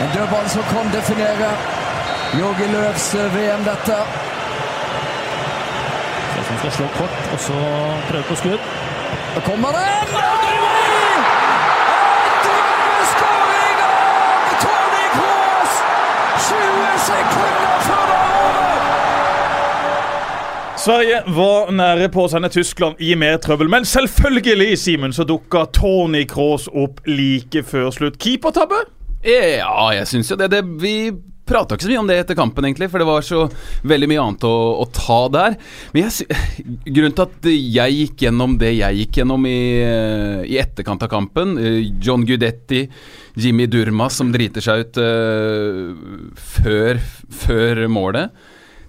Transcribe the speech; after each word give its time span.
En 0.00 0.08
dødball 0.14 0.48
som 0.48 0.62
kan 0.62 0.86
definere 0.98 1.48
Jorgi 2.40 2.66
Løvs 2.72 3.06
VM, 3.34 3.62
dette. 3.70 3.96
Som 6.46 6.58
skal 6.58 6.72
slå 6.72 6.86
kort, 6.98 7.16
og 7.32 7.40
så 7.40 7.58
prøve 8.08 8.22
på 8.28 8.34
skudd. 8.34 8.62
Da 9.34 9.40
kommer 9.40 9.68
den! 9.68 10.06
Drømmeskåring 12.46 13.76
av 13.88 14.54
Tony 14.62 15.04
Kroos! 15.16 15.72
20 16.46 17.02
sekunder 17.08 17.76
før 17.88 18.04
det 18.10 18.16
er 18.20 18.30
over! 18.44 18.70
Sverige 20.84 21.18
var 21.26 21.70
nære 21.82 22.08
på 22.14 22.24
å 22.24 22.30
sende 22.32 22.48
Tyskland 22.48 22.94
i 22.98 23.14
mer 23.14 23.36
trøbbel, 23.36 23.68
men 23.68 23.84
selvfølgelig 23.84 24.78
Simen, 24.78 25.12
så 25.12 25.28
dukka 25.28 25.64
Tony 25.76 26.24
Cross 26.30 26.70
opp 26.72 27.04
like 27.06 27.62
før 27.62 27.90
slutt. 27.90 28.18
Keepertabbe? 28.22 28.99
Ja, 29.24 29.90
jeg 29.92 30.08
syns 30.08 30.30
jo 30.32 30.38
det. 30.40 30.48
det 30.54 30.62
vi 30.80 30.94
prata 31.50 31.74
ikke 31.74 31.88
så 31.88 31.90
mye 31.90 32.00
om 32.04 32.08
det 32.10 32.16
etter 32.20 32.38
kampen, 32.38 32.66
egentlig, 32.66 32.88
for 32.92 33.02
det 33.02 33.08
var 33.08 33.24
så 33.26 33.40
veldig 33.90 34.08
mye 34.10 34.22
annet 34.22 34.46
å, 34.46 34.54
å 34.84 34.86
ta 34.94 35.20
der. 35.34 35.56
Men 35.94 36.06
jeg, 36.06 36.38
grunnen 36.94 37.16
til 37.16 37.26
at 37.26 37.48
jeg 37.50 37.96
gikk 37.96 38.26
gjennom 38.26 38.54
det 38.60 38.72
jeg 38.76 39.00
gikk 39.02 39.20
gjennom 39.20 39.48
i, 39.50 39.58
i 40.46 40.60
etterkant 40.62 41.02
av 41.06 41.10
kampen 41.12 41.56
eh, 41.58 41.80
John 42.02 42.24
Gudetti, 42.28 42.84
Jimmy 43.40 43.66
Durmas 43.70 44.18
som 44.20 44.30
driter 44.34 44.64
seg 44.64 44.84
ut 44.84 45.02
uh, 45.02 45.92
før, 46.38 47.02
før 47.42 47.84
målet. 47.90 48.34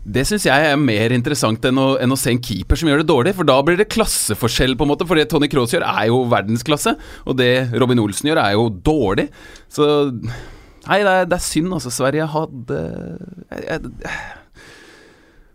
Det 0.01 0.23
syns 0.25 0.47
jeg 0.47 0.69
er 0.71 0.79
mer 0.81 1.13
interessant 1.13 1.65
enn 1.69 1.77
å, 1.77 1.91
enn 2.01 2.13
å 2.13 2.17
se 2.17 2.31
en 2.33 2.41
keeper 2.41 2.79
som 2.79 2.89
gjør 2.89 3.03
det 3.03 3.09
dårlig. 3.11 3.35
For 3.37 3.47
da 3.47 3.59
blir 3.65 3.77
det 3.77 3.89
klasseforskjell, 3.93 4.73
på 4.77 4.87
en 4.87 4.91
måte. 4.93 5.05
For 5.05 5.19
det 5.19 5.27
Tony 5.29 5.49
Cross 5.51 5.75
gjør, 5.75 5.85
er 5.85 6.09
jo 6.09 6.23
verdensklasse. 6.31 6.95
Og 7.29 7.37
det 7.37 7.51
Robin 7.77 8.01
Olsen 8.01 8.31
gjør, 8.31 8.41
er 8.41 8.57
jo 8.57 8.65
dårlig. 8.81 9.29
Så 9.71 9.85
Nei, 10.81 11.03
det 11.05 11.11
er, 11.11 11.27
det 11.29 11.37
er 11.37 11.45
synd, 11.45 11.73
altså. 11.77 11.91
Sverige 11.93 12.25
hadde 12.33 12.77
jeg, 12.81 13.65
jeg, 13.67 14.13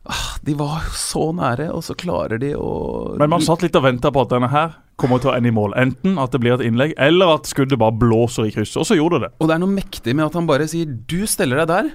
ah, 0.06 0.26
De 0.46 0.54
var 0.58 0.84
jo 0.86 0.94
så 0.94 1.24
nære, 1.34 1.66
og 1.74 1.82
så 1.82 1.96
klarer 1.98 2.38
de 2.38 2.52
å 2.54 2.70
Men 3.18 3.32
man 3.34 3.42
satt 3.42 3.64
litt 3.66 3.74
og 3.78 3.88
venta 3.88 4.12
på 4.14 4.22
at 4.22 4.36
denne 4.36 4.50
her 4.52 4.76
kommer 4.96 5.20
til 5.20 5.32
å 5.32 5.36
ende 5.36 5.50
i 5.50 5.56
mål. 5.56 5.74
Enten 5.76 6.16
at 6.22 6.32
det 6.32 6.40
blir 6.40 6.54
et 6.54 6.64
innlegg, 6.64 6.94
eller 7.02 7.34
at 7.34 7.50
skuddet 7.50 7.80
bare 7.82 7.98
blåser 7.98 8.46
i 8.46 8.54
krysset. 8.54 8.78
Og 8.80 8.86
så 8.88 8.96
gjorde 8.96 9.18
det 9.18 9.26
det. 9.26 9.34
Og 9.42 9.50
det 9.50 9.56
er 9.56 9.64
noe 9.64 9.74
mektig 9.74 10.14
med 10.14 10.28
at 10.28 10.38
han 10.38 10.48
bare 10.48 10.70
sier 10.70 10.86
'du 10.86 11.26
steller 11.28 11.64
deg 11.64 11.68
der', 11.74 11.90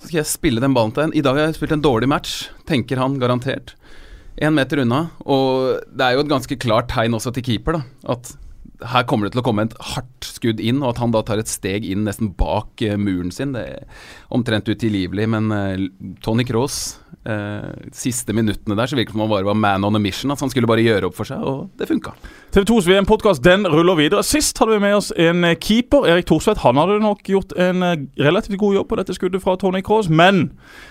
så 0.00 0.08
skal 0.08 0.22
jeg 0.22 0.30
spille 0.30 0.62
den 0.64 0.74
ballen 0.76 0.94
til 0.96 1.06
en. 1.06 1.12
I 1.16 1.22
dag 1.24 1.36
har 1.36 1.50
jeg 1.50 1.58
spilt 1.58 1.76
en 1.76 1.84
dårlig 1.84 2.08
match, 2.08 2.46
tenker 2.68 3.00
han 3.00 3.18
garantert. 3.20 3.74
Én 4.40 4.56
meter 4.56 4.80
unna. 4.80 5.10
Og 5.28 5.82
det 5.92 6.06
er 6.06 6.16
jo 6.16 6.22
et 6.24 6.30
ganske 6.30 6.56
klart 6.62 6.88
tegn 6.92 7.16
også 7.18 7.34
til 7.36 7.44
keeper, 7.44 7.76
da. 7.76 8.14
At 8.16 8.32
her 8.88 9.04
kommer 9.04 9.28
det 9.28 9.34
til 9.34 9.42
å 9.42 9.44
komme 9.44 9.66
et 9.66 9.76
hardt 9.92 10.24
skudd 10.24 10.60
inn, 10.64 10.80
og 10.80 10.94
at 10.94 11.02
han 11.02 11.12
da 11.12 11.20
tar 11.26 11.42
et 11.42 11.50
steg 11.52 11.84
inn 11.84 12.06
nesten 12.06 12.32
bak 12.38 12.80
eh, 12.84 12.96
muren 12.96 13.32
sin. 13.34 13.52
Det 13.52 13.66
er 13.74 14.06
omtrent 14.32 14.70
utilgivelig, 14.70 15.26
men 15.36 15.52
eh, 15.52 15.84
Tony 16.24 16.46
Cross 16.48 16.80
eh, 17.28 17.68
Siste 17.92 18.32
minuttene 18.36 18.78
der 18.78 18.88
så 18.88 18.96
virket 18.96 19.12
det 19.12 19.18
som 19.18 19.26
han 19.26 19.34
bare 19.34 19.48
var 19.50 19.58
man 19.58 19.84
on 19.84 20.00
a 20.00 20.02
mission. 20.02 20.32
At 20.32 20.40
han 20.40 20.52
skulle 20.52 20.70
bare 20.70 20.86
gjøre 20.86 21.10
opp 21.10 21.18
for 21.18 21.28
seg, 21.28 21.44
og 21.44 21.68
det 21.76 21.90
funka. 21.90 22.14
TV 22.50 22.64
2s 22.66 22.86
VM-podkast 22.88 23.44
den 23.44 23.62
ruller 23.70 23.94
videre. 23.94 24.24
Sist 24.26 24.58
hadde 24.58 24.72
vi 24.74 24.82
med 24.82 24.96
oss 24.96 25.12
en 25.14 25.44
eh, 25.46 25.52
keeper. 25.54 26.02
Erik 26.10 26.26
Thorsvedt 26.26 26.58
han 26.64 26.80
hadde 26.80 26.96
nok 26.98 27.20
gjort 27.30 27.52
en 27.54 27.84
eh, 27.86 28.00
relativt 28.18 28.58
god 28.58 28.74
jobb 28.74 28.88
på 28.90 28.96
dette 28.98 29.14
skuddet 29.14 29.44
fra 29.44 29.54
Tony 29.54 29.78
Cross, 29.86 30.08
men 30.10 30.40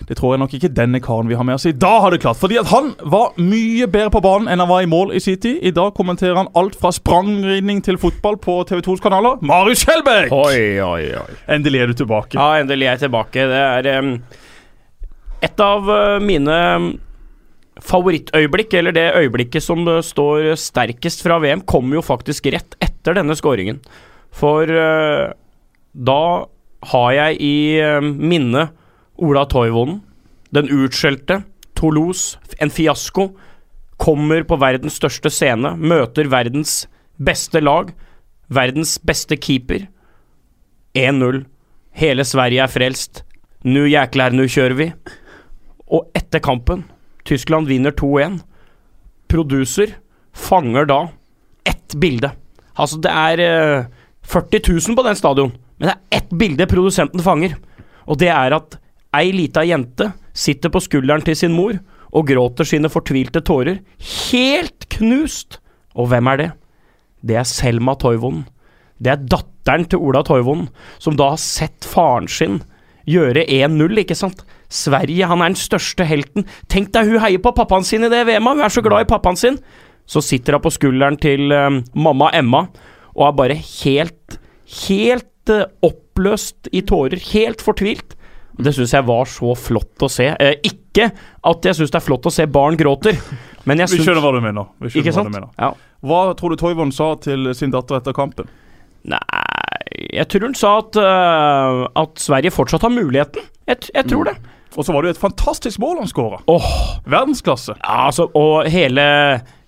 det 0.07 0.15
tror 0.15 0.37
jeg 0.37 0.39
nok 0.39 0.55
ikke 0.55 0.69
denne 0.71 1.01
karen 1.03 1.27
vi 1.27 1.35
har 1.35 1.43
med 1.43 1.57
oss 1.57 1.67
i 1.67 1.73
dag 1.75 1.97
hadde 2.05 2.21
klart. 2.23 2.39
Fordi 2.39 2.61
at 2.61 2.71
han 2.71 2.93
var 3.03 3.35
mye 3.43 3.89
bedre 3.91 4.13
på 4.13 4.21
banen 4.23 4.47
enn 4.47 4.63
han 4.63 4.71
var 4.71 4.85
i 4.85 4.87
mål 4.87 5.11
i 5.11 5.19
sin 5.19 5.35
tid. 5.35 5.59
I 5.59 5.75
dag 5.75 5.91
kommenterer 5.99 6.39
han 6.39 6.47
alt 6.55 6.79
fra 6.79 6.93
sprangridning 6.95 7.83
til 7.83 7.99
fotball 7.99 8.39
på 8.39 8.55
TV 8.71 8.79
2s 8.87 9.03
kanaler. 9.03 9.43
Marius 9.43 9.83
Skjelbæk! 9.83 10.31
Oi, 10.31 10.79
oi, 10.79 11.11
oi. 11.25 11.37
Endelig 11.57 11.83
er 11.83 11.91
du 11.91 11.99
tilbake. 12.05 12.39
Ja, 12.39 12.63
endelig 12.63 12.87
er 12.87 12.95
jeg 12.95 13.09
tilbake. 13.09 13.49
Det 13.51 13.61
er 13.65 13.99
um, 13.99 14.15
et 15.43 15.67
av 15.67 15.91
eh, 15.91 16.17
mine 16.23 16.63
favorittøyeblikk, 17.79 18.73
eller 18.79 18.95
det 18.95 19.07
øyeblikket 19.17 19.63
som 19.63 19.87
eh, 19.87 20.01
står 20.05 20.53
sterkest 20.59 21.23
fra 21.25 21.39
VM, 21.43 21.63
kommer 21.67 21.99
jo 21.99 22.05
faktisk 22.05 22.49
rett 22.53 22.77
etter 22.83 23.17
denne 23.19 23.37
skåringen. 23.37 23.79
For 24.35 24.69
uh, 24.69 25.31
da 25.97 26.23
har 26.91 27.11
jeg 27.15 27.39
i 27.41 27.55
uh, 27.81 27.97
minne 28.03 28.67
Ola 29.19 29.45
Toivonen, 29.49 30.03
den 30.53 30.69
utskjelte, 30.69 31.41
Toulouse, 31.77 32.37
en 32.61 32.69
fiasko. 32.69 33.31
Kommer 33.99 34.45
på 34.47 34.59
verdens 34.61 34.99
største 34.99 35.31
scene, 35.33 35.73
møter 35.75 36.29
verdens 36.31 36.83
beste 37.19 37.59
lag, 37.63 37.89
verdens 38.53 38.97
beste 39.01 39.35
keeper. 39.39 39.87
1-0. 40.97 41.43
Hele 41.99 42.25
Sverige 42.25 42.63
er 42.63 42.71
frelst. 42.71 43.23
Nu 43.65 43.83
jæklar, 43.89 44.31
nu 44.31 44.45
kjører 44.47 44.77
vi. 44.77 44.87
Og 45.89 46.07
etter 46.15 46.41
kampen, 46.43 46.85
Tyskland 47.29 47.69
vinner 47.69 47.93
2-1. 47.95 48.41
Producer 49.29 49.95
fanger 50.33 50.89
da 50.89 50.99
ett 51.69 51.95
bilde. 52.01 52.31
Altså, 52.79 52.99
det 53.01 53.11
er 53.11 53.43
eh, 53.43 53.87
40 54.29 54.61
000 54.69 54.97
på 54.97 55.05
den 55.05 55.17
stadion, 55.17 55.53
men 55.77 55.89
det 55.89 55.95
er 55.95 56.19
ett 56.21 56.33
bilde 56.39 56.67
produsenten 56.69 57.23
fanger. 57.23 57.57
Og 58.09 58.19
det 58.21 58.31
er 58.33 58.55
at 58.57 58.79
ei 59.17 59.31
lita 59.33 59.63
jente 59.65 60.11
sitter 60.37 60.71
på 60.71 60.81
skulderen 60.83 61.25
til 61.25 61.37
sin 61.37 61.55
mor 61.55 61.77
og 62.09 62.29
gråter 62.29 62.65
sine 62.65 62.89
fortvilte 62.89 63.41
tårer, 63.45 63.81
helt 64.31 64.87
knust. 64.95 65.59
Og 65.97 66.09
hvem 66.09 66.29
er 66.31 66.41
det? 66.41 66.49
Det 67.25 67.37
er 67.37 67.47
Selma 67.47 67.95
Toivonen. 67.99 68.45
Det 68.99 69.13
er 69.13 69.27
datteren 69.31 69.85
til 69.89 70.01
Ola 70.03 70.23
Toivonen, 70.25 70.69
som 70.99 71.17
da 71.19 71.31
har 71.33 71.41
sett 71.41 71.85
faren 71.87 72.27
sin 72.31 72.59
gjøre 73.09 73.45
1-0, 73.45 74.01
ikke 74.03 74.17
sant? 74.17 74.41
Sverige, 74.69 75.25
han 75.29 75.41
er 75.41 75.51
den 75.51 75.59
største 75.59 76.05
helten. 76.05 76.45
Tenk 76.69 76.91
deg, 76.93 77.09
hun 77.09 77.23
heier 77.23 77.41
på 77.41 77.53
pappaen 77.57 77.87
sin 77.87 78.05
i 78.05 78.11
det 78.11 78.21
VM-et, 78.29 78.59
hun 78.59 78.65
er 78.65 78.73
så 78.73 78.83
glad 78.85 79.05
i 79.05 79.09
pappaen 79.09 79.39
sin. 79.39 79.57
Så 80.09 80.21
sitter 80.25 80.57
hun 80.57 80.65
på 80.65 80.73
skulderen 80.73 81.17
til 81.21 81.51
um, 81.53 81.81
mamma 81.97 82.31
Emma 82.37 82.67
og 83.15 83.25
er 83.27 83.35
bare 83.37 83.57
helt, 83.57 84.37
helt 84.85 85.51
uh, 85.53 85.65
oppløst 85.85 86.69
i 86.73 86.83
tårer, 86.85 87.21
helt 87.33 87.61
fortvilt. 87.65 88.15
Og 88.59 88.65
Det 88.67 88.73
syns 88.75 88.93
jeg 88.93 89.07
var 89.07 89.29
så 89.31 89.53
flott 89.55 90.03
å 90.03 90.09
se. 90.11 90.27
Eh, 90.35 90.57
ikke 90.67 91.09
at 91.47 91.65
jeg 91.65 91.77
syns 91.77 91.93
det 91.93 91.99
er 92.01 92.05
flott 92.05 92.27
å 92.27 92.33
se 92.33 92.45
barn 92.51 92.77
gråter, 92.79 93.17
men 93.69 93.79
jeg 93.79 93.93
Vi 93.95 94.03
skjønner 94.03 94.23
hva 94.23 94.33
du 94.35 94.41
mener. 94.43 94.67
Vi 94.83 94.91
Ikke 94.99 95.13
hva 95.13 95.21
sant? 95.21 95.31
du 95.31 95.37
mener. 95.37 95.49
Ja. 95.57 95.71
Hva 96.03 96.21
tror 96.39 96.53
du 96.53 96.59
Toivon 96.59 96.91
sa 96.95 97.13
til 97.23 97.53
sin 97.55 97.71
datter 97.71 97.99
etter 97.99 98.15
kampen? 98.15 98.49
Nei 99.07 99.19
Jeg 100.11 100.27
tror 100.27 100.43
hun 100.49 100.55
sa 100.59 100.73
at, 100.81 100.97
uh, 100.99 101.87
at 102.01 102.19
Sverige 102.19 102.51
fortsatt 102.51 102.83
har 102.83 102.91
muligheten. 102.91 103.45
Jeg, 103.67 103.89
jeg 103.95 104.05
tror 104.11 104.27
det. 104.27 104.35
Og 104.77 104.85
så 104.85 104.93
var 104.93 105.01
det 105.01 105.09
jo 105.09 105.15
et 105.17 105.21
fantastisk 105.23 105.79
mål 105.81 106.03
han 106.03 106.11
skåra. 106.11 106.41
Åh, 106.47 106.67
Verdensklasse. 107.09 107.73
ja, 107.79 107.95
altså, 108.09 108.27
og 108.37 108.67
hele, 108.69 109.03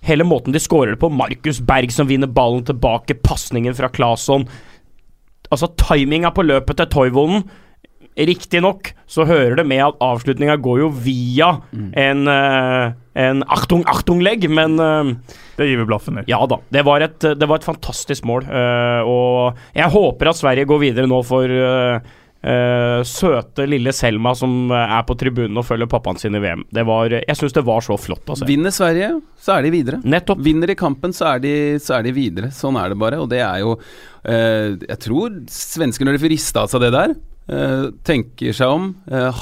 hele 0.06 0.24
måten 0.28 0.54
de 0.54 0.60
skårer 0.62 0.94
det 0.94 1.00
på. 1.02 1.10
Markus 1.10 1.58
Berg 1.60 1.90
som 1.92 2.06
vinner 2.10 2.30
ballen 2.30 2.62
tilbake, 2.68 3.18
pasningen 3.24 3.74
fra 3.74 3.90
Claesson. 3.90 4.46
Altså, 5.50 5.68
timinga 5.76 6.30
på 6.32 6.46
løpet 6.46 6.78
til 6.78 6.86
Toivonen 6.94 7.42
Riktignok 8.12 8.90
så 9.08 9.24
hører 9.24 9.54
det 9.56 9.64
med 9.66 9.80
at 9.86 10.00
avslutninga 10.04 10.58
går 10.60 10.82
jo 10.82 10.88
via 11.00 11.46
en, 11.72 12.26
øh, 12.28 12.90
en 13.16 13.40
Achtung, 13.48 13.86
Achtung-legg, 13.88 14.44
men 14.52 14.74
øh, 14.80 15.14
Det 15.56 15.68
gir 15.70 15.80
vi 15.80 15.86
blaffen 15.88 16.20
i. 16.20 16.24
Ja 16.28 16.42
da. 16.46 16.58
Det 16.68 16.82
var 16.84 17.00
et, 17.06 17.16
det 17.40 17.48
var 17.48 17.56
et 17.62 17.64
fantastisk 17.64 18.26
mål. 18.28 18.44
eh, 18.52 19.00
og 19.08 19.56
jeg 19.74 19.88
håper 19.96 20.28
at 20.28 20.36
Sverige 20.36 20.68
går 20.68 20.82
videre 20.84 21.08
nå 21.08 21.22
for 21.24 21.48
eh, 22.42 23.00
søte 23.06 23.66
lille 23.68 23.92
Selma 23.94 24.34
som 24.38 24.70
eh, 24.70 24.94
er 24.98 25.04
på 25.08 25.16
tribunen 25.18 25.58
og 25.60 25.66
følger 25.66 25.90
pappaen 25.90 26.20
sin 26.20 26.36
i 26.36 26.42
VM. 26.42 26.64
Det 26.74 26.84
var, 26.88 27.14
jeg 27.14 27.38
syns 27.38 27.56
det 27.56 27.64
var 27.66 27.84
så 27.84 27.98
flott 28.00 28.28
å 28.32 28.38
se. 28.38 28.48
Vinner 28.48 28.74
Sverige, 28.74 29.14
så 29.40 29.56
er 29.56 29.66
de 29.66 29.74
videre. 29.74 30.00
Nettopp. 30.04 30.42
Vinner 30.44 30.72
i 30.72 30.78
kampen, 30.78 31.14
så 31.16 31.34
er, 31.34 31.44
de, 31.44 31.54
så 31.82 31.98
er 31.98 32.06
de 32.06 32.14
videre. 32.16 32.52
Sånn 32.54 32.78
er 32.80 32.92
det 32.92 32.98
bare. 33.02 33.20
Og 33.22 33.30
det 33.32 33.42
er 33.44 33.62
jo 33.62 33.76
uh, 33.76 34.70
Jeg 34.78 34.98
tror 35.02 35.36
svenskene, 35.50 36.10
når 36.10 36.18
de 36.18 36.24
får 36.24 36.34
rista 36.34 36.64
av 36.64 36.72
seg 36.72 36.84
det 36.84 36.92
der, 36.94 37.14
uh, 37.52 37.86
tenker 38.06 38.56
seg 38.56 38.74
om. 38.78 38.90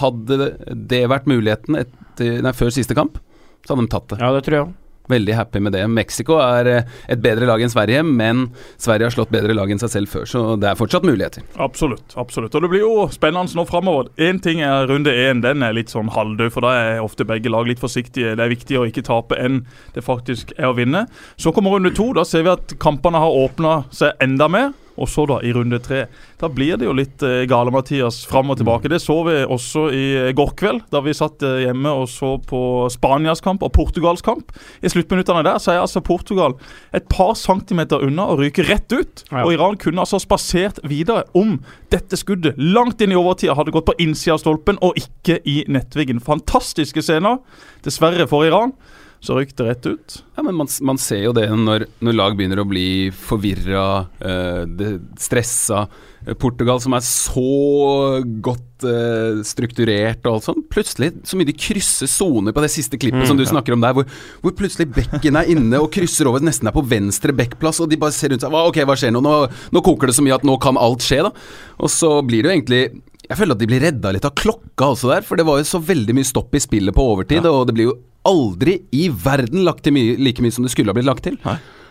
Hadde 0.00 0.52
det 0.70 1.04
vært 1.10 1.28
muligheten 1.30 1.80
etter, 1.82 2.40
nei, 2.44 2.54
før 2.56 2.72
siste 2.74 2.96
kamp, 2.98 3.20
så 3.64 3.74
hadde 3.74 3.86
de 3.86 3.92
tatt 3.96 4.12
det. 4.12 4.20
Ja, 4.22 4.32
det 4.36 4.44
tror 4.46 4.58
jeg 4.58 4.68
òg. 4.68 4.76
Veldig 5.10 5.36
happy 5.36 5.62
med 5.62 5.74
det. 5.74 5.84
Mexico 5.90 6.38
er 6.42 6.70
eh, 6.70 6.96
et 7.10 7.22
bedre 7.22 7.48
lag 7.48 7.62
enn 7.62 7.72
Sverige, 7.72 8.02
men 8.06 8.46
Sverige 8.80 9.08
har 9.08 9.14
slått 9.14 9.32
bedre 9.34 9.56
lag 9.56 9.70
enn 9.70 9.82
seg 9.82 9.92
selv 9.92 10.12
før, 10.12 10.26
så 10.28 10.44
det 10.60 10.70
er 10.70 10.78
fortsatt 10.78 11.06
muligheter. 11.06 11.46
Absolutt. 11.60 12.14
absolutt. 12.20 12.54
Og 12.54 12.64
det 12.64 12.72
blir 12.72 12.84
jo 12.84 13.06
spennende 13.12 13.56
nå 13.58 13.66
framover. 13.68 14.10
Én 14.20 14.40
ting 14.42 14.62
er 14.64 14.86
runde 14.90 15.12
én, 15.14 15.42
den 15.44 15.64
er 15.66 15.74
litt 15.76 15.92
sånn 15.92 16.12
halvdød, 16.14 16.52
for 16.54 16.66
da 16.66 16.74
er 16.78 17.04
ofte 17.04 17.26
begge 17.28 17.52
lag 17.52 17.68
litt 17.68 17.82
forsiktige. 17.82 18.36
Det 18.38 18.44
er 18.44 18.54
viktig 18.54 18.78
å 18.78 18.86
ikke 18.88 19.06
tape 19.06 19.38
enn 19.40 19.64
det 19.94 20.04
faktisk 20.06 20.54
er 20.58 20.70
å 20.70 20.76
vinne. 20.78 21.06
Så 21.40 21.54
kommer 21.56 21.74
runde 21.76 21.94
to. 21.96 22.10
Da 22.16 22.24
ser 22.26 22.46
vi 22.46 22.54
at 22.54 22.76
kampene 22.82 23.20
har 23.22 23.40
åpna 23.44 23.82
seg 23.94 24.14
enda 24.22 24.48
mer. 24.50 24.72
Og 25.00 25.08
så 25.08 25.24
da 25.28 25.38
i 25.44 25.52
runde 25.56 25.80
tre. 25.82 26.04
Da 26.40 26.50
blir 26.52 26.78
det 26.78 26.86
jo 26.86 26.94
litt 26.96 27.24
eh, 27.26 27.44
gale-Mathias 27.50 28.22
fram 28.28 28.52
og 28.52 28.60
tilbake. 28.60 28.90
Det 28.92 29.00
så 29.02 29.16
vi 29.26 29.36
også 29.42 29.86
i 29.96 30.04
eh, 30.18 30.32
går 30.36 30.52
kveld, 30.60 30.84
da 30.92 31.02
vi 31.04 31.14
satt 31.16 31.42
eh, 31.46 31.64
hjemme 31.66 31.94
og 32.02 32.06
så 32.12 32.34
på 32.44 32.62
Spanias 32.92 33.42
kamp 33.44 33.64
og 33.66 33.72
Portugals 33.76 34.24
kamp. 34.26 34.52
I 34.84 34.92
sluttminuttene 34.92 35.44
der 35.46 35.60
så 35.62 35.74
er 35.74 35.82
altså 35.84 36.04
Portugal 36.04 36.56
et 36.96 37.08
par 37.12 37.34
centimeter 37.38 38.04
unna 38.06 38.28
å 38.30 38.38
ryke 38.40 38.66
rett 38.68 38.92
ut. 38.92 39.24
Ja. 39.30 39.44
Og 39.44 39.54
Iran 39.56 39.80
kunne 39.80 40.04
altså 40.04 40.20
spasert 40.22 40.82
videre 40.86 41.24
om 41.36 41.58
dette 41.92 42.18
skuddet 42.20 42.58
langt 42.60 43.00
inn 43.00 43.14
i 43.14 43.18
overtida 43.18 43.56
hadde 43.58 43.74
gått 43.74 43.88
på 43.88 43.98
innsida 44.02 44.36
av 44.36 44.44
stolpen 44.44 44.80
og 44.84 44.98
ikke 45.00 45.40
i 45.48 45.62
nettveggen. 45.70 46.22
Fantastiske 46.24 47.04
scener. 47.04 47.40
Dessverre 47.86 48.28
for 48.30 48.46
Iran 48.46 48.76
så 49.20 49.36
røyk 49.36 49.50
det 49.56 49.66
rett 49.66 49.86
ut. 49.86 50.20
Ja, 50.36 50.44
men 50.46 50.56
man, 50.56 50.68
man 50.88 51.00
ser 51.00 51.26
jo 51.26 51.34
det 51.36 51.44
når, 51.52 51.84
når 52.00 52.16
lag 52.16 52.36
begynner 52.38 52.62
å 52.62 52.68
bli 52.68 53.10
forvirra, 53.12 54.06
eh, 54.24 54.94
stressa. 55.20 55.84
Eh, 56.26 56.36
Portugal 56.40 56.80
som 56.80 56.96
er 56.96 57.04
så 57.04 58.22
godt 58.44 58.86
eh, 58.88 59.42
strukturert 59.44 60.24
og 60.24 60.38
alt 60.38 60.48
sånt. 60.48 60.64
Plutselig 60.72 61.12
så 61.28 61.36
mye 61.36 61.50
de 61.50 61.56
krysser 61.56 62.08
soner 62.10 62.56
på 62.56 62.64
det 62.64 62.72
siste 62.72 63.00
klippet 63.00 63.28
som 63.28 63.36
du 63.36 63.44
snakker 63.48 63.76
om 63.76 63.84
der, 63.84 63.96
hvor, 63.96 64.08
hvor 64.44 64.56
plutselig 64.56 64.88
bekken 64.96 65.36
er 65.40 65.52
inne 65.52 65.82
og 65.84 65.92
krysser 65.94 66.30
over, 66.30 66.44
nesten 66.44 66.70
er 66.70 66.76
på 66.76 66.84
venstre 66.88 67.36
bekkplass, 67.36 67.82
og 67.84 67.92
de 67.92 68.00
bare 68.00 68.16
ser 68.16 68.32
rundt 68.32 68.44
seg. 68.44 68.56
Ok, 68.56 68.82
hva 68.88 68.96
skjer 68.98 69.12
nå? 69.12 69.24
nå? 69.24 69.36
Nå 69.72 69.84
koker 69.84 70.10
det 70.10 70.16
så 70.16 70.24
mye 70.24 70.40
at 70.40 70.48
nå 70.48 70.56
kan 70.64 70.80
alt 70.80 71.04
skje, 71.04 71.22
da. 71.28 71.34
Og 71.80 71.92
så 71.92 72.16
blir 72.24 72.44
det 72.44 72.50
jo 72.50 72.56
egentlig 72.58 72.82
Jeg 73.30 73.38
føler 73.38 73.54
at 73.54 73.60
de 73.60 73.66
blir 73.68 73.84
redda 73.84 74.10
litt 74.10 74.24
av 74.26 74.32
klokka 74.34 74.88
også 74.90 75.12
der, 75.12 75.26
for 75.28 75.38
det 75.38 75.44
var 75.46 75.60
jo 75.60 75.68
så 75.68 75.78
veldig 75.84 76.16
mye 76.16 76.26
stopp 76.26 76.56
i 76.56 76.62
spillet 76.62 76.96
på 76.96 77.04
overtid, 77.12 77.44
og 77.46 77.68
det 77.68 77.76
blir 77.76 77.92
jo 77.92 77.98
aldri 78.28 78.80
i 78.92 79.08
verden 79.12 79.64
lagt 79.66 79.84
til 79.86 79.94
mye, 79.96 80.16
like 80.20 80.42
mye 80.44 80.54
som 80.54 80.66
det 80.66 80.72
skulle 80.74 80.92
ha 80.92 80.96
blitt 80.96 81.08
lagt 81.08 81.24
til. 81.26 81.38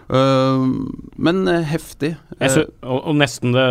Øh, 0.10 0.66
men 1.22 1.44
eh, 1.48 1.68
heftig. 1.70 2.16
Jeg 2.40 2.56
sy- 2.56 2.66
og, 2.82 3.00
og 3.12 3.16
nesten 3.20 3.54
det, 3.56 3.68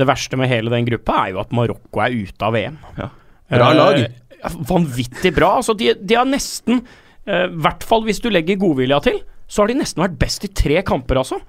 det 0.00 0.08
verste 0.08 0.38
med 0.40 0.50
hele 0.50 0.72
den 0.72 0.88
gruppa 0.88 1.24
er 1.24 1.34
jo 1.34 1.42
at 1.42 1.52
Marokko 1.56 2.04
er 2.04 2.16
ute 2.16 2.46
av 2.46 2.56
VM. 2.56 2.78
Ja. 2.98 3.10
Bra 3.50 3.70
lag. 3.76 4.02
Uh, 4.40 4.58
vanvittig 4.68 5.34
bra. 5.36 5.56
Altså, 5.60 5.74
de, 5.76 5.92
de 5.98 6.16
har 6.16 6.28
nesten, 6.28 6.84
I 7.26 7.44
uh, 7.44 7.56
hvert 7.60 7.84
fall 7.86 8.06
hvis 8.06 8.22
du 8.22 8.30
legger 8.32 8.60
godvilja 8.60 9.00
til, 9.04 9.20
så 9.50 9.64
har 9.64 9.72
de 9.72 9.80
nesten 9.80 10.04
vært 10.04 10.20
best 10.20 10.46
i 10.46 10.52
tre 10.54 10.80
kamper, 10.86 11.20
altså. 11.20 11.40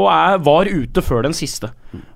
Og 0.00 0.08
er, 0.12 0.38
var 0.44 0.68
ute 0.68 1.02
før 1.04 1.26
den 1.26 1.36
siste. 1.36 1.70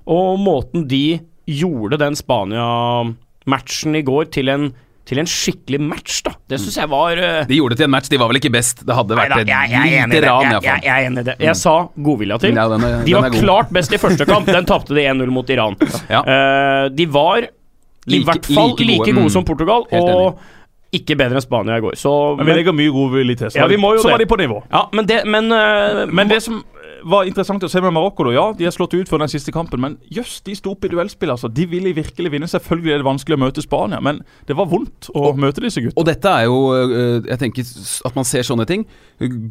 Og 0.09 0.39
måten 0.41 0.87
de 0.89 1.21
gjorde 1.49 1.99
den 2.01 2.17
Spania-matchen 2.17 3.97
i 3.97 4.03
går 4.05 4.29
til 4.33 4.51
en, 4.53 4.67
til 5.05 5.17
en 5.19 5.25
skikkelig 5.25 5.79
match, 5.81 6.21
da, 6.23 6.31
det 6.47 6.59
syns 6.61 6.75
jeg 6.77 6.89
var 6.91 7.17
uh... 7.17 7.41
De 7.49 7.55
gjorde 7.57 7.73
det 7.73 7.77
til 7.81 7.87
en 7.89 7.93
match, 7.95 8.07
de 8.11 8.17
var 8.21 8.27
vel 8.29 8.37
ikke 8.39 8.51
best. 8.53 8.83
Det 8.85 8.95
hadde 8.95 9.17
vært 9.17 9.33
Neida, 9.33 9.49
jeg, 9.49 9.71
jeg, 9.73 9.91
jeg 9.95 10.07
lite 10.11 10.21
det. 10.21 10.29
ran, 10.29 10.43
Jeg, 10.51 10.61
jeg, 10.67 10.83
jeg 10.85 10.93
er 10.93 11.07
enig 11.09 11.23
i 11.23 11.27
det. 11.31 11.35
Jeg 11.41 11.55
sa 11.57 11.73
godvilja 11.97 12.37
til. 12.43 12.53
Ja, 12.55 12.67
den 12.69 12.85
er- 12.85 12.99
de 13.01 13.11
den 13.11 13.21
var 13.23 13.29
god. 13.33 13.39
klart 13.41 13.73
best 13.73 13.91
i 13.93 13.97
første 13.97 14.25
kamp. 14.29 14.45
Den 14.45 14.65
tapte 14.69 14.93
de 14.95 15.01
1-0 15.09 15.33
mot 15.33 15.49
Iran. 15.49 15.75
Ja. 16.09 16.21
Uh, 16.21 16.89
de 16.93 17.05
var 17.11 17.41
i 17.47 17.49
Like- 18.13 18.25
hvert 18.29 18.45
fall 18.53 18.71
like 18.75 18.85
like 18.87 18.97
gode. 19.05 19.13
gode, 19.15 19.25
Mm. 19.25 19.29
som 19.35 19.43
Portugal, 19.45 19.83
Helt 19.91 20.03
og 20.03 20.39
ikke 20.93 21.15
bedre 21.17 21.37
enn 21.39 21.41
Spania 21.45 21.77
i 21.77 21.81
går. 21.81 21.95
Så, 21.95 22.11
Men 22.37 22.45
vi 22.45 22.53
legger 22.59 22.73
mye 22.75 22.91
godvilje 22.91 23.37
til. 23.37 23.47
Så, 23.53 23.57
Ja, 23.61 23.67
vi 23.67 23.77
må 23.77 23.93
jo 23.95 24.01
så 24.03 24.09
var 24.11 24.17
de 24.19 24.25
på 24.27 24.37
nivå. 24.37 24.61
ja, 24.71 24.85
men 24.93 25.05
det 25.07 25.25
Men, 25.25 25.51
uh, 25.51 26.05
Men 26.11 26.27
det 26.27 26.41
som 26.43 26.63
var 27.03 27.27
interessant 27.29 27.63
å 27.63 27.69
se 27.71 27.81
med 27.83 27.93
Marokko, 27.95 28.25
da, 28.27 28.33
ja, 28.35 28.45
de 28.57 28.67
er 28.67 28.73
slått 28.73 28.93
ut 28.95 29.09
før 29.09 29.23
den 29.23 29.31
siste 29.31 29.53
kampen, 29.53 29.81
men 29.83 29.97
jøss, 30.13 30.39
de 30.45 30.55
sto 30.57 30.73
opp 30.75 30.85
i 30.85 30.91
duellspill. 30.91 31.33
altså. 31.33 31.49
De 31.51 31.65
ville 31.69 31.93
virkelig 31.97 32.31
vinne. 32.33 32.49
Selvfølgelig 32.51 32.93
er 32.93 33.01
det 33.01 33.07
vanskelig 33.07 33.37
å 33.37 33.41
møte 33.41 33.63
Spania, 33.65 34.01
men 34.03 34.21
det 34.49 34.57
var 34.57 34.69
vondt 34.71 35.09
å 35.17 35.33
møte 35.37 35.63
disse 35.63 35.83
gutta. 35.83 35.97
Og 35.99 36.07
dette 36.07 36.31
er 36.31 36.47
jo 36.47 36.59
øh, 36.75 37.27
Jeg 37.27 37.39
tenker 37.41 37.73
at 38.07 38.17
man 38.17 38.27
ser 38.27 38.47
sånne 38.47 38.67
ting. 38.69 38.85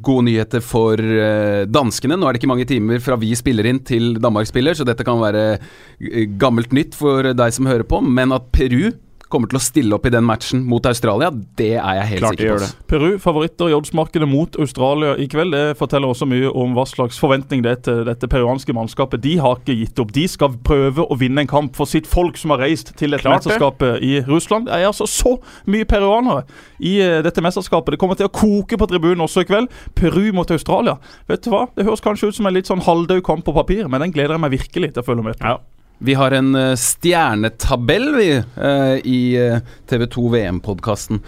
Gode 0.03 0.27
nyheter 0.29 0.65
for 0.65 1.01
øh, 1.01 1.67
danskene. 1.71 2.19
Nå 2.19 2.29
er 2.29 2.35
det 2.35 2.43
ikke 2.43 2.53
mange 2.53 2.69
timer 2.71 3.03
fra 3.05 3.19
vi 3.21 3.35
spiller 3.39 3.69
inn 3.71 3.83
til 3.87 4.17
Danmark 4.21 4.49
spiller, 4.51 4.77
så 4.77 4.87
dette 4.89 5.07
kan 5.07 5.21
være 5.23 5.45
øh, 5.59 6.27
gammelt 6.41 6.75
nytt 6.77 6.99
for 6.99 7.33
deg 7.35 7.57
som 7.57 7.71
hører 7.71 7.87
på. 7.89 8.03
Men 8.05 8.35
at 8.37 8.51
Peru 8.55 8.91
kommer 9.31 9.51
til 9.51 9.59
å 9.61 9.63
stille 9.63 9.95
opp 9.97 10.07
i 10.09 10.13
den 10.13 10.27
matchen 10.27 10.65
mot 10.69 10.85
Australia, 10.91 11.31
det 11.59 11.73
er 11.79 11.99
jeg 12.01 12.09
helt 12.11 12.25
Klart 12.25 12.39
sikker 12.41 12.57
på. 12.57 12.63
det. 12.65 12.87
Peru, 12.91 13.07
favoritter 13.23 13.71
i 13.71 13.77
oddsmarkedet 13.77 14.29
mot 14.29 14.59
Australia 14.61 15.15
i 15.23 15.29
kveld. 15.31 15.55
Det 15.55 15.77
forteller 15.79 16.11
også 16.13 16.27
mye 16.31 16.51
om 16.51 16.75
hva 16.77 16.85
slags 16.91 17.19
forventning 17.23 17.63
det 17.65 17.73
er 17.73 17.81
til 17.87 18.03
dette 18.09 18.29
peruanske 18.31 18.75
mannskapet. 18.77 19.23
De 19.25 19.37
har 19.41 19.59
ikke 19.61 19.77
gitt 19.79 20.03
opp. 20.03 20.13
De 20.17 20.27
skal 20.31 20.59
prøve 20.67 21.07
å 21.07 21.19
vinne 21.21 21.45
en 21.45 21.51
kamp 21.51 21.79
for 21.79 21.89
sitt 21.91 22.11
folk 22.11 22.39
som 22.41 22.55
har 22.55 22.63
reist 22.67 22.93
til 22.99 23.15
dette 23.17 23.31
mesterskapet 23.31 24.03
i 24.07 24.17
Russland. 24.29 24.67
Det 24.69 24.77
er 24.77 24.89
altså 24.91 25.07
så 25.11 25.37
mye 25.71 25.87
peruanere 25.89 26.45
i 26.83 26.99
eh, 27.01 27.21
dette 27.27 27.43
mesterskapet. 27.45 27.95
Det 27.95 28.03
kommer 28.03 28.19
til 28.19 28.29
å 28.29 28.35
koke 28.35 28.79
på 28.81 28.91
tribunen 28.91 29.25
også 29.27 29.45
i 29.47 29.51
kveld. 29.51 29.71
Peru 29.95 30.33
mot 30.37 30.51
Australia. 30.51 30.99
Vet 31.31 31.45
du 31.47 31.53
hva? 31.55 31.67
Det 31.77 31.87
høres 31.87 32.03
kanskje 32.05 32.31
ut 32.31 32.39
som 32.41 32.51
en 32.51 32.57
litt 32.59 32.71
sånn 32.71 32.83
halvdød 32.85 33.23
kamp 33.27 33.47
på 33.47 33.55
papir, 33.57 33.87
men 33.89 34.03
den 34.05 34.13
gleder 34.15 34.37
jeg 34.37 34.43
meg 34.45 34.57
virkelig 34.59 34.93
til 34.95 35.05
å 35.05 35.07
følge 35.07 35.27
med 35.31 35.39
på. 35.39 35.47
Ja. 35.55 35.61
Vi 36.03 36.15
har 36.15 36.31
en 36.31 36.55
eh, 36.55 36.75
stjernetabell 36.77 38.15
vi, 38.15 38.31
eh, 38.57 38.95
i 39.05 39.37
eh, 39.37 39.59
TV2 39.89 40.31
VM-podkasten. 40.33 41.21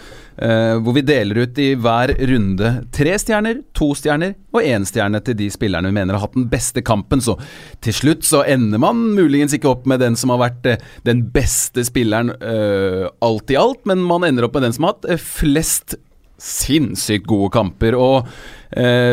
hvor 0.82 0.94
vi 0.96 1.02
deler 1.06 1.38
ut 1.38 1.58
i 1.60 1.74
hver 1.78 2.10
runde 2.26 2.70
tre 2.90 3.12
stjerner, 3.20 3.58
to 3.76 3.90
stjerner 3.94 4.32
og 4.50 4.64
én 4.64 4.86
stjerne 4.88 5.20
til 5.22 5.36
de 5.38 5.50
spillerne 5.52 5.90
vi 5.90 5.94
mener 5.94 6.16
har 6.16 6.24
hatt 6.24 6.34
den 6.34 6.48
beste 6.50 6.82
kampen. 6.82 7.20
Så 7.22 7.36
til 7.84 7.94
slutt 7.94 8.24
så 8.26 8.40
ender 8.48 8.80
man 8.80 9.04
muligens 9.14 9.52
ikke 9.54 9.70
opp 9.70 9.84
med 9.86 10.00
den 10.02 10.16
som 10.18 10.32
har 10.32 10.40
vært 10.40 10.66
den 11.06 11.20
beste 11.34 11.84
spilleren 11.86 12.32
alt 12.32 13.52
i 13.52 13.60
alt, 13.60 13.84
men 13.86 14.02
man 14.08 14.24
ender 14.26 14.48
opp 14.48 14.56
med 14.56 14.66
den 14.66 14.74
som 14.74 14.88
har 14.88 14.96
hatt 14.96 15.22
flest 15.22 15.94
sinnssykt 16.42 17.28
gode 17.28 17.52
kamper. 17.54 17.94
Og 17.94 18.32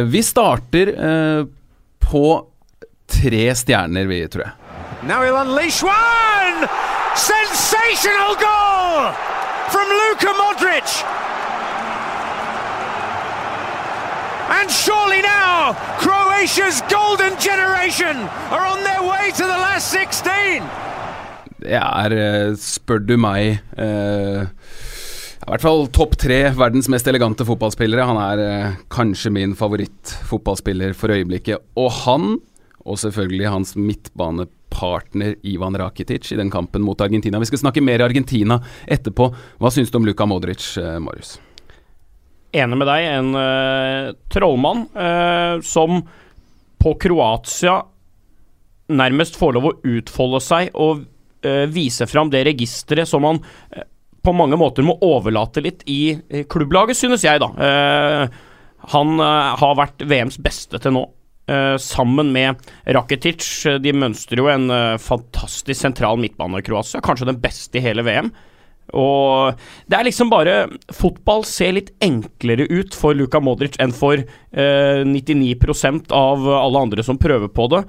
vi 0.10 0.24
starter 0.26 0.96
på 2.08 2.26
tre 3.12 3.46
stjerner, 3.60 4.10
vi, 4.10 4.24
tror 4.32 4.48
jeg. 4.48 4.69
Now 5.04 5.24
he'll 5.24 5.40
unleash 5.40 5.82
one! 5.82 6.68
Sensational 7.16 8.36
goal 8.36 9.16
from 9.72 9.88
Luka 9.88 10.32
Modric! 10.36 10.90
And 14.52 14.68
surely 14.70 15.22
now, 15.22 15.72
Croatia's 16.04 16.82
golden 16.92 17.40
generation 17.40 18.18
are 18.52 18.66
on 18.68 18.84
their 18.84 19.02
way 19.02 19.32
to 19.40 19.44
the 19.48 19.60
last 19.64 19.88
16! 19.88 20.68
Det 21.64 21.80
er, 21.80 22.12
eh, 22.12 22.56
spør 22.60 23.00
du 23.00 23.16
meg 23.20 23.60
uh, 23.80 24.48
I 24.48 25.48
hvert 25.48 25.64
fall 25.64 25.88
topp 25.96 26.16
tre 26.20 26.42
verdens 26.56 26.88
mest 26.92 27.08
elegante 27.08 27.48
fotballspillere. 27.48 28.04
Han 28.04 28.20
er 28.20 28.44
eh, 28.44 28.78
kanskje 28.92 29.32
min 29.32 29.56
favorittfotballspiller 29.56 30.92
for 30.92 31.16
øyeblikket. 31.16 31.64
Og 31.80 31.92
han, 32.04 32.34
og 32.84 33.00
selvfølgelig 33.00 33.54
hans 33.56 33.78
midtbanepartner 34.70 35.36
Ivan 35.44 35.78
Rakitic 35.78 36.32
i 36.32 36.36
den 36.36 36.52
kampen 36.52 36.82
mot 36.82 37.02
Argentina. 37.02 37.40
Vi 37.40 37.46
skal 37.46 37.60
snakke 37.60 37.82
mer 37.82 38.00
Argentina 38.00 38.62
etterpå. 38.88 39.34
Hva 39.60 39.72
syns 39.72 39.92
du 39.92 39.98
om 39.98 40.06
Luka 40.06 40.26
Modric, 40.26 40.78
eh, 40.78 41.00
Marius? 41.00 41.40
Enig 42.52 42.78
med 42.78 42.88
deg. 42.88 43.06
En 43.06 43.36
uh, 43.36 44.14
trollmann 44.30 44.88
uh, 44.96 45.62
som 45.62 46.02
på 46.80 46.96
Kroatia 46.96 47.84
nærmest 48.90 49.36
får 49.38 49.54
lov 49.54 49.66
å 49.66 49.78
utfolde 49.84 50.40
seg 50.42 50.72
og 50.74 51.04
uh, 51.46 51.66
vise 51.70 52.08
fram 52.08 52.30
det 52.30 52.46
registeret 52.48 53.08
som 53.08 53.24
han 53.24 53.44
på 54.22 54.34
mange 54.34 54.58
måter 54.58 54.84
må 54.84 54.98
overlate 55.02 55.62
litt 55.62 55.84
i 55.88 56.18
klubblaget, 56.52 56.98
synes 56.98 57.24
jeg, 57.24 57.40
da. 57.40 57.48
Han 58.92 59.14
har 59.24 59.78
vært 59.80 60.04
VMs 60.04 60.36
beste 60.44 60.76
til 60.84 60.92
nå. 60.92 61.06
Eh, 61.50 61.76
sammen 61.82 62.30
med 62.36 62.70
Rakitic. 62.86 63.48
De 63.82 63.96
mønstrer 63.96 64.44
jo 64.44 64.52
en 64.54 64.70
eh, 64.74 65.00
fantastisk 65.02 65.82
sentral 65.82 66.22
midtbane 66.22 66.62
i 66.62 66.66
Kroatia. 66.66 67.02
Kanskje 67.06 67.32
den 67.32 67.42
beste 67.42 67.82
i 67.82 67.84
hele 67.84 68.06
VM. 68.06 68.32
Og 68.98 69.58
det 69.90 69.98
er 69.98 70.08
liksom 70.08 70.32
bare 70.32 70.54
Fotball 70.96 71.44
ser 71.48 71.76
litt 71.78 71.92
enklere 72.02 72.66
ut 72.70 72.96
for 72.98 73.18
Luka 73.18 73.42
Modric 73.44 73.78
enn 73.82 73.94
for 73.96 74.18
eh, 74.18 75.02
99% 75.06 76.14
av 76.16 76.48
alle 76.50 76.86
andre 76.88 77.06
som 77.06 77.20
prøver 77.22 77.52
på 77.54 77.68
det. 77.74 77.84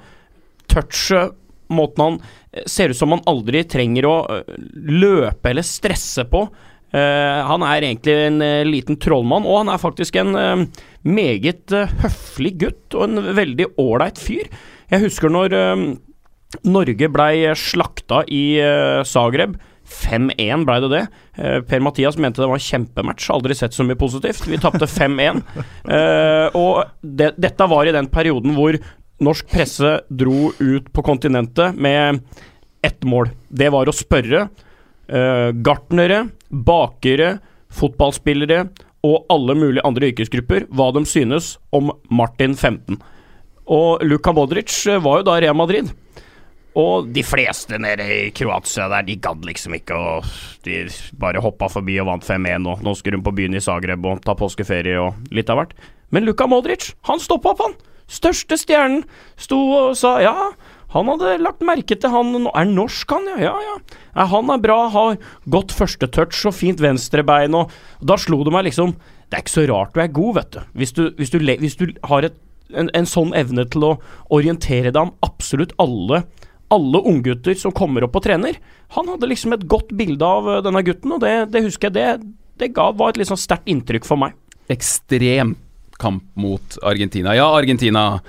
Touchet, 0.71 1.33
måten 1.71 2.03
han 2.03 2.19
eh, 2.51 2.67
ser 2.69 2.91
ut 2.91 2.99
som 2.99 3.15
han 3.15 3.23
aldri 3.29 3.63
trenger 3.69 4.07
å 4.07 4.15
eh, 4.35 4.53
løpe 4.91 5.53
eller 5.53 5.65
stresse 5.65 6.27
på. 6.29 6.45
Eh, 6.91 7.39
han 7.47 7.63
er 7.63 7.87
egentlig 7.87 8.15
en 8.27 8.43
eh, 8.45 8.67
liten 8.67 8.99
trollmann, 9.01 9.47
og 9.47 9.63
han 9.63 9.73
er 9.73 9.81
faktisk 9.81 10.19
en 10.19 10.35
eh, 10.35 10.63
meget 11.07 11.73
høflig 12.03 12.55
gutt 12.65 12.97
og 12.97 13.07
en 13.07 13.33
veldig 13.37 13.73
ålreit 13.81 14.21
fyr. 14.21 14.49
Jeg 14.91 15.05
husker 15.05 15.31
når 15.31 15.53
Norge 16.67 17.07
blei 17.07 17.53
slakta 17.55 18.25
i 18.27 18.43
Zagreb. 19.07 19.55
5-1 19.91 20.65
blei 20.65 20.79
det 20.83 20.89
det. 20.91 21.01
Eh, 21.37 21.59
per 21.67 21.83
Mathias 21.83 22.17
mente 22.17 22.41
det 22.41 22.49
var 22.49 22.59
en 22.59 22.65
kjempematch. 22.65 23.29
Aldri 23.33 23.57
sett 23.57 23.75
så 23.75 23.85
mye 23.87 23.99
positivt. 23.99 24.47
Vi 24.47 24.59
tapte 24.61 24.89
5-1. 24.89 25.43
Eh, 25.91 26.47
og 26.55 26.85
det, 27.01 27.33
dette 27.41 27.65
var 27.67 27.87
i 27.87 27.93
den 27.93 28.07
perioden 28.11 28.53
hvor 28.55 28.75
norsk 29.21 29.47
presse 29.51 29.89
dro 30.07 30.51
ut 30.59 30.87
på 30.93 31.03
kontinentet 31.03 31.75
med 31.75 32.21
ett 32.85 33.03
mål. 33.03 33.31
Det 33.49 33.67
var 33.73 33.89
å 33.89 33.95
spørre 33.95 34.45
eh, 35.07 35.49
gartnere, 35.65 36.25
bakere, 36.51 37.37
fotballspillere 37.71 38.65
og 39.07 39.31
alle 39.33 39.55
mulige 39.57 39.85
andre 39.87 40.11
yrkesgrupper 40.11 40.67
hva 40.75 40.91
de 40.95 41.05
synes 41.09 41.55
om 41.73 41.89
Martin 42.13 42.53
15. 42.55 42.99
Og 43.71 44.03
Luka 44.05 44.33
Modric 44.35 44.75
eh, 44.89 45.01
var 45.01 45.21
jo 45.21 45.27
da 45.29 45.39
Real 45.41 45.57
Madrid. 45.57 45.91
Og 46.79 47.09
de 47.11 47.23
fleste 47.27 47.75
nede 47.81 48.05
i 48.07 48.19
Kroatia 48.35 48.87
der, 48.91 49.03
de 49.03 49.17
gadd 49.19 49.43
liksom 49.43 49.75
ikke, 49.75 49.95
å 49.95 50.21
de 50.63 50.85
bare 51.19 51.41
hoppa 51.43 51.67
forbi 51.71 51.97
og 51.99 52.07
vant 52.07 52.27
5-1. 52.27 52.67
Og 52.71 52.83
nå 52.85 52.93
skulle 52.95 53.19
de 53.19 53.25
på 53.25 53.33
byen 53.35 53.57
i 53.57 53.63
Zagreb 53.63 54.05
og 54.07 54.21
ta 54.23 54.37
påskeferie 54.39 54.99
og 55.01 55.33
litt 55.35 55.51
av 55.51 55.59
hvert. 55.59 55.75
Men 56.15 56.27
Luka 56.27 56.47
Modric, 56.47 56.93
han 57.09 57.19
stoppa 57.23 57.55
opp, 57.55 57.65
han! 57.65 57.75
Største 58.11 58.57
stjernen 58.59 59.05
sto 59.39 59.57
og 59.71 59.93
sa 59.95 60.17
ja. 60.23 60.33
Han 60.91 61.07
hadde 61.13 61.37
lagt 61.39 61.63
merke 61.63 61.95
til 61.95 62.11
han 62.11 62.47
Er 62.51 62.67
norsk, 62.67 63.15
han? 63.15 63.29
Ja, 63.39 63.55
ja. 63.63 63.77
ja. 64.15 64.25
han 64.33 64.51
er 64.51 64.61
bra, 64.63 64.77
har 64.91 65.17
godt 65.49 65.71
førstetouch 65.75 66.43
og 66.49 66.55
fint 66.57 66.83
venstrebein, 66.83 67.55
og 67.55 67.71
da 68.03 68.17
slo 68.19 68.41
det 68.43 68.53
meg 68.53 68.67
liksom 68.67 68.95
Det 69.31 69.37
er 69.37 69.45
ikke 69.45 69.55
så 69.55 69.67
rart 69.71 69.95
du 69.95 70.01
er 70.03 70.11
god, 70.11 70.35
vet 70.41 70.51
du. 70.55 70.61
Hvis 70.75 70.95
du, 70.97 71.03
hvis 71.17 71.31
du, 71.31 71.39
hvis 71.39 71.79
du 71.79 71.87
har 72.09 72.27
et, 72.27 72.37
en, 72.75 72.91
en 72.95 73.07
sånn 73.07 73.33
evne 73.37 73.65
til 73.71 73.87
å 73.87 73.95
orientere 74.33 74.91
deg 74.91 75.01
om 75.07 75.15
absolutt 75.25 75.75
alle 75.81 76.25
alle 76.71 77.01
unggutter 77.03 77.57
som 77.59 77.73
kommer 77.75 78.05
opp 78.05 78.15
og 78.15 78.23
trener. 78.23 78.55
Han 78.95 79.09
hadde 79.11 79.27
liksom 79.27 79.55
et 79.55 79.65
godt 79.67 79.91
bilde 79.97 80.23
av 80.23 80.47
eh, 80.47 80.61
denne 80.63 80.83
gutten, 80.87 81.11
og 81.15 81.19
det, 81.23 81.33
det 81.51 81.65
husker 81.65 81.89
jeg 81.89 81.97
det, 81.97 82.29
det 82.61 82.71
ga, 82.77 82.89
var 82.95 83.11
et 83.11 83.27
sånn 83.27 83.39
sterkt 83.39 83.67
inntrykk 83.71 84.07
for 84.07 84.21
meg. 84.21 84.37
ekstrem 84.71 85.57
kamp 85.99 86.23
mot 86.39 86.77
Argentina. 86.87 87.35
Ja, 87.35 87.49
Argentina 87.53 88.21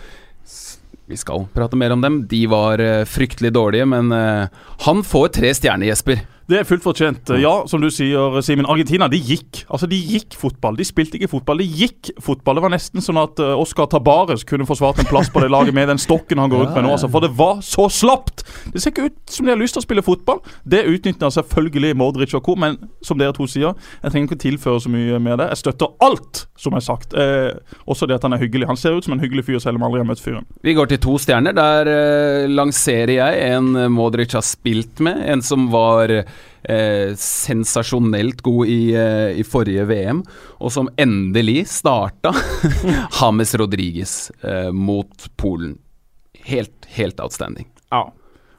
Vi 1.11 1.19
skal 1.19 1.47
prate 1.55 1.77
mer 1.77 1.95
om 1.95 2.01
dem. 2.01 2.21
De 2.31 2.45
var 2.47 2.79
eh, 2.79 3.05
fryktelig 3.05 3.53
dårlige, 3.53 3.87
men 3.91 4.13
eh, 4.13 4.49
han 4.87 5.03
får 5.05 5.33
tre 5.39 5.55
stjerner, 5.55 5.91
Jesper. 5.91 6.23
Det 6.53 6.59
er 6.61 6.67
fullt 6.69 6.85
fortjent. 6.85 7.31
Ja, 7.41 7.53
som 7.71 7.81
du 7.81 7.89
sier, 7.93 8.35
Simen. 8.45 8.67
Argentina 8.69 9.07
de 9.09 9.17
gikk. 9.17 9.63
Altså, 9.73 9.87
De 9.89 9.97
gikk 9.97 10.35
fotball. 10.37 10.77
De 10.77 10.85
spilte 10.85 11.17
ikke 11.17 11.31
fotball, 11.33 11.63
de 11.63 11.69
gikk 11.81 12.11
fotball. 12.21 12.59
Det 12.59 12.65
var 12.67 12.73
nesten 12.75 13.05
sånn 13.05 13.21
at 13.23 13.41
eh, 13.41 13.55
Oscar 13.57 13.89
Tabares 13.89 14.45
kunne 14.49 14.67
forsvart 14.69 15.01
en 15.01 15.09
plass 15.09 15.31
på 15.33 15.41
det 15.41 15.49
laget 15.53 15.73
med 15.77 15.89
den 15.89 16.01
stokken 16.03 16.43
han 16.43 16.53
går 16.53 16.67
ut 16.67 16.75
med 16.77 16.85
nå. 16.85 16.93
Altså, 16.93 17.09
for 17.13 17.25
det 17.25 17.33
var 17.39 17.63
så 17.65 17.87
slapt! 17.93 18.45
Det 18.75 18.83
ser 18.83 18.93
ikke 18.93 19.09
ut 19.09 19.33
som 19.33 19.49
de 19.49 19.55
har 19.55 19.61
lyst 19.61 19.79
til 19.79 19.83
å 19.83 19.87
spille 19.87 20.05
fotball. 20.05 20.43
Det 20.69 20.83
utnytter 20.93 21.33
selvfølgelig 21.33 21.95
Modric 22.03 22.37
og 22.37 22.45
co., 22.45 22.57
men 22.61 22.77
som 23.01 23.21
dere 23.21 23.33
to 23.37 23.49
sier, 23.49 23.73
jeg 24.03 24.13
trenger 24.13 24.29
ikke 24.29 24.43
tilføre 24.45 24.85
så 24.85 24.93
mye 24.93 25.23
med 25.23 25.41
det. 25.41 25.49
Jeg 25.55 25.63
støtter 25.63 25.97
alt 26.05 26.45
som 26.61 26.77
er 26.77 26.85
sagt. 26.85 27.17
Eh, 27.17 27.49
også 27.89 28.09
det 28.11 28.19
at 28.21 28.29
han 28.29 28.37
er 28.37 28.43
hyggelig. 28.45 28.69
Han 28.69 28.81
ser 28.81 28.99
ut 28.99 29.09
som 29.09 29.17
en 29.17 29.25
hyggelig 29.25 29.47
fyr, 29.49 29.61
selv 29.63 29.81
om 29.81 29.87
jeg 29.87 29.93
aldri 29.93 30.05
har 30.05 30.11
møtt 30.13 30.23
fyren. 30.25 30.47
Vi 30.63 30.77
går 30.77 30.93
til 30.93 31.01
to 31.09 31.17
stjerner. 31.23 31.57
Der 31.57 31.93
eh, 31.97 32.53
lanserer 32.53 33.17
jeg 33.17 33.43
en 33.57 33.73
Modric 33.97 34.37
har 34.37 34.45
spilt 34.47 35.01
med. 35.01 35.25
En 35.33 35.43
som 35.45 35.71
var 35.73 36.13
eh, 36.65 37.15
sensasjonelt 37.19 38.43
god 38.43 38.67
i, 38.71 38.95
eh, 38.95 39.39
i 39.41 39.45
forrige 39.45 39.85
VM, 39.91 40.23
og 40.61 40.73
som 40.73 40.91
endelig 40.97 41.67
starta. 41.73 42.35
James 43.21 43.55
Rodriguez 43.55 44.17
eh, 44.43 44.71
mot 44.73 45.29
Polen. 45.37 45.79
Helt, 46.45 46.87
helt 46.97 47.21
outstanding. 47.21 47.69
Ja. 47.91 48.07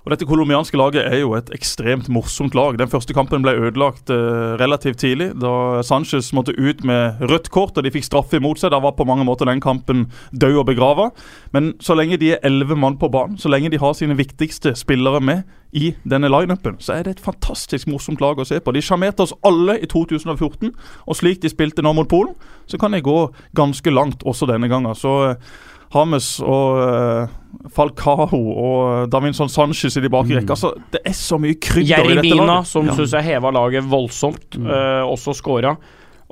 Og 0.04 0.12
Dette 0.12 0.28
colombianske 0.28 0.76
laget 0.76 1.06
er 1.08 1.22
jo 1.22 1.32
et 1.38 1.48
ekstremt 1.56 2.10
morsomt 2.12 2.56
lag. 2.58 2.76
Den 2.80 2.92
første 2.92 3.16
kampen 3.16 3.44
ble 3.46 3.54
ødelagt 3.56 4.12
eh, 4.12 4.56
relativt 4.60 5.00
tidlig, 5.00 5.30
da 5.40 5.80
Sanchez 5.86 6.34
måtte 6.36 6.56
ut 6.58 6.84
med 6.84 7.24
rødt 7.24 7.48
kort 7.54 7.78
og 7.80 7.86
de 7.86 7.92
fikk 7.94 8.10
straffe 8.10 8.36
imot 8.42 8.60
seg. 8.60 8.74
Da 8.74 8.82
var 8.84 8.98
på 8.98 9.08
mange 9.08 9.24
måter 9.24 9.48
den 9.48 9.64
kampen 9.64 10.10
død 10.36 10.60
og 10.60 10.68
begrava. 10.74 11.10
Men 11.56 11.72
så 11.80 11.96
lenge 11.96 12.20
de 12.20 12.34
er 12.36 12.44
elleve 12.44 12.76
mann 12.76 13.00
på 13.00 13.08
banen, 13.14 13.40
så 13.40 13.52
lenge 13.52 13.72
de 13.72 13.80
har 13.80 13.96
sine 13.96 14.18
viktigste 14.20 14.76
spillere 14.76 15.24
med 15.24 15.48
i 15.74 15.94
denne 16.06 16.30
lineupen, 16.30 16.76
så 16.84 17.00
er 17.00 17.08
det 17.08 17.16
et 17.16 17.24
fantastisk 17.24 17.88
morsomt 17.90 18.22
lag 18.22 18.38
å 18.38 18.46
se 18.46 18.60
på. 18.62 18.74
De 18.76 18.82
sjarmerte 18.84 19.24
oss 19.26 19.34
alle 19.48 19.80
i 19.82 19.88
2014, 19.90 20.70
og 21.08 21.18
slik 21.18 21.42
de 21.42 21.50
spilte 21.50 21.82
nå 21.82 21.96
mot 21.98 22.10
Polen, 22.10 22.36
så 22.70 22.78
kan 22.78 22.94
de 22.94 23.02
gå 23.02 23.18
ganske 23.58 23.94
langt 23.94 24.22
også 24.28 24.46
denne 24.52 24.70
gangen. 24.70 24.94
Så 24.94 25.16
eh, 25.32 25.56
Hames 25.96 26.36
og 26.44 26.84
eh, 26.84 27.34
Falcao 27.74 28.28
og 28.40 29.10
Davinson 29.14 29.50
Sanchez 29.52 29.98
i 29.98 30.02
de 30.04 30.10
bakre 30.12 30.40
rekka. 30.40 30.56
Altså, 30.56 30.74
det 30.94 31.02
er 31.06 31.16
så 31.18 31.38
mye 31.42 31.58
krydder 31.62 32.06
i 32.06 32.16
dette 32.16 32.28
Jeremina, 32.28 32.48
laget. 32.60 32.68
som 32.72 32.88
Ja. 32.88 32.96
synes 32.98 33.12
jeg 33.14 33.24
heva 33.24 33.52
laget 33.52 33.84
voldsomt, 33.90 34.56
eh, 34.58 35.04
også 35.06 35.36
scora. 35.38 35.78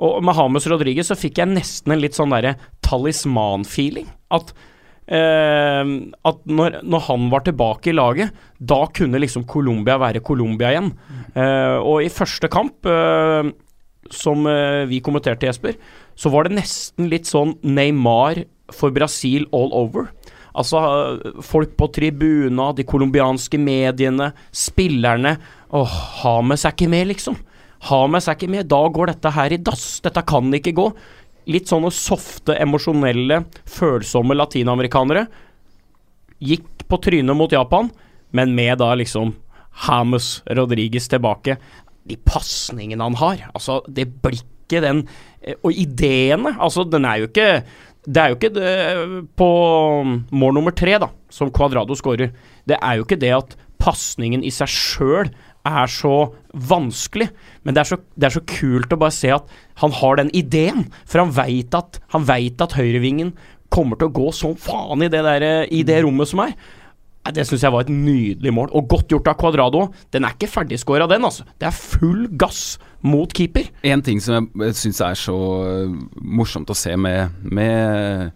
Og 0.02 0.22
med 0.24 0.34
Hames 0.34 0.66
Rodriguez 0.66 1.06
så 1.06 1.14
fikk 1.14 1.38
jeg 1.38 1.48
nesten 1.52 1.92
en 1.92 2.00
litt 2.00 2.16
sånn 2.16 2.30
derre 2.34 2.56
talisman-feeling. 2.82 4.08
At, 4.32 4.52
uh, 5.12 5.84
at 6.24 6.38
når, 6.48 6.80
når 6.82 7.04
han 7.08 7.28
var 7.30 7.44
tilbake 7.46 7.92
i 7.92 7.96
laget, 7.96 8.32
da 8.58 8.86
kunne 8.86 9.20
liksom 9.22 9.46
Colombia 9.46 9.98
være 10.02 10.22
Colombia 10.24 10.72
igjen. 10.72 10.92
Uh, 11.36 11.78
og 11.84 12.02
i 12.02 12.10
første 12.12 12.50
kamp, 12.50 12.84
eh, 12.86 13.52
som 14.10 14.44
vi 14.90 14.98
kommenterte, 15.00 15.46
Jesper, 15.46 15.76
så 16.18 16.28
var 16.32 16.44
det 16.44 16.58
nesten 16.58 17.08
litt 17.08 17.24
sånn 17.30 17.54
Neymar 17.62 18.42
for 18.74 18.90
Brasil 18.90 19.46
all 19.52 19.70
over. 19.72 20.10
Altså, 20.58 20.80
folk 21.44 21.76
på 21.80 21.88
tribuna, 21.96 22.70
de 22.76 22.84
colombianske 22.84 23.60
mediene, 23.60 24.32
spillerne 24.52 25.38
Åh, 25.72 25.94
Hames 26.20 26.66
er 26.68 26.74
ikke 26.74 26.90
med, 26.92 27.06
liksom. 27.08 27.38
Hames 27.88 28.28
er 28.28 28.36
ikke 28.36 28.50
med. 28.52 28.68
Da 28.68 28.82
går 28.92 29.14
dette 29.14 29.30
her 29.32 29.54
i 29.54 29.60
dass. 29.64 30.02
Dette 30.04 30.20
kan 30.28 30.52
ikke 30.52 30.74
gå. 30.76 30.90
Litt 31.48 31.72
sånne 31.72 31.88
softe, 31.96 32.58
emosjonelle, 32.60 33.40
følsomme 33.72 34.36
latinamerikanere 34.36 35.24
gikk 36.42 36.84
på 36.90 36.98
trynet 37.02 37.38
mot 37.38 37.52
Japan, 37.52 37.88
men 38.34 38.54
med 38.56 38.80
da 38.82 38.92
liksom 38.98 39.32
Hames 39.86 40.42
Rodriguez 40.50 41.08
tilbake. 41.10 41.56
De 42.08 42.18
pasningene 42.26 43.04
han 43.06 43.18
har, 43.20 43.46
altså 43.54 43.80
det 43.88 44.08
blikket, 44.22 44.48
den 44.82 45.02
eh, 45.42 45.54
Og 45.62 45.76
ideene, 45.76 46.54
altså 46.56 46.84
den 46.88 47.04
er 47.04 47.20
jo 47.20 47.26
ikke 47.28 47.62
Det 48.02 48.18
er 48.18 48.32
jo 48.32 48.38
ikke 48.38 48.54
det 48.56 48.70
på 49.38 49.48
mål 50.34 50.56
nummer 50.56 50.74
tre, 50.74 50.96
da, 50.98 51.12
som 51.30 51.52
Cuadrado 51.54 51.94
skårer. 51.94 52.32
Det 52.66 52.78
er 52.80 52.98
jo 52.98 53.06
ikke 53.06 53.20
det 53.20 53.30
at 53.36 53.56
pasningen 53.82 54.42
i 54.46 54.50
seg 54.54 54.70
sjøl 54.70 55.30
er 55.66 55.90
så 55.90 56.32
vanskelig, 56.50 57.28
men 57.62 57.74
det 57.74 57.84
er 57.84 57.90
så, 57.92 57.98
det 58.18 58.26
er 58.26 58.34
så 58.34 58.42
kult 58.50 58.94
å 58.94 58.98
bare 58.98 59.14
se 59.14 59.30
at 59.34 59.50
han 59.82 59.94
har 59.94 60.18
den 60.18 60.32
ideen, 60.34 60.88
for 61.06 61.22
han 61.22 61.34
veit 61.34 61.74
at, 61.78 62.00
vet 62.26 62.64
at 62.66 62.74
høyrevingen 62.78 63.30
kommer 63.72 63.98
til 63.98 64.10
å 64.10 64.16
gå 64.18 64.30
som 64.36 64.58
faen 64.58 65.06
i 65.06 65.10
det, 65.12 65.22
der, 65.22 65.46
i 65.70 65.84
det 65.86 66.02
rommet 66.02 66.30
som 66.30 66.42
er. 66.44 66.56
Det 67.30 67.46
syns 67.46 67.62
jeg 67.62 67.70
var 67.70 67.86
et 67.86 67.94
nydelig 67.94 68.50
mål, 68.54 68.72
og 68.74 68.90
godt 68.90 69.14
gjort 69.14 69.30
av 69.30 69.38
Cuadrado. 69.38 69.86
Den 70.10 70.26
er 70.26 70.34
ikke 70.34 70.50
ferdigskåra, 70.50 71.06
den, 71.10 71.22
altså. 71.28 71.46
Det 71.62 71.70
er 71.70 71.78
full 71.78 72.26
gass 72.34 72.80
mot 73.02 73.32
keeper. 73.34 73.68
En 73.82 74.02
ting 74.04 74.20
som 74.22 74.48
jeg 74.62 74.78
syns 74.78 75.02
er 75.04 75.18
så 75.18 75.36
eh, 75.66 75.94
morsomt 76.22 76.70
å 76.70 76.76
se 76.78 76.94
med, 76.96 77.34
med 77.42 78.30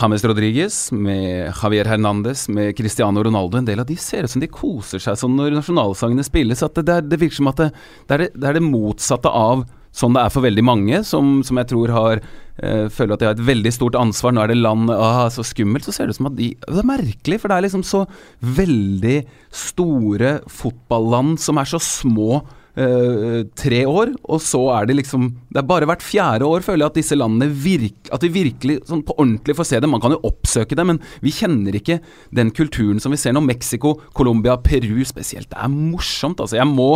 James 0.00 0.24
Rodriguez, 0.24 0.76
med 0.92 1.52
Javier 1.52 1.88
Hernandez, 1.88 2.48
med 2.48 2.76
Cristiano 2.76 3.22
Ronaldo 3.22 3.58
En 3.58 3.68
del 3.68 3.80
av 3.80 3.86
de 3.86 3.96
ser 4.00 4.24
ut 4.24 4.32
som 4.32 4.42
de 4.42 4.50
koser 4.50 5.02
seg 5.02 5.18
sånn 5.20 5.36
når 5.38 5.56
nasjonalsangene 5.58 6.24
spilles. 6.26 6.64
At 6.64 6.78
det, 6.78 6.86
det, 6.88 6.98
det 7.12 7.20
virker 7.20 7.40
som 7.42 7.52
at 7.52 7.60
det, 7.60 7.70
det, 8.08 8.16
er 8.16 8.26
det, 8.32 8.48
er 8.48 8.58
det 8.58 8.66
motsatte 8.66 9.30
av 9.30 9.66
sånn 9.92 10.16
det 10.16 10.22
er 10.24 10.32
for 10.32 10.44
veldig 10.46 10.64
mange, 10.64 11.02
som, 11.04 11.42
som 11.44 11.58
jeg 11.60 11.68
tror 11.68 11.92
har 11.92 12.22
eh, 12.22 12.86
føler 12.88 13.12
at 13.12 13.20
de 13.20 13.28
har 13.28 13.36
et 13.36 13.44
veldig 13.50 13.72
stort 13.76 13.98
ansvar. 14.00 14.32
Nå 14.32 14.44
er 14.44 14.52
det 14.52 14.60
land 14.62 14.88
ah, 14.94 15.26
så 15.32 15.44
skummelt. 15.44 15.84
Så 15.84 15.94
ser 15.94 16.08
det 16.08 16.16
ut 16.16 16.20
som 16.22 16.30
at 16.32 16.38
de 16.38 16.54
Det 16.56 16.80
er 16.80 16.88
merkelig, 16.88 17.40
for 17.42 17.52
det 17.52 17.58
er 17.58 17.66
liksom 17.68 17.84
så 17.86 18.06
veldig 18.40 19.18
store 19.52 20.38
fotballand 20.48 21.36
som 21.44 21.60
er 21.60 21.68
så 21.68 21.80
små. 21.82 22.40
Eh, 22.76 23.42
tre 23.58 23.82
år, 23.88 24.14
og 24.24 24.40
så 24.42 24.62
er 24.76 24.86
det 24.88 24.96
liksom 25.00 25.28
Det 25.52 25.60
er 25.60 25.68
bare 25.68 25.88
hvert 25.88 26.04
fjerde 26.04 26.48
år, 26.48 26.64
føler 26.64 26.86
jeg, 26.86 26.92
at 26.92 27.00
disse 27.00 27.18
landene 27.18 27.50
virk, 27.52 28.08
At 28.12 28.24
vi 28.24 28.32
virkelig 28.32 28.80
sånn 28.88 29.04
på 29.06 29.16
ordentlig 29.18 29.56
får 29.58 29.68
se 29.68 29.80
det. 29.82 29.90
Man 29.90 30.00
kan 30.02 30.14
jo 30.14 30.22
oppsøke 30.28 30.78
det, 30.78 30.86
men 30.88 31.00
vi 31.24 31.34
kjenner 31.34 31.76
ikke 31.76 32.00
den 32.34 32.52
kulturen 32.54 33.00
som 33.02 33.12
vi 33.12 33.20
ser 33.20 33.36
nå. 33.36 33.42
Mexico, 33.44 33.98
Colombia, 34.16 34.56
Peru 34.56 35.04
spesielt. 35.04 35.50
Det 35.52 35.60
er 35.60 35.72
morsomt, 35.72 36.40
altså. 36.40 36.56
Jeg 36.60 36.68
må 36.70 36.90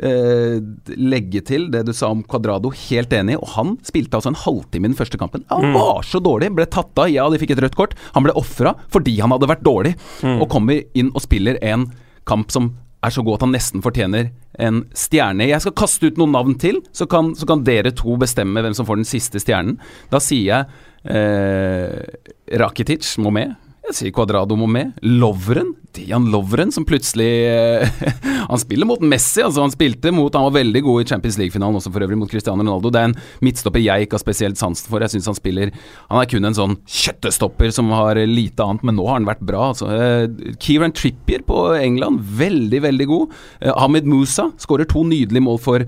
eh, 0.00 0.60
legge 0.96 1.42
til 1.46 1.68
det 1.72 1.84
du 1.88 1.92
sa 1.96 2.10
om 2.14 2.22
Cuadrado, 2.24 2.72
helt 2.88 3.12
enig. 3.16 3.38
Og 3.40 3.48
han 3.56 3.74
spilte 3.86 4.16
altså 4.18 4.32
en 4.32 4.42
halvtime 4.42 4.88
i 4.88 4.92
den 4.92 4.98
første 4.98 5.20
kampen. 5.20 5.44
Han 5.52 5.74
var 5.76 6.04
så 6.06 6.22
dårlig, 6.22 6.52
ble 6.56 6.68
tatt 6.70 6.96
av. 7.00 7.10
Ja, 7.12 7.28
de 7.30 7.40
fikk 7.40 7.56
et 7.56 7.64
rødt 7.64 7.78
kort. 7.78 7.96
Han 8.16 8.26
ble 8.26 8.36
ofra 8.38 8.74
fordi 8.92 9.18
han 9.20 9.34
hadde 9.34 9.50
vært 9.50 9.66
dårlig, 9.66 9.96
og 10.24 10.48
kommer 10.52 10.80
inn 10.96 11.12
og 11.14 11.24
spiller 11.24 11.60
en 11.62 11.90
kamp 12.28 12.52
som 12.54 12.72
er 13.00 13.14
så 13.14 13.24
god 13.24 13.38
at 13.38 13.46
han 13.46 13.54
nesten 13.54 13.84
fortjener 13.84 14.30
en 14.60 14.82
stjerne. 14.96 15.48
Jeg 15.48 15.64
skal 15.64 15.76
kaste 15.78 16.10
ut 16.10 16.20
noen 16.20 16.34
navn 16.36 16.56
til, 16.60 16.82
så 16.92 17.06
kan, 17.10 17.32
så 17.38 17.48
kan 17.48 17.64
dere 17.64 17.94
to 17.96 18.16
bestemme 18.20 18.62
hvem 18.64 18.76
som 18.76 18.88
får 18.88 19.00
den 19.00 19.08
siste 19.08 19.40
stjernen. 19.42 19.78
Da 20.12 20.20
sier 20.22 20.50
jeg 20.50 21.16
eh, 21.16 22.58
Rakitic 22.60 23.14
må 23.22 23.32
med. 23.34 23.56
Jeg 23.90 23.96
sier 23.98 24.12
Cuadrado 24.14 24.54
må 24.54 24.68
med. 24.70 24.92
Lovren, 25.02 25.72
Dian 25.96 26.28
Lovren, 26.30 26.70
som 26.70 26.84
plutselig 26.86 27.26
eh, 27.50 27.88
Han 28.50 28.60
spiller 28.62 28.86
mot 28.86 29.00
Messi, 29.02 29.42
altså. 29.42 29.64
Han 29.64 29.72
spilte 29.74 30.12
mot 30.14 30.34
Han 30.38 30.46
var 30.46 30.54
veldig 30.60 30.82
god 30.86 31.02
i 31.02 31.08
Champions 31.10 31.38
League-finalen, 31.40 31.78
også 31.80 31.90
for 31.90 32.04
øvrig, 32.06 32.18
mot 32.20 32.30
Cristiano 32.30 32.62
Ronaldo. 32.62 32.92
Det 32.94 33.00
er 33.02 33.08
en 33.10 33.16
midtstopper 33.42 33.82
jeg 33.82 34.06
ikke 34.06 34.14
har 34.18 34.22
spesielt 34.22 34.60
sansen 34.60 34.86
for. 34.92 35.02
Jeg 35.02 35.10
syns 35.16 35.26
han 35.32 35.38
spiller 35.38 35.72
Han 36.12 36.20
er 36.22 36.30
kun 36.30 36.46
en 36.46 36.56
sånn 36.56 36.76
kjøttestopper 36.86 37.74
som 37.74 37.90
har 37.96 38.20
lite 38.30 38.62
annet, 38.64 38.86
men 38.86 38.96
nå 39.00 39.08
har 39.10 39.18
han 39.18 39.28
vært 39.28 39.42
bra, 39.50 39.66
altså. 39.72 39.90
Eh, 39.90 40.54
Kieran 40.62 40.94
Trippier 40.94 41.42
på 41.50 41.58
England, 41.80 42.22
veldig, 42.38 42.82
veldig 42.86 43.08
god. 43.10 43.34
Eh, 43.60 43.74
Ahmed 43.74 44.06
Musa 44.06 44.50
skårer 44.62 44.86
to 44.90 45.02
nydelige 45.10 45.42
mål 45.50 45.58
for 45.66 45.84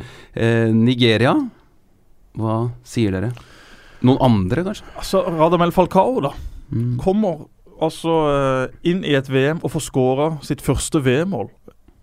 Nigeria. 0.74 1.34
Hva 2.38 2.54
sier 2.88 3.12
dere? 3.14 3.32
Noen 4.02 4.18
andre, 4.24 4.64
kanskje? 4.66 4.86
Altså, 4.98 5.20
Radamel 5.38 5.70
Falcao 5.74 6.20
da 6.24 6.32
Mm. 6.72 6.94
kommer 6.96 7.42
altså 7.80 8.68
inn 8.84 9.04
i 9.04 9.14
et 9.14 9.28
VM 9.32 9.60
og 9.62 9.70
få 9.72 9.80
skåra 9.80 10.30
sitt 10.42 10.60
første 10.62 11.00
VM-mål. 11.02 11.48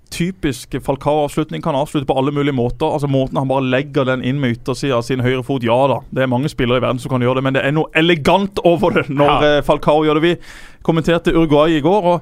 Typisk 0.09 0.73
Falcao-avslutning. 0.81 1.61
Kan 1.61 1.75
avslutte 1.77 2.07
på 2.09 2.15
alle 2.17 2.31
mulige 2.33 2.55
måter. 2.57 2.89
Altså 2.89 3.07
Måten 3.07 3.37
han 3.37 3.47
bare 3.47 3.61
legger 3.69 4.07
den 4.09 4.23
inn 4.25 4.39
med 4.41 4.55
yttersida 4.57 4.97
av 4.97 5.03
sin 5.05 5.21
høyre 5.21 5.43
fot. 5.45 5.61
Ja 5.63 5.77
da, 5.91 5.99
det 6.09 6.23
er 6.25 6.31
mange 6.31 6.49
spillere 6.49 6.81
i 6.81 6.85
verden 6.87 6.99
som 6.99 7.11
kan 7.13 7.21
gjøre 7.21 7.37
det, 7.37 7.43
men 7.45 7.53
det 7.53 7.61
er 7.67 7.75
noe 7.77 7.91
elegant 7.93 8.57
over 8.65 8.89
det 8.97 9.05
når 9.09 9.29
Ja. 9.29 9.57
eh, 9.59 9.61
Falcao 9.67 10.01
gjør 10.07 10.17
det. 10.19 10.23
Vi 10.23 10.81
kommenterte 10.81 11.33
Uruguay 11.35 11.77
i 11.77 11.81
går. 11.85 12.03
og 12.15 12.21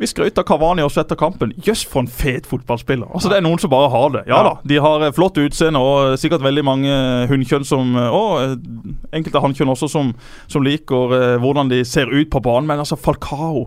vi 0.00 0.08
skrøt 0.08 0.38
av 0.40 0.46
Kavani 0.48 0.84
også 0.84 1.02
etter 1.02 1.18
kampen. 1.20 1.52
Jøss, 1.60 1.82
for 1.84 2.00
en 2.00 2.08
fet 2.08 2.46
fotballspiller. 2.48 3.10
Altså 3.12 3.28
Det 3.28 3.36
er 3.36 3.44
noen 3.44 3.60
som 3.60 3.72
bare 3.72 3.90
har 3.92 4.08
det. 4.14 4.22
Ja 4.30 4.40
da, 4.46 4.54
de 4.64 4.80
har 4.80 5.04
eh, 5.04 5.12
flott 5.12 5.36
utseende 5.42 5.82
og 5.84 5.96
eh, 6.06 6.16
sikkert 6.20 6.44
veldig 6.46 6.64
mange 6.64 6.88
eh, 6.88 7.26
hunnkjønn 7.28 7.66
som 7.68 7.92
Og 8.00 8.56
enkelte 9.12 9.42
hannkjønn 9.44 9.72
også 9.74 9.90
som, 9.90 10.12
som 10.48 10.64
liker 10.64 11.38
hvordan 11.42 11.68
de 11.70 11.82
ser 11.84 12.08
ut 12.08 12.30
på 12.32 12.40
banen. 12.44 12.68
Men 12.70 12.82
altså, 12.82 12.96
Falcao 12.96 13.66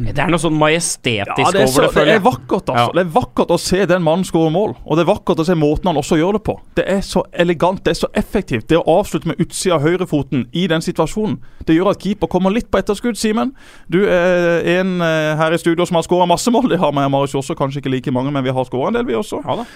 Det 0.00 0.22
er 0.24 0.30
noe 0.32 0.40
sånn 0.40 0.54
majestetisk 0.56 1.36
ja, 1.36 1.50
det, 1.52 1.66
så, 1.68 1.82
over 1.84 1.98
det, 2.00 2.06
det 2.08 2.14
er 2.16 2.22
vakkert, 2.24 2.70
altså. 2.72 2.86
Ja. 2.88 2.94
Det 2.96 3.02
er 3.02 3.10
vakkert 3.12 3.50
å 3.52 3.58
se 3.60 3.82
den 3.90 4.04
mannen 4.06 4.24
skåre 4.24 4.48
mål. 4.54 4.72
Og 4.86 4.96
det 4.96 5.04
er 5.04 5.10
vakkert 5.10 5.42
å 5.42 5.46
se 5.46 5.56
måten 5.58 5.90
han 5.90 6.00
også 6.00 6.16
gjør 6.16 6.38
det 6.38 6.42
på. 6.48 6.56
Det 6.78 6.86
er 6.88 7.02
så 7.04 7.26
elegant, 7.44 7.82
det 7.84 7.92
er 7.92 8.00
så 8.00 8.10
effektivt. 8.16 8.70
Det 8.72 8.80
å 8.80 8.96
avslutte 8.96 9.28
med 9.28 9.42
utsida 9.42 9.76
av 9.76 9.84
høyrefoten 9.84 10.46
i 10.56 10.64
den 10.72 10.84
situasjonen, 10.84 11.36
det 11.68 11.76
gjør 11.76 11.92
at 11.92 12.04
keeper 12.06 12.32
kommer 12.32 12.54
litt 12.54 12.70
på 12.72 12.80
etterskudd, 12.80 13.20
Simen. 13.20 13.52
Du 13.92 14.00
er 14.06 14.64
en 14.78 14.96
eh, 15.04 15.32
her 15.38 15.52
i 15.52 15.60
studio 15.60 15.84
som 15.88 16.00
har 16.00 16.08
skåra 16.08 16.28
masse 16.30 16.50
mål. 16.54 16.72
Det 16.72 16.80
har 16.80 16.94
vi 16.96 17.08
Marius 17.12 17.36
også, 17.42 17.58
kanskje 17.58 17.84
ikke 17.84 17.92
like 17.92 18.16
mange, 18.16 18.32
men 18.32 18.48
vi 18.48 18.56
har 18.56 18.68
skåra 18.68 18.88
en 18.88 18.96
del, 18.96 19.10
vi 19.12 19.18
også. 19.20 19.44
Ja 19.44 19.60
da. 19.60 19.68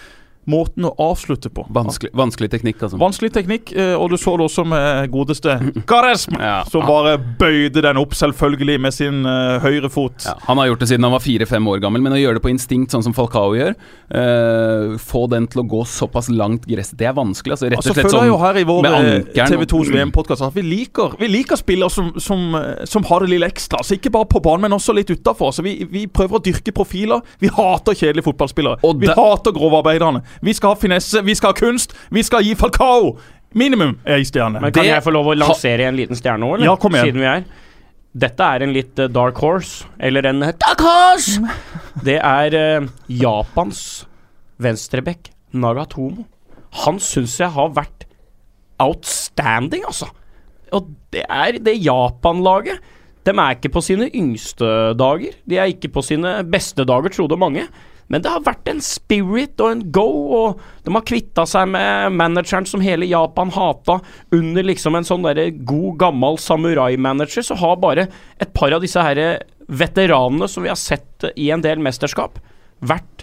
Måten 0.46 0.86
å 0.86 0.92
avslutte 1.02 1.50
på. 1.50 1.64
Vanskelig, 1.74 2.12
vanskelig 2.16 2.50
teknikk, 2.52 2.78
altså. 2.86 2.98
Vanskelig 3.00 3.32
teknikk, 3.34 3.72
eh, 3.74 3.94
og 3.98 4.12
du 4.12 4.16
så 4.20 4.36
det 4.38 4.46
også 4.46 4.64
med 4.68 5.10
godeste 5.10 5.56
Garesma, 5.90 6.38
Ja. 6.38 6.58
som 6.70 6.86
bare 6.86 7.16
bøyde 7.18 7.82
den 7.82 7.98
opp, 7.98 8.14
selvfølgelig, 8.14 8.78
med 8.80 8.94
sin 8.94 9.26
uh, 9.26 9.58
høyre 9.64 9.90
fot. 9.90 10.22
Ja, 10.26 10.36
han 10.46 10.60
har 10.62 10.70
gjort 10.70 10.84
det 10.84 10.90
siden 10.92 11.06
han 11.08 11.14
var 11.16 11.24
fire-fem 11.24 11.66
år 11.72 11.82
gammel, 11.82 12.04
men 12.04 12.14
å 12.14 12.20
gjøre 12.20 12.38
det 12.38 12.44
på 12.46 12.52
instinkt, 12.52 12.94
sånn 12.94 13.02
som 13.06 13.14
Falcao 13.16 13.56
gjør 13.56 13.74
uh, 13.74 14.96
Få 15.02 15.26
den 15.32 15.46
til 15.50 15.62
å 15.62 15.66
gå 15.66 15.82
såpass 15.88 16.28
langt 16.32 16.66
gress, 16.68 16.92
det 16.96 17.08
er 17.10 17.16
vanskelig. 17.16 17.56
Altså, 17.56 17.70
rett 17.70 17.80
Altså, 17.80 17.90
og 17.90 17.98
slett 17.98 18.08
føler 18.10 18.26
jeg 18.26 18.30
jo 18.30 18.36
sånn 18.36 18.46
her 18.46 18.60
i 18.60 18.64
vår 18.68 18.86
eh, 18.86 19.48
TV 19.50 19.66
2s 19.72 19.90
VM-podkast 19.94 20.46
at 20.46 20.56
vi 20.56 20.64
liker, 20.66 21.16
vi 21.20 21.28
liker 21.30 21.58
spillere 21.60 21.92
som, 21.92 22.12
som, 22.22 22.46
eh, 22.58 22.84
som 22.88 23.04
har 23.10 23.24
det 23.24 23.32
lille 23.34 23.50
ekstra. 23.50 23.82
Altså, 23.82 23.96
ikke 23.98 24.12
bare 24.14 24.28
på 24.30 24.42
banen, 24.44 24.66
men 24.66 24.76
også 24.78 24.94
litt 24.96 25.10
utafor. 25.10 25.50
Altså, 25.52 25.64
vi, 25.66 25.76
vi 25.90 26.06
prøver 26.06 26.38
å 26.38 26.42
dyrke 26.42 26.74
profiler. 26.76 27.22
Vi 27.42 27.50
hater 27.52 27.96
kjedelige 27.98 28.28
fotballspillere. 28.28 28.94
Vi 29.02 29.10
hater 29.10 29.54
grovarbeiderne. 29.56 30.22
Vi 30.45 30.55
skal 30.57 30.75
ha 30.75 30.78
finesse, 30.81 31.23
vi 31.25 31.35
skal 31.38 31.55
ha 31.55 31.59
kunst. 31.59 31.95
Vi 32.12 32.23
skal 32.26 32.45
gi 32.47 32.55
Falcao 32.59 33.14
minimum 33.57 33.97
ei 34.05 34.25
stjerne. 34.26 34.61
Men 34.61 34.73
kan 34.75 34.85
Det 34.85 34.90
jeg 34.90 35.05
få 35.05 35.14
lov 35.14 35.31
å 35.33 35.37
lansere 35.38 35.87
en 35.88 35.97
liten 35.97 36.19
stjerne 36.19 36.45
òg, 36.47 36.59
eller? 36.59 36.71
Ja, 36.71 36.76
kom 36.81 36.97
igjen. 36.97 37.12
Siden 37.12 37.25
vi 37.25 37.31
er 37.31 37.47
Dette 38.16 38.40
er 38.49 38.62
en 38.64 38.73
litt 38.73 38.99
eh, 38.99 39.11
dark 39.12 39.37
horse, 39.45 39.85
eller 40.00 40.25
en 40.25 40.40
eh, 40.47 40.55
dark 40.57 40.81
horse! 40.81 41.37
Det 42.05 42.16
er 42.16 42.55
eh, 42.57 42.87
Japans 43.12 44.07
venstreback 44.57 45.28
Nagatomo. 45.52 46.25
Han 46.87 46.97
syns 47.00 47.35
jeg 47.40 47.52
har 47.52 47.75
vært 47.76 48.07
outstanding, 48.81 49.85
altså. 49.88 50.09
Og 50.73 50.88
det 51.12 51.26
er 51.28 51.59
det 51.62 51.76
Japan-laget. 51.85 52.81
De 53.26 53.35
er 53.35 53.57
ikke 53.57 53.73
på 53.75 53.83
sine 53.85 54.09
yngste 54.14 54.69
dager. 54.99 55.37
De 55.49 55.59
er 55.61 55.73
ikke 55.73 55.90
på 55.93 56.02
sine 56.05 56.38
beste 56.49 56.87
dager, 56.88 57.12
trodde 57.12 57.38
mange. 57.40 57.66
Men 58.12 58.22
det 58.22 58.30
har 58.30 58.44
vært 58.46 58.68
en 58.70 58.82
spirit 58.84 59.60
og 59.62 59.72
en 59.72 59.84
go, 59.94 60.06
og 60.38 60.60
de 60.86 60.94
har 60.94 61.06
kvitta 61.06 61.46
seg 61.48 61.70
med 61.72 62.14
manageren 62.14 62.68
som 62.68 62.84
hele 62.84 63.08
Japan 63.10 63.50
hata. 63.54 63.98
Under 64.36 64.66
liksom 64.66 64.98
en 64.98 65.06
sånn 65.06 65.26
derre 65.26 65.48
god, 65.56 65.96
gammel 66.04 66.38
samurai-manager, 66.42 67.46
så 67.48 67.58
har 67.58 67.80
bare 67.82 68.08
et 68.38 68.52
par 68.54 68.75
av 68.76 68.84
disse 68.84 69.02
her 69.02 69.22
veteranene 69.66 70.46
som 70.50 70.62
vi 70.62 70.70
har 70.70 70.78
sett 70.78 71.26
i 71.34 71.50
en 71.50 71.64
del 71.64 71.82
mesterskap, 71.82 72.38
vært 72.86 73.15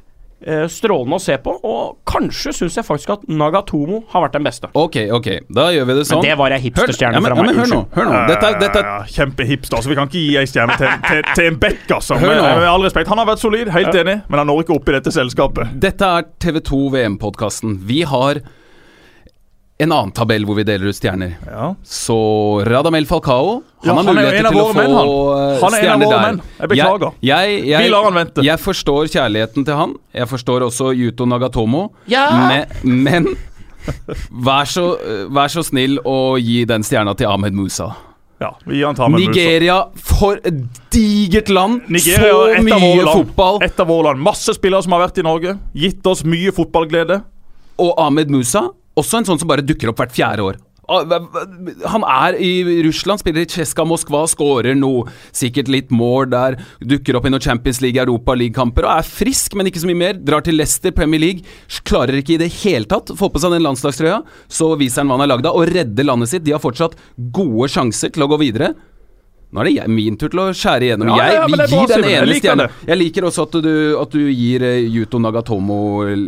strålende 0.69 1.17
å 1.19 1.23
se 1.23 1.37
på. 1.43 1.53
Og 1.63 1.97
kanskje 2.09 2.51
syns 2.57 2.75
jeg 2.79 2.85
faktisk 2.87 3.13
at 3.15 3.23
Nagatomo 3.31 4.01
har 4.13 4.25
vært 4.25 4.35
den 4.37 4.43
beste. 4.47 4.69
Ok, 4.77 4.97
ok, 5.15 5.29
da 5.53 5.69
gjør 5.75 5.87
vi 5.89 5.97
det 5.99 6.05
sånn. 6.09 6.19
Men 6.21 6.29
det 6.29 6.37
var 6.41 6.55
ei 6.55 6.59
hipsterstjerne 6.65 7.19
ja, 7.19 7.23
fra 7.23 7.35
ja, 7.35 7.41
meg. 7.41 7.51
men 7.51 7.61
hør 7.63 7.71
nå, 7.71 7.81
hør 7.95 8.09
nå. 8.09 8.17
Dette, 8.31 8.49
er- 8.51 8.59
dette, 8.63 8.79
er- 8.83 8.89
Ja, 8.93 8.97
Kjempehipster. 9.13 9.77
Altså, 9.79 9.89
vi 9.93 9.95
kan 9.99 10.09
ikke 10.11 10.23
gi 10.23 10.37
ei 10.41 10.45
stjerne 10.49 10.75
til, 10.77 10.89
til, 11.07 11.21
til 11.35 11.47
en 11.51 11.59
bekk, 11.63 11.85
altså. 11.99 12.17
Hør 12.19 12.27
Med, 12.33 12.41
nå. 12.43 12.49
med 12.63 12.69
all 12.73 12.83
respekt. 12.87 13.07
Han 13.13 13.21
har 13.23 13.29
vært 13.31 13.43
solid, 13.43 13.71
helt 13.73 13.95
enig, 13.95 14.17
men 14.29 14.37
han 14.43 14.47
når 14.51 14.65
ikke 14.65 14.75
opp 14.77 14.89
i 14.89 14.97
dette 14.97 15.13
selskapet. 15.15 15.73
dette 15.79 16.09
er 16.19 16.27
TV2 16.43 16.81
VM-podkasten. 16.97 17.77
Vi 17.87 18.01
har 18.09 18.41
en 19.81 19.91
annen 19.91 20.11
tabell 20.15 20.45
hvor 20.45 20.55
vi 20.55 20.63
deler 20.67 20.87
ut 20.91 20.95
stjerner. 20.95 21.33
Ja. 21.49 21.71
Så 21.83 22.15
Radamel 22.67 23.05
Falcao 23.09 23.63
Han 23.83 23.89
Ja, 23.89 23.93
har 23.95 24.03
er 24.03 24.13
muligheter 24.13 24.45
av 24.45 24.53
til 24.53 24.61
å 24.61 24.67
få 24.69 24.75
menn, 24.77 24.93
han. 24.95 25.07
eh, 25.09 25.15
Han 25.33 25.39
er 25.49 25.57
en 25.57 25.63
av 25.63 25.79
stjerner 25.79 26.11
der. 26.13 26.21
menn. 26.27 26.41
Jeg 26.59 26.69
beklager. 26.73 27.11
Jeg, 27.21 27.49
jeg, 27.57 27.65
jeg, 27.71 27.83
Vi 27.83 27.89
lar 27.89 28.03
han 28.07 28.13
vente. 28.19 28.45
Jeg 28.45 28.59
forstår 28.63 29.09
kjærligheten 29.11 29.65
til 29.67 29.75
han. 29.81 29.95
Jeg 30.13 30.27
forstår 30.29 30.67
også 30.69 30.93
Yuto 30.95 31.25
Nagatomo. 31.25 31.87
Ja! 32.07 32.27
Men, 32.47 33.03
men 33.03 33.27
vær, 34.29 34.65
så, 34.69 34.85
vær 35.35 35.51
så 35.51 35.63
snill 35.67 35.97
å 36.07 36.37
gi 36.39 36.63
den 36.69 36.83
stjerna 36.87 37.15
til 37.19 37.27
Ahmed 37.27 37.53
Musa. 37.57 37.89
Ja, 38.43 38.53
Musa. 38.67 39.07
Nigeria, 39.09 39.75
for 39.95 40.39
et 40.43 40.57
digert 40.91 41.49
land! 41.53 41.81
Nigeria 41.87 42.31
så 42.31 42.45
et 42.51 42.57
av 42.59 42.81
mye 42.81 43.03
land. 43.03 43.11
fotball! 43.13 43.59
Et 43.63 43.79
av 43.83 43.87
våre 43.87 44.09
land. 44.11 44.23
Masse 44.23 44.55
spillere 44.57 44.83
som 44.83 44.95
har 44.95 45.05
vært 45.07 45.19
i 45.19 45.23
Norge. 45.27 45.57
Gitt 45.75 46.07
oss 46.11 46.23
mye 46.27 46.51
fotballglede. 46.55 47.21
Og 47.83 47.93
Ahmed 48.03 48.31
Musa, 48.33 48.65
også 48.99 49.19
en 49.19 49.31
sånn 49.31 49.41
som 49.41 49.49
bare 49.49 49.65
dukker 49.65 49.91
opp 49.91 50.03
hvert 50.03 50.15
fjerde 50.15 50.45
år. 50.51 50.61
Ah, 50.83 51.05
Han 51.93 52.03
er 52.03 52.35
i 52.43 52.81
Russland, 52.83 53.21
spiller 53.21 53.45
i 53.45 53.47
Tsjeska 53.47 53.85
Moskva, 53.87 54.25
skårer 54.27 54.75
noe, 54.75 55.07
sikkert 55.31 55.71
litt 55.71 55.93
mål 55.95 56.27
der, 56.33 56.57
dukker 56.83 57.15
opp 57.15 57.27
i 57.27 57.31
noen 57.31 57.43
Champions 57.43 57.79
League, 57.81 58.01
Europa 58.01 58.35
League-kamper 58.35 58.83
og 58.89 58.97
er 58.97 59.07
frisk, 59.07 59.55
men 59.55 59.69
ikke 59.71 59.79
så 59.79 59.87
mye 59.87 60.01
mer. 60.01 60.19
Drar 60.19 60.43
til 60.43 60.59
Leicester, 60.59 60.91
Premier 60.91 61.23
League, 61.23 61.47
klarer 61.87 62.19
ikke 62.19 62.35
i 62.35 62.41
det 62.43 62.51
hele 62.59 62.89
tatt 62.89 63.13
få 63.15 63.31
på 63.31 63.39
seg 63.39 63.55
den 63.55 63.63
landslagstrøya. 63.63 64.19
Så 64.51 64.73
viser 64.79 65.01
han 65.03 65.13
hva 65.13 65.21
han 65.21 65.25
er 65.27 65.31
lagd 65.31 65.47
av, 65.47 65.55
og 65.55 65.71
redder 65.71 66.09
landet 66.09 66.33
sitt. 66.33 66.43
De 66.43 66.55
har 66.55 66.63
fortsatt 66.63 66.99
gode 67.15 67.71
sjanser 67.71 68.11
til 68.11 68.27
å 68.27 68.31
gå 68.33 68.41
videre. 68.43 68.73
Nå 69.53 69.61
er 69.61 69.69
det 69.69 69.73
jeg, 69.75 69.91
min 69.93 70.15
tur 70.17 70.31
til 70.33 70.41
å 70.41 70.47
skjære 70.57 70.87
igjennom. 70.87 71.11
Ja, 71.13 71.25
jeg, 71.29 71.35
ja, 71.37 71.43
vi 71.45 71.57
gir 71.75 71.91
den 71.91 72.05
ene 72.07 72.13
Jeg 72.15 72.29
liker 72.31 72.63
Jeg 72.89 72.97
liker 72.97 73.27
også 73.29 73.45
at 73.45 73.57
du, 73.61 73.73
at 74.01 74.15
du 74.15 74.23
gir 74.33 74.65
eh, 74.65 74.79
Yuto 74.89 75.19
Nagatomo 75.21 75.77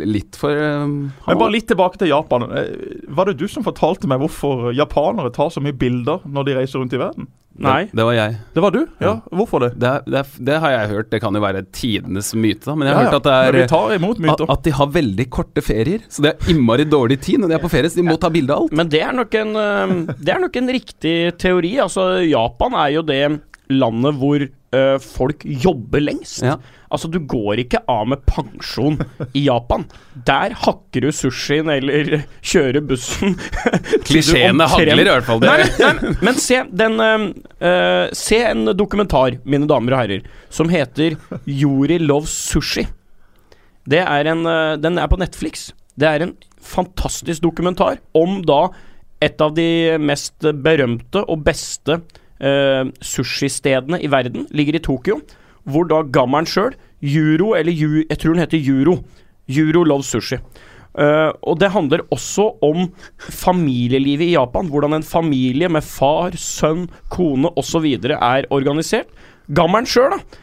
litt 0.06 0.38
for 0.38 0.54
eh, 0.54 0.84
Men 0.86 1.40
bare 1.40 1.54
litt 1.56 1.66
tilbake 1.72 1.98
til 1.98 2.12
Japan. 2.12 2.46
Eh, 2.54 2.70
Var 3.18 3.32
det 3.32 3.38
du 3.40 3.48
som 3.50 3.66
fortalte 3.66 4.06
meg 4.10 4.22
hvorfor 4.22 4.70
japanere 4.76 5.34
tar 5.34 5.50
så 5.50 5.62
mye 5.64 5.74
bilder 5.74 6.22
når 6.24 6.46
de 6.46 6.56
reiser 6.60 6.82
rundt 6.82 6.94
i 6.94 7.02
verden? 7.02 7.26
Nei. 7.62 7.84
Det, 7.88 7.96
det 7.96 8.04
var 8.08 8.16
jeg. 8.18 8.36
Det 8.56 8.62
var 8.64 8.74
du? 8.74 8.80
Ja, 9.00 9.12
hvorfor 9.32 9.62
det? 9.64 9.70
Det, 9.80 9.92
det, 10.12 10.22
det 10.48 10.58
har 10.60 10.74
jeg 10.74 10.90
hørt. 10.92 11.10
Det 11.14 11.20
kan 11.22 11.34
jo 11.38 11.40
være 11.44 11.62
tidenes 11.72 12.32
myte, 12.36 12.64
da. 12.68 12.74
Men 12.76 12.88
jeg 12.90 12.96
har 12.96 13.02
Ja, 13.02 13.06
ja. 13.06 13.12
hørt 13.14 13.20
at 13.22 13.28
det 13.30 13.54
vi 13.56 13.62
er 13.64 13.70
tar 13.72 13.94
imot 13.96 14.20
at, 14.34 14.44
at 14.56 14.62
de 14.66 14.74
har 14.76 14.90
veldig 14.98 15.26
korte 15.32 15.64
ferier. 15.64 16.04
Så 16.12 16.22
det 16.26 16.34
er 16.34 16.52
innmari 16.52 16.84
dårlig 16.88 17.20
tid 17.24 17.40
når 17.40 17.48
de 17.54 17.58
er 17.58 17.64
på 17.64 17.72
ferie. 17.72 17.90
Så 17.92 18.00
de 18.02 18.06
må 18.10 18.18
ta 18.20 18.28
bilde 18.34 18.52
av 18.52 18.66
alt. 18.66 18.76
Men 18.76 18.92
det 18.92 19.00
er 19.06 19.16
nok 19.16 19.34
en, 19.40 19.52
det 20.20 20.34
er 20.36 20.42
nok 20.42 20.56
en 20.60 20.72
riktig 20.76 21.16
teori. 21.40 21.74
Altså, 21.86 22.08
Japan 22.28 22.76
er 22.84 22.94
jo 22.98 23.06
det 23.08 23.22
landet 23.72 24.14
hvor 24.20 24.44
eh, 24.74 24.96
folk 25.02 25.44
jobber 25.44 26.02
lengst. 26.02 26.42
Ja. 26.44 26.56
Altså, 26.90 27.10
du 27.10 27.18
går 27.18 27.62
ikke 27.64 27.82
av 27.90 28.06
med 28.10 28.22
pensjon 28.28 28.98
i 29.32 29.46
Japan. 29.46 29.86
Der 30.28 30.54
hakker 30.62 31.06
du 31.06 31.10
sushien 31.14 31.70
eller 31.72 32.22
kjører 32.40 32.84
bussen. 32.86 33.34
Klisjeene 34.06 34.68
hagler 34.70 35.02
i 35.02 35.08
hvert 35.08 35.26
fall. 35.28 35.42
Det. 35.42 35.50
Nei, 35.50 35.70
nei, 35.82 36.14
men 36.24 36.38
se, 36.40 36.62
den, 36.70 37.00
eh, 37.02 38.04
se 38.16 38.42
en 38.52 38.70
dokumentar, 38.78 39.40
mine 39.44 39.68
damer 39.70 39.96
og 39.96 40.04
herrer, 40.04 40.28
som 40.50 40.70
heter 40.72 41.18
Yuri 41.44 41.98
Loves 42.02 42.34
Sushi. 42.52 42.86
Det 43.86 44.02
er 44.02 44.26
en, 44.32 44.42
uh, 44.46 44.74
den 44.82 44.98
er 44.98 45.06
på 45.06 45.18
Netflix. 45.20 45.70
Det 45.94 46.08
er 46.08 46.24
en 46.24 46.34
fantastisk 46.58 47.44
dokumentar 47.44 48.00
om 48.18 48.40
da 48.46 48.66
et 49.22 49.40
av 49.40 49.54
de 49.56 49.96
mest 50.02 50.44
berømte 50.64 51.22
og 51.24 51.44
beste 51.46 52.00
eh, 52.40 52.84
sushistedene 53.00 54.00
i 54.02 54.10
verden 54.12 54.46
ligger 54.50 54.78
i 54.78 54.84
Tokyo. 54.84 55.20
Hvor 55.66 55.88
da 55.90 56.02
gammelen 56.02 56.46
sjøl, 56.46 56.76
Juro, 57.02 57.54
eller 57.58 57.74
Ju, 57.74 58.04
jeg 58.06 58.18
tror 58.18 58.34
den 58.34 58.44
heter 58.44 58.62
Juro. 58.62 59.00
Juro 59.50 59.84
Loves 59.86 60.10
Sushi. 60.10 60.38
Eh, 60.96 61.30
og 61.44 61.58
det 61.60 61.72
handler 61.74 62.06
også 62.14 62.48
om 62.64 62.86
familielivet 63.18 64.30
i 64.30 64.34
Japan. 64.36 64.70
Hvordan 64.72 64.96
en 64.96 65.06
familie 65.06 65.68
med 65.68 65.84
far, 65.84 66.36
sønn, 66.40 66.86
kone 67.12 67.52
osv. 67.58 67.86
er 68.16 68.48
organisert. 68.50 69.10
Gammelen 69.52 69.86
sjøl, 69.86 70.16
da. 70.16 70.42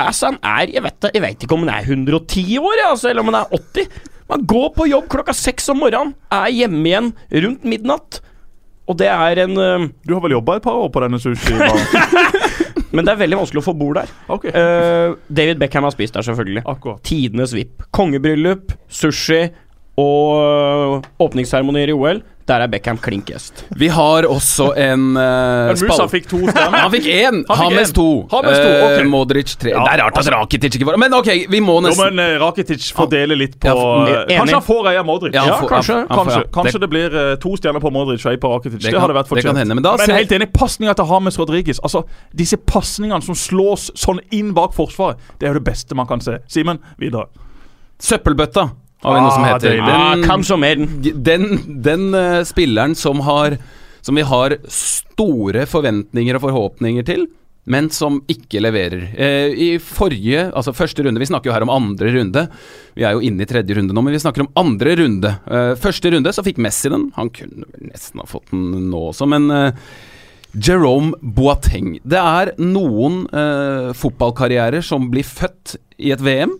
Altså, 0.00 0.30
han 0.30 0.38
er 0.42 0.70
jeg 0.72 0.82
vet, 0.82 1.08
jeg 1.12 1.22
vet 1.22 1.42
ikke 1.44 1.56
om 1.56 1.66
han 1.66 1.74
er 1.74 1.90
110 1.90 2.56
år, 2.56 2.84
altså, 2.88 3.10
eller 3.10 3.24
om 3.24 3.32
han 3.32 3.42
er 3.42 3.58
80. 3.58 3.98
Man 4.28 4.46
går 4.48 4.70
på 4.76 4.86
jobb 4.88 5.08
klokka 5.12 5.34
seks 5.36 5.68
om 5.72 5.80
morgenen, 5.82 6.14
er 6.32 6.48
hjemme 6.52 6.88
igjen 6.88 7.12
rundt 7.44 7.64
midnatt. 7.68 8.20
Og 8.88 8.96
det 8.96 9.08
er 9.12 9.42
en 9.44 9.54
uh, 9.60 9.88
Du 10.08 10.14
har 10.16 10.22
vel 10.24 10.38
jobba 10.38 10.56
et 10.58 10.64
par 10.64 10.78
år 10.80 10.88
på 10.92 11.02
denne 11.04 11.20
sushi-baren? 11.20 11.82
Men 12.94 13.04
det 13.04 13.12
er 13.12 13.20
veldig 13.20 13.38
vanskelig 13.42 13.60
å 13.60 13.66
få 13.66 13.74
bord 13.76 13.98
der. 14.00 14.12
Okay. 14.32 14.52
Uh, 14.54 15.18
David 15.28 15.60
Beckham 15.60 15.84
har 15.84 15.92
spist 15.92 16.16
der, 16.16 16.24
selvfølgelig. 16.24 16.62
akkurat. 16.64 17.02
Tidenes 17.04 17.52
VIP. 17.52 17.84
Kongebryllup, 17.92 18.72
sushi 18.88 19.42
og 20.00 21.04
åpningsseremonier 21.20 21.92
i 21.92 21.96
OL. 21.96 22.22
Der 22.48 22.62
er 22.64 22.66
Beckham 22.72 22.96
klink 22.98 23.28
øst. 23.36 23.60
Vi 23.76 23.88
har 23.92 24.24
også 24.24 24.70
en 24.80 25.02
uh, 25.12 25.68
Men 25.68 25.76
Musa 25.82 26.06
fikk 26.08 26.28
to 26.30 26.38
stjerner. 26.48 26.78
Han 26.80 26.90
fikk 26.94 27.04
én! 27.12 27.42
Han 27.50 27.58
Hames 27.60 27.92
to. 27.92 28.06
James 28.32 28.58
to. 28.64 28.70
Eh, 29.02 29.04
Modric 29.04 29.52
tre. 29.60 29.74
Ja, 29.74 29.82
det 29.84 29.92
er 29.98 30.02
rart 30.02 30.14
at 30.16 30.22
altså- 30.22 30.32
Rakitic 30.32 30.78
ikke 30.78 30.88
får 30.88 30.96
Men 31.02 31.12
ok, 31.18 31.28
vi 31.52 31.60
må 31.60 31.74
Jo, 31.76 31.82
nesten 31.90 32.16
men 32.16 32.24
uh, 32.38 32.38
Rakitic 32.46 32.86
fordeler 32.96 33.36
litt 33.36 33.58
på 33.60 33.68
Ja, 33.68 34.22
eh. 34.24 34.38
Kanskje 34.38 34.56
han 34.56 34.64
får 34.64 34.88
ei 34.88 34.96
av 34.96 35.04
Modric. 35.10 35.34
Ja, 35.36 35.44
Ja, 35.46 35.58
får- 35.60 35.68
kanskje 35.74 35.94
han- 35.98 36.06
han 36.08 36.16
får- 36.18 36.24
kanskje, 36.24 36.40
ja. 36.46 36.50
kanskje 36.56 36.80
det 36.80 36.90
blir 36.94 37.18
uh, 37.18 37.34
to 37.44 37.52
stjerner 37.60 37.80
på 37.84 37.92
Modric 37.92 38.24
og 38.24 38.32
ei 38.32 38.40
på 38.40 38.48
Rakitic. 38.56 38.80
Det, 38.82 38.92
kan- 38.92 39.00
hadde 39.04 39.14
vært 39.18 39.28
det 39.28 39.34
kan 39.36 39.42
fortjent. 39.42 39.58
hende, 39.58 39.74
men 39.74 39.82
da 39.84 39.94
er 40.00 40.14
helt 40.22 40.32
enig. 40.32 40.48
Pasninga 40.56 40.94
til 40.96 41.04
Hames 41.12 41.38
Rodriguez. 41.38 41.78
Altså, 41.84 42.02
Disse 42.34 42.56
pasningene 42.56 43.20
som 43.22 43.34
slås 43.36 43.90
sånn 43.94 44.20
inn 44.32 44.54
bak 44.56 44.72
forsvaret, 44.72 45.18
det 45.38 45.46
er 45.48 45.52
jo 45.52 45.60
det 45.60 45.64
beste 45.68 45.94
man 45.94 46.06
kan 46.06 46.20
se. 46.20 46.38
Simen, 46.48 46.78
videre. 46.98 47.26
Søppelbøtta 48.00 48.70
har 49.02 49.14
vi 49.14 49.20
noe 49.24 49.32
som 49.34 49.44
Ah, 49.44 49.52
heter. 49.54 49.80
Ah, 49.80 50.14
Den, 50.16 50.86
den. 51.02 51.22
den, 51.22 51.82
den 51.82 52.14
eh, 52.14 52.42
spilleren 52.44 52.94
som 52.98 53.20
har 53.26 53.58
Som 54.02 54.14
vi 54.16 54.22
har 54.22 54.56
store 54.72 55.66
forventninger 55.66 56.36
og 56.38 56.40
forhåpninger 56.46 57.04
til, 57.04 57.26
men 57.68 57.90
som 57.92 58.20
ikke 58.30 58.62
leverer. 58.62 59.02
Eh, 59.18 59.50
I 59.52 59.66
forrige, 59.82 60.46
altså 60.56 60.72
første 60.72 61.02
runde 61.04 61.20
Vi 61.20 61.26
snakker 61.28 61.50
jo 61.50 61.54
her 61.56 61.66
om 61.66 61.72
andre 61.74 62.12
runde. 62.14 62.44
Vi 62.96 63.04
er 63.04 63.12
jo 63.12 63.20
inne 63.26 63.42
i 63.44 63.48
tredje 63.50 63.74
runde 63.76 63.92
nå, 63.92 64.00
men 64.06 64.14
vi 64.14 64.20
snakker 64.22 64.46
om 64.46 64.52
andre 64.56 64.94
runde. 65.02 65.34
Eh, 65.50 65.74
første 65.76 66.10
runde 66.14 66.32
så 66.32 66.44
fikk 66.46 66.58
Messi 66.64 66.88
den. 66.88 67.10
Han 67.18 67.28
kunne 67.34 67.66
vel 67.74 67.90
nesten 67.90 68.22
ha 68.22 68.26
fått 68.30 68.48
den 68.54 68.88
nå 68.88 69.02
også, 69.10 69.28
men 69.28 69.50
eh, 69.52 69.72
Jerome 70.56 71.12
Boateng. 71.20 71.98
Det 72.08 72.18
er 72.22 72.54
noen 72.62 73.26
eh, 73.36 73.90
fotballkarrierer 73.98 74.80
som 74.86 75.10
blir 75.12 75.26
født 75.28 75.76
i 76.00 76.14
et 76.14 76.22
VM. 76.24 76.54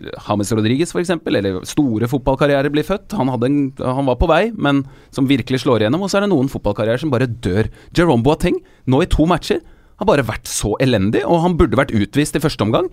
James 0.00 0.52
Rodriguez 0.52 0.92
f.eks., 0.92 1.14
eller 1.26 1.60
store 1.68 2.08
fotballkarrierer 2.10 2.72
blir 2.72 2.86
født. 2.86 3.14
Han, 3.16 3.30
en, 3.46 3.60
han 3.80 4.08
var 4.08 4.18
på 4.20 4.28
vei, 4.30 4.42
men 4.52 4.84
som 5.14 5.28
virkelig 5.28 5.62
slår 5.64 5.84
igjennom. 5.84 6.04
Og 6.04 6.12
så 6.12 6.20
er 6.20 6.26
det 6.26 6.32
noen 6.34 6.50
fotballkarrierer 6.52 7.02
som 7.02 7.12
bare 7.14 7.30
dør. 7.30 7.70
Jerome 7.96 8.26
Boateng, 8.26 8.60
nå 8.86 9.02
i 9.04 9.10
to 9.10 9.28
matcher, 9.28 9.62
har 9.96 10.08
bare 10.08 10.26
vært 10.28 10.48
så 10.50 10.74
elendig, 10.84 11.22
og 11.24 11.40
han 11.40 11.56
burde 11.56 11.78
vært 11.78 11.94
utvist 11.96 12.36
i 12.36 12.42
første 12.42 12.66
omgang. 12.66 12.90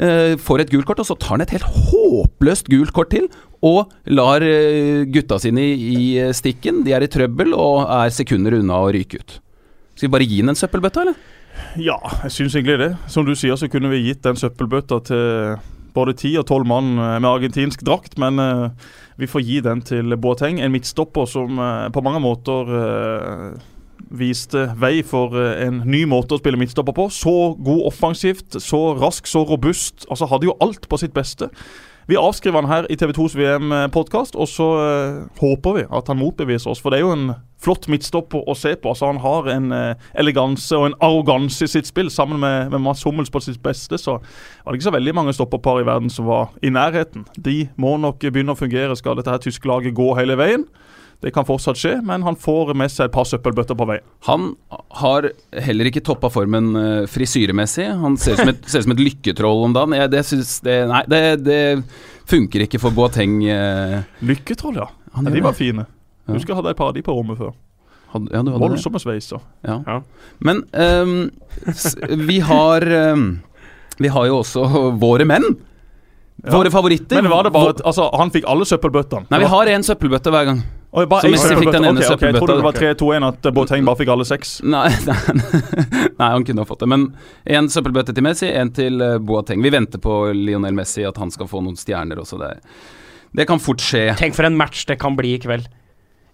Eh, 0.00 0.36
får 0.40 0.64
et 0.64 0.72
gult 0.72 0.88
kort, 0.88 1.02
og 1.02 1.08
så 1.08 1.16
tar 1.20 1.36
han 1.36 1.44
et 1.44 1.52
helt 1.52 1.68
håpløst 1.90 2.70
gult 2.72 2.94
kort 2.96 3.12
til, 3.12 3.28
og 3.64 3.92
lar 4.08 4.44
eh, 4.44 5.04
gutta 5.12 5.38
sine 5.42 5.66
i, 5.74 5.76
i 5.76 6.06
eh, 6.22 6.32
stikken. 6.36 6.80
De 6.86 6.96
er 6.96 7.04
i 7.04 7.10
trøbbel 7.12 7.52
og 7.56 7.84
er 7.84 8.12
sekunder 8.14 8.56
unna 8.56 8.80
å 8.84 8.92
ryke 8.96 9.20
ut. 9.20 9.38
Skal 9.96 10.08
vi 10.08 10.14
bare 10.16 10.28
gi 10.28 10.40
han 10.40 10.52
en 10.52 10.58
søppelbøtte, 10.58 11.04
eller? 11.04 11.24
Ja, 11.80 11.96
jeg 12.24 12.32
syns 12.34 12.56
egentlig 12.56 12.80
det. 12.80 12.90
Som 13.12 13.28
du 13.28 13.34
sier, 13.36 13.56
så 13.60 13.68
kunne 13.72 13.92
vi 13.92 14.04
gitt 14.08 14.24
den 14.24 14.36
søppelbøtta 14.40 15.00
til 15.08 15.56
både 15.96 16.16
ti 16.18 16.34
og 16.38 16.46
tolv 16.50 16.68
mann 16.68 16.96
eh, 16.96 17.16
med 17.20 17.30
argentinsk 17.30 17.84
drakt, 17.86 18.18
men 18.20 18.40
eh, 18.42 18.92
vi 19.20 19.28
får 19.30 19.46
gi 19.46 19.62
den 19.64 19.82
til 19.86 20.16
Boateng. 20.20 20.60
En 20.60 20.74
midtstopper 20.74 21.28
som 21.30 21.58
eh, 21.62 21.88
på 21.92 22.04
mange 22.04 22.22
måter 22.24 22.70
viste 24.12 24.68
vei 24.78 25.00
for 25.02 25.34
en 25.34 25.80
ny 25.88 26.04
måte 26.06 26.36
å 26.36 26.38
spille 26.38 26.60
midtstopper 26.60 26.94
på. 26.94 27.08
Så 27.10 27.32
god 27.64 27.86
offensivt, 27.88 28.58
så 28.62 28.80
rask, 29.00 29.26
så 29.26 29.42
robust. 29.48 30.04
Altså 30.12 30.28
Hadde 30.30 30.50
jo 30.50 30.58
alt 30.62 30.86
på 30.88 31.00
sitt 31.00 31.16
beste. 31.16 31.48
Vi 32.06 32.14
avskriver 32.14 32.62
han 32.62 32.70
her 32.70 32.86
i 32.86 32.94
TV2s 32.94 33.34
VM-podkast, 33.34 34.36
og 34.38 34.46
så 34.46 34.66
eh, 34.78 35.16
håper 35.40 35.72
vi 35.74 35.82
at 35.90 36.06
han 36.06 36.20
motbeviser 36.20 36.70
oss. 36.70 36.78
For 36.82 36.94
det 36.94 37.00
er 37.00 37.02
jo 37.02 37.14
en 37.16 37.32
flott 37.62 37.88
midtstopper 37.90 38.46
å 38.46 38.54
se 38.54 38.76
på. 38.78 38.92
Altså 38.92 39.08
Han 39.10 39.18
har 39.24 39.48
en 39.50 39.72
eh, 39.74 40.04
eleganse 40.14 40.78
og 40.78 40.86
en 40.86 40.96
arroganse 41.02 41.66
i 41.66 41.72
sitt 41.72 41.90
spill. 41.90 42.12
Sammen 42.14 42.38
med, 42.38 42.70
med 42.70 42.84
Mats 42.84 43.02
Hummels 43.02 43.32
på 43.34 43.42
sitt 43.42 43.58
beste, 43.64 43.98
så 43.98 44.20
var 44.20 44.70
det 44.70 44.78
ikke 44.78 44.90
så 44.90 44.94
veldig 44.94 45.16
mange 45.18 45.34
stopperpar 45.34 45.82
i 45.82 45.88
verden 45.88 46.12
som 46.12 46.30
var 46.30 46.54
i 46.62 46.70
nærheten. 46.70 47.26
De 47.34 47.64
må 47.74 47.96
nok 47.98 48.22
begynne 48.22 48.54
å 48.54 48.60
fungere 48.60 48.94
skal 48.94 49.18
dette 49.18 49.34
her 49.34 49.42
tyske 49.42 49.66
laget 49.66 49.98
gå 49.98 50.12
hele 50.14 50.38
veien. 50.38 50.68
Det 51.24 51.30
kan 51.32 51.46
fortsatt 51.48 51.78
skje, 51.80 51.94
men 52.04 52.22
han 52.26 52.36
får 52.36 52.74
med 52.76 52.90
seg 52.92 53.06
et 53.08 53.12
par 53.14 53.24
søppelbøtter 53.24 53.74
på 53.78 53.86
vei. 53.88 53.96
Han 54.28 54.50
har 55.00 55.30
heller 55.64 55.88
ikke 55.88 56.02
toppa 56.04 56.28
formen 56.30 56.68
uh, 56.76 57.06
frisyremessig. 57.08 57.86
Han 58.02 58.18
ser 58.20 58.36
ut 58.36 58.42
som 58.42 58.50
et, 58.52 58.60
ser 58.68 58.82
ut 58.82 58.86
som 58.88 58.92
et 58.94 59.00
lykketroll 59.00 59.64
om 59.64 59.72
dagen. 59.74 59.94
Jeg, 59.96 60.10
det 60.12 60.22
synes 60.28 60.52
det, 60.66 60.76
nei, 60.90 61.00
det, 61.08 61.22
det 61.46 61.60
funker 62.28 62.66
ikke 62.66 62.78
for 62.82 62.92
Boateng. 62.94 63.38
eh, 63.48 64.02
Lykketroll, 64.28 64.76
ja. 64.82 64.90
ja 65.16 65.24
de 65.32 65.40
var 65.40 65.56
det. 65.56 65.58
fine. 65.62 65.86
Ja. 66.28 66.34
Husker 66.36 66.52
jeg 66.52 66.60
hadde 66.60 66.74
et 66.76 66.80
par 66.82 66.92
av 66.92 66.94
de 66.98 67.02
på 67.06 67.14
rommet 67.16 67.38
før. 67.40 67.54
Hadde- 68.12 68.30
ja, 68.36 68.42
du 68.42 68.52
hadde 68.52 68.60
det. 68.60 68.68
Voldsomme 68.68 69.00
sveiser. 69.02 69.40
Ja. 69.66 69.80
Ja. 69.86 69.98
Men 70.44 70.62
um, 70.74 71.16
s- 71.72 71.96
vi 72.28 72.38
har 72.44 72.84
um, 73.16 73.28
Vi 73.98 74.08
har 74.12 74.26
jo 74.28 74.42
også 74.44 74.66
våre 75.00 75.24
menn. 75.24 75.46
Våre 76.44 76.70
favoritter. 76.70 77.22
Men 77.22 77.30
var 77.32 77.46
det 77.48 77.52
bare 77.56 77.72
at, 77.72 77.80
altså, 77.88 78.10
Han 78.20 78.30
fikk 78.34 78.44
alle 78.46 78.66
søppelbøttene? 78.68 79.30
Nei, 79.32 79.38
vi 79.40 79.48
har 79.50 79.70
én 79.72 79.82
søppelbøtte 79.86 80.30
hver 80.34 80.50
gang. 80.50 80.60
Oi, 80.96 81.04
bare 81.06 81.20
Så 81.20 81.28
en 81.28 81.34
Messi 81.34 81.56
fikk 81.58 81.74
den 81.74 81.84
ene 81.84 82.00
Ok, 82.00 82.14
ok, 82.14 82.22
Jeg 82.24 82.36
trodde 82.38 82.54
det 82.56 82.64
var 82.64 82.76
3-2-1, 82.78 83.26
at 83.28 83.48
Boateng 83.52 83.84
bare 83.84 84.00
fikk 84.00 84.12
alle 84.14 84.24
seks. 84.24 84.54
Nei, 84.74 84.88
nei, 85.04 85.16
nei, 86.16 86.28
han 86.32 86.46
kunne 86.48 86.64
ha 86.64 86.68
fått 86.68 86.84
det. 86.86 86.88
Men 86.88 87.10
én 87.44 87.68
søppelbøtte 87.72 88.14
til 88.16 88.24
Messi, 88.24 88.48
én 88.48 88.72
til 88.76 89.04
eh, 89.04 89.18
Boateng. 89.20 89.60
Vi 89.64 89.72
venter 89.74 90.00
på 90.00 90.14
Lionel 90.32 90.76
Messi, 90.78 91.04
at 91.04 91.20
han 91.20 91.32
skal 91.34 91.50
få 91.50 91.60
noen 91.66 91.76
stjerner 91.76 92.22
også. 92.22 92.40
Det, 92.40 92.54
det 93.36 93.48
kan 93.50 93.60
fort 93.60 93.84
skje. 93.84 94.08
Tenk 94.16 94.38
for 94.38 94.48
en 94.48 94.56
match 94.56 94.86
det 94.88 94.96
kan 95.02 95.18
bli 95.18 95.34
i 95.36 95.42
kveld. 95.42 95.68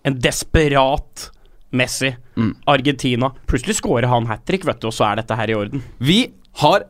En 0.06 0.20
desperat 0.22 1.26
Messi. 1.74 2.12
Mm. 2.38 2.54
Argentina. 2.70 3.32
Plutselig 3.50 3.80
scorer 3.80 4.06
han 4.12 4.30
hat 4.30 4.46
trick, 4.46 4.66
vet 4.68 4.78
du, 4.78 4.92
og 4.92 4.94
så 4.94 5.10
er 5.10 5.24
dette 5.24 5.42
her 5.42 5.50
i 5.50 5.58
orden. 5.58 5.82
Vi 5.98 6.20
har 6.62 6.86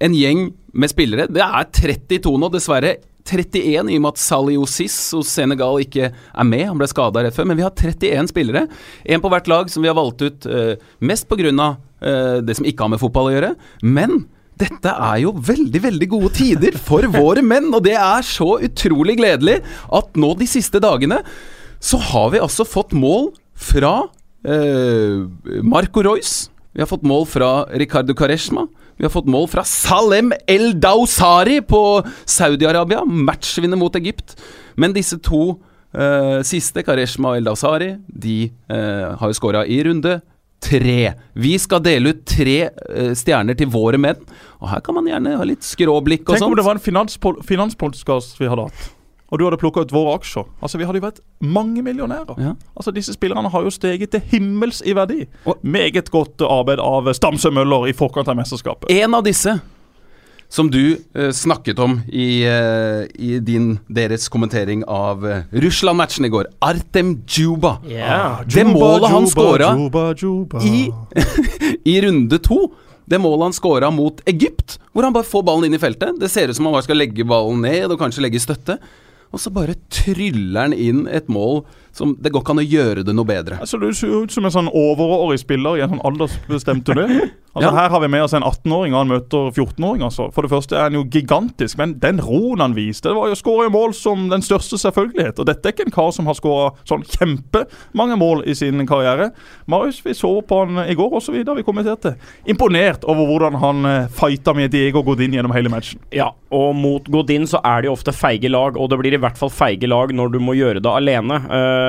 en 0.00 0.16
gjeng 0.16 0.46
med 0.72 0.92
spillere. 0.92 1.28
Det 1.28 1.44
er 1.44 1.68
32 1.84 2.36
nå, 2.40 2.48
dessverre. 2.54 2.96
31 3.24 3.90
i 3.90 3.98
og 3.98 4.04
med 4.04 4.10
at 4.14 4.22
Salih 4.22 4.58
Osis 4.60 4.96
hos 5.16 5.30
Senegal 5.32 5.80
ikke 5.82 6.10
er 6.10 6.48
med. 6.48 6.66
Han 6.70 6.80
ble 6.80 6.88
skada 6.90 7.24
rett 7.24 7.36
før. 7.36 7.48
Men 7.50 7.60
vi 7.60 7.66
har 7.66 7.74
31 7.74 8.32
spillere. 8.32 8.66
Én 9.04 9.22
på 9.22 9.30
hvert 9.32 9.50
lag 9.50 9.70
som 9.72 9.84
vi 9.84 9.90
har 9.90 9.98
valgt 9.98 10.24
ut 10.24 10.50
uh, 10.50 10.74
mest 11.04 11.28
pga. 11.30 11.72
Uh, 12.00 12.40
det 12.44 12.56
som 12.56 12.68
ikke 12.68 12.86
har 12.86 12.92
med 12.94 13.02
fotball 13.02 13.30
å 13.30 13.34
gjøre. 13.34 13.54
Men 13.84 14.24
dette 14.60 14.92
er 14.92 15.22
jo 15.22 15.32
veldig, 15.34 15.80
veldig 15.86 16.08
gode 16.10 16.32
tider 16.36 16.76
for 16.80 17.06
våre 17.20 17.44
menn, 17.44 17.70
og 17.72 17.84
det 17.86 17.96
er 17.96 18.26
så 18.26 18.58
utrolig 18.60 19.16
gledelig 19.20 19.60
at 19.96 20.20
nå 20.20 20.34
de 20.40 20.48
siste 20.50 20.82
dagene 20.82 21.22
så 21.80 21.96
har 22.10 22.34
vi 22.34 22.42
altså 22.44 22.66
fått 22.68 22.92
mål 22.92 23.30
fra 23.56 23.94
uh, 24.04 25.14
Marco 25.64 26.04
Royce. 26.04 26.50
Vi 26.76 26.82
har 26.82 26.90
fått 26.90 27.06
mål 27.08 27.24
fra 27.28 27.50
Ricardo 27.80 28.14
Careshma. 28.14 28.66
Vi 29.00 29.06
har 29.06 29.12
fått 29.14 29.30
mål 29.32 29.46
fra 29.48 29.62
Salem 29.64 30.34
El 30.44 30.74
Dawsari 30.76 31.62
på 31.64 31.78
Saudi-Arabia. 32.28 33.00
Matchvinner 33.08 33.80
mot 33.80 33.94
Egypt. 33.96 34.34
Men 34.76 34.92
disse 34.92 35.16
to 35.24 35.54
uh, 35.96 36.42
siste, 36.44 36.84
Kareshma 36.84 37.32
og 37.32 37.40
El 37.40 37.48
Dawsari, 37.48 37.94
de 38.12 38.50
uh, 38.68 39.16
har 39.16 39.32
jo 39.32 39.38
skåra 39.38 39.64
i 39.64 39.80
runde 39.88 40.18
tre. 40.60 41.14
Vi 41.32 41.54
skal 41.56 41.80
dele 41.80 42.12
ut 42.12 42.20
tre 42.28 42.58
uh, 42.68 43.14
stjerner 43.16 43.56
til 43.56 43.72
våre 43.72 43.96
menn. 43.96 44.20
Og 44.60 44.68
her 44.74 44.84
kan 44.84 44.98
man 44.98 45.08
gjerne 45.08 45.32
ha 45.40 45.48
litt 45.48 45.64
skråblikk 45.64 46.28
og 46.28 46.34
Tenk 46.36 46.44
om 46.44 46.50
sånt. 46.50 46.60
det 46.60 46.68
var 46.68 46.76
en 46.76 46.84
finanspol- 46.90 47.40
finanspodkast 47.48 48.36
vi 48.36 48.52
hadde 48.52 48.68
hatt, 48.68 48.90
og 49.30 49.38
du 49.38 49.44
hadde 49.46 49.58
plukka 49.60 49.84
ut 49.86 49.92
våre 49.94 50.16
aksjer. 50.18 50.46
Altså, 50.60 50.78
Vi 50.78 50.84
hadde 50.84 50.98
jo 50.98 51.06
vært 51.06 51.20
mange 51.40 51.82
millionærer. 51.82 52.38
Ja. 52.38 52.54
Altså, 52.76 52.90
Disse 52.94 53.14
spillerne 53.14 53.50
har 53.50 53.62
jo 53.62 53.70
steget 53.70 54.10
til 54.10 54.20
himmels 54.32 54.82
i 54.84 54.92
verdi. 54.92 55.26
Og- 55.46 55.58
Meget 55.62 56.10
godt 56.10 56.40
arbeid 56.42 56.80
av 56.80 57.12
Stamsø 57.14 57.50
Møller 57.50 57.88
i 57.88 57.92
forkant 57.92 58.28
av 58.28 58.36
mesterskapet. 58.36 58.90
En 58.90 59.14
av 59.14 59.22
disse 59.24 59.60
som 60.50 60.70
du 60.70 60.96
eh, 61.14 61.30
snakket 61.30 61.78
om 61.78 62.00
i, 62.10 62.42
eh, 62.42 63.06
i 63.14 63.38
din, 63.38 63.78
deres 63.86 64.28
kommentering 64.28 64.82
av 64.88 65.24
uh, 65.24 65.42
Russland-matchen 65.52 66.26
i 66.26 66.28
går. 66.28 66.48
Artem 66.60 67.22
Djuba. 67.24 67.76
Yeah. 67.86 68.42
Det 68.44 68.64
målet 68.66 69.10
han 69.10 69.28
juba. 70.18 70.58
i, 70.60 70.90
i 71.84 72.00
runde 72.02 72.38
to 72.42 72.72
det 73.10 73.18
målet 73.18 73.42
han 73.48 73.52
skåra 73.52 73.90
mot 73.90 74.20
Egypt, 74.26 74.78
hvor 74.92 75.02
han 75.02 75.14
bare 75.14 75.26
får 75.26 75.42
ballen 75.42 75.66
inn 75.66 75.74
i 75.74 75.82
feltet. 75.82 76.18
Det 76.20 76.28
ser 76.30 76.50
ut 76.50 76.56
som 76.56 76.68
han 76.68 76.76
bare 76.76 76.86
skal 76.86 76.98
legge 76.98 77.26
ballen 77.26 77.62
ned 77.62 77.90
og 77.90 77.98
kanskje 77.98 78.22
legge 78.22 78.42
støtte. 78.42 78.76
Og 79.30 79.42
så 79.42 79.52
bare 79.54 79.78
tryller 79.92 80.68
han 80.68 80.74
inn 80.74 81.04
et 81.10 81.30
mål 81.30 81.62
som 81.92 82.16
Det 82.20 82.30
går 82.32 82.42
ikke 82.44 82.54
an 82.54 82.62
å 82.62 82.66
gjøre 82.66 83.04
det 83.04 83.14
noe 83.16 83.26
bedre. 83.28 83.58
Altså, 83.60 83.80
Du 83.80 83.90
ser 83.94 84.22
ut 84.22 84.30
som 84.32 84.44
en 84.44 84.50
sånn 84.54 84.68
overårig 84.72 85.40
spiller 85.42 85.78
i 85.78 85.84
en 85.84 85.94
sånn 85.96 86.04
aldersbestemt 86.04 86.84
turné. 86.86 87.30
Altså, 87.50 87.66
Ja. 87.66 87.80
Her 87.82 87.88
har 87.90 88.00
vi 88.00 88.06
med 88.06 88.22
oss 88.22 88.32
en 88.32 88.44
18-åring, 88.46 88.92
og 88.94 89.00
han 89.00 89.08
møter 89.10 89.48
14-åring. 89.50 90.04
altså. 90.06 90.28
For 90.30 90.46
det 90.46 90.52
første 90.52 90.76
er 90.76 90.84
han 90.86 90.94
jo 90.94 91.00
gigantisk, 91.10 91.78
men 91.80 91.96
den 91.98 92.20
roen 92.22 92.60
han 92.62 92.76
viste 92.76 93.08
Det 93.10 93.16
var 93.16 93.26
jo 93.26 93.34
skåra 93.34 93.66
mål 93.74 93.90
som 93.98 94.28
den 94.30 94.38
største 94.46 94.78
selvfølgelighet. 94.78 95.40
Og 95.42 95.48
dette 95.48 95.66
er 95.66 95.74
ikke 95.74 95.88
en 95.88 95.96
kar 95.96 96.12
som 96.14 96.28
har 96.30 96.38
skåra 96.38 96.68
sånn 96.86 97.02
kjempemange 97.02 98.16
mål 98.20 98.44
i 98.46 98.54
sin 98.54 98.86
karriere. 98.86 99.32
Marius, 99.66 99.98
vi 100.04 100.14
så 100.14 100.30
på 100.46 100.60
han 100.62 100.78
i 100.86 100.94
går 100.94 101.16
osv. 101.18 101.40
Vi 101.42 101.66
kommenterte. 101.66 102.14
Imponert 102.46 103.02
over 103.10 103.26
hvordan 103.26 103.58
han 103.58 103.90
eh, 103.90 104.06
fighta 104.14 104.54
med 104.54 104.70
Diego 104.70 105.02
Godin 105.02 105.34
gjennom 105.34 105.54
hele 105.56 105.72
matchen. 105.74 105.98
Ja, 106.14 106.30
og 106.54 106.70
mot 106.78 107.10
Godin 107.10 107.48
så 107.50 107.58
er 107.66 107.82
det 107.82 107.90
jo 107.90 107.96
ofte 107.98 108.14
feige 108.14 108.46
lag, 108.52 108.78
og 108.78 108.92
det 108.94 109.00
blir 109.02 109.18
i 109.18 109.20
hvert 109.26 109.38
fall 109.40 109.50
feige 109.50 109.90
lag 109.90 110.14
når 110.14 110.36
du 110.36 110.38
må 110.38 110.54
gjøre 110.54 110.78
det 110.86 110.94
alene. 110.94 111.40
Eh, 111.50 111.79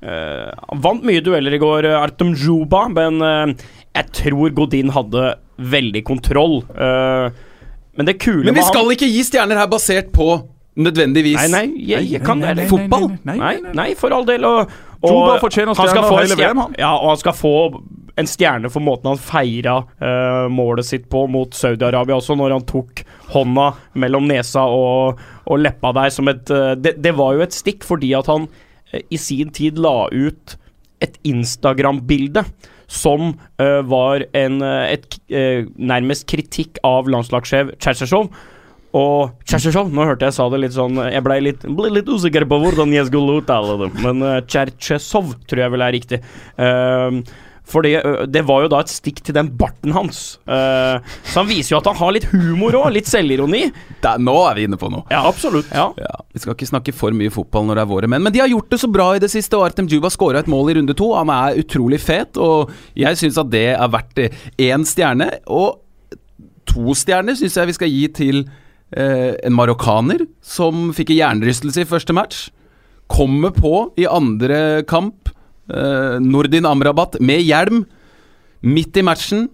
han 0.00 0.80
vant 0.80 1.04
mye 1.04 1.20
dueller 1.20 1.52
i 1.52 1.60
går, 1.60 1.84
eh, 1.90 1.98
Artem 2.00 2.32
Juba, 2.34 2.86
men 2.88 3.20
eh, 3.20 3.52
jeg 3.98 4.12
tror 4.16 4.54
Godin 4.56 4.92
hadde 4.94 5.34
veldig 5.60 6.04
kontroll. 6.08 6.62
Eh, 6.72 7.28
men 7.98 8.08
det 8.08 8.18
kule 8.22 8.44
Men 8.46 8.54
vi 8.56 8.62
han- 8.64 8.70
skal 8.72 8.94
ikke 8.94 9.10
gi 9.10 9.22
stjerner 9.26 9.60
her 9.60 9.68
basert 9.68 10.12
på 10.14 10.30
nødvendigvis 10.80 11.36
Nei, 11.36 11.48
nei, 11.50 11.82
jeg, 11.84 12.06
jeg 12.14 12.22
kan 12.24 12.38
Nei, 12.40 12.54
nei, 12.54 12.62
nei, 12.62 12.68
Fotball? 12.70 13.08
nei, 13.26 13.56
nei, 13.74 13.88
for 13.98 14.14
all 14.14 14.24
del. 14.24 14.46
Og, 14.46 14.70
Juba 15.02 15.38
fortjener 15.42 15.74
han 15.74 15.76
skal 15.76 15.90
stjerner 15.90 16.22
hele 16.22 16.36
VM, 16.38 16.62
han. 16.62 16.76
Ja, 16.78 16.94
og 16.94 17.10
han 17.10 17.20
skal 17.20 17.36
få 17.36 17.52
en 18.20 18.28
stjerne 18.28 18.70
for 18.72 18.84
måten 18.84 19.08
han 19.10 19.20
feira 19.20 19.78
uh, 19.82 20.46
målet 20.52 20.84
sitt 20.84 21.06
på 21.12 21.26
mot 21.30 21.54
Saudi-Arabia 21.56 22.18
også, 22.18 22.36
når 22.36 22.56
han 22.56 22.66
tok 22.68 23.02
hånda 23.32 23.68
mellom 24.00 24.26
nesa 24.28 24.64
og, 24.68 25.20
og 25.46 25.62
leppa 25.62 25.92
der 25.96 26.10
som 26.12 26.28
et 26.28 26.50
uh, 26.52 26.74
det, 26.76 26.98
det 27.02 27.14
var 27.16 27.36
jo 27.36 27.44
et 27.46 27.56
stikk 27.56 27.86
fordi 27.88 28.12
at 28.18 28.28
han 28.28 28.44
eh, 28.46 28.66
i 28.92 29.18
sin 29.20 29.50
tid 29.54 29.78
la 29.78 30.08
ut 30.10 30.56
et 31.00 31.16
Instagram-bilde 31.24 32.44
som 32.90 33.32
uh, 33.62 33.80
var 33.86 34.24
en, 34.36 34.62
eh, 34.66 34.96
et 34.96 35.20
eh, 35.30 35.68
nærmest 35.78 36.26
kritikk 36.30 36.80
av 36.86 37.06
landslagssjef 37.10 37.76
Cherchesov. 37.78 38.32
Og 38.98 39.44
Cherchesov, 39.46 39.92
nå 39.94 40.08
hørte 40.08 40.26
jeg 40.26 40.34
sa 40.34 40.48
det 40.50 40.58
litt 40.64 40.74
sånn 40.74 40.98
Jeg 40.98 41.22
ble 41.22 41.36
litt, 41.44 41.62
ble 41.78 41.92
litt 41.94 42.08
usikker 42.10 42.42
på 42.50 42.58
hvordan 42.58 42.90
jeg 42.90 43.06
skulle 43.06 43.36
uttale 43.38 43.76
det, 43.84 43.92
men 44.02 44.26
uh, 44.26 44.40
Cherchesov 44.42 45.36
tror 45.46 45.64
jeg 45.64 45.74
vel 45.76 45.86
er 45.86 45.94
riktig. 45.94 46.20
Uh, 46.58 47.22
fordi 47.70 47.94
det 48.30 48.42
var 48.48 48.64
jo 48.64 48.70
da 48.72 48.82
et 48.84 48.92
stikk 48.92 49.22
til 49.26 49.36
den 49.36 49.52
barten 49.58 49.94
hans. 49.94 50.38
Uh, 50.48 50.98
så 51.24 51.42
han 51.42 51.50
viser 51.50 51.74
jo 51.74 51.80
at 51.80 51.90
han 51.90 51.98
har 52.00 52.14
litt 52.16 52.28
humor 52.32 52.76
òg, 52.82 52.90
litt 52.96 53.10
selvironi. 53.10 53.66
Der, 54.04 54.20
nå 54.22 54.36
er 54.48 54.58
vi 54.58 54.66
inne 54.68 54.78
på 54.80 54.90
noe. 54.92 55.06
Ja, 55.12 55.22
absolutt. 55.28 55.70
Ja. 55.74 55.90
Ja, 56.00 56.14
Vi 56.34 56.42
skal 56.42 56.56
ikke 56.56 56.70
snakke 56.70 56.94
for 56.96 57.14
mye 57.16 57.32
fotball 57.34 57.68
når 57.68 57.80
det 57.80 57.84
er 57.84 57.92
våre 57.92 58.10
menn, 58.10 58.24
men 58.26 58.34
de 58.34 58.42
har 58.42 58.50
gjort 58.50 58.72
det 58.72 58.80
så 58.82 58.90
bra 58.92 59.10
i 59.16 59.22
det 59.22 59.30
siste. 59.32 59.58
Og 59.58 59.68
Artem 59.68 59.90
Juba 59.90 60.10
skåra 60.12 60.42
et 60.42 60.50
mål 60.50 60.72
i 60.72 60.78
runde 60.80 60.96
to. 60.98 61.12
Han 61.18 61.32
er 61.34 61.60
utrolig 61.62 62.00
fet, 62.02 62.40
og 62.40 62.72
jeg 62.98 63.20
syns 63.20 63.38
at 63.40 63.52
det 63.52 63.68
er 63.74 63.92
verdt 63.92 64.24
én 64.60 64.86
stjerne. 64.88 65.30
Og 65.50 65.80
to 66.70 66.94
stjerner 66.96 67.38
syns 67.38 67.58
jeg 67.58 67.70
vi 67.70 67.76
skal 67.76 67.92
gi 67.92 68.06
til 68.14 68.42
eh, 68.94 69.34
en 69.44 69.56
marokkaner 69.56 70.24
som 70.42 70.90
fikk 70.96 71.14
en 71.14 71.20
hjernerystelse 71.20 71.84
i 71.84 71.90
første 71.90 72.16
match. 72.16 72.48
Kommer 73.10 73.50
på 73.54 73.90
i 73.98 74.06
andre 74.06 74.82
kamp. 74.88 75.19
Eh, 75.70 76.18
Nordin 76.20 76.66
Amrabat 76.66 77.18
med 77.20 77.42
hjelm. 77.46 77.84
Midt 78.60 78.96
i 78.96 79.04
matchen. 79.06 79.48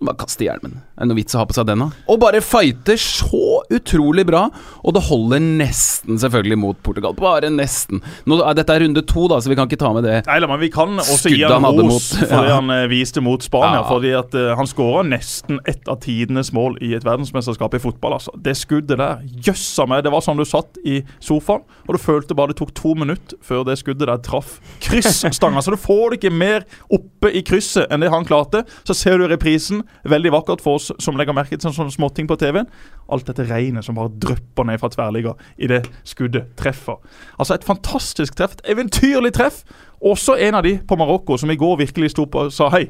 Bare 0.00 0.18
kaste 0.20 0.46
hjelmen. 0.46 0.80
Er 1.00 1.06
det 1.08 1.14
noe 1.14 1.16
vits 1.16 1.32
å 1.32 1.40
ha 1.40 1.46
på 1.48 1.54
seg 1.56 1.64
den, 1.70 1.80
da? 1.80 1.86
Og 2.12 2.18
bare 2.20 2.42
fighter 2.44 2.98
så 3.00 3.62
utrolig 3.72 4.26
bra. 4.28 4.42
Og 4.84 4.92
det 4.92 5.00
holder 5.06 5.40
nesten, 5.40 6.18
selvfølgelig, 6.20 6.58
mot 6.60 6.80
Portugal. 6.84 7.14
Bare 7.16 7.48
nesten. 7.48 8.02
Nå, 8.28 8.36
dette 8.58 8.74
er 8.76 8.84
runde 8.84 9.00
to, 9.08 9.24
da, 9.32 9.38
så 9.40 9.48
vi 9.48 9.56
kan 9.56 9.70
ikke 9.70 9.80
ta 9.80 9.94
med 9.96 10.04
det. 10.04 10.18
Nei, 10.28 10.36
men 10.44 10.60
Vi 10.60 10.68
kan 10.74 11.00
også 11.00 11.32
gi 11.32 11.40
han 11.40 11.64
ros 11.64 11.80
mot- 11.88 12.28
for 12.28 12.44
det 12.44 12.50
ja. 12.52 12.58
han 12.58 12.68
eh, 12.74 12.84
viste 12.90 13.22
mot 13.24 13.40
Spania. 13.40 13.80
Ja. 13.80 13.86
Fordi 13.88 14.10
at 14.18 14.36
uh, 14.36 14.50
Han 14.58 14.68
skåra 14.68 15.06
nesten 15.08 15.62
ett 15.64 15.88
av 15.88 16.02
tidenes 16.04 16.52
mål 16.52 16.76
i 16.84 16.92
et 16.98 17.06
verdensmesterskap 17.06 17.78
i 17.78 17.80
fotball. 17.80 18.18
altså. 18.18 18.34
Det 18.36 18.54
skuddet 18.60 19.00
der, 19.00 19.24
jøssa 19.48 19.88
meg. 19.88 20.04
Det 20.04 20.12
var 20.12 20.20
sånn 20.26 20.36
du 20.36 20.44
satt 20.44 20.76
i 20.84 21.00
sofaen, 21.24 21.64
og 21.88 21.96
du 21.96 22.00
følte 22.02 22.36
bare 22.36 22.52
det 22.52 22.58
tok 22.60 22.74
to 22.76 22.92
minutter 22.98 23.40
før 23.44 23.64
det 23.64 23.78
skuddet 23.80 24.04
der 24.10 24.20
traff 24.20 24.58
kryssstanga. 24.84 25.62
Så 25.64 25.72
du 25.72 25.80
får 25.80 26.10
det 26.12 26.20
ikke 26.20 26.34
mer 26.34 26.68
oppe 26.92 27.32
i 27.32 27.42
krysset 27.46 27.88
enn 27.88 28.04
det 28.04 28.12
han 28.12 28.28
klarte. 28.28 28.66
Så 28.84 28.96
ser 28.96 29.16
du 29.20 29.26
reprisen. 29.30 29.84
Veldig 30.04 30.34
vakkert 30.36 30.60
for 30.64 30.76
oss 30.80 30.89
som 30.98 31.18
legger 31.18 31.36
merke 31.36 31.56
til 31.56 31.72
sånne, 31.74 31.92
småting 31.94 32.28
på 32.30 32.38
TV-en. 32.40 32.68
Alt 33.12 33.28
dette 33.30 33.46
regnet 33.48 33.86
som 33.86 33.98
bare 33.98 34.12
drypper 34.22 34.66
ned 34.68 34.80
fra 34.82 34.90
tverrligger 34.92 35.38
idet 35.58 35.84
skuddet 36.08 36.56
treffer. 36.60 36.98
Altså 37.38 37.54
Et 37.54 37.64
fantastisk 37.64 38.36
treff. 38.36 38.58
Et 38.58 38.72
eventyrlig 38.74 39.32
treff. 39.36 39.62
Også 40.00 40.38
en 40.40 40.54
av 40.54 40.64
de 40.64 40.78
på 40.78 40.96
Marokko 40.96 41.36
som 41.38 41.50
i 41.50 41.56
går 41.60 41.78
virkelig 41.84 42.14
sto 42.14 42.26
på 42.26 42.48
og 42.48 42.52
sa 42.52 42.70
hei. 42.72 42.88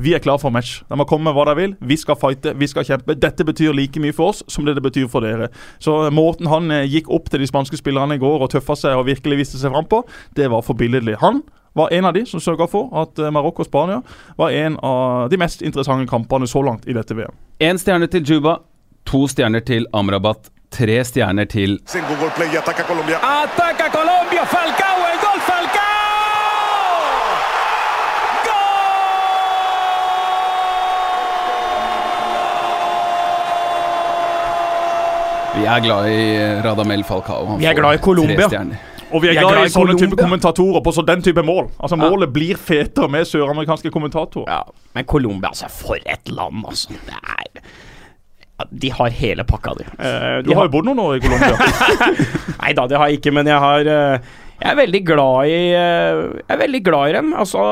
Vi 0.00 0.14
er 0.14 0.22
klar 0.22 0.38
for 0.38 0.50
match. 0.54 0.80
De 0.88 0.96
må 0.96 1.04
komme 1.08 1.26
med 1.28 1.34
hva 1.34 1.44
de 1.50 1.56
vil. 1.58 1.72
Vi 1.80 1.96
skal 1.98 2.16
fighte, 2.16 2.54
vi 2.56 2.68
skal 2.70 2.86
kjempe. 2.86 3.16
Dette 3.18 3.44
betyr 3.44 3.74
like 3.74 4.00
mye 4.00 4.14
for 4.16 4.32
oss 4.32 4.44
som 4.48 4.64
det 4.64 4.76
det 4.78 4.84
betyr 4.84 5.08
for 5.10 5.24
dere. 5.24 5.50
Så 5.82 5.96
måten 6.14 6.48
han 6.48 6.70
eh, 6.70 6.86
gikk 6.88 7.10
opp 7.10 7.30
til 7.30 7.42
de 7.42 7.48
spanske 7.50 7.76
spillerne 7.80 8.16
i 8.16 8.22
går 8.22 8.44
og 8.44 8.52
tøffa 8.54 8.76
seg 8.78 8.96
og 8.96 9.08
virkelig 9.10 9.42
viste 9.42 9.60
seg 9.60 9.74
fram 9.74 9.88
på, 9.90 10.04
det 10.36 10.50
var 10.52 10.64
forbilledlig. 10.64 11.18
Han 11.24 11.42
var 11.72 11.92
en 11.92 12.04
av 12.04 12.14
de 12.14 12.24
som 12.26 12.40
sørga 12.42 12.66
for 12.70 12.90
at 13.02 13.18
eh, 13.18 13.30
Marokko 13.30 13.64
og 13.64 13.68
Spania 13.68 14.00
var 14.38 14.50
en 14.50 14.78
av 14.82 15.28
de 15.30 15.38
mest 15.40 15.62
interessante 15.62 16.08
kampene 16.10 16.48
så 16.50 16.62
langt 16.66 16.88
i 16.88 16.96
dette 16.96 17.14
VM. 17.14 17.36
Én 17.60 17.78
stjerne 17.78 18.08
til 18.10 18.24
Juba, 18.26 18.58
to 19.06 19.26
stjerner 19.30 19.62
til 19.66 19.86
Amrabat, 19.94 20.50
tre 20.70 21.00
stjerner 21.04 21.48
til 21.50 21.78
Play 21.86 22.56
ataca 22.58 22.86
Colombia. 22.88 23.18
Ataca 23.22 23.90
Colombia, 23.92 24.44
Falcao, 24.46 25.06
el 25.12 25.18
gol 25.22 25.40
Falcao. 25.46 25.88
Vi 35.60 35.66
er 35.66 35.80
glad 35.84 36.06
i 36.08 36.62
Radamel 36.64 37.04
Falcao. 37.04 37.46
Han 37.46 37.58
Vi 37.60 37.66
er 37.66 37.74
får 37.74 37.82
glad 37.82 37.94
i 37.94 38.02
Colombia. 38.02 38.48
Og 39.10 39.22
vi 39.22 39.30
er, 39.32 39.38
glad, 39.40 39.66
i 39.66 39.72
sånne 39.72 39.96
type 39.98 40.16
kommentatorer 40.18 40.82
på 40.84 40.92
så 40.94 41.04
den 41.06 41.22
type 41.24 41.42
mål. 41.46 41.70
Altså 41.78 41.98
Målet 42.00 42.32
blir 42.34 42.58
fetere 42.60 43.08
med 43.10 43.26
søramerikanske 43.28 43.90
kommentatorer. 43.94 44.50
Ja, 44.50 44.84
men 44.96 45.06
Colombia, 45.10 45.50
altså, 45.50 45.70
for 45.72 45.98
et 46.04 46.30
land, 46.30 46.64
altså. 46.68 46.94
Det 47.08 47.18
er 47.18 48.68
De 48.70 48.92
har 48.92 49.16
hele 49.16 49.44
pakka, 49.48 49.74
de. 49.78 49.88
Eh, 49.98 50.36
Du 50.42 50.50
de 50.50 50.54
har 50.58 50.68
jo 50.68 50.74
bodd 50.76 50.86
noen 50.90 51.02
år 51.02 51.16
i 51.18 51.24
Colombia. 51.24 51.56
Nei 52.62 52.72
da, 52.76 52.86
det 52.86 52.98
har 53.00 53.10
jeg 53.10 53.20
ikke, 53.20 53.32
men 53.34 53.48
jeg 53.48 53.58
har 53.66 53.88
eh, 53.88 54.32
Jeg 54.60 54.70
er 54.74 54.80
veldig 54.82 55.02
glad 55.08 55.48
i 55.48 55.60
eh, 55.72 56.24
Jeg 56.42 56.54
er 56.56 56.62
veldig 56.66 56.82
glad 56.84 57.08
i 57.10 57.16
dem. 57.18 57.32
Altså, 57.34 57.62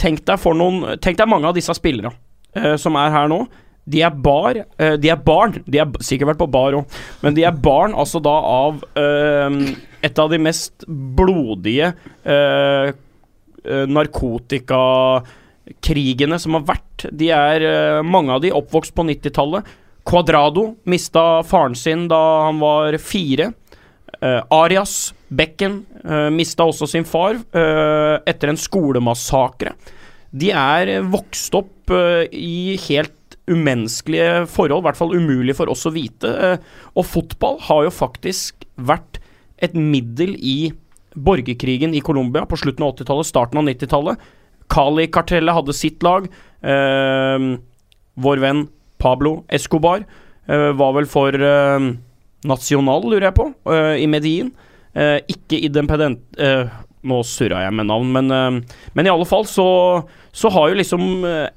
tenk 0.00 0.24
deg 0.26 0.40
for 0.40 0.56
noen 0.56 0.96
Tenk 1.04 1.20
deg 1.20 1.28
mange 1.28 1.50
av 1.50 1.54
disse 1.58 1.74
spillerne 1.76 2.14
uh, 2.56 2.76
som 2.80 2.96
er 2.96 3.12
her 3.12 3.28
nå. 3.30 3.44
De 3.84 4.02
er 4.06 4.14
bar 4.24 4.56
uh, 4.56 4.94
De 4.96 5.10
er 5.12 5.20
barn. 5.20 5.56
De 5.66 5.80
har 5.82 5.92
sikkert 6.00 6.32
vært 6.32 6.42
på 6.42 6.50
bar 6.52 6.76
òg, 6.80 7.00
men 7.24 7.34
de 7.36 7.44
er 7.44 7.56
barn 7.64 7.94
altså 7.98 8.20
da 8.22 8.34
av 8.46 8.82
eh, 8.96 9.56
et 10.02 10.18
av 10.18 10.30
de 10.32 10.38
mest 10.42 10.84
blodige 10.88 11.92
eh, 12.24 12.88
eh, 12.88 12.94
narkotikakrigene 13.88 16.38
som 16.42 16.54
har 16.58 16.64
vært. 16.74 17.06
De 17.10 17.30
er 17.34 17.62
eh, 17.68 18.02
mange 18.02 18.32
av 18.34 18.40
de 18.44 18.52
oppvokst 18.54 18.94
på 18.96 19.02
90-tallet. 19.08 19.62
Cuadrado 20.02 20.74
mista 20.90 21.42
faren 21.46 21.74
sin 21.78 22.08
da 22.10 22.22
han 22.48 22.58
var 22.62 22.98
fire. 22.98 23.52
Eh, 24.20 24.42
Arias 24.50 25.14
Becken 25.32 25.82
uh, 26.04 26.28
mista 26.32 26.66
også 26.68 26.88
sin 26.90 27.06
far 27.08 27.38
eh, 27.38 28.16
etter 28.28 28.52
en 28.52 28.60
skolemassakre. 28.60 29.74
De 30.32 30.52
er 30.56 30.98
vokst 31.12 31.56
opp 31.56 31.92
eh, 31.92 32.24
i 32.32 32.76
helt 32.88 33.36
umenneskelige 33.50 34.46
forhold, 34.52 34.84
i 34.84 34.86
hvert 34.86 35.00
fall 35.00 35.16
umulig 35.16 35.56
for 35.58 35.72
oss 35.72 35.82
å 35.88 35.92
vite. 35.92 36.30
og 36.94 37.06
fotball 37.08 37.58
har 37.66 37.88
jo 37.88 37.92
faktisk 37.92 38.64
vært 38.78 39.11
et 39.62 39.74
middel 39.78 40.34
i 40.38 40.72
borgerkrigen 41.14 41.94
i 41.94 42.00
Colombia 42.04 42.46
på 42.48 42.56
slutten 42.56 42.86
av 42.86 42.94
80-tallet, 42.96 43.28
starten 43.28 43.60
av 43.60 43.66
90-tallet. 43.68 44.30
Cali-kartellet 44.72 45.54
hadde 45.54 45.74
sitt 45.76 46.02
lag. 46.06 46.28
Eh, 46.62 47.46
vår 48.22 48.40
venn 48.42 48.66
Pablo 49.02 49.42
Escobar 49.52 50.04
eh, 50.46 50.70
var 50.78 50.94
vel 50.96 51.08
for 51.10 51.34
eh, 51.36 51.90
Nacional, 52.48 53.04
lurer 53.06 53.28
jeg 53.28 53.36
på, 53.38 53.48
eh, 53.72 53.96
i 54.02 54.08
Medellin. 54.10 54.52
Eh, 54.94 55.18
ikke 55.30 55.60
Independent 55.68 56.40
eh, 56.40 56.66
Nå 57.02 57.16
surra 57.26 57.64
jeg 57.64 57.74
med 57.74 57.88
navn, 57.88 58.12
men, 58.14 58.28
men 58.94 59.06
i 59.08 59.10
alle 59.10 59.24
fall 59.26 59.42
så, 59.50 59.64
så 60.30 60.50
har 60.54 60.68
jo 60.70 60.76
liksom 60.78 61.00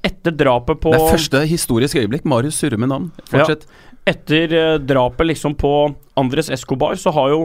Etter 0.02 0.34
drapet 0.34 0.80
på 0.82 0.90
Det 0.90 0.98
er 1.04 1.12
første 1.12 1.42
historisk 1.46 2.00
øyeblikk. 2.02 2.26
Marius 2.26 2.58
surrer 2.64 2.82
med 2.82 2.90
navn. 2.90 3.12
Fortsett. 3.30 3.68
etter 4.10 4.56
eh, 4.58 4.78
drapet 4.82 5.30
liksom 5.30 5.54
på 5.54 5.70
Andres 6.18 6.50
Escobar, 6.50 6.98
så 6.98 7.14
har 7.14 7.30
jo 7.36 7.44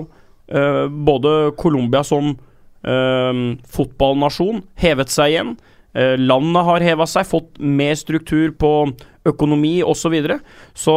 eh, 0.50 0.86
både 0.90 1.52
Colombia 1.58 2.02
som 2.06 2.34
uh, 2.34 3.40
fotballnasjon 3.70 4.62
hevet 4.80 5.12
seg 5.12 5.34
igjen. 5.34 5.54
Uh, 5.96 6.14
landet 6.20 6.66
har 6.68 6.86
heva 6.86 7.06
seg, 7.10 7.28
fått 7.28 7.58
mer 7.58 7.96
struktur 7.98 8.52
på 8.58 8.72
økonomi 9.28 9.80
osv. 9.82 10.04
Så, 10.04 10.12
videre. 10.12 10.38
så 10.74 10.94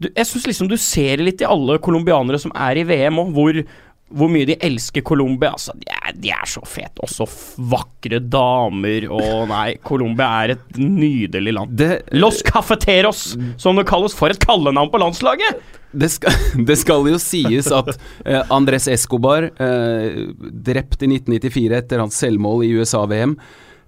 du, 0.00 0.08
jeg 0.08 0.26
syns 0.28 0.48
liksom 0.48 0.68
du 0.70 0.76
ser 0.80 1.22
litt 1.22 1.42
i 1.44 1.48
alle 1.48 1.78
colombianere 1.82 2.40
som 2.40 2.52
er 2.56 2.80
i 2.80 2.86
VM 2.88 3.20
òg, 3.22 3.32
hvor, 3.36 3.62
hvor 4.10 4.30
mye 4.32 4.48
de 4.48 4.56
elsker 4.66 5.04
Colombia. 5.06 5.52
Altså, 5.54 5.74
de 5.78 5.90
er, 5.94 6.14
de 6.18 6.32
er 6.34 6.48
så 6.50 6.62
fete. 6.66 7.02
Også 7.04 7.26
så 7.26 7.64
vakre 7.72 8.20
damer 8.22 9.06
og 9.10 9.48
Nei, 9.50 9.74
Colombia 9.86 10.30
er 10.44 10.56
et 10.56 10.80
nydelig 10.80 11.54
land. 11.56 11.76
Det, 11.78 11.90
Los 12.16 12.42
Cafeteros, 12.46 13.34
som 13.60 13.78
det 13.78 13.86
kalles. 13.90 14.16
For 14.16 14.32
et 14.32 14.42
kallenavn 14.42 14.90
på 14.92 15.00
landslaget! 15.02 15.60
det, 15.92 16.10
skal, 16.14 16.36
det 16.68 16.76
skal 16.80 17.08
jo 17.10 17.18
sies 17.22 17.70
at 17.74 17.92
eh, 18.24 18.42
Andres 18.52 18.88
Escobar, 18.90 19.48
eh, 19.50 20.28
drept 20.38 21.02
i 21.04 21.10
1994 21.10 21.78
etter 21.80 22.02
hans 22.02 22.18
selvmål 22.22 22.64
i 22.66 22.72
USA-VM 22.78 23.36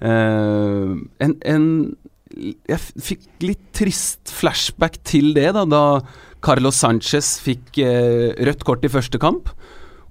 eh, 0.03 0.95
en, 1.27 1.37
en 1.55 1.69
Jeg 2.33 2.81
fikk 2.81 3.27
litt 3.45 3.65
trist 3.77 4.33
flashback 4.33 4.99
til 5.09 5.33
det, 5.37 5.51
da, 5.57 5.67
da 5.69 5.85
Carlos 6.43 6.81
Sanchez 6.81 7.37
fikk 7.45 7.79
eh, 7.85 8.33
rødt 8.49 8.65
kort 8.67 8.85
i 8.87 8.91
første 8.93 9.21
kamp. 9.23 9.53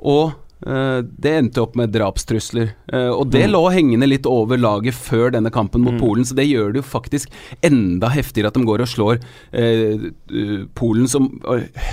Og 0.02 0.32
eh, 0.66 1.00
det 1.06 1.32
endte 1.38 1.62
opp 1.64 1.76
med 1.80 1.92
drapstrusler. 1.94 2.72
Eh, 2.92 3.10
og 3.14 3.30
det 3.34 3.46
lå 3.52 3.62
hengende 3.74 4.10
litt 4.10 4.26
over 4.30 4.58
laget 4.62 4.98
før 4.98 5.32
denne 5.36 5.52
kampen 5.54 5.82
mot 5.86 5.98
Polen, 6.02 6.26
så 6.26 6.36
det 6.38 6.48
gjør 6.50 6.74
det 6.74 6.82
jo 6.84 6.90
faktisk 6.90 7.30
enda 7.66 8.10
heftigere 8.14 8.50
at 8.52 8.58
de 8.58 8.66
går 8.66 8.82
og 8.86 8.92
slår 8.92 9.22
eh, 9.54 10.10
Polen, 10.78 11.08
som 11.12 11.32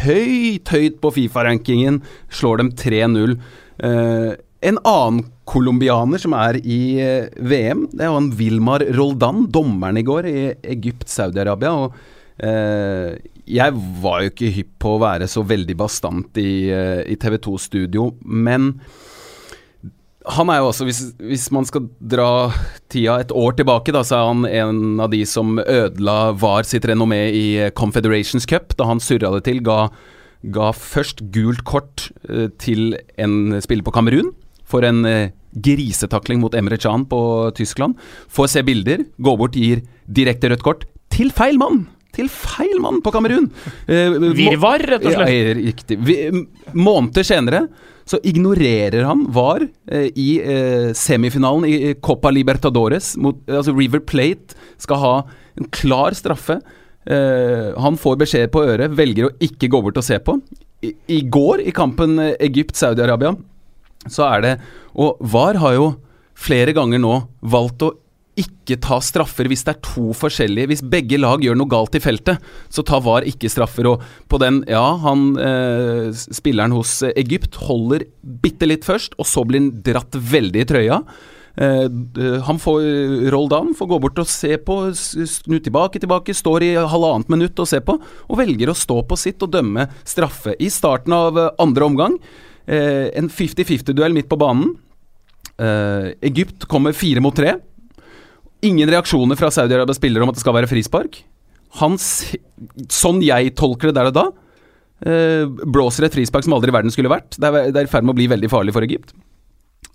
høyt, 0.04 0.68
høyt 0.72 1.00
på 1.04 1.14
Fifa-rankingen, 1.18 2.02
slår 2.30 2.62
dem 2.64 2.72
3-0. 2.72 3.38
Eh, 3.84 4.36
En 4.68 4.78
annen 4.82 5.20
colombianer 5.46 6.18
som 6.18 6.32
er 6.34 6.56
i 6.66 6.98
VM, 7.38 7.84
det 7.94 8.02
er 8.04 8.10
han 8.10 8.32
Vilmar 8.34 8.82
Roldan, 8.96 9.44
dommeren 9.54 9.96
i 10.00 10.02
går 10.02 10.26
i 10.26 10.40
Egypt, 10.74 11.06
Saudi-Arabia. 11.08 11.70
Og 11.86 11.94
eh, 12.42 13.14
jeg 13.48 13.76
var 14.02 14.22
jo 14.22 14.32
ikke 14.32 14.54
hypp 14.54 14.72
på 14.82 14.94
å 14.94 15.02
være 15.02 15.28
så 15.30 15.44
veldig 15.46 15.76
bastant 15.78 16.40
i, 16.40 16.68
eh, 16.72 17.04
i 17.08 17.16
TV 17.20 17.38
2-studio, 17.48 18.10
men 18.24 18.74
han 20.28 20.50
er 20.52 20.60
jo 20.60 20.68
også, 20.68 20.84
hvis, 20.84 21.00
hvis, 21.24 21.46
man 21.54 21.64
skal 21.64 21.86
dra 21.98 22.50
tida 22.92 23.16
et 23.22 23.32
år 23.32 23.56
tilbake, 23.56 23.94
da, 23.96 24.02
så 24.04 24.18
er 24.18 24.26
han 24.28 24.44
en 24.48 25.00
av 25.00 25.12
de 25.14 25.22
som 25.28 25.56
ødela 25.62 26.34
VAR 26.36 26.68
sitt 26.68 26.84
renommé 26.88 27.22
i 27.32 27.46
Confederations 27.78 28.44
Cup, 28.48 28.76
da 28.76 28.90
han 28.90 29.00
surra 29.00 29.32
det 29.36 29.46
til. 29.48 29.62
Ga, 29.64 29.86
ga 30.52 30.68
først 30.76 31.24
gult 31.32 31.64
kort 31.68 32.10
eh, 32.28 32.52
til 32.60 32.98
en 33.16 33.56
spiller 33.64 33.86
på 33.86 33.94
Kamerun 33.96 34.34
for 34.68 34.84
en 34.84 35.00
eh, 35.08 35.32
grisetakling 35.64 36.42
mot 36.42 36.54
Emre 36.54 36.76
Can 36.80 37.06
på 37.08 37.20
Tyskland. 37.56 37.96
Får 38.28 38.52
se 38.52 38.64
bilder, 38.68 39.06
går 39.16 39.40
bort, 39.40 39.56
gir 39.56 39.86
direkte 40.04 40.52
rødt 40.52 40.66
kort 40.66 40.90
til 41.14 41.32
feil 41.32 41.56
mann! 41.60 41.86
Til 42.18 42.30
feil 42.32 42.80
mann 42.82 42.98
på 43.04 43.12
Kamerun! 43.14 43.46
Eh, 43.86 44.16
Virvar, 44.34 44.82
rett 44.82 45.04
og 45.06 45.14
slett. 45.14 45.30
Ja, 45.30 45.54
riktig. 45.60 45.98
Vi, 46.02 46.16
måneder 46.74 47.26
senere 47.26 47.68
så 48.08 48.18
ignorerer 48.26 49.04
han 49.04 49.26
VAR 49.36 49.66
eh, 49.92 50.08
i 50.16 50.28
eh, 50.40 50.88
semifinalen 50.96 51.68
i 51.68 51.92
Copa 52.02 52.32
Libertadores. 52.32 53.12
Mot, 53.20 53.42
altså 53.46 53.74
River 53.76 54.02
Plate 54.02 54.56
skal 54.80 55.02
ha 55.02 55.14
en 55.60 55.68
klar 55.74 56.16
straffe. 56.16 56.58
Eh, 57.08 57.68
han 57.78 58.00
får 58.00 58.18
beskjed 58.24 58.50
på 58.54 58.64
øret, 58.64 58.96
velger 58.96 59.28
å 59.28 59.34
ikke 59.44 59.70
gå 59.70 59.82
bort 59.84 60.00
og 60.00 60.06
se 60.06 60.18
på. 60.24 60.38
I, 60.84 60.94
i 61.18 61.20
går, 61.28 61.62
i 61.68 61.74
kampen 61.76 62.18
eh, 62.22 62.34
Egypt-Saudi-Arabia, 62.48 63.34
så 64.08 64.28
er 64.30 64.44
det 64.44 64.52
Og 64.94 65.18
VAR 65.20 65.58
har 65.60 65.74
jo 65.76 65.88
flere 66.38 66.72
ganger 66.72 67.02
nå 67.02 67.14
valgt 67.42 67.82
å 67.84 67.92
ikke 68.38 68.78
ta 68.84 68.98
straffer 69.04 69.48
hvis 69.50 69.64
det 69.66 69.74
er 69.74 69.80
to 69.84 70.12
forskjellige 70.16 70.70
Hvis 70.70 70.84
begge 70.86 71.18
lag 71.20 71.42
gjør 71.42 71.56
noe 71.58 71.70
galt 71.70 71.96
i 71.98 72.02
feltet, 72.02 72.42
så 72.70 72.84
tar 72.86 73.02
VAR 73.04 73.26
ikke 73.28 73.50
straffer. 73.52 73.88
Og 73.90 74.04
på 74.30 74.40
den, 74.42 74.62
ja, 74.70 74.84
han 75.02 75.32
eh, 75.42 76.12
spilleren 76.14 76.76
hos 76.76 77.00
Egypt 77.14 77.58
holder 77.66 78.06
bitte 78.22 78.68
litt 78.68 78.86
først, 78.88 79.18
og 79.18 79.28
så 79.28 79.44
blir 79.48 79.64
han 79.64 79.74
dratt 79.84 80.14
veldig 80.14 80.62
i 80.62 80.68
trøya. 80.68 81.02
Eh, 81.58 81.86
han 82.46 82.60
får 82.62 83.30
Roldan 83.34 83.72
får 83.78 83.90
gå 83.90 84.00
bort 84.04 84.20
og 84.22 84.30
se 84.30 84.52
på, 84.62 84.78
snu 84.94 85.58
tilbake, 85.58 85.98
tilbake, 85.98 86.36
står 86.36 86.66
i 86.66 86.72
halvannet 86.78 87.32
minutt 87.32 87.58
og 87.58 87.70
ser 87.70 87.82
på, 87.86 87.96
og 87.98 88.38
velger 88.38 88.70
å 88.70 88.76
stå 88.78 89.00
på 89.08 89.18
sitt 89.18 89.42
og 89.42 89.54
dømme 89.56 89.88
straffe. 90.06 90.54
I 90.62 90.70
starten 90.70 91.16
av 91.16 91.38
eh, 91.38 91.50
andre 91.62 91.88
omgang, 91.88 92.18
eh, 92.66 93.08
en 93.18 93.32
50-50-duell 93.32 94.14
midt 94.14 94.30
på 94.30 94.38
banen. 94.38 94.76
Eh, 95.58 96.12
Egypt 96.30 96.68
kommer 96.70 96.94
fire 96.94 97.24
mot 97.24 97.34
tre. 97.34 97.56
Ingen 98.66 98.90
reaksjoner 98.90 99.38
fra 99.38 99.52
Saudi-Arabias 99.54 100.00
spillere 100.00 100.24
om 100.24 100.32
at 100.32 100.38
det 100.38 100.42
skal 100.42 100.56
være 100.56 100.70
frispark. 100.70 101.20
Hans, 101.78 102.08
sånn 102.90 103.20
jeg 103.22 103.52
tolker 103.58 103.90
det 103.90 103.98
der 104.00 104.10
og 104.10 104.16
da, 104.16 104.26
eh, 105.06 105.44
blåser 105.46 106.08
et 106.08 106.16
frispark 106.16 106.46
som 106.46 106.56
aldri 106.56 106.72
i 106.72 106.74
verden 106.74 106.90
skulle 106.90 107.12
vært. 107.12 107.38
Det 107.38 107.46
er, 107.46 107.70
i 107.70 107.90
ferd 107.90 108.04
med 108.04 108.16
å 108.16 108.18
bli 108.18 108.26
veldig 108.26 108.50
farlig 108.50 108.74
for 108.74 108.82
Egypt. 108.82 109.14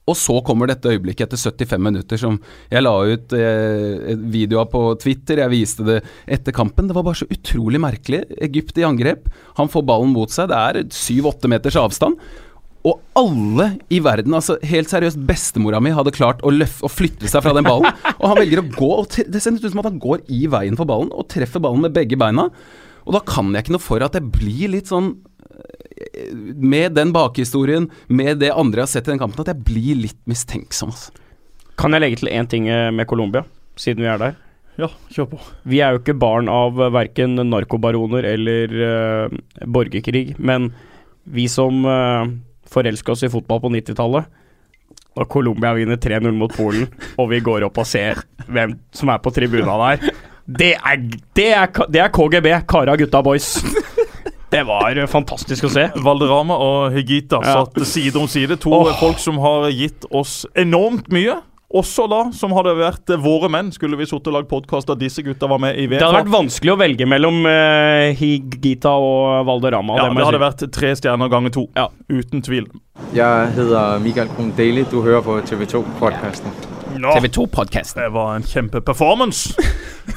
Og 0.03 0.17
så 0.19 0.35
kommer 0.43 0.67
dette 0.67 0.91
øyeblikket 0.91 1.31
etter 1.31 1.39
75 1.39 1.79
minutter 1.79 2.19
som 2.19 2.35
jeg 2.71 2.83
la 2.83 2.91
ut 3.07 3.35
eh, 3.37 4.15
video 4.19 4.59
av 4.59 4.67
på 4.71 4.81
Twitter. 4.99 5.39
Jeg 5.39 5.53
viste 5.53 5.83
det 5.87 6.01
etter 6.27 6.55
kampen. 6.55 6.89
Det 6.89 6.95
var 6.95 7.05
bare 7.07 7.21
så 7.21 7.27
utrolig 7.31 7.79
merkelig. 7.79 8.25
Egypt 8.43 8.79
i 8.79 8.87
angrep. 8.87 9.29
Han 9.59 9.71
får 9.71 9.87
ballen 9.87 10.11
mot 10.11 10.31
seg. 10.31 10.51
Det 10.51 10.59
er 10.59 10.81
syv-åtte 10.91 11.51
meters 11.51 11.79
avstand. 11.79 12.19
Og 12.83 12.99
alle 13.15 13.67
i 13.93 14.01
verden, 14.03 14.35
altså 14.35 14.57
helt 14.67 14.91
seriøst, 14.91 15.21
bestemora 15.27 15.79
mi 15.83 15.93
hadde 15.95 16.11
klart 16.15 16.41
å, 16.43 16.51
løf, 16.51 16.81
å 16.83 16.91
flytte 16.91 17.29
seg 17.31 17.45
fra 17.45 17.53
den 17.55 17.67
ballen. 17.67 17.93
Og 18.19 18.25
han 18.27 18.39
velger 18.41 18.59
å 18.59 18.65
gå, 18.75 18.89
og 18.99 19.19
det 19.31 19.39
ser 19.39 19.55
ut 19.55 19.63
som 19.69 19.79
at 19.79 19.87
han 19.87 20.01
går 20.03 20.25
i 20.35 20.43
veien 20.51 20.75
for 20.79 20.89
ballen 20.89 21.11
og 21.15 21.29
treffer 21.31 21.63
ballen 21.63 21.85
med 21.85 21.95
begge 21.95 22.19
beina. 22.19 22.49
Og 23.07 23.15
da 23.15 23.21
kan 23.27 23.51
jeg 23.51 23.65
ikke 23.65 23.75
noe 23.75 23.83
for 23.83 24.03
at 24.03 24.15
jeg 24.15 24.27
blir 24.31 24.71
litt 24.71 24.91
sånn 24.91 25.09
Med 26.55 26.95
den 26.95 27.11
bakhistorien, 27.15 27.89
med 28.07 28.39
det 28.41 28.51
andre 28.51 28.81
jeg 28.81 28.87
har 28.87 28.91
sett 28.93 29.09
i 29.09 29.13
den 29.13 29.21
kampen, 29.21 29.43
at 29.43 29.51
jeg 29.51 29.65
blir 29.67 29.99
litt 29.99 30.19
mistenksom. 30.29 30.91
Altså. 30.91 31.11
Kan 31.79 31.95
jeg 31.95 32.03
legge 32.03 32.21
til 32.21 32.31
én 32.31 32.49
ting 32.49 32.67
eh, 32.71 32.89
med 32.95 33.07
Colombia, 33.09 33.43
siden 33.79 34.03
vi 34.03 34.09
er 34.11 34.19
der? 34.21 34.39
Ja, 34.79 34.89
kjør 35.13 35.29
på. 35.35 35.39
Vi 35.69 35.79
er 35.85 35.93
jo 35.93 36.01
ikke 36.01 36.15
barn 36.17 36.49
av 36.49 36.79
verken 36.95 37.37
narkobaroner 37.37 38.25
eller 38.25 38.73
uh, 38.73 39.35
borgerkrig, 39.69 40.33
men 40.41 40.71
vi 41.29 41.45
som 41.51 41.83
uh, 41.85 42.25
forelska 42.73 43.13
oss 43.13 43.23
i 43.25 43.31
fotball 43.31 43.61
på 43.63 43.71
90-tallet. 43.73 44.39
Og 45.13 45.29
Colombia 45.29 45.75
vinner 45.77 45.99
3-0 46.01 46.33
mot 46.33 46.53
Polen, 46.57 46.87
og 47.21 47.29
vi 47.29 47.41
går 47.45 47.67
opp 47.67 47.77
og 47.83 47.85
ser 47.85 48.23
hvem 48.49 48.73
som 48.95 49.11
er 49.13 49.21
på 49.21 49.33
tribuna 49.33 49.77
der. 49.85 50.07
Det 50.43 50.73
er, 50.75 51.03
det 51.37 51.49
er, 51.55 51.69
det 51.93 52.01
er 52.01 52.09
KGB, 52.11 52.49
Kara 52.67 52.97
gutta 52.99 53.21
boys. 53.23 53.53
Det 54.53 54.61
var 54.67 54.99
fantastisk 55.09 55.65
å 55.65 55.71
se. 55.73 55.87
Valderama 56.05 56.57
og 56.61 56.93
Higita 56.93 57.39
Ja. 57.41 57.63
satt 57.63 57.79
side 57.89 58.19
om 58.19 58.27
side. 58.29 58.59
To 58.61 58.73
oh. 58.83 58.91
folk 58.99 59.17
som 59.17 59.39
har 59.41 59.69
gitt 59.73 60.05
oss 60.11 60.43
enormt 60.53 61.09
mye. 61.13 61.39
Også 61.73 62.05
da, 62.05 62.27
som 62.37 62.53
hadde 62.53 62.75
vært 62.77 63.09
eh, 63.09 63.17
våre 63.17 63.47
menn, 63.49 63.71
skulle 63.73 63.97
vi 63.97 64.05
sittet 64.05 64.29
og 64.29 64.35
lagd 64.35 64.49
podkast 64.51 64.91
da 64.91 64.93
disse 64.97 65.23
gutta 65.25 65.47
var 65.49 65.57
med 65.63 65.73
i 65.73 65.87
VM. 65.87 65.97
Det 65.97 66.05
hadde 66.05 66.19
vært 66.19 66.35
vanskelig 66.35 66.73
å 66.75 66.77
velge 66.77 67.07
mellom 67.09 67.39
uh, 67.49 68.11
Higita 68.19 68.91
og 69.01 69.47
Valderama. 69.47 69.97
ja, 69.97 70.05
det 70.05 70.19
det 70.19 70.27
hadde 70.27 70.37
si. 70.37 70.43
vært 70.43 70.75
tre 70.77 70.91
stjerner 70.99 71.31
ganger 71.33 71.55
to. 71.55 71.65
Ja. 71.73 71.87
Uten 72.13 72.45
tvil. 72.45 72.69
Jeg 73.17 73.49
hedder 73.57 73.97
Mikael 74.05 74.29
Kron 74.35 74.53
Daly. 74.53 74.85
Du 74.91 74.99
hører 75.01 75.25
på 75.25 75.39
TV2-podkasten. 75.49 76.53
Nå, 76.93 77.09
TV2-podkasten. 77.17 78.03
det 78.03 78.11
var 78.13 78.35
en 78.37 78.45
kjempeperformance 78.45 79.57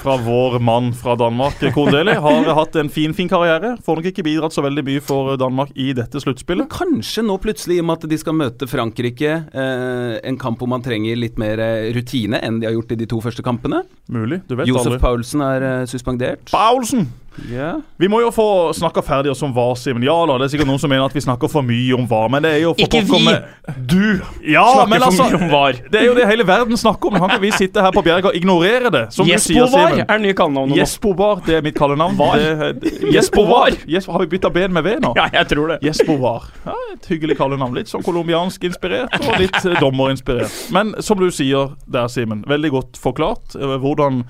fra 0.03 0.16
vår 0.16 0.59
mann 0.64 0.92
fra 0.96 1.14
Danmark. 1.18 1.61
Kondeli 1.75 2.14
har 2.14 2.49
hatt 2.59 2.77
en 2.81 2.88
fin, 2.92 3.14
fin 3.14 3.29
karriere. 3.31 3.75
Får 3.87 4.01
nok 4.01 4.09
ikke 4.11 4.25
bidratt 4.27 4.55
så 4.57 4.64
veldig 4.64 4.85
mye 4.87 5.03
for 5.05 5.37
Danmark 5.40 5.70
i 5.79 5.92
dette 5.96 6.20
sluttspillet. 6.22 6.68
Kanskje 6.72 7.25
nå 7.27 7.37
plutselig, 7.42 7.79
i 7.79 7.85
og 7.85 7.88
med 7.90 8.01
at 8.03 8.09
de 8.11 8.18
skal 8.20 8.37
møte 8.38 8.68
Frankrike, 8.70 9.35
eh, 9.53 10.16
en 10.27 10.38
kamp 10.42 10.59
hvor 10.62 10.70
man 10.72 10.83
trenger 10.85 11.18
litt 11.18 11.38
mer 11.40 11.61
eh, 11.62 11.90
rutine 11.96 12.40
enn 12.42 12.61
de 12.62 12.66
har 12.70 12.75
gjort 12.79 12.96
i 12.96 13.01
de 13.03 13.07
to 13.11 13.20
første 13.25 13.44
kampene. 13.46 13.85
Mulig. 14.12 14.42
Du 14.49 14.57
vet 14.59 14.68
Josef 14.70 14.96
aldri. 14.96 15.03
Paulsen 15.07 15.46
er 15.46 15.68
eh, 15.70 15.87
suspendert. 15.90 16.51
Paulsen! 16.55 17.07
Ja. 17.53 17.75
Vi 18.01 18.09
må 18.09 18.22
jo 18.22 18.31
få 18.33 18.44
snakka 18.72 19.03
ferdig 19.05 19.29
oss 19.29 19.42
om 19.44 19.51
VAR, 19.53 19.75
Simen. 19.77 20.01
Ja 20.07 20.14
da, 20.25 20.38
det 20.40 20.46
er 20.46 20.53
sikkert 20.55 20.70
noen 20.70 20.81
som 20.81 20.88
mener 20.88 21.05
at 21.05 21.12
vi 21.12 21.20
snakker 21.20 21.51
for 21.53 21.61
mye 21.68 21.92
om 21.92 22.07
VAR, 22.09 22.31
men 22.33 22.40
det 22.46 22.53
er 22.55 22.62
jo 22.62 22.70
for 22.79 22.87
Ikke 22.87 23.03
vi! 23.11 23.18
med- 23.27 23.83
Du! 23.90 24.22
Ja, 24.40 24.62
Snakker 24.64 24.88
men 24.88 25.03
for 25.03 25.11
altså 25.11 25.27
mye 25.27 25.40
om 25.42 25.53
VAR. 25.53 25.81
Det 25.92 26.01
er 26.01 26.07
jo 26.09 26.14
det 26.16 26.25
hele 26.31 26.46
verden 26.49 26.81
snakker 26.81 27.11
om. 27.12 27.18
Kan 27.20 27.35
ikke 27.35 27.42
vi 27.44 27.51
sitte 27.59 27.85
her 27.85 27.92
på 27.92 28.01
Bjerga 28.07 28.31
og 28.33 28.38
ignorere 28.40 28.88
det? 28.94 29.03
Som 29.12 29.29
du 29.29 29.35
sier, 29.37 29.68
Jespovar 29.77 30.15
er 30.17 30.23
nye 30.23 30.37
kallenavnet 30.37 30.73
nå. 30.73 30.81
Jespovar, 30.81 31.41
det 31.47 31.59
er 31.59 31.65
mitt 31.67 31.79
kallenavn. 31.79 32.21
Jespovar. 33.17 33.79
Jespovar. 33.87 34.19
Har 34.19 34.25
vi 34.25 34.31
bytta 34.37 34.51
ben 34.55 34.75
med 34.77 34.87
V 34.87 34.97
nå? 35.05 35.12
Ja, 35.19 35.29
jeg 35.33 35.51
tror 35.53 35.73
det. 35.75 35.79
Jespovar. 35.87 36.51
Ja, 36.67 36.77
et 36.95 37.09
hyggelig 37.11 37.39
kallenavn. 37.41 37.77
Litt 37.77 37.93
sånn 37.93 38.05
colombiansk 38.07 38.67
inspirert, 38.69 39.15
og 39.23 39.41
litt 39.41 39.59
eh, 39.62 39.79
dommerinspirert. 39.83 40.61
Men 40.75 40.95
som 41.05 41.21
du 41.21 41.29
sier 41.35 41.75
der, 41.87 42.09
Simen, 42.12 42.45
veldig 42.49 42.73
godt 42.75 43.01
forklart 43.03 43.59
eh, 43.59 43.77
hvordan 43.83 44.25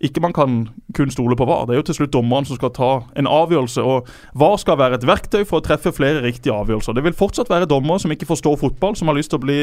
ikke 0.00 0.22
man 0.24 0.32
kan 0.32 0.60
kun 0.96 1.10
stole 1.12 1.36
på 1.36 1.44
VAR. 1.44 1.66
Det 1.68 1.74
er 1.74 1.80
jo 1.82 1.88
til 1.90 1.98
slutt 1.98 2.14
dommeren 2.14 2.46
som 2.48 2.56
skal 2.56 2.72
ta 2.72 2.90
en 3.20 3.28
avgjørelse. 3.28 3.82
og 3.84 4.08
VAR 4.32 4.56
skal 4.56 4.78
være 4.80 4.96
et 4.96 5.04
verktøy 5.06 5.42
for 5.44 5.60
å 5.60 5.64
treffe 5.64 5.92
flere 5.92 6.22
riktige 6.24 6.56
avgjørelser. 6.56 6.96
Det 6.96 7.04
vil 7.04 7.16
fortsatt 7.16 7.52
være 7.52 7.68
dommere 7.68 8.00
som 8.00 8.12
ikke 8.12 8.28
forstår 8.30 8.56
fotball, 8.62 8.96
som 8.96 9.12
har 9.12 9.18
lyst 9.18 9.34
til 9.34 9.40
å 9.40 9.44
bli 9.44 9.60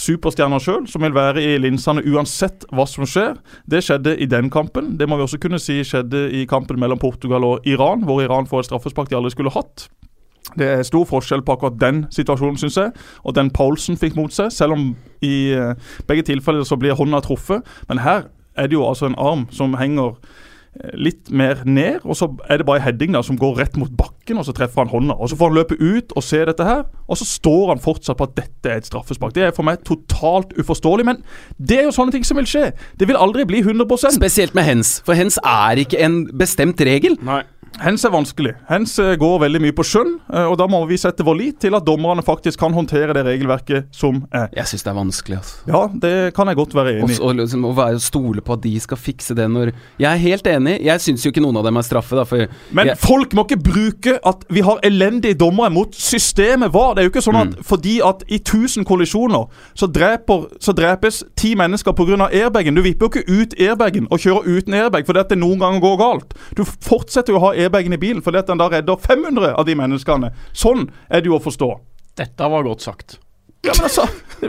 superstjerner 0.00 0.62
sjøl, 0.62 0.86
som 0.88 1.04
vil 1.04 1.14
være 1.16 1.42
i 1.44 1.56
linsene 1.60 2.04
uansett 2.08 2.64
hva 2.72 2.86
som 2.88 3.06
skjer. 3.08 3.38
Det 3.70 3.82
skjedde 3.84 4.16
i 4.16 4.28
den 4.30 4.50
kampen. 4.52 4.94
Det 4.98 5.08
må 5.08 5.18
vi 5.18 5.26
også 5.26 5.40
kunne 5.42 5.60
si 5.62 5.80
skjedde 5.86 6.28
i 6.36 6.46
kampen 6.50 6.80
mellom 6.80 7.00
Portugal 7.00 7.44
og 7.46 7.66
Iran, 7.68 8.06
hvor 8.08 8.22
Iran 8.24 8.48
får 8.48 8.64
et 8.64 8.70
straffespark 8.70 9.10
de 9.10 9.18
aldri 9.18 9.34
skulle 9.34 9.52
hatt. 9.54 9.88
Det 10.58 10.66
er 10.66 10.82
stor 10.86 11.04
forskjell 11.06 11.44
på 11.46 11.54
akkurat 11.54 11.78
den 11.78 12.04
situasjonen, 12.10 12.58
syns 12.58 12.78
jeg, 12.80 12.92
og 13.22 13.36
den 13.36 13.52
Paulsen 13.54 13.98
fikk 14.00 14.16
mot 14.18 14.34
seg. 14.34 14.50
Selv 14.54 14.74
om 14.74 14.86
i 15.22 15.52
eh, 15.54 15.74
begge 16.08 16.26
tilfeller 16.26 16.66
så 16.66 16.78
blir 16.80 16.96
hånda 16.98 17.22
truffet. 17.22 17.66
Men 17.88 18.02
her 18.02 18.30
er 18.56 18.70
det 18.70 18.78
jo 18.78 18.86
altså 18.88 19.10
en 19.10 19.18
arm 19.18 19.46
som 19.54 19.76
henger 19.78 20.16
litt 20.94 21.30
mer 21.30 21.62
ned, 21.68 22.00
og 22.04 22.16
så 22.16 22.28
er 22.48 22.60
det 22.60 22.66
bare 22.68 22.80
en 22.80 22.86
heading 22.86 23.14
da 23.14 23.22
som 23.26 23.38
går 23.38 23.58
rett 23.60 23.76
mot 23.80 23.92
bakken, 23.96 24.38
og 24.40 24.46
så 24.46 24.54
treffer 24.56 24.84
han 24.84 24.92
hånda. 24.92 25.16
Og 25.18 25.30
Så 25.30 25.36
får 25.36 25.50
han 25.50 25.58
løpe 25.58 25.76
ut 25.80 26.12
og 26.16 26.24
se 26.24 26.42
dette 26.46 26.64
her, 26.64 26.84
og 27.08 27.20
så 27.20 27.26
står 27.28 27.74
han 27.74 27.82
fortsatt 27.82 28.18
på 28.18 28.28
at 28.28 28.36
dette 28.38 28.70
er 28.70 28.80
et 28.80 28.88
straffespark. 28.88 29.34
Det 29.34 29.48
er 29.48 29.54
for 29.56 29.66
meg 29.66 29.84
totalt 29.84 30.54
uforståelig, 30.58 31.06
men 31.06 31.22
det 31.58 31.80
er 31.80 31.88
jo 31.88 31.94
sånne 31.96 32.16
ting 32.16 32.26
som 32.26 32.40
vil 32.40 32.48
skje. 32.48 32.70
Det 32.98 33.08
vil 33.08 33.20
aldri 33.20 33.46
bli 33.48 33.62
100% 33.62 34.16
Spesielt 34.20 34.54
med 34.54 34.64
hens, 34.64 35.00
for 35.04 35.18
hens 35.18 35.38
er 35.44 35.80
ikke 35.84 36.00
en 36.00 36.22
bestemt 36.38 36.80
regel. 36.80 37.18
Nei. 37.24 37.42
Hens 37.80 38.02
er 38.04 38.10
vanskelig. 38.12 38.52
Hens 38.68 38.98
eh, 38.98 39.14
går 39.16 39.38
veldig 39.44 39.60
mye 39.62 39.72
på 39.72 39.84
skjønn, 39.86 40.10
eh, 40.34 40.44
og 40.50 40.56
da 40.60 40.66
må 40.68 40.82
vi 40.90 40.98
sette 41.00 41.24
vår 41.24 41.36
lit 41.38 41.60
til 41.62 41.76
at 41.78 41.84
dommerne 41.86 42.20
faktisk 42.26 42.58
kan 42.60 42.74
håndtere 42.76 43.14
det 43.16 43.22
regelverket 43.24 43.86
som 43.94 44.24
er. 44.36 44.50
Jeg 44.56 44.66
syns 44.68 44.82
det 44.84 44.90
er 44.90 44.98
vanskelig, 44.98 45.36
altså. 45.38 45.60
Ja, 45.70 45.80
det 46.02 46.12
kan 46.36 46.50
jeg 46.50 46.58
godt 46.58 46.74
være 46.76 46.96
enig 46.98 47.16
i. 47.16 47.20
Og 47.24 47.38
liksom, 47.38 47.64
å 47.64 47.72
være 47.78 48.02
stole 48.02 48.42
på 48.44 48.56
at 48.58 48.64
de 48.66 48.74
skal 48.82 49.00
fikse 49.00 49.36
det 49.38 49.46
når 49.48 49.70
Jeg 50.02 50.08
er 50.10 50.20
helt 50.20 50.46
enig. 50.50 50.74
Jeg 50.84 51.00
syns 51.00 51.24
jo 51.24 51.30
ikke 51.32 51.44
noen 51.44 51.56
av 51.62 51.64
dem 51.70 51.78
er 51.80 51.86
straffe, 51.86 52.18
da, 52.18 52.26
for 52.28 52.50
Men 52.76 52.90
jeg, 52.90 52.98
folk 53.00 53.32
må 53.38 53.46
ikke 53.46 53.60
bruke 53.70 54.16
at 54.28 54.44
vi 54.50 54.60
har 54.66 54.82
elendige 54.84 55.38
dommere 55.40 55.70
mot 55.72 55.94
systemet 55.96 56.74
var. 56.74 56.94
Det 56.98 57.04
er 57.04 57.08
jo 57.08 57.14
ikke 57.14 57.24
sånn 57.28 57.40
at 57.40 57.54
Mm. 57.56 57.64
fordi 57.64 58.00
at 58.04 58.22
i 58.28 58.38
1000 58.38 58.84
kollisjoner 58.84 59.46
så, 59.74 59.86
dreper, 59.88 60.44
så 60.60 60.74
drepes 60.76 61.22
ti 61.36 61.54
mennesker 61.54 61.92
pga. 61.96 62.28
airbagen. 62.28 62.74
Du 62.76 62.82
vipper 62.82 63.06
jo 63.06 63.10
ikke 63.10 63.40
ut 63.40 63.54
airbagen 63.58 64.06
og 64.10 64.18
kjører 64.18 64.46
uten 64.58 64.74
airbag 64.74 65.06
fordi 65.06 65.20
at 65.20 65.28
det 65.30 65.38
noen 65.38 65.58
ganger 65.58 65.80
går 65.80 65.96
galt. 65.98 66.34
Du 66.56 66.64
fortsetter 66.64 67.32
jo 67.32 67.38
å 67.40 67.44
ha 67.48 67.52
airbagen 67.60 67.96
i 67.96 68.00
bilen 68.00 68.22
fordi 68.24 68.40
at 68.42 68.50
den 68.50 68.60
da 68.60 68.68
redder 68.72 69.00
500 69.00 69.54
av 69.54 69.66
de 69.68 69.76
menneskene. 69.78 70.32
Sånn 70.52 70.88
er 71.08 71.22
det 71.22 71.30
jo 71.30 71.38
å 71.38 71.42
forstå. 71.42 71.72
Dette 72.20 72.48
var 72.52 72.66
godt 72.66 72.84
sagt. 72.84 73.18
Ja, 73.60 73.74
men 73.76 73.84
altså, 73.90 74.06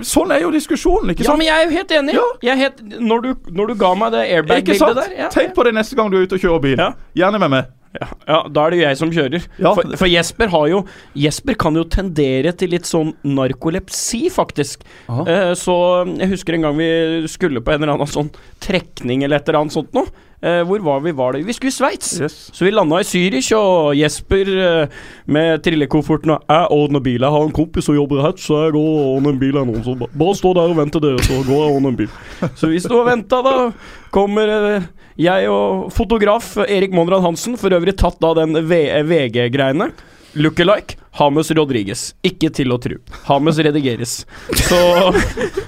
Sånn 0.08 0.32
er 0.32 0.40
jo 0.46 0.54
diskusjonen, 0.54 1.12
ikke 1.12 1.26
Ja, 1.26 1.34
men 1.36 1.44
jeg 1.50 1.60
er 1.60 1.66
jo 1.68 1.76
helt 1.76 1.92
enig. 1.98 2.14
Ja. 2.48 2.56
Helt, 2.56 2.80
når, 2.96 3.26
du, 3.26 3.50
når 3.52 3.74
du 3.74 3.76
ga 3.82 3.90
meg 4.00 4.14
det 4.16 4.22
airbag-bildet 4.38 5.00
der 5.02 5.16
ja, 5.18 5.28
Tenk 5.34 5.52
på 5.58 5.66
det 5.68 5.74
neste 5.76 5.98
gang 6.00 6.12
du 6.12 6.16
er 6.16 6.24
ute 6.24 6.40
og 6.40 6.46
kjører 6.46 6.64
bil. 6.64 6.84
Gjerne 7.20 7.42
med 7.44 7.52
meg. 7.52 7.74
Ja, 8.00 8.08
ja, 8.28 8.40
Da 8.48 8.64
er 8.66 8.72
det 8.72 8.80
jo 8.80 8.86
jeg 8.88 8.98
som 9.02 9.12
kjører. 9.12 9.46
Ja. 9.60 9.74
For, 9.76 9.96
for 10.00 10.08
Jesper 10.12 10.48
har 10.54 10.68
jo 10.72 10.82
Jesper 11.18 11.58
kan 11.60 11.76
jo 11.76 11.84
tendere 11.92 12.54
til 12.56 12.72
litt 12.72 12.88
sånn 12.88 13.14
narkolepsi, 13.28 14.26
faktisk. 14.32 14.84
Eh, 15.28 15.52
så 15.60 15.76
jeg 16.16 16.32
husker 16.32 16.56
en 16.58 16.68
gang 16.70 16.78
vi 16.80 16.92
skulle 17.32 17.62
på 17.64 17.74
en 17.74 17.82
eller 17.84 17.98
annen 17.98 18.08
sånn 18.12 18.32
trekning 18.64 19.24
eller 19.26 19.42
et 19.42 19.50
eller 19.50 19.64
annet 19.66 19.76
sånt 19.76 19.92
noe. 19.98 20.08
Eh, 20.42 20.64
hvor 20.66 20.82
var 20.82 21.04
vi? 21.06 21.12
var 21.14 21.36
det? 21.36 21.44
Vi 21.46 21.54
skulle 21.54 21.70
i 21.70 21.76
Sveits. 21.76 22.16
Yes. 22.20 22.38
Så 22.56 22.66
vi 22.66 22.72
landa 22.74 22.98
i 22.98 23.06
Zürich, 23.06 23.52
og 23.54 23.92
Jesper 23.94 24.50
eh, 24.50 24.96
med 25.30 25.62
trillekofferten 25.62 26.34
og 26.34 26.42
'Jeg 26.50 26.72
ordner 26.74 27.04
bil. 27.06 27.22
Jeg 27.22 27.30
har 27.36 27.44
en 27.46 27.52
kompis 27.54 27.86
som 27.86 27.94
jobber 27.96 28.24
her, 28.24 28.34
så 28.42 28.64
jeg 28.66 28.74
går 28.74 28.88
og 28.90 29.12
ordner 29.18 29.36
en 29.36 29.40
bil 29.44 29.54
nå. 29.54 29.76
Så 29.86 29.94
ba- 30.00 30.10
bare 30.10 30.34
stå 30.40 30.54
der 30.58 30.74
og 30.74 30.78
vente, 30.82 31.00
dere, 31.04 31.20
så 31.22 31.44
går 31.46 31.60
jeg 31.62 31.70
og 31.70 31.76
ordner 31.76 31.90
en 31.94 32.00
bil. 32.02 32.10
Så 32.58 32.72
vi 32.72 32.80
sto 32.82 32.98
og 33.04 33.06
venta, 33.06 33.44
da. 33.46 33.72
Kommer 34.12 34.50
eh, 34.50 34.82
jeg 35.20 35.50
og 35.52 35.92
fotograf 35.94 36.54
Erik 36.68 36.94
Monrad 36.96 37.22
Hansen, 37.26 37.58
for 37.58 37.70
øvrig 37.76 37.96
tatt 38.00 38.20
da 38.24 38.34
den 38.38 38.54
VG-greiene. 38.70 39.92
Lookalike 40.40 40.96
Hames 41.20 41.50
Rodriges. 41.52 42.14
Ikke 42.24 42.48
til 42.56 42.72
å 42.72 42.78
tru. 42.80 42.96
Hames 43.28 43.58
redigeres. 43.60 44.22
Så 44.56 44.80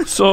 Så, 0.07 0.29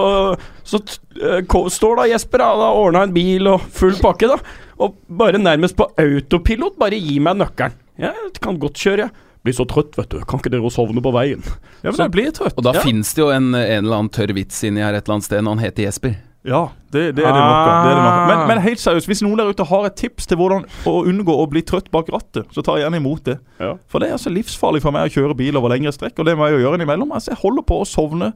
så 0.64 0.78
t- 0.86 0.98
eh, 1.18 1.42
står 1.70 1.96
da 1.98 2.04
Jesper, 2.12 2.38
da, 2.42 2.50
da 2.60 2.68
ordna 2.78 3.02
en 3.06 3.14
bil 3.14 3.48
og 3.50 3.64
full 3.74 3.96
pakke, 3.98 4.28
da. 4.30 4.36
Og 4.80 4.94
bare 5.08 5.38
nærmest 5.42 5.76
på 5.78 5.88
autopilot, 5.98 6.78
bare 6.78 6.98
gi 7.00 7.18
meg 7.22 7.36
nøkkelen. 7.42 7.74
Jeg 8.00 8.32
kan 8.40 8.56
godt 8.62 8.78
kjøre, 8.80 9.08
jeg. 9.08 9.26
Blir 9.44 9.54
så 9.56 9.64
trøtt, 9.68 9.94
vet 9.96 10.10
du. 10.12 10.18
Kan 10.28 10.38
ikke 10.40 10.50
dere 10.52 10.70
sovne 10.72 11.00
på 11.04 11.12
veien? 11.16 11.40
Ja, 11.82 11.90
men 11.90 11.96
jeg 12.04 12.12
blir 12.12 12.30
trøtt. 12.36 12.54
og 12.60 12.64
da 12.66 12.72
Ja. 12.76 12.80
finnes 12.84 13.10
det 13.16 13.22
jo 13.22 13.30
en, 13.32 13.54
en 13.54 13.84
eller 13.84 13.96
annen 13.96 14.10
tørr 14.12 14.34
vits 14.36 14.62
inni 14.68 14.82
her 14.84 14.92
et 14.94 15.04
eller 15.06 15.14
annet 15.18 15.24
sted 15.30 15.42
når 15.42 15.56
han 15.56 15.64
heter 15.64 15.86
Jesper. 15.88 16.16
Ja, 16.48 16.70
det, 16.88 17.02
det 17.18 17.24
er 17.26 17.34
det 17.36 17.40
nok. 17.44 17.66
Det 17.84 17.90
er 17.90 17.98
det 17.98 18.04
nok. 18.04 18.20
Men, 18.30 18.42
men 18.48 18.62
helt 18.64 18.80
seriøst, 18.80 19.08
hvis 19.10 19.20
noen 19.26 19.42
der 19.42 19.50
ute 19.52 19.66
har 19.68 19.84
et 19.90 19.98
tips 20.00 20.30
til 20.30 20.40
hvordan 20.40 20.64
å 20.88 20.94
unngå 21.10 21.34
å 21.36 21.44
bli 21.50 21.60
trøtt 21.68 21.90
bak 21.92 22.08
rattet, 22.14 22.48
så 22.56 22.64
tar 22.64 22.78
jeg 22.78 22.86
gjerne 22.86 23.00
imot 23.02 23.26
det. 23.28 23.36
Ja. 23.60 23.74
For 23.92 24.00
det 24.00 24.08
er 24.08 24.16
altså 24.16 24.32
livsfarlig 24.32 24.80
for 24.80 24.96
meg 24.96 25.10
å 25.10 25.12
kjøre 25.12 25.36
bil 25.36 25.60
over 25.60 25.74
lengre 25.74 25.92
strekk, 25.92 26.16
og 26.16 26.30
det 26.30 26.38
må 26.40 26.48
jeg 26.48 26.56
jo 26.56 26.64
gjøre 26.64 26.80
innimellom. 26.80 27.12
Altså, 27.12 27.34
jeg 27.34 27.42
holder 27.42 27.66
på 27.68 27.82
å 27.82 27.86
sovne. 27.88 28.32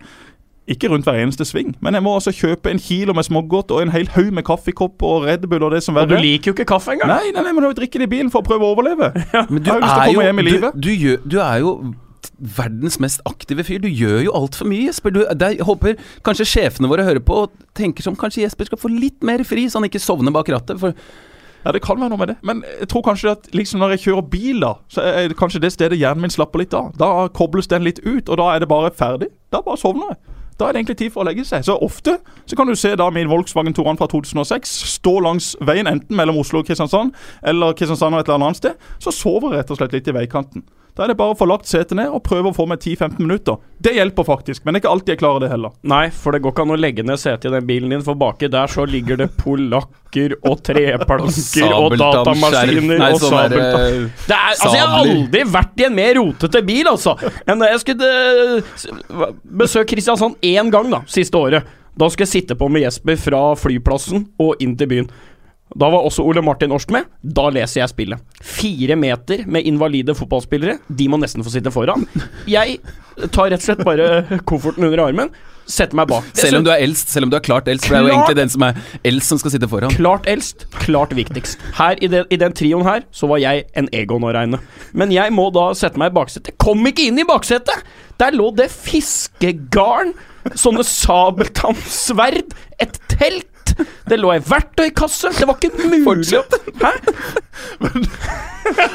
Ikke 0.68 0.88
rundt 0.88 1.04
hver 1.04 1.18
eneste 1.20 1.44
sving, 1.44 1.74
men 1.84 1.92
jeg 1.92 2.00
må 2.00 2.14
altså 2.16 2.32
kjøpe 2.32 2.70
en 2.72 2.78
kilo 2.80 3.12
med 3.12 3.26
smågodt 3.26 3.72
og 3.76 3.82
en 3.84 3.90
hel 3.92 4.08
haug 4.14 4.30
med 4.32 4.46
kaffekopper 4.48 5.10
og 5.18 5.26
Red 5.28 5.44
Bull 5.44 5.66
og 5.66 5.74
det 5.76 5.82
som 5.84 5.92
Og 5.92 6.06
du 6.06 6.14
verre 6.14 6.22
er. 6.22 6.24
liker 6.24 6.50
jo 6.50 6.54
ikke 6.56 6.64
kaffe 6.70 6.94
engang. 6.94 7.12
Nei, 7.12 7.34
nei, 7.36 7.42
nei, 7.44 7.52
men 7.52 7.60
du 7.60 7.66
drikker 7.68 7.82
drikke 7.82 8.00
det 8.00 8.06
i 8.08 8.12
bilen 8.14 8.30
for 8.32 8.40
å 8.40 8.48
prøve 8.48 8.64
å 8.64 8.72
overleve. 8.72 9.10
Men 9.52 9.60
du 9.60 9.68
er 9.74 10.08
jo 10.14 10.24
du, 10.72 10.88
du, 10.88 11.10
du 11.28 11.36
er 11.36 11.60
jo 11.60 11.74
verdens 12.38 12.98
mest 13.02 13.22
aktive 13.28 13.64
fyr. 13.66 13.82
Du 13.82 13.88
gjør 13.88 14.24
jo 14.26 14.34
altfor 14.36 14.68
mye, 14.70 14.88
Jesper. 14.88 15.14
Du, 15.14 15.22
der, 15.34 15.56
jeg 15.58 15.66
håper 15.68 16.00
kanskje 16.26 16.46
sjefene 16.48 16.90
våre 16.90 17.06
hører 17.06 17.22
på 17.24 17.44
og 17.44 17.54
tenker 17.76 18.06
som 18.06 18.16
kanskje 18.18 18.44
Jesper 18.44 18.68
skal 18.70 18.80
få 18.80 18.90
litt 18.92 19.22
mer 19.26 19.44
fri, 19.46 19.66
så 19.68 19.80
han 19.80 19.88
ikke 19.88 20.02
sovner 20.02 20.34
bak 20.34 20.50
rattet. 20.54 20.80
For 20.82 20.96
Ja, 21.64 21.72
det 21.72 21.80
kan 21.80 21.96
være 21.96 22.12
noe 22.12 22.20
med 22.20 22.28
det. 22.28 22.36
Men 22.44 22.60
jeg 22.80 22.90
tror 22.92 23.02
kanskje 23.06 23.30
at 23.32 23.46
liksom 23.56 23.80
når 23.80 23.94
jeg 23.94 24.02
kjører 24.02 24.26
bil, 24.28 24.60
da, 24.60 24.74
så 24.92 25.00
er 25.00 25.30
det 25.32 25.38
kanskje 25.40 25.62
det 25.64 25.72
stedet 25.72 25.96
hjernen 25.96 26.26
min 26.26 26.32
slapper 26.34 26.60
litt 26.60 26.74
av. 26.76 26.90
Da 27.00 27.28
kobles 27.32 27.70
den 27.72 27.86
litt 27.86 28.02
ut, 28.04 28.28
og 28.28 28.36
da 28.36 28.50
er 28.52 28.60
det 28.60 28.68
bare 28.68 28.92
ferdig. 28.92 29.30
Da 29.48 29.62
bare 29.64 29.80
sovner 29.80 30.12
jeg. 30.12 30.20
Da 30.60 30.68
er 30.68 30.76
det 30.76 30.82
egentlig 30.84 30.98
tid 31.00 31.10
for 31.10 31.24
å 31.24 31.26
legge 31.26 31.42
seg. 31.48 31.64
Så 31.66 31.74
ofte 31.82 32.18
så 32.46 32.54
kan 32.54 32.68
du 32.68 32.76
se 32.78 32.92
da 33.00 33.08
min 33.10 33.26
Volkswagen 33.30 33.74
Toran 33.74 33.96
fra 33.98 34.06
2006 34.12 34.74
stå 34.92 35.16
langs 35.24 35.54
veien, 35.66 35.88
enten 35.90 36.14
mellom 36.14 36.36
Oslo 36.44 36.60
og 36.60 36.68
Kristiansand, 36.68 37.10
eller 37.42 37.74
Kristiansand 37.74 38.14
og 38.14 38.20
et 38.22 38.28
eller 38.28 38.44
annet 38.44 38.60
sted. 38.60 38.76
Så 39.02 39.10
sover 39.16 39.50
jeg 39.56 39.64
rett 39.64 39.72
og 39.74 39.80
slett 39.80 39.96
litt 39.96 40.10
i 40.12 40.14
veikanten. 40.14 40.62
Da 40.94 41.02
er 41.02 41.10
det 41.10 41.16
bare 41.18 41.34
å 41.34 41.36
få 41.38 41.46
lagt 41.50 41.66
setet 41.66 41.96
ned 41.98 42.12
og 42.14 42.20
prøve 42.22 42.52
å 42.52 42.54
få 42.54 42.68
meg 42.70 42.78
10-15 42.78 43.16
minutter. 43.18 43.56
Det 43.82 43.96
hjelper 43.96 44.26
faktisk, 44.28 44.62
men 44.62 44.74
det 44.76 44.78
er 44.78 44.82
ikke 44.84 44.92
alltid 44.92 45.12
jeg 45.16 45.18
klarer 45.24 45.42
det 45.42 45.48
heller. 45.50 45.72
Nei, 45.90 46.04
for 46.14 46.30
det 46.36 46.40
går 46.44 46.54
ikke 46.54 46.62
an 46.68 46.74
å 46.76 46.78
legge 46.78 47.02
ned 47.02 47.18
setet 47.18 47.48
i 47.50 47.54
den 47.56 47.66
bilen 47.66 47.90
din, 47.90 48.04
for 48.06 48.14
baki 48.20 48.46
der 48.52 48.70
så 48.70 48.84
ligger 48.86 49.18
det 49.18 49.26
polakker 49.40 50.36
og 50.46 50.62
treplanker 50.62 51.74
og 51.74 51.96
datamaskiner 51.98 53.02
nei, 53.02 53.10
og 53.10 53.18
sånn 53.24 53.34
sabeltann. 53.34 53.98
eh, 54.04 54.22
Det 54.28 54.38
er, 54.38 54.46
altså, 54.52 54.70
jeg 54.76 54.86
har 54.86 54.98
aldri 55.02 55.44
vært 55.56 55.82
i 55.82 55.88
en 55.88 55.98
mer 55.98 56.14
rotete 56.20 56.62
bil, 56.70 56.92
altså, 56.94 57.16
enn 57.42 57.58
da 57.64 57.72
jeg 57.74 57.82
skulle 57.82 58.14
eh, 58.14 59.28
besøke 59.64 59.90
Kristiansand 59.96 60.38
én 60.46 60.70
gang, 60.70 60.90
da, 60.94 61.02
siste 61.10 61.34
året. 61.42 61.66
Da 61.94 62.08
skulle 62.10 62.26
jeg 62.26 62.36
sitte 62.42 62.54
på 62.58 62.66
med 62.70 62.82
Jesper 62.86 63.18
fra 63.22 63.42
flyplassen 63.58 64.28
og 64.42 64.62
inn 64.62 64.78
til 64.78 64.88
byen. 64.90 65.10
Da 65.74 65.88
var 65.90 66.04
også 66.06 66.22
Ole 66.22 66.42
Martin 66.44 66.70
Årst 66.76 66.90
med. 66.94 67.08
Da 67.24 67.48
leser 67.50 67.80
jeg 67.80 67.90
spillet. 67.90 68.20
Fire 68.44 68.94
meter 69.00 69.46
med 69.50 69.64
invalide 69.66 70.14
fotballspillere. 70.14 70.76
De 70.92 71.08
må 71.10 71.18
nesten 71.18 71.42
få 71.42 71.50
sitte 71.50 71.72
foran. 71.74 72.04
Jeg 72.46 72.76
tar 73.34 73.48
rett 73.50 73.62
og 73.62 73.66
slett 73.66 73.82
bare 73.86 74.38
kofferten 74.46 74.84
under 74.86 75.02
armen, 75.06 75.32
setter 75.66 75.96
meg 75.96 76.06
bak. 76.12 76.26
selv 76.36 76.58
om 76.60 76.64
du 76.66 76.70
er 76.70 76.82
eldst, 76.84 77.08
selv 77.08 77.24
om 77.26 77.32
du 77.32 77.36
er 77.38 77.42
klart 77.46 77.66
eldst, 77.72 77.86
for 77.88 77.96
det 77.96 78.02
er 78.02 78.06
jo 78.06 78.12
egentlig 78.12 78.36
den 78.36 78.52
som 78.52 78.66
er 78.68 78.78
eldst 79.08 79.32
som 79.32 79.40
skal 79.40 79.54
sitte 79.54 79.68
foran. 79.72 79.94
Klart 79.96 80.28
eldst, 80.30 80.66
klart 80.84 81.14
viktigst. 81.16 81.58
Her 81.80 81.96
i, 82.04 82.10
den- 82.12 82.28
i 82.30 82.36
den 82.36 82.52
trioen 82.52 82.84
her, 82.86 83.02
så 83.10 83.26
var 83.32 83.40
jeg 83.42 83.64
en 83.74 83.88
Egon 83.96 84.22
å 84.28 84.34
regne. 84.36 84.60
Men 84.92 85.10
jeg 85.10 85.32
må 85.32 85.48
da 85.54 85.70
sette 85.74 85.98
meg 85.98 86.12
i 86.12 86.18
baksetet. 86.20 86.58
Kom 86.60 86.84
ikke 86.86 87.08
inn 87.08 87.18
i 87.18 87.24
baksetet! 87.26 87.82
Der 88.20 88.30
lå 88.36 88.52
det 88.54 88.68
fiskegarn, 88.70 90.12
sånne 90.54 90.84
sabeltannsverd, 90.86 92.52
et 92.78 93.00
telt. 93.10 93.48
Det 94.08 94.18
lå 94.20 94.32
ei 94.34 94.40
verktøykasse. 94.44 95.32
Det 95.38 95.48
var 95.48 95.58
ikke 95.60 95.72
mulig 95.78 96.02
Fortsett. 96.04 96.58
Hæ? 96.82 96.92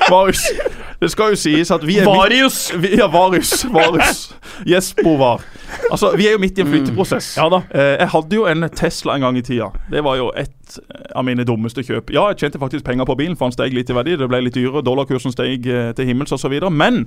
Marius, 0.10 0.44
det 1.02 1.12
skal 1.12 1.34
jo 1.34 1.40
sies 1.40 1.72
at 1.72 1.86
vi 1.88 2.00
er 2.02 2.06
Varius! 2.10 2.72
Vi, 2.76 2.96
ja, 2.98 3.08
Varius. 3.12 3.66
Varius. 3.72 4.30
Jesper 4.68 5.18
var. 5.18 5.44
Altså, 5.92 6.12
Vi 6.18 6.28
er 6.28 6.32
jo 6.32 6.38
midt 6.42 6.58
i 6.58 6.62
en 6.62 6.68
flytteprosess. 6.68 7.38
Ja 7.38 7.46
da. 7.50 7.62
Eh, 7.72 7.96
jeg 8.02 8.10
hadde 8.14 8.36
jo 8.36 8.46
en 8.50 8.70
Tesla 8.76 9.16
en 9.16 9.22
gang 9.22 9.38
i 9.38 9.42
tida. 9.46 9.70
Det 9.92 10.02
var 10.04 10.18
jo 10.18 10.32
et 10.38 10.80
eh, 10.82 11.04
av 11.16 11.24
mine 11.26 11.46
dummeste 11.46 11.84
kjøp. 11.86 12.10
Ja, 12.14 12.26
jeg 12.32 12.40
tjente 12.42 12.60
faktisk 12.60 12.86
penger 12.86 13.06
på 13.06 13.16
bilen, 13.20 13.38
for 13.38 13.48
den 13.48 13.56
steg 13.56 13.76
litt 13.78 13.90
i 13.90 13.96
verdi. 13.96 14.18
Det 14.20 14.28
ble 14.30 14.42
litt 14.48 14.58
dyrere. 14.58 14.82
Dollarkursen 14.86 15.34
steg 15.34 15.68
eh, 15.70 15.92
til 15.98 16.10
himmels 16.10 16.34
osv. 16.36 16.56
Men 16.74 17.04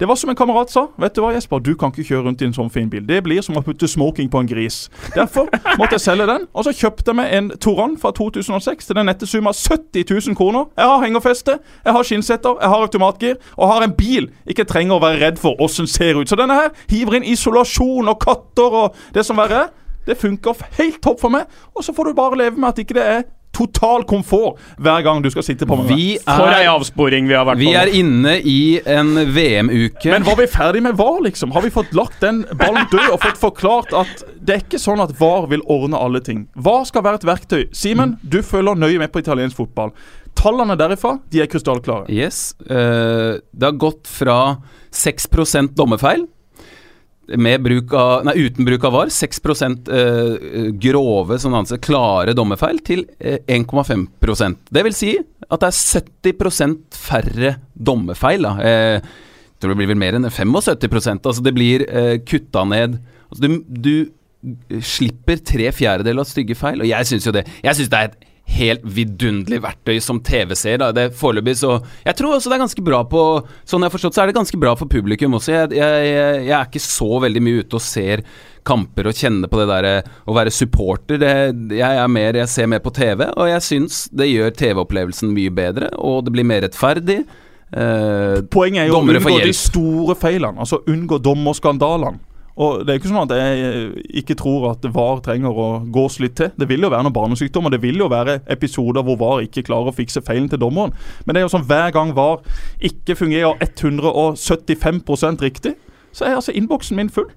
det 0.00 0.08
var 0.08 0.18
som 0.20 0.32
en 0.32 0.38
kamerat 0.38 0.72
sa. 0.72 0.86
Vet 1.00 1.16
du 1.16 1.22
hva, 1.24 1.34
Jesper? 1.36 1.60
Du 1.64 1.74
kan 1.78 1.92
ikke 1.92 2.08
kjøre 2.08 2.26
rundt 2.30 2.42
i 2.42 2.48
en 2.48 2.56
sånn 2.56 2.72
fin 2.72 2.88
bil. 2.92 3.04
Det 3.06 3.20
blir 3.28 3.44
som 3.44 3.60
å 3.60 3.64
putte 3.66 3.88
smoking 3.88 4.32
på 4.32 4.42
en 4.42 4.50
gris. 4.50 4.86
Derfor 5.14 5.52
måtte 5.76 5.98
jeg 5.98 6.06
selge 6.08 6.28
den. 6.32 6.48
Og 6.56 6.66
så 6.66 6.74
kjøpte 6.74 7.12
jeg 7.12 7.15
meg 7.16 7.32
en 7.36 7.50
Toran 7.62 7.96
fra 8.00 8.12
2006 8.16 8.88
til 8.88 8.98
den 8.98 9.08
nette 9.10 9.28
sum 9.28 9.48
av 9.50 9.56
70 9.56 10.04
000 10.10 10.36
kroner. 10.38 10.68
Jeg 10.76 10.90
har 10.90 11.02
hengerfeste, 11.04 11.58
jeg 11.84 11.96
har 11.96 12.06
skinnsetter, 12.06 12.60
jeg 12.60 12.72
har 12.72 12.84
automatgir 12.86 13.40
og 13.56 13.72
har 13.72 13.86
en 13.86 13.96
bil 13.96 14.30
ikke 14.46 14.68
trenger 14.68 14.96
å 14.96 15.02
være 15.02 15.22
redd 15.24 15.40
for 15.42 15.58
åssen 15.62 15.88
ser 15.90 16.18
ut. 16.20 16.28
Så 16.28 16.38
denne 16.38 16.58
her 16.58 16.70
hiver 16.90 17.18
inn 17.18 17.26
isolasjon 17.26 18.12
og 18.12 18.20
katter 18.22 18.80
og 18.84 19.02
det 19.14 19.26
som 19.26 19.40
verre 19.40 19.66
er. 19.66 19.74
Det 20.06 20.14
funker 20.20 20.54
helt 20.78 21.00
topp 21.02 21.18
for 21.20 21.34
meg. 21.34 21.48
Og 21.74 21.82
så 21.84 21.94
får 21.94 22.04
du 22.10 22.18
bare 22.18 22.38
leve 22.38 22.60
med 22.60 22.68
at 22.68 22.78
ikke 22.78 22.94
det 22.94 23.06
er 23.06 23.24
total 23.56 24.04
komfort 24.08 24.60
hver 24.82 25.04
gang 25.06 25.22
du 25.24 25.30
skal 25.32 25.46
sitte 25.46 25.68
på 25.68 25.78
med 25.80 25.88
meg. 25.88 25.96
Vi 25.96 26.08
For 26.26 26.52
ei 26.52 26.66
avsporing 26.70 27.28
vi 27.30 27.36
har 27.36 27.46
vært 27.48 27.62
vi 27.62 27.70
på. 27.70 27.76
er 27.80 27.92
inne 27.96 28.36
i 28.44 28.58
en 28.84 29.14
VM-uke. 29.36 30.10
Men 30.12 30.26
var 30.26 30.36
vi 30.40 30.48
ferdig 30.52 30.82
med 30.84 30.98
VAR, 30.98 31.22
liksom? 31.24 31.54
Har 31.56 31.64
vi 31.64 31.72
fått 31.74 31.94
lagt 31.96 32.20
den 32.24 32.44
ballen 32.58 32.88
død 32.92 33.08
og 33.14 33.18
fått 33.24 33.40
forklart 33.40 33.96
at 33.96 34.26
det 34.36 34.58
er 34.58 34.62
ikke 34.66 34.82
sånn 34.82 35.02
at 35.02 35.16
VAR 35.18 35.48
vil 35.52 35.64
ordne 35.72 35.98
alle 35.98 36.22
ting? 36.24 36.46
VAR 36.54 36.84
skal 36.88 37.06
være 37.06 37.22
et 37.22 37.28
verktøy. 37.32 37.64
Simen, 37.76 38.16
du 38.22 38.42
følger 38.44 38.78
nøye 38.78 39.00
med 39.02 39.12
på 39.14 39.24
italiensk 39.24 39.58
fotball. 39.64 39.94
Tallene 40.36 40.76
derifra 40.76 41.16
de 41.32 41.40
er 41.40 41.48
krystallklare. 41.50 42.10
Yes. 42.12 42.54
Uh, 42.68 43.40
det 43.56 43.70
har 43.70 43.78
gått 43.80 44.04
fra 44.10 44.58
6 44.92 45.30
dommerfeil 45.76 46.26
bruk 47.26 47.94
av, 47.98 48.24
nei, 48.26 48.36
uten 48.46 48.66
bruk 48.68 48.84
av 48.86 48.92
VAR, 48.94 49.10
6 49.10 49.40
eh, 49.90 50.72
grove, 50.78 51.38
sånn 51.42 51.56
anser, 51.58 51.80
klare 51.82 52.34
dommerfeil, 52.36 52.78
til 52.86 53.06
eh, 53.18 53.40
1,5% 53.48 54.70
Det 54.70 54.84
vil 54.86 54.94
si 54.94 55.16
at 55.18 55.62
det 55.62 55.70
er 55.70 56.32
70 56.32 56.76
færre 56.94 57.56
dommerfeil. 57.74 58.46
Da. 58.46 58.54
Eh, 58.62 59.00
tror 59.60 59.72
det 59.72 59.80
blir 59.80 59.90
vel 59.90 60.00
mer 60.00 60.16
enn 60.18 60.28
75% 60.28 61.26
Altså 61.26 61.44
det 61.44 61.54
blir 61.56 61.86
eh, 61.88 62.16
kutta 62.26 62.64
ned 62.68 62.98
altså 63.26 63.42
du, 63.42 63.60
du 63.66 64.80
slipper 64.84 65.40
tre 65.42 65.70
fjerdedeler 65.74 66.22
av 66.22 66.28
stygge 66.28 66.54
feil, 66.54 66.82
og 66.84 66.86
jeg 66.86 67.08
syns 67.08 67.26
jo 67.26 67.34
det 67.34 67.46
Jeg 67.64 67.78
synes 67.78 67.90
det 67.90 67.98
er 67.98 68.10
et 68.10 68.26
helt 68.56 68.84
vidunderlig 68.84 69.58
verktøy 69.64 69.98
som 70.02 70.20
TV-seer. 70.24 70.82
Det 70.96 71.08
Foreløpig 71.18 71.56
så 71.58 71.78
Jeg 72.06 72.16
tror 72.18 72.36
også 72.36 72.50
det 72.50 72.56
er 72.56 72.64
ganske 72.64 72.84
bra 72.86 73.02
på 73.08 73.22
Sånn 73.66 73.82
jeg 73.82 73.90
har 73.90 73.94
forstått, 73.96 74.16
så 74.16 74.22
er 74.22 74.30
det 74.30 74.36
ganske 74.38 74.60
bra 74.60 74.74
for 74.78 74.90
publikum 74.90 75.34
også. 75.38 75.52
Jeg, 75.52 75.72
jeg, 75.76 76.04
jeg, 76.12 76.44
jeg 76.46 76.54
er 76.58 76.68
ikke 76.68 76.84
så 76.86 77.10
veldig 77.26 77.42
mye 77.42 77.64
ute 77.64 77.78
og 77.78 77.84
ser 77.84 78.22
kamper 78.66 79.10
og 79.10 79.14
kjenner 79.18 79.50
på 79.50 79.60
det 79.60 79.66
derre 79.70 79.94
å 80.26 80.36
være 80.36 80.54
supporter. 80.54 81.20
Det, 81.22 81.32
jeg 81.78 82.02
er 82.02 82.10
mer 82.10 82.38
Jeg 82.42 82.50
ser 82.50 82.70
mer 82.70 82.82
på 82.82 82.94
TV, 82.94 83.26
og 83.28 83.50
jeg 83.50 83.66
syns 83.66 84.06
det 84.14 84.30
gjør 84.32 84.54
TV-opplevelsen 84.58 85.34
mye 85.34 85.52
bedre, 85.54 85.90
og 85.98 86.24
det 86.26 86.34
blir 86.34 86.48
mer 86.48 86.64
rettferdig. 86.66 87.20
Eh, 87.70 88.40
Poenget 88.50 88.84
er 88.84 88.90
jo 88.90 88.98
å 88.98 89.04
unngå 89.04 89.38
de 89.42 89.54
store 89.56 90.16
feilene. 90.18 90.58
Altså 90.62 90.82
unngå 90.86 91.18
dommerskandalene. 91.22 92.22
Og 92.56 92.86
Det 92.86 92.92
er 92.92 92.96
jo 92.96 93.02
ikke 93.02 93.10
sånn 93.10 93.26
at 93.26 93.34
jeg 93.36 93.64
eh, 93.66 93.96
ikke 94.22 94.36
tror 94.40 94.70
at 94.70 94.86
VAR 94.94 95.20
trenger 95.24 95.52
å 95.60 95.68
gås 95.92 96.18
litt 96.24 96.38
til. 96.40 96.52
Det 96.56 96.68
vil 96.70 96.86
jo 96.86 96.92
være 96.92 97.04
noen 97.04 97.16
barnesykdommer, 97.16 97.72
det 97.72 97.82
vil 97.82 98.00
jo 98.00 98.08
være 98.08 98.38
episoder 98.52 99.04
hvor 99.04 99.18
VAR 99.20 99.44
ikke 99.44 99.66
klarer 99.66 99.92
å 99.92 99.96
fikse 99.96 100.24
feilen 100.24 100.48
til 100.52 100.62
dommeren. 100.62 100.94
Men 101.24 101.36
det 101.36 101.42
er 101.42 101.46
jo 101.46 101.52
sånn 101.52 101.66
hver 101.68 101.92
gang 101.96 102.14
VAR 102.16 102.40
ikke 102.80 103.18
fungerer 103.18 103.60
175% 103.60 105.44
riktig, 105.44 105.76
så 106.16 106.24
er 106.24 106.38
altså 106.38 106.56
innboksen 106.56 106.96
min 106.96 107.12
full. 107.12 107.28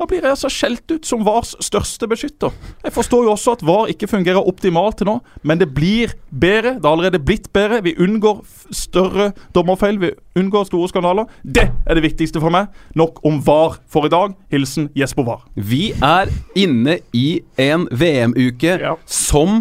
Da 0.00 0.06
blir 0.08 0.22
jeg 0.24 0.32
altså 0.32 0.48
skjelt 0.48 0.92
ut 0.94 1.04
som 1.04 1.20
VARs 1.26 1.50
største 1.60 2.06
beskytter. 2.08 2.54
Jeg 2.86 2.92
forstår 2.94 3.26
jo 3.26 3.34
også 3.34 3.52
at 3.58 3.64
VAR 3.68 3.90
ikke 3.92 4.08
fungerer 4.08 4.46
optimalt 4.48 4.96
til 4.96 5.10
nå, 5.10 5.18
men 5.44 5.60
det 5.60 5.66
blir 5.76 6.14
bedre. 6.32 6.78
Det 6.78 6.86
har 6.88 6.94
allerede 6.96 7.20
blitt 7.20 7.50
bedre. 7.52 7.82
Vi 7.84 7.92
unngår 8.00 8.38
større 8.72 9.26
dommerfeil, 9.52 9.98
vi 10.00 10.14
unngår 10.40 10.64
store 10.70 10.88
skandaler. 10.88 11.28
Det 11.44 11.66
er 11.68 12.00
det 12.00 12.06
viktigste 12.06 12.40
for 12.40 12.48
meg. 12.54 12.72
Nok 12.96 13.20
om 13.28 13.42
VAR 13.44 13.76
for 13.92 14.08
i 14.08 14.12
dag. 14.14 14.32
Hilsen 14.48 14.88
Jesper 14.96 15.28
VAR. 15.28 15.44
Vi 15.54 15.90
er 16.00 16.32
inne 16.56 16.96
i 17.12 17.42
en 17.60 17.84
VM-uke 17.92 18.78
Ja. 18.80 18.96
som 19.04 19.60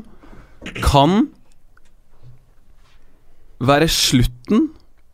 kan 0.79 1.27
være 3.59 3.91
slutten 3.91 4.69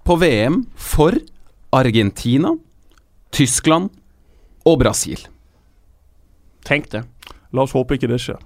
på 0.05 0.21
VM 0.21 0.67
for 0.77 1.17
Argentina, 1.73 2.53
Tyskland 3.33 3.89
og 4.65 4.79
Brasil. 4.81 5.21
Tenk 6.65 6.89
det. 6.91 7.03
La 7.53 7.61
oss 7.65 7.75
håpe 7.75 7.95
ikke 7.97 8.09
det 8.09 8.19
skjer. 8.23 8.39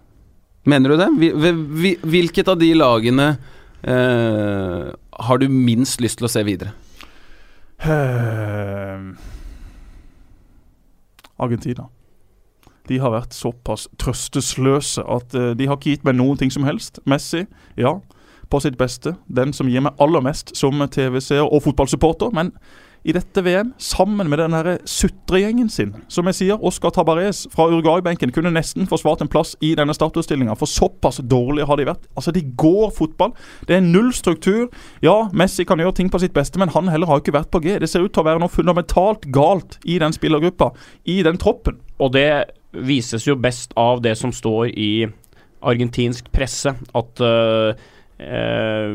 Mener 0.70 0.90
du 0.92 0.98
det? 1.00 1.08
Vi- 1.20 1.32
vi- 1.32 1.54
vi- 1.82 1.98
Hvilket 2.04 2.48
av 2.52 2.60
de 2.60 2.74
lagene 2.76 3.38
eh, 3.84 4.92
har 5.20 5.38
du 5.38 5.48
minst 5.48 6.02
lyst 6.02 6.18
til 6.20 6.28
å 6.28 6.30
se 6.30 6.44
videre? 6.44 6.74
Eh, 7.80 9.00
Argentina. 11.40 11.88
De 12.90 12.98
har 12.98 13.12
vært 13.14 13.36
såpass 13.38 13.88
trøstesløse 14.02 15.04
at 15.08 15.36
eh, 15.38 15.52
de 15.56 15.68
har 15.70 15.78
ikke 15.78 15.94
gitt 15.94 16.04
meg 16.08 16.18
noen 16.18 16.38
ting 16.42 16.52
som 16.52 16.66
helst. 16.68 17.00
Messi, 17.06 17.46
ja, 17.78 17.96
på 18.50 18.60
sitt 18.64 18.78
beste. 18.78 19.16
Den 19.30 19.54
som 19.54 19.70
gir 19.70 19.84
meg 19.86 19.94
aller 20.02 20.24
mest 20.26 20.56
som 20.58 20.82
TV-seer 20.90 21.46
og 21.46 21.62
fotballsupporter. 21.68 22.34
Men 22.34 22.52
i 23.04 23.14
dette 23.16 23.42
VM, 23.46 23.72
sammen 23.80 24.30
med 24.30 24.42
den 24.42 24.56
sutregjengen 24.90 25.70
sin, 25.72 25.94
som 26.12 26.28
jeg 26.28 26.38
sier, 26.40 26.64
Oscar 26.66 26.92
Tabarez 26.94 27.46
fra 27.54 27.70
Uruguay-benken 27.72 28.34
kunne 28.36 28.52
nesten 28.52 28.90
forsvart 28.90 29.24
en 29.24 29.32
plass 29.32 29.56
i 29.64 29.72
denne 29.80 29.96
startutstillinga, 29.96 30.56
for 30.60 30.70
såpass 30.70 31.22
dårlige 31.24 31.68
har 31.70 31.80
de 31.80 31.88
vært. 31.88 32.10
Altså, 32.16 32.34
de 32.36 32.44
går 32.60 32.92
fotball. 32.98 33.34
Det 33.68 33.78
er 33.78 33.86
null 33.86 34.12
struktur. 34.16 34.68
Ja, 35.06 35.30
Messi 35.32 35.66
kan 35.68 35.80
gjøre 35.80 35.96
ting 36.02 36.12
på 36.12 36.20
sitt 36.22 36.36
beste, 36.36 36.60
men 36.60 36.74
han 36.76 36.92
heller 36.92 37.10
har 37.10 37.24
ikke 37.24 37.38
vært 37.38 37.52
på 37.54 37.64
G. 37.64 37.78
Det 37.80 37.90
ser 37.90 38.04
ut 38.04 38.14
til 38.14 38.26
å 38.26 38.28
være 38.28 38.44
noe 38.44 38.52
fundamentalt 38.52 39.30
galt 39.34 39.80
i 39.88 40.00
den 40.02 40.16
spillergruppa, 40.16 40.74
i 41.08 41.22
den 41.26 41.40
troppen. 41.40 41.80
Og 42.04 42.14
det 42.16 42.30
vises 42.76 43.26
jo 43.28 43.40
best 43.40 43.74
av 43.80 44.04
det 44.04 44.18
som 44.20 44.36
står 44.36 44.74
i 44.76 44.92
argentinsk 45.66 46.30
presse, 46.36 46.72
at 46.72 47.24
uh, 47.24 47.72
uh, 48.20 48.94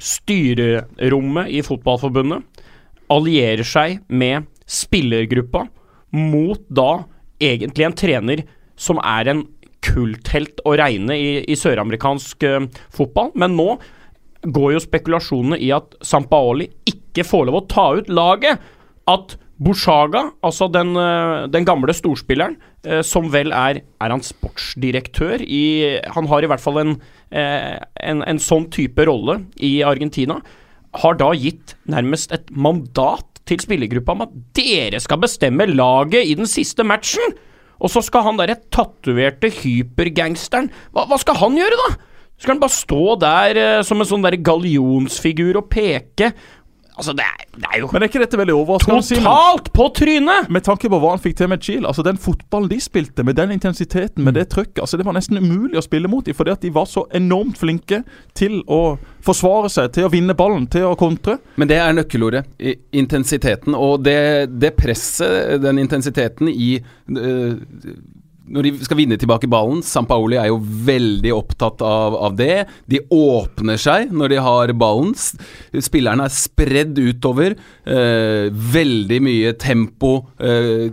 styrerommet 0.00 1.52
i 1.52 1.64
fotballforbundet 1.64 2.64
allierer 3.12 3.66
seg 3.66 4.00
med 4.08 4.48
spillergruppa 4.68 5.66
mot 6.16 6.60
da 6.68 7.04
egentlig 7.42 7.86
en 7.86 7.96
trener 7.96 8.44
som 8.78 9.00
er 9.02 9.30
en 9.32 9.44
kulthelt 9.84 10.60
å 10.66 10.74
regne 10.78 11.16
i, 11.16 11.30
i 11.46 11.56
søramerikansk 11.56 12.44
uh, 12.44 12.64
fotball. 12.94 13.30
Men 13.38 13.54
nå 13.58 13.68
går 14.46 14.74
jo 14.74 14.82
spekulasjonene 14.82 15.58
i 15.62 15.70
at 15.74 15.96
Sampaoli 16.04 16.68
ikke 16.88 17.26
får 17.26 17.48
lov 17.48 17.60
å 17.60 17.66
ta 17.70 17.86
ut 17.98 18.10
laget. 18.12 18.64
At 19.08 19.38
Bushaga, 19.58 20.28
altså 20.46 20.68
den, 20.70 20.94
øh, 20.94 21.48
den 21.50 21.64
gamle 21.66 21.90
storspilleren, 21.90 22.56
øh, 22.86 23.02
som 23.02 23.32
vel 23.32 23.50
er 23.50 23.80
Er 24.00 24.10
han 24.10 24.20
sportsdirektør 24.22 25.42
i 25.42 25.98
Han 26.14 26.28
har 26.28 26.42
i 26.42 26.46
hvert 26.46 26.60
fall 26.60 26.78
en, 26.78 27.00
eh, 27.32 27.78
en, 27.96 28.22
en 28.22 28.38
sånn 28.38 28.70
type 28.70 29.02
rolle 29.04 29.46
i 29.58 29.82
Argentina. 29.82 30.40
Har 30.96 31.18
da 31.20 31.32
gitt 31.36 31.76
nærmest 31.90 32.32
et 32.32 32.48
mandat 32.50 33.42
til 33.48 33.60
spillergruppa 33.60 34.14
om 34.14 34.24
at 34.26 34.34
dere 34.56 35.00
skal 35.00 35.20
bestemme 35.20 35.68
laget 35.68 36.24
i 36.24 36.36
den 36.38 36.48
siste 36.48 36.86
matchen! 36.86 37.36
Og 37.78 37.92
så 37.92 38.02
skal 38.02 38.24
han 38.26 38.38
derre 38.40 38.58
tatoverte 38.74 39.52
hypergangsteren 39.54 40.66
hva, 40.90 41.04
hva 41.06 41.18
skal 41.20 41.38
han 41.38 41.58
gjøre, 41.60 41.78
da? 41.78 41.90
Skal 42.38 42.54
han 42.54 42.62
bare 42.62 42.74
stå 42.74 43.02
der 43.18 43.58
eh, 43.58 43.80
som 43.86 43.98
en 43.98 44.08
sånn 44.08 44.24
der 44.26 44.38
gallionsfigur 44.46 45.58
og 45.58 45.68
peke? 45.72 46.32
Altså, 46.98 47.12
det 47.14 47.22
er, 47.24 47.44
det 47.54 47.68
er 47.72 47.78
jo 47.78 47.88
Men 47.94 48.02
er 48.02 48.08
ikke 48.10 48.20
dette 48.24 48.38
veldig 48.40 48.54
overraskende? 48.58 49.02
Totalt 49.06 49.68
på 49.76 49.84
trynet! 49.94 50.48
Med 50.50 50.64
tanke 50.66 50.90
på 50.90 50.98
hva 50.98 51.12
han 51.14 51.22
fikk 51.22 51.36
til 51.38 51.48
med 51.52 51.62
Chile, 51.62 51.86
altså 51.86 52.02
den 52.02 52.18
fotballen 52.18 52.68
de 52.72 52.78
spilte, 52.82 53.22
med 53.24 53.36
den 53.38 53.52
intensiteten, 53.54 54.24
med 54.26 54.34
det 54.34 54.48
trøkket, 54.50 54.80
altså 54.82 54.98
det 54.98 55.06
var 55.06 55.14
nesten 55.14 55.38
umulig 55.38 55.78
å 55.78 55.84
spille 55.86 56.10
mot 56.10 56.26
dem, 56.26 56.34
fordi 56.34 56.50
at 56.56 56.60
de 56.66 56.72
var 56.74 56.88
så 56.90 57.04
enormt 57.14 57.56
flinke 57.60 58.02
til 58.34 58.58
å 58.66 58.80
forsvare 59.24 59.70
seg, 59.70 59.92
til 59.94 60.08
å 60.08 60.12
vinne 60.12 60.34
ballen, 60.38 60.66
til 60.70 60.88
å 60.90 60.96
kontre. 60.98 61.38
Men 61.56 61.68
det 61.70 61.78
er 61.78 61.94
nøkkelordet. 61.94 62.44
i- 62.58 62.76
Intensiteten. 62.98 63.74
Og 63.78 64.02
det, 64.02 64.48
det 64.58 64.74
presset, 64.76 65.60
den 65.62 65.78
intensiteten 65.78 66.48
i 66.50 66.80
øh, 67.14 67.54
Når 68.48 68.66
de 68.66 68.72
skal 68.86 69.00
vinne 69.00 69.18
tilbake 69.20 69.48
ballen 69.50 69.82
Sampaoli 69.84 70.38
er 70.40 70.48
jo 70.50 70.58
veldig 70.62 71.32
opptatt 71.36 71.82
av, 71.84 72.16
av 72.28 72.36
det. 72.38 72.64
De 72.90 73.02
åpner 73.14 73.80
seg 73.80 74.12
når 74.14 74.34
de 74.34 74.42
har 74.44 74.74
ballen. 74.78 75.12
Spillerne 75.84 76.28
er 76.28 76.34
spredd 76.34 76.98
utover. 76.98 77.58
Eh, 77.88 78.48
veldig 78.78 79.20
mye 79.24 79.52
tempo. 79.60 80.14
Eh, 80.40 80.88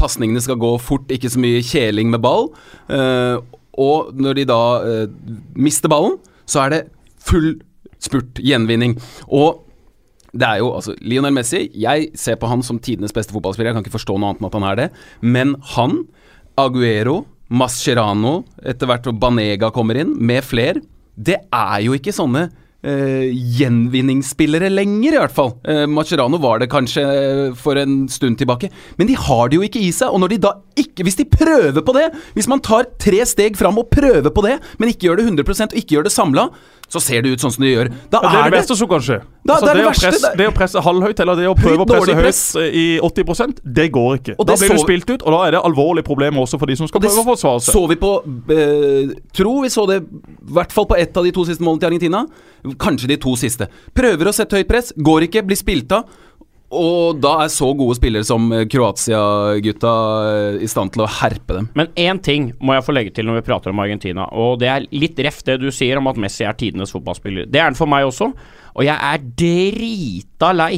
Pasningene 0.00 0.40
skal 0.40 0.56
gå 0.60 0.74
fort, 0.80 1.10
ikke 1.12 1.28
så 1.28 1.40
mye 1.42 1.64
kjeling 1.64 2.12
med 2.12 2.22
ball. 2.24 2.48
Eh, 2.88 3.40
og 3.80 4.14
når 4.16 4.38
de 4.40 4.46
da 4.48 4.62
øh, 4.84 5.08
mister 5.56 5.92
ballen, 5.92 6.16
så 6.48 6.64
er 6.64 6.72
det 6.74 6.84
full 7.20 7.52
spurt, 8.00 8.40
gjenvinning. 8.40 8.96
Og 9.28 9.66
det 10.30 10.46
er 10.46 10.60
jo 10.62 10.70
altså 10.76 10.94
Lionel 11.02 11.34
Messi 11.34 11.64
Jeg 11.74 12.10
ser 12.14 12.36
på 12.38 12.46
han 12.46 12.62
som 12.62 12.78
tidenes 12.78 13.12
beste 13.12 13.34
fotballspiller. 13.34 13.70
Jeg 13.70 13.78
kan 13.78 13.84
ikke 13.84 13.98
forstå 13.98 14.16
noe 14.16 14.30
annet 14.30 14.42
enn 14.42 14.48
at 14.50 14.58
han 14.58 14.66
er 14.68 14.78
det. 14.78 14.88
Men 15.20 15.56
han, 15.74 16.04
Aguero, 16.60 17.22
Mascherano, 17.50 18.40
etter 18.62 18.88
hvert 18.90 19.10
Banega 19.20 19.72
kommer 19.74 19.98
inn, 19.98 20.14
med 20.16 20.44
fler, 20.46 20.80
det 21.20 21.40
er 21.50 21.78
jo 21.84 21.96
ikke 21.96 22.14
sånne 22.14 22.48
Uh, 22.80 23.28
gjenvinningsspillere 23.58 24.70
lenger, 24.72 25.12
i 25.12 25.18
hvert 25.20 25.34
fall. 25.36 25.50
Uh, 25.68 25.82
Mascherano 25.84 26.38
var 26.40 26.62
det 26.62 26.70
kanskje 26.72 27.02
uh, 27.04 27.40
for 27.52 27.76
en 27.76 28.06
stund 28.08 28.38
tilbake. 28.40 28.70
Men 28.96 29.10
de 29.10 29.18
har 29.20 29.50
det 29.50 29.58
jo 29.58 29.66
ikke 29.66 29.82
i 29.84 29.90
seg. 29.92 30.08
Og 30.08 30.22
når 30.22 30.32
de 30.32 30.38
da 30.46 30.54
ikke 30.80 31.04
Hvis 31.04 31.18
de 31.18 31.26
prøver 31.28 31.84
på 31.84 31.92
det, 31.92 32.06
hvis 32.32 32.48
man 32.48 32.62
tar 32.64 32.88
tre 33.00 33.20
steg 33.28 33.58
fram 33.60 33.76
og 33.80 33.90
prøver 33.92 34.32
på 34.32 34.44
det, 34.46 34.56
men 34.80 34.88
ikke 34.88 35.10
gjør 35.10 35.20
det 35.20 35.26
100 35.28 35.66
og 35.66 35.76
ikke 35.76 35.94
gjør 35.98 36.08
det 36.08 36.12
samla, 36.12 36.46
så 36.90 37.00
ser 37.00 37.22
det 37.22 37.30
ut 37.36 37.42
sånn 37.42 37.52
som 37.54 37.62
det 37.62 37.70
gjør. 37.70 37.88
Da 38.10 38.18
Ja, 38.20 38.28
det 38.30 38.38
er 38.38 38.42
det 38.42 38.50
det 38.50 38.58
beste 38.58 38.76
som 38.76 38.88
kan 38.90 39.00
skje. 39.00 39.18
Da- 39.46 39.54
altså, 39.54 39.66
det 39.66 39.74
det 39.76 39.84
å 39.84 39.88
verste, 39.90 40.10
presse, 40.10 40.36
det- 40.36 40.48
å 40.50 40.54
presse 40.56 40.82
halvhøyt, 40.82 41.20
eller 41.20 41.36
det 41.36 41.46
å 41.46 41.54
prøve 41.54 41.84
å 41.84 41.86
presse 41.86 42.58
høyt 42.58 42.74
i 42.74 42.98
80% 43.00 43.60
det 43.64 43.86
går 43.92 44.18
ikke. 44.18 44.34
Da 44.36 44.44
blir 44.44 44.58
blir 44.58 44.76
du 44.76 44.82
spilt 44.82 45.10
ut, 45.10 45.22
og 45.22 45.30
da 45.32 45.46
er 45.46 45.50
det 45.52 45.62
alvorlige 45.62 46.04
problemer 46.04 46.42
også 46.42 46.58
for 46.58 46.66
de 46.66 46.76
som 46.76 46.88
skal 46.88 47.00
prøve 47.00 47.22
å 47.22 47.28
forsvare 47.30 47.60
seg. 47.62 47.72
så 47.74 47.88
vi 47.88 47.96
på 47.96 48.12
eh, 48.50 49.14
Tro 49.32 49.60
vi 49.62 49.68
så 49.68 49.86
det 49.86 50.02
i 50.02 50.52
hvert 50.52 50.72
fall 50.72 50.86
på 50.86 50.98
ett 50.98 51.16
av 51.16 51.24
de 51.24 51.30
to 51.32 51.44
siste 51.44 51.62
målene 51.62 51.80
til 51.80 51.90
Argentina. 51.90 52.26
Kanskje 52.76 53.06
de 53.08 53.16
to 53.16 53.36
siste. 53.36 53.68
Prøver 53.94 54.26
å 54.26 54.34
sette 54.34 54.50
høyt 54.58 54.68
press, 54.68 54.92
går 54.98 55.28
ikke, 55.28 55.46
blir 55.46 55.56
spilt 55.56 55.92
av. 55.92 56.04
Og 56.70 57.18
da 57.18 57.32
er 57.44 57.50
så 57.50 57.72
gode 57.74 57.96
spillere 57.98 58.26
som 58.26 58.44
eh, 58.54 58.62
Kroatia-gutta 58.70 59.94
eh, 60.30 60.60
i 60.62 60.68
stand 60.70 60.92
til 60.94 61.02
å 61.02 61.08
herpe 61.10 61.56
dem. 61.56 61.66
Men 61.78 61.90
én 61.98 62.20
ting 62.22 62.52
må 62.62 62.76
jeg 62.76 62.86
få 62.86 62.94
legge 62.94 63.14
til 63.16 63.26
når 63.26 63.40
vi 63.40 63.46
prater 63.48 63.74
om 63.74 63.82
Argentina, 63.82 64.28
og 64.30 64.60
det 64.62 64.70
er 64.70 64.86
litt 64.94 65.18
reft 65.26 65.48
det 65.50 65.58
du 65.62 65.68
sier 65.74 65.98
om 65.98 66.10
at 66.10 66.20
Messi 66.22 66.46
er 66.46 66.54
tidenes 66.58 66.94
fotballspiller. 66.94 67.50
Det 67.50 67.58
er 67.58 67.66
han 67.72 67.78
for 67.78 67.90
meg 67.90 68.06
også, 68.06 68.30
og 68.70 68.86
jeg 68.86 68.94
er 68.94 69.26
drita 69.42 70.52
lei. 70.54 70.72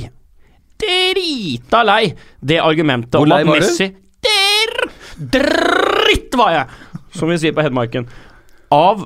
Drita 0.82 1.82
lei 1.84 2.02
det 2.40 2.62
argumentet 2.64 3.20
om 3.20 3.36
at? 3.36 3.46
Messi 3.52 3.92
Der, 4.22 4.76
Dritt 5.36 6.32
var 6.38 6.56
jeg! 6.56 7.00
Som 7.12 7.28
vi 7.28 7.36
sier 7.42 7.52
på 7.52 7.64
Hedmarken. 7.66 8.08
Av 8.72 9.04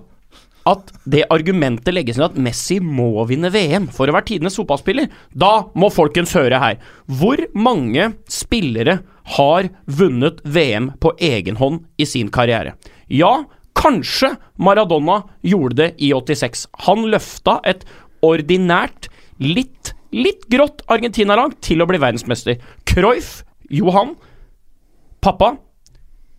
at 0.66 0.92
det 1.06 1.26
argumentet 1.30 1.94
legges 1.94 2.18
inn 2.18 2.26
at 2.26 2.38
Messi 2.42 2.78
må 2.82 3.24
vinne 3.30 3.52
VM 3.54 3.86
for 3.94 4.10
å 4.10 4.16
være 4.16 4.32
tidenes 4.32 4.58
fotballspiller. 4.58 5.10
Da 5.30 5.68
må 5.78 5.90
folkens 5.94 6.34
høre 6.36 6.58
her. 6.62 6.80
Hvor 7.06 7.42
mange 7.54 8.12
spillere 8.30 9.00
har 9.36 9.70
vunnet 9.86 10.42
VM 10.42 10.92
på 11.02 11.14
egen 11.22 11.58
hånd 11.60 11.84
i 12.02 12.06
sin 12.08 12.32
karriere? 12.34 12.74
Ja, 13.06 13.44
Kanskje 13.76 14.32
Maradona 14.56 15.20
gjorde 15.44 15.76
det 15.82 15.88
i 16.00 16.12
86. 16.16 16.64
Han 16.86 17.04
løfta 17.12 17.58
et 17.68 17.84
ordinært, 18.24 19.10
litt, 19.36 19.92
litt 20.16 20.46
grått 20.52 20.80
Argentina-lag 20.88 21.58
til 21.64 21.84
å 21.84 21.88
bli 21.88 22.00
verdensmester. 22.00 22.56
Cruyff, 22.88 23.42
Johan, 23.68 24.14
pappa, 25.20 25.56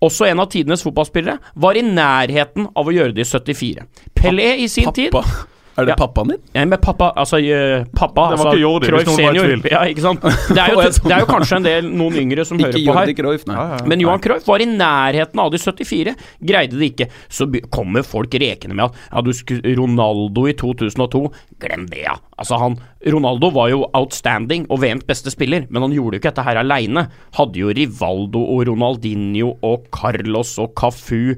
også 0.03 0.27
en 0.29 0.41
av 0.43 0.49
tidenes 0.53 0.83
fotballspillere, 0.85 1.37
var 1.55 1.77
i 1.77 1.85
nærheten 1.85 2.69
av 2.77 2.87
å 2.89 2.93
gjøre 2.93 3.15
det 3.17 3.25
i 3.25 3.29
74. 3.29 3.85
Pelé 4.17 4.49
i 4.61 4.67
sin 4.71 4.91
tid 4.93 5.13
Pappa. 5.15 5.47
Er 5.77 5.85
det 5.85 5.93
Ja. 5.93 5.95
pappaen 5.99 6.31
din? 6.33 6.39
ja, 6.55 6.65
men 6.65 6.79
pappa, 6.81 7.11
altså 7.15 7.37
uh, 7.37 7.85
pappa 7.93 8.31
Det 8.31 8.39
var 8.39 8.47
altså, 8.47 8.53
ikke 8.55 8.61
Jordi, 8.63 8.87
hvis 8.95 9.05
noen 9.07 9.17
noen 9.17 9.25
var 9.27 9.35
i 9.37 9.47
tvil. 9.47 9.71
Ja, 9.71 9.81
ikke 9.91 10.01
sant? 10.01 10.21
Det 10.25 10.57
er, 10.63 10.71
jo, 10.73 10.81
det 11.07 11.13
er 11.13 11.21
jo 11.21 11.29
kanskje 11.29 11.59
en 11.59 11.67
del 11.67 11.89
noen 11.91 12.17
yngre 12.23 12.45
som 12.49 12.57
Ikke 12.57 12.71
hører 12.71 12.87
på 12.87 12.95
her. 12.97 13.13
Cruyff, 13.19 13.45
nei. 13.49 13.65
Men 13.93 14.01
Johan 14.01 14.23
Cruyff 14.23 14.47
var 14.49 14.63
i 14.63 14.67
nærheten 14.69 15.41
av 15.43 15.51
de 15.53 15.61
74, 15.61 16.15
greide 16.49 16.79
det 16.79 16.89
ikke. 16.91 17.09
Så 17.29 17.45
kommer 17.73 18.05
folk 18.07 18.33
rekende 18.41 18.75
med 18.77 18.89
at 18.89 18.97
ja, 19.11 19.21
du 19.21 19.31
skulle 19.37 19.75
Ronaldo 19.77 20.47
i 20.49 20.55
2002 20.57 21.23
Glem 21.61 21.87
det, 21.89 22.03
ja. 22.05 22.17
Altså, 22.37 22.57
han 22.61 22.75
Ronaldo 23.05 23.49
var 23.53 23.69
jo 23.71 23.83
outstanding 23.97 24.65
og 24.69 24.81
VMs 24.81 25.05
beste 25.07 25.31
spiller, 25.33 25.65
men 25.69 25.85
han 25.85 25.93
gjorde 25.93 26.17
jo 26.17 26.21
ikke 26.21 26.31
dette 26.31 26.45
her 26.45 26.59
aleine. 26.61 27.07
Hadde 27.37 27.61
jo 27.61 27.73
Rivaldo 27.73 28.41
og 28.55 28.65
Ronaldinho 28.69 29.53
og 29.65 29.87
Carlos 29.93 30.57
og 30.61 30.73
Cafu 30.77 31.37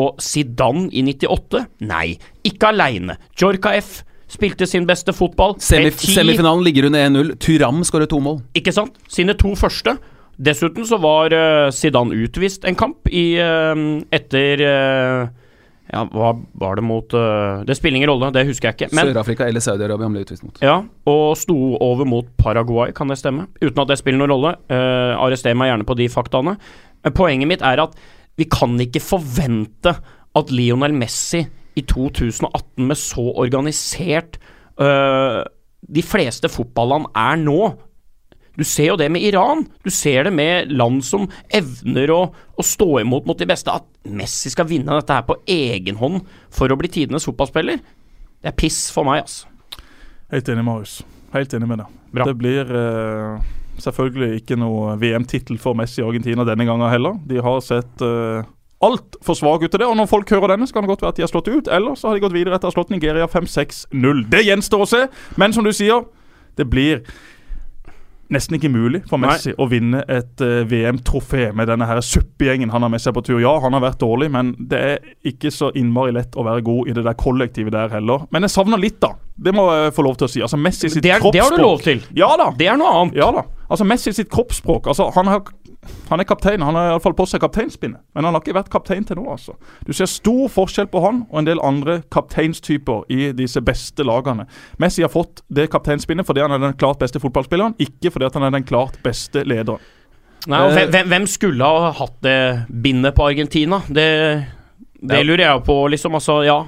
og 0.00 0.22
Zidane 0.24 0.88
i 0.92 1.02
98. 1.06 1.64
Nei, 1.90 2.14
ikke 2.46 2.72
aleine. 2.72 3.18
Jorka 3.40 3.74
F. 3.78 4.00
Spilte 4.30 4.66
sin 4.68 4.86
beste 4.86 5.10
fotball. 5.16 5.56
Semif 5.58 5.98
Semifinalen 6.04 6.62
ligger 6.62 6.86
under 6.86 7.02
1-0. 7.08 7.34
Turam 7.42 7.82
skårer 7.86 8.06
to 8.10 8.20
mål. 8.22 8.38
ikke 8.54 8.74
sant? 8.74 8.94
Sine 9.10 9.34
to 9.34 9.56
første. 9.58 9.96
Dessuten 10.40 10.86
så 10.88 10.96
var 11.02 11.34
uh, 11.34 11.68
Zidane 11.74 12.16
utvist 12.24 12.64
en 12.64 12.78
kamp 12.78 13.10
i 13.10 13.34
uh, 13.42 13.74
etter 14.14 14.62
uh, 14.64 15.24
Ja, 15.90 16.04
hva 16.06 16.30
var 16.62 16.78
det 16.78 16.84
mot 16.86 17.16
Det 17.66 17.74
spiller 17.74 17.98
ingen 17.98 18.12
rolle, 18.12 18.28
det 18.30 18.46
husker 18.46 18.70
jeg 18.70 18.76
ikke. 18.78 18.88
Sør-Afrika 18.94 19.48
eller 19.50 19.64
Saudi-Arabia 19.64 20.06
han 20.06 20.14
ble 20.14 20.22
utvist 20.22 20.44
mot. 20.46 20.60
ja, 20.62 20.76
og 21.10 21.24
sto 21.36 21.56
over 21.82 22.06
mot 22.06 22.28
Paraguay, 22.38 22.94
kan 22.94 23.10
det 23.10 23.18
stemme? 23.18 23.48
Uten 23.58 23.82
at 23.82 23.90
det 23.90 23.98
spiller 23.98 24.22
noen 24.22 24.30
rolle. 24.30 24.54
Arrester 24.70 25.58
meg 25.58 25.72
gjerne 25.72 25.88
på 25.88 25.98
de 25.98 26.06
faktaene. 26.14 26.54
Poenget 27.10 27.50
mitt 27.50 27.66
er 27.66 27.82
at 27.82 27.98
vi 28.40 28.48
kan 28.48 28.78
ikke 28.80 29.02
forvente 29.04 29.92
at 30.38 30.52
Lionel 30.54 30.94
Messi 30.96 31.42
i 31.76 31.84
2018 31.86 32.86
med 32.86 32.98
så 32.98 33.24
organisert 33.42 34.38
øh, 34.80 35.42
De 35.80 36.02
fleste 36.04 36.48
fotballand 36.48 37.08
er 37.16 37.38
nå. 37.40 37.60
Du 38.58 38.64
ser 38.64 38.90
jo 38.90 38.96
det 39.00 39.08
med 39.12 39.24
Iran. 39.24 39.64
Du 39.84 39.90
ser 39.90 40.26
det 40.26 40.32
med 40.32 40.72
land 40.72 41.00
som 41.06 41.28
evner 41.48 42.12
å, 42.12 42.20
å 42.30 42.66
stå 42.66 43.00
imot 43.00 43.28
mot 43.28 43.38
de 43.38 43.48
beste. 43.48 43.72
At 43.72 43.86
Messi 44.04 44.52
skal 44.52 44.68
vinne 44.68 44.98
dette 44.98 45.16
her 45.16 45.24
på 45.28 45.38
egen 45.48 45.96
hånd 46.00 46.20
for 46.52 46.70
å 46.70 46.76
bli 46.80 46.90
tidenes 46.92 47.24
fotballspiller, 47.28 47.80
det 48.40 48.48
er 48.48 48.56
piss 48.56 48.86
for 48.92 49.08
meg, 49.08 49.24
altså. 49.24 49.48
Helt 50.30 50.48
enig, 50.52 50.64
Marius. 50.64 51.00
Helt 51.34 51.56
enig 51.56 51.68
med 51.70 51.82
deg. 51.82 51.96
Bra. 52.14 52.26
Det 52.28 52.36
blir 52.38 52.70
eh, 52.76 53.50
selvfølgelig 53.84 54.40
ikke 54.40 54.58
noe 54.60 54.96
VM-tittel 55.00 55.58
for 55.60 55.78
Messi 55.78 56.02
i 56.02 56.06
Argentina 56.06 56.46
denne 56.48 56.66
gangen 56.68 56.92
heller. 56.92 57.18
De 57.28 57.40
har 57.42 57.60
sett 57.64 58.04
uh, 58.04 58.44
altfor 58.84 59.36
svake 59.38 59.68
ut 59.68 59.74
til 59.74 59.82
det. 59.82 59.88
Og 59.88 59.98
når 59.98 60.10
folk 60.10 60.30
hører 60.30 60.54
denne, 60.54 60.68
så 60.68 60.76
kan 60.76 60.86
det 60.86 60.92
godt 60.92 61.04
være 61.04 61.14
at 61.14 61.20
de 61.20 61.26
har 61.26 61.32
slått 61.32 61.50
ut. 61.50 61.68
Eller 61.68 61.98
så 61.98 62.08
har 62.08 62.16
de 62.16 62.24
gått 62.24 62.36
videre 62.36 62.56
etter 62.56 62.70
å 62.70 62.72
ha 62.72 62.78
slått 62.78 62.94
Nigeria 62.94 63.28
5-6-0. 63.30 64.24
Det 64.32 64.46
gjenstår 64.46 64.86
å 64.86 64.88
se. 64.88 65.04
Men 65.40 65.56
som 65.56 65.66
du 65.66 65.72
sier, 65.76 66.06
det 66.58 66.68
blir 66.70 67.04
nesten 68.30 68.56
ikke 68.56 68.70
mulig 68.70 69.00
for 69.10 69.18
Messi 69.18 69.52
å 69.58 69.66
vinne 69.70 70.04
et 70.06 70.42
uh, 70.44 70.62
VM-trofé 70.70 71.48
med 71.56 71.66
denne 71.70 71.86
her 71.88 71.98
suppegjengen 72.04 72.70
han 72.70 72.86
har 72.86 72.92
med 72.92 73.02
seg 73.02 73.14
på 73.16 73.24
tur. 73.26 73.40
Ja, 73.42 73.56
han 73.62 73.74
har 73.74 73.82
vært 73.82 74.00
dårlig, 74.02 74.30
men 74.32 74.54
det 74.70 74.80
er 74.80 75.00
ikke 75.26 75.50
så 75.54 75.72
innmari 75.76 76.14
lett 76.14 76.38
å 76.38 76.46
være 76.46 76.62
god 76.66 76.90
i 76.90 76.96
det 76.96 77.04
der 77.08 77.18
kollektivet 77.18 77.74
der 77.74 77.90
heller. 77.96 78.28
Men 78.30 78.46
jeg 78.46 78.54
savner 78.54 78.80
litt, 78.80 79.00
da. 79.02 79.16
Det 79.34 79.54
må 79.56 79.66
jeg 79.74 79.96
få 79.96 80.06
lov 80.06 80.20
til 80.20 80.28
å 80.28 80.30
si. 80.30 80.44
Altså 80.46 80.60
Messi 80.60 80.92
sitt 80.92 81.02
er, 81.02 81.18
det 81.32 81.42
har 81.42 81.56
du 81.56 81.62
lov 81.62 81.82
til. 81.84 82.04
Ja 82.16 82.30
da. 82.38 82.52
Det 82.56 82.70
er 82.70 82.78
noe 82.78 82.92
annet. 83.00 83.18
Ja 83.18 83.32
da. 83.34 83.48
Altså 83.70 83.84
Messi 83.86 84.10
sitt 84.12 84.30
kroppsspråk 84.32 84.88
altså 84.90 85.06
Han, 85.14 85.28
har, 85.30 85.44
han 86.10 86.20
er 86.20 86.24
kaptein. 86.26 86.60
Han 86.66 86.74
har 86.74 86.88
iallfall 86.90 87.14
på 87.14 87.26
seg 87.30 87.40
kapteinspinnet. 87.44 88.00
Men 88.14 88.24
han 88.26 88.34
har 88.34 88.42
ikke 88.42 88.56
vært 88.56 88.70
kaptein 88.72 89.04
til 89.06 89.16
nå, 89.20 89.28
altså. 89.30 89.54
Du 89.86 89.92
ser 89.94 90.10
stor 90.10 90.48
forskjell 90.50 90.88
på 90.90 91.02
han 91.04 91.22
og 91.30 91.38
en 91.38 91.46
del 91.46 91.62
andre 91.62 92.00
kapteinstyper 92.10 93.04
i 93.14 93.30
disse 93.38 93.62
beste 93.62 94.02
lagene. 94.06 94.46
Messi 94.82 95.02
har 95.06 95.12
fått 95.12 95.44
det 95.48 95.68
kapteinspinnet 95.70 96.26
fordi 96.26 96.42
han 96.42 96.52
er 96.56 96.58
den 96.66 96.76
klart 96.80 96.98
beste 96.98 97.22
fotballspilleren, 97.22 97.76
ikke 97.78 98.10
fordi 98.10 98.28
han 98.34 98.48
er 98.48 98.56
den 98.58 98.66
klart 98.68 98.98
beste 99.06 99.44
lederen. 99.46 99.78
Nei, 100.48 100.60
og 100.64 100.72
hvem, 100.72 100.90
hvem- 100.90 101.08
hvem 101.12 101.26
skulle 101.28 101.64
ha 101.68 101.90
hatt 101.92 102.14
det 102.24 102.36
bindet 102.82 103.14
på 103.14 103.26
Argentina? 103.28 103.82
Det, 103.86 104.46
det 105.02 105.18
Ja. 105.18 105.22
lurer 105.22 105.44
jeg 105.44 105.64
på, 105.64 105.74
liksom. 105.92 106.14
Altså, 106.14 106.42
ja. 106.46 106.64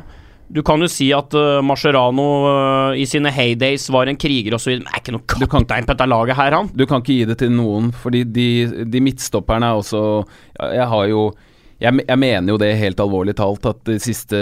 Du 0.52 0.60
kan 0.66 0.82
jo 0.84 0.88
si 0.90 1.06
at 1.16 1.32
uh, 1.38 1.60
Mascherano 1.64 2.26
uh, 2.44 2.98
i 2.98 3.06
sine 3.08 3.30
heydays 3.32 3.86
var 3.92 4.10
en 4.10 4.18
kriger 4.20 4.58
osv., 4.58 4.74
men 4.82 4.90
er 4.90 5.00
ikke 5.00 5.14
noe 5.16 5.24
Du 5.24 5.46
kan- 5.46 5.62
kaptein 5.62 5.86
på 5.88 5.94
dette 5.94 6.08
laget 6.12 6.36
her, 6.36 6.58
han. 6.58 6.68
Du 6.76 6.84
kan 6.86 7.00
ikke 7.00 7.16
gi 7.16 7.24
det 7.30 7.38
til 7.40 7.54
noen, 7.56 7.88
fordi 8.02 8.24
de, 8.28 8.46
de 8.84 9.00
midtstopperne 9.00 9.70
er 9.72 9.80
også 9.80 10.02
Jeg 10.76 10.86
har 10.92 11.08
jo 11.08 11.24
jeg, 11.82 11.98
jeg 12.06 12.18
mener 12.20 12.52
jo 12.52 12.58
det 12.60 12.68
helt 12.78 13.00
alvorlig 13.02 13.32
talt, 13.34 13.64
at 13.66 13.80
de 13.88 13.96
siste, 13.98 14.38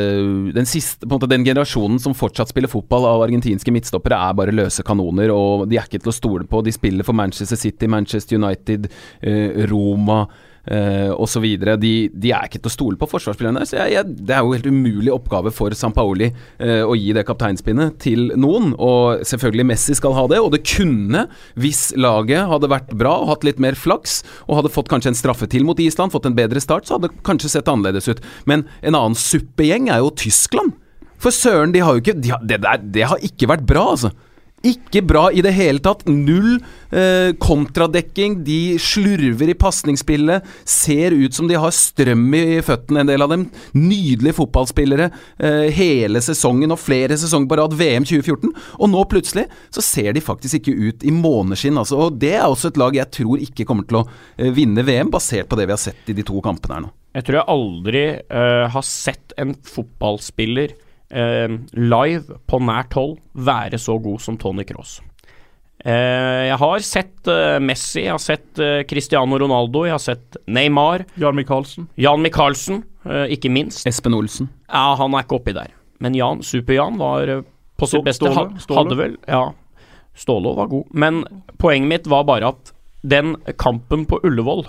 den 0.53 0.67
siste 0.69 1.09
måte 1.09 1.25
den 1.31 1.41
generasjonen 1.47 1.97
som 2.03 2.13
fortsatt 2.13 2.51
spiller 2.53 2.69
fotball 2.69 3.07
av 3.09 3.23
argentinske 3.25 3.73
midtstoppere, 3.73 4.19
er 4.29 4.37
bare 4.37 4.53
løse 4.53 4.85
kanoner, 4.85 5.33
og 5.33 5.65
de 5.71 5.79
er 5.81 5.87
ikke 5.89 6.03
til 6.03 6.13
å 6.13 6.17
stole 6.19 6.45
på. 6.51 6.61
De 6.67 6.75
spiller 6.75 7.07
for 7.07 7.17
Manchester 7.17 7.57
City, 7.57 7.89
Manchester 7.89 8.37
United, 8.37 8.91
eh, 9.25 9.63
Roma 9.73 10.27
eh, 10.67 11.11
osv. 11.15 11.47
De, 11.81 11.93
de 12.13 12.33
er 12.35 12.49
ikke 12.49 12.61
til 12.61 12.71
å 12.71 12.75
stole 12.75 13.01
på 13.01 13.09
forsvarsspillerne. 13.11 13.65
Så 13.69 13.79
jeg, 13.79 13.95
jeg, 13.97 14.17
det 14.29 14.37
er 14.37 14.45
jo 14.45 14.55
helt 14.57 14.69
umulig 14.71 15.13
oppgave 15.15 15.53
for 15.55 15.75
Sampaoli 15.77 16.31
eh, 16.31 16.83
å 16.85 16.97
gi 16.99 17.15
det 17.17 17.27
kapteinspinnet 17.29 17.99
til 18.03 18.31
noen. 18.41 18.75
Og 18.77 19.25
selvfølgelig 19.29 19.69
Messi 19.73 19.97
skal 19.99 20.17
ha 20.19 20.27
det, 20.31 20.41
og 20.43 20.53
det 20.55 20.63
kunne, 20.69 21.27
hvis 21.61 21.91
laget 21.99 22.51
hadde 22.51 22.73
vært 22.73 22.95
bra 22.99 23.17
og 23.23 23.35
hatt 23.35 23.47
litt 23.49 23.63
mer 23.63 23.79
flaks, 23.79 24.21
og 24.49 24.61
hadde 24.61 24.75
fått 24.75 24.91
kanskje 24.93 25.15
en 25.15 25.21
straffe 25.21 25.49
til 25.51 25.67
mot 25.69 25.81
Island, 25.81 26.15
fått 26.15 26.29
en 26.31 26.39
bedre 26.39 26.63
start, 26.63 26.89
så 26.89 26.97
hadde 26.97 27.11
det 27.11 27.25
kanskje 27.27 27.55
sett 27.55 27.71
annerledes 27.71 28.11
ut. 28.11 28.23
Men 28.51 28.67
en 28.83 28.97
annen 28.97 29.19
suppegjeng 29.19 29.91
er 29.93 30.05
jo 30.05 30.15
Tyskland. 30.25 30.77
For 31.21 31.35
søren, 31.35 31.75
de 31.75 31.83
har 31.85 31.97
jo 31.97 32.01
ikke 32.01 32.17
de 32.17 32.33
har, 32.33 32.41
det, 32.49 32.63
der, 32.65 32.81
det 32.81 33.09
har 33.11 33.21
ikke 33.25 33.51
vært 33.51 33.67
bra, 33.69 33.91
altså. 33.93 34.13
Ikke 34.67 35.01
bra 35.01 35.31
i 35.33 35.41
det 35.41 35.55
hele 35.57 35.81
tatt. 35.81 36.03
Null 36.05 36.59
eh, 36.93 37.33
kontradekking. 37.41 38.43
De 38.45 38.77
slurver 38.83 39.49
i 39.49 39.57
pasningsspillet. 39.57 40.45
Ser 40.69 41.17
ut 41.17 41.35
som 41.37 41.49
de 41.49 41.57
har 41.57 41.73
strøm 41.73 42.27
i 42.37 42.61
føttene, 42.65 43.01
en 43.01 43.09
del 43.09 43.25
av 43.25 43.33
dem. 43.33 43.47
Nydelige 43.73 44.37
fotballspillere 44.37 45.09
eh, 45.41 45.71
hele 45.77 46.21
sesongen 46.25 46.77
og 46.77 46.83
flere 46.83 47.17
sesonger 47.21 47.49
på 47.49 47.61
rad. 47.63 47.79
VM 47.81 48.05
2014. 48.05 48.53
Og 48.77 48.93
nå 48.93 49.07
plutselig 49.09 49.47
så 49.73 49.85
ser 49.85 50.13
de 50.17 50.25
faktisk 50.25 50.61
ikke 50.61 50.77
ut 50.77 51.09
i 51.09 51.15
måneskinn. 51.15 51.81
Altså. 51.81 51.97
Og 51.97 52.21
det 52.21 52.35
er 52.37 52.45
også 52.45 52.75
et 52.75 52.81
lag 52.81 53.01
jeg 53.01 53.15
tror 53.17 53.41
ikke 53.41 53.65
kommer 53.69 53.89
til 53.89 54.03
å 54.03 54.07
eh, 54.37 54.53
vinne 54.53 54.85
VM, 54.85 55.09
basert 55.15 55.49
på 55.49 55.57
det 55.57 55.71
vi 55.71 55.77
har 55.79 55.81
sett 55.81 56.13
i 56.13 56.17
de 56.17 56.27
to 56.27 56.37
kampene 56.45 56.77
her 56.77 56.85
nå. 56.85 56.95
Jeg 57.17 57.27
tror 57.27 57.41
jeg 57.41 57.51
aldri 57.51 58.03
uh, 58.31 58.69
har 58.71 58.85
sett 58.87 59.33
en 59.41 59.57
fotballspiller 59.67 60.77
uh, 61.15 61.57
live 61.77 62.41
på 62.49 62.61
nært 62.63 62.97
hold 62.99 63.19
være 63.35 63.79
så 63.81 63.99
god 64.03 64.21
som 64.25 64.39
Tony 64.41 64.67
Cross. 64.69 64.99
Eh, 65.81 66.43
jeg 66.45 66.57
har 66.61 66.83
sett 66.85 67.29
eh, 67.33 67.57
Messi, 67.65 68.03
jeg 68.03 68.13
har 68.13 68.21
sett 68.21 68.59
uh, 68.61 68.83
Cristiano 68.85 69.39
Ronaldo, 69.41 69.87
jeg 69.89 69.95
har 69.95 70.03
sett 70.03 70.37
Neymar, 70.45 71.07
Jan 71.17 71.39
Michaelsen. 71.39 71.87
Jan 71.97 72.21
Michaelsen, 72.21 72.83
uh, 73.07 73.25
ikke 73.33 73.49
minst. 73.49 73.87
Espen 73.89 74.17
Olsen. 74.19 74.51
Ja, 74.69 74.91
han 75.01 75.17
er 75.17 75.25
ikke 75.25 75.39
oppi 75.39 75.55
der. 75.57 75.73
Men 76.05 76.19
Jan, 76.19 76.45
Super-Jan 76.45 77.01
var 77.01 77.33
uh, 77.33 77.47
på 77.81 77.89
sitt 77.89 78.05
beste. 78.05 78.29
Ståle? 78.29 78.61
Ståle? 78.61 78.83
Hadde 78.83 79.01
vel 79.01 79.17
Ja, 79.25 79.47
Ståle 80.21 80.53
var 80.59 80.69
god. 80.69 80.93
Men 80.93 81.23
poenget 81.57 81.89
mitt 81.89 82.13
var 82.13 82.29
bare 82.29 82.53
at 82.53 82.75
den 83.01 83.39
kampen 83.57 84.05
på 84.05 84.21
Ullevål 84.27 84.67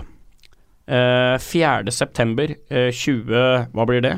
eh, 0.86 1.38
4. 1.38 1.90
september 1.92 2.54
eh, 2.68 2.90
20 2.92 3.72
Hva 3.72 3.86
blir 3.88 4.00
det? 4.04 4.14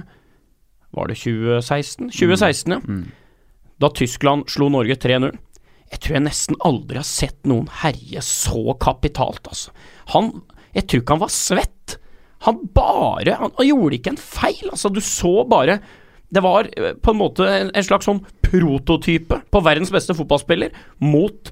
Var 0.94 1.10
det 1.10 1.18
2016? 1.20 2.10
2016, 2.14 2.76
ja. 2.76 2.80
Mm. 2.84 3.04
Da 3.82 3.90
Tyskland 3.90 4.46
slo 4.50 4.68
Norge 4.72 4.96
3-0. 5.02 5.34
Jeg 5.92 6.02
tror 6.02 6.16
jeg 6.16 6.24
nesten 6.26 6.58
aldri 6.64 6.98
har 7.00 7.06
sett 7.06 7.40
noen 7.48 7.66
herje 7.82 8.22
så 8.24 8.76
kapitalt, 8.82 9.44
altså. 9.50 9.74
Han 10.14 10.42
Jeg 10.74 10.88
tror 10.88 11.02
ikke 11.02 11.14
han 11.14 11.22
var 11.22 11.30
svett. 11.30 11.98
Han 12.46 12.64
bare 12.74 13.36
Han, 13.38 13.52
han 13.56 13.68
gjorde 13.68 13.98
ikke 13.98 14.14
en 14.14 14.20
feil, 14.20 14.70
altså. 14.70 14.90
Du 14.90 15.00
så 15.00 15.44
bare 15.48 15.80
Det 16.34 16.42
var 16.42 16.70
eh, 16.76 16.94
på 16.94 17.12
en 17.12 17.20
måte 17.20 17.46
en, 17.46 17.70
en 17.74 17.86
slags 17.86 18.08
sånn 18.08 18.24
prototype 18.42 19.40
på 19.50 19.62
verdens 19.62 19.92
beste 19.94 20.14
fotballspiller 20.14 20.74
mot 21.02 21.50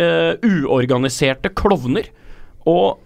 uh, 0.00 0.34
uorganiserte 0.40 1.52
klovner. 1.56 2.08
Og 2.68 3.00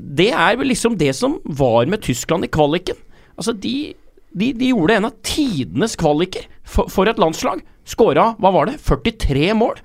det 0.00 0.30
er 0.32 0.56
vel 0.60 0.70
liksom 0.72 0.96
det 1.00 1.12
som 1.16 1.38
var 1.44 1.88
med 1.90 2.02
Tyskland 2.04 2.46
i 2.46 2.52
kvaliken. 2.52 2.96
Altså, 3.36 3.52
de, 3.52 3.94
de, 4.36 4.52
de 4.54 4.68
gjorde 4.70 4.96
en 5.00 5.08
av 5.08 5.14
tidenes 5.26 5.96
kvaliker 5.98 6.44
for, 6.62 6.88
for 6.92 7.08
et 7.10 7.18
landslag. 7.18 7.62
Skåra, 7.88 8.30
hva 8.38 8.52
var 8.54 8.70
det, 8.70 8.76
43 8.86 9.52
mål. 9.58 9.80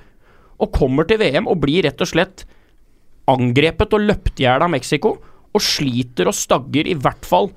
Og 0.61 0.71
kommer 0.75 1.07
til 1.09 1.17
VM 1.19 1.47
og 1.51 1.57
blir 1.63 1.83
rett 1.87 1.99
og 2.05 2.07
slett 2.11 2.45
angrepet 3.31 3.93
og 3.97 4.03
løpt 4.05 4.39
i 4.39 4.45
hjel 4.45 4.61
av 4.65 4.69
Mexico. 4.71 5.15
Og 5.55 5.63
sliter 5.63 6.29
og 6.29 6.35
stagger 6.35 6.87
i 6.91 6.93
hvert 6.99 7.25
fall 7.25 7.49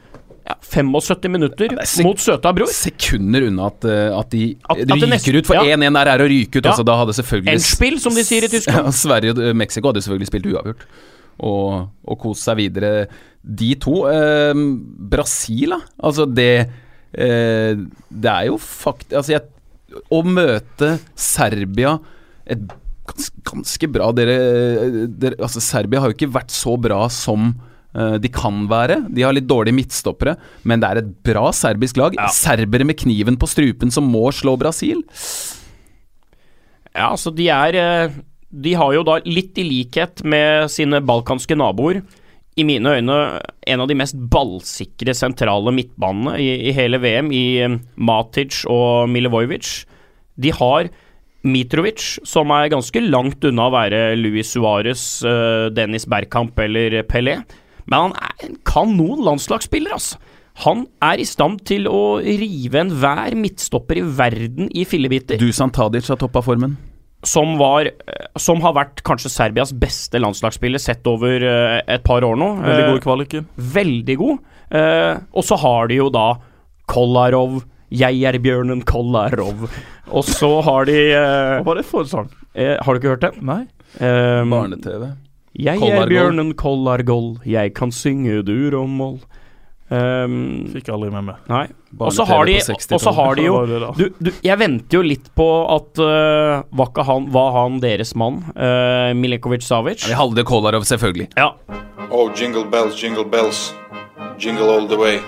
ja, 0.48 0.54
75 0.64 1.28
minutter 1.28 1.74
er 1.74 1.84
sek- 1.84 2.06
mot 2.06 2.16
søta 2.22 2.54
bror. 2.56 2.70
Sekunder 2.72 3.48
unna 3.50 3.66
at, 3.68 3.84
eh, 3.84 4.14
at 4.16 4.30
de 4.32 4.42
At- 4.64 4.78
at 4.80 4.94
ryker 4.94 5.10
nesten- 5.12 5.36
ut. 5.42 5.46
For 5.50 5.56
1-1 5.60 5.84
ja. 5.84 5.90
der 5.98 6.12
er 6.14 6.24
å 6.24 6.28
ryke 6.30 6.56
ut. 6.56 6.64
Ja. 6.64 6.70
Altså, 6.72 6.84
da 6.88 6.96
hadde 6.96 7.12
selvfølgelig 7.18 7.52
Endspill, 7.52 7.98
som 8.00 8.14
de 8.16 8.24
sier 8.24 8.44
i 8.44 8.48
Tyskland. 8.48 8.86
Ja, 8.88 8.90
Sverige 8.96 9.36
og 9.36 9.56
Mexico 9.56 9.88
hadde 9.92 10.00
selvfølgelig 10.06 10.30
spilt 10.30 10.46
uavgjort. 10.48 10.86
Og, 11.38 11.88
og 12.02 12.18
kose 12.18 12.48
seg 12.48 12.58
videre. 12.58 13.06
De 13.42 13.70
to 13.80 14.02
eh, 14.10 14.64
Brasil, 15.12 15.76
da. 15.76 15.80
Altså, 16.02 16.26
det 16.26 16.50
eh, 17.12 17.78
Det 18.08 18.32
er 18.32 18.48
jo 18.50 18.58
fakt... 18.62 19.12
Altså, 19.12 19.36
jeg, 19.36 19.46
å 20.12 20.20
møte 20.26 20.96
Serbia 21.16 21.96
et 22.48 22.60
gans, 23.08 23.30
ganske 23.46 23.88
bra 23.92 24.10
dere, 24.16 24.36
dere 25.08 25.38
Altså, 25.40 25.62
Serbia 25.64 26.02
har 26.02 26.12
jo 26.12 26.18
ikke 26.18 26.32
vært 26.34 26.54
så 26.54 26.76
bra 26.80 27.00
som 27.12 27.52
eh, 27.94 28.16
de 28.22 28.32
kan 28.32 28.64
være. 28.70 29.00
De 29.12 29.24
har 29.24 29.36
litt 29.36 29.48
dårlige 29.48 29.78
midtstoppere, 29.78 30.36
men 30.68 30.82
det 30.82 30.90
er 30.90 31.02
et 31.02 31.12
bra 31.26 31.48
serbisk 31.56 32.00
lag. 32.00 32.18
Serbere 32.34 32.88
med 32.88 32.98
kniven 33.00 33.38
på 33.40 33.48
strupen 33.50 33.94
som 33.94 34.08
må 34.08 34.28
slå 34.34 34.56
Brasil. 34.60 35.04
Ja, 36.94 37.12
altså 37.12 37.32
de 37.34 37.48
er 37.52 37.78
eh, 37.78 38.18
De 38.48 38.72
har 38.80 38.94
jo 38.94 39.04
da 39.04 39.18
litt 39.28 39.58
i 39.60 39.66
likhet 39.66 40.22
med 40.24 40.70
sine 40.72 41.02
balkanske 41.04 41.56
naboer 41.58 42.00
i 42.58 42.64
mine 42.66 42.94
øyne 42.98 43.16
en 43.68 43.82
av 43.82 43.90
de 43.90 43.96
mest 43.98 44.16
ballsikre 44.32 45.14
sentrale 45.14 45.72
midtbanene 45.74 46.38
i, 46.42 46.48
i 46.70 46.72
hele 46.74 46.98
VM, 47.02 47.28
i 47.30 47.60
eh, 47.62 47.76
Matic 48.00 48.64
og 48.70 49.10
Milivojevic. 49.12 49.84
De 50.40 50.54
har 50.54 50.88
Mitrovic, 51.46 52.18
som 52.26 52.50
er 52.56 52.72
ganske 52.72 53.02
langt 53.04 53.44
unna 53.46 53.68
å 53.68 53.74
være 53.76 54.00
Luis 54.18 54.50
Suárez, 54.56 55.04
eh, 55.22 55.68
Dennis 55.74 56.08
Bergkamp 56.10 56.58
eller 56.64 57.02
Pelé. 57.06 57.38
Men 57.86 58.08
han 58.08 58.18
er 58.18 58.48
en 58.48 58.58
kanon 58.66 59.22
landslagsspiller, 59.28 59.94
altså. 59.94 60.18
Han 60.64 60.88
er 61.04 61.20
i 61.22 61.26
stand 61.28 61.60
til 61.70 61.86
å 61.86 62.18
rive 62.18 62.80
enhver 62.80 63.36
midtstopper 63.38 64.00
i 64.00 64.06
verden 64.18 64.72
i 64.74 64.82
fillebiter 64.88 65.38
Dusan 65.38 65.70
Tadic 65.70 66.08
har 66.10 66.18
toppa 66.18 66.42
formen. 66.42 66.74
Som 67.26 67.56
var 67.58 67.86
eh, 67.88 68.26
Som 68.38 68.60
har 68.62 68.74
vært 68.76 69.02
kanskje 69.02 69.30
Serbias 69.32 69.72
beste 69.74 70.20
landslagsspiller 70.22 70.78
sett 70.78 71.06
over 71.10 71.42
eh, 71.42 71.80
et 71.90 72.04
par 72.06 72.22
år 72.22 72.36
nå. 72.38 72.50
Veldig 72.62 72.84
god 72.86 72.98
Eh, 72.98 73.04
kvaliken. 73.06 73.48
veldig 73.56 74.16
god. 74.20 74.38
Eh, 74.70 75.18
og 75.32 75.44
så 75.44 75.56
har 75.58 75.88
de 75.88 75.96
jo 75.98 76.08
da 76.14 76.28
Kolarov, 76.88 77.62
Jeg 77.90 78.22
er 78.24 78.38
bjørnen 78.38 78.82
Kolarov. 78.84 79.66
Og 80.12 80.24
så 80.24 80.50
har 80.64 80.84
de 80.88 80.98
Hva 81.14 81.64
var 81.64 81.74
det 81.80 81.84
for 81.88 82.04
en 82.04 82.06
sang? 82.12 82.28
Har 82.56 82.94
du 82.94 82.98
ikke 83.00 83.14
hørt 83.16 83.24
den? 83.26 83.42
Nei. 83.46 83.62
Um, 84.00 84.50
Barne-TV. 84.52 85.04
jeg 85.56 85.80
er 85.82 86.06
bjørnen 86.10 86.54
Kollargol, 86.54 87.38
jeg 87.48 87.72
kan 87.74 87.90
synge 87.94 88.42
dur 88.44 88.74
og 88.82 88.88
moll. 88.88 89.18
Um, 89.88 90.66
Fikk 90.68 90.90
aldri 90.92 91.08
med 91.12 91.24
meg. 91.30 91.36
nei. 91.48 91.66
Og 91.96 92.12
så 92.12 92.26
har 92.28 92.44
har 92.44 93.38
de 93.38 93.44
jo 93.46 93.54
du, 93.96 94.02
du, 94.20 94.28
Jeg 94.44 94.58
venter 94.60 94.98
jo 94.98 95.00
litt 95.00 95.30
på 95.32 95.46
at 95.72 96.02
uh, 96.04 96.60
var, 96.76 96.92
han, 97.08 97.30
var 97.32 97.54
han 97.56 97.78
deres 97.80 98.12
mann, 98.14 98.42
uh, 98.52 99.14
Milekovic 99.16 99.64
Savic? 99.64 100.04
Vi 100.04 100.18
hadde 100.18 100.44
Kolarov, 100.44 100.84
selvfølgelig. 100.84 101.30
Ja. 101.40 101.54
Oh, 102.10 102.28
jingle 102.36 102.66
bells, 102.68 103.00
jingle 103.02 103.24
bells, 103.24 103.72
jingle 104.38 104.68
all 104.68 104.86
the 104.88 105.00
way. 105.00 105.18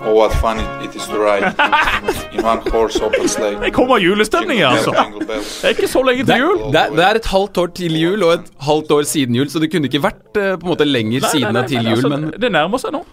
Oh, 0.00 0.12
what 0.12 0.32
fun 0.40 0.58
it, 0.60 0.84
it 0.84 0.96
is 0.96 1.06
to 1.08 1.16
ride 1.18 1.44
in 2.32 2.44
one 2.44 2.60
horse 2.70 3.00
open 3.00 3.28
sleigh. 3.28 3.56
Det 3.60 3.72
kommer 3.72 3.98
julestemning, 3.98 4.60
altså. 4.60 4.92
Det 4.92 5.38
er 5.64 5.72
ikke 5.72 5.88
så 5.88 6.02
lenge 6.04 6.26
til 6.28 6.42
jul. 6.42 6.58
det, 6.72 6.82
det 6.96 7.04
er 7.04 7.20
et 7.20 7.28
halvt 7.32 7.60
år 7.62 7.72
til 7.78 7.96
jul 8.00 8.26
og 8.26 8.34
et 8.34 8.50
halvt 8.60 8.92
år 8.98 9.08
siden 9.08 9.36
jul, 9.40 9.48
så 9.48 9.60
det 9.62 9.70
kunne 9.72 9.88
ikke 9.88 10.02
vært 10.04 10.36
uh, 10.36 10.52
på 10.56 10.68
en 10.68 10.72
måte 10.74 10.88
lenger 10.88 11.20
Nei, 11.20 11.22
nei, 11.24 11.30
siden 11.32 11.56
nei, 11.56 11.62
av 11.62 11.70
til 11.72 11.80
jul, 11.80 11.96
altså, 11.96 12.12
men 12.12 12.28
Det 12.44 12.52
nærmer 12.52 12.84
seg 12.84 12.92
nå. 12.96 13.04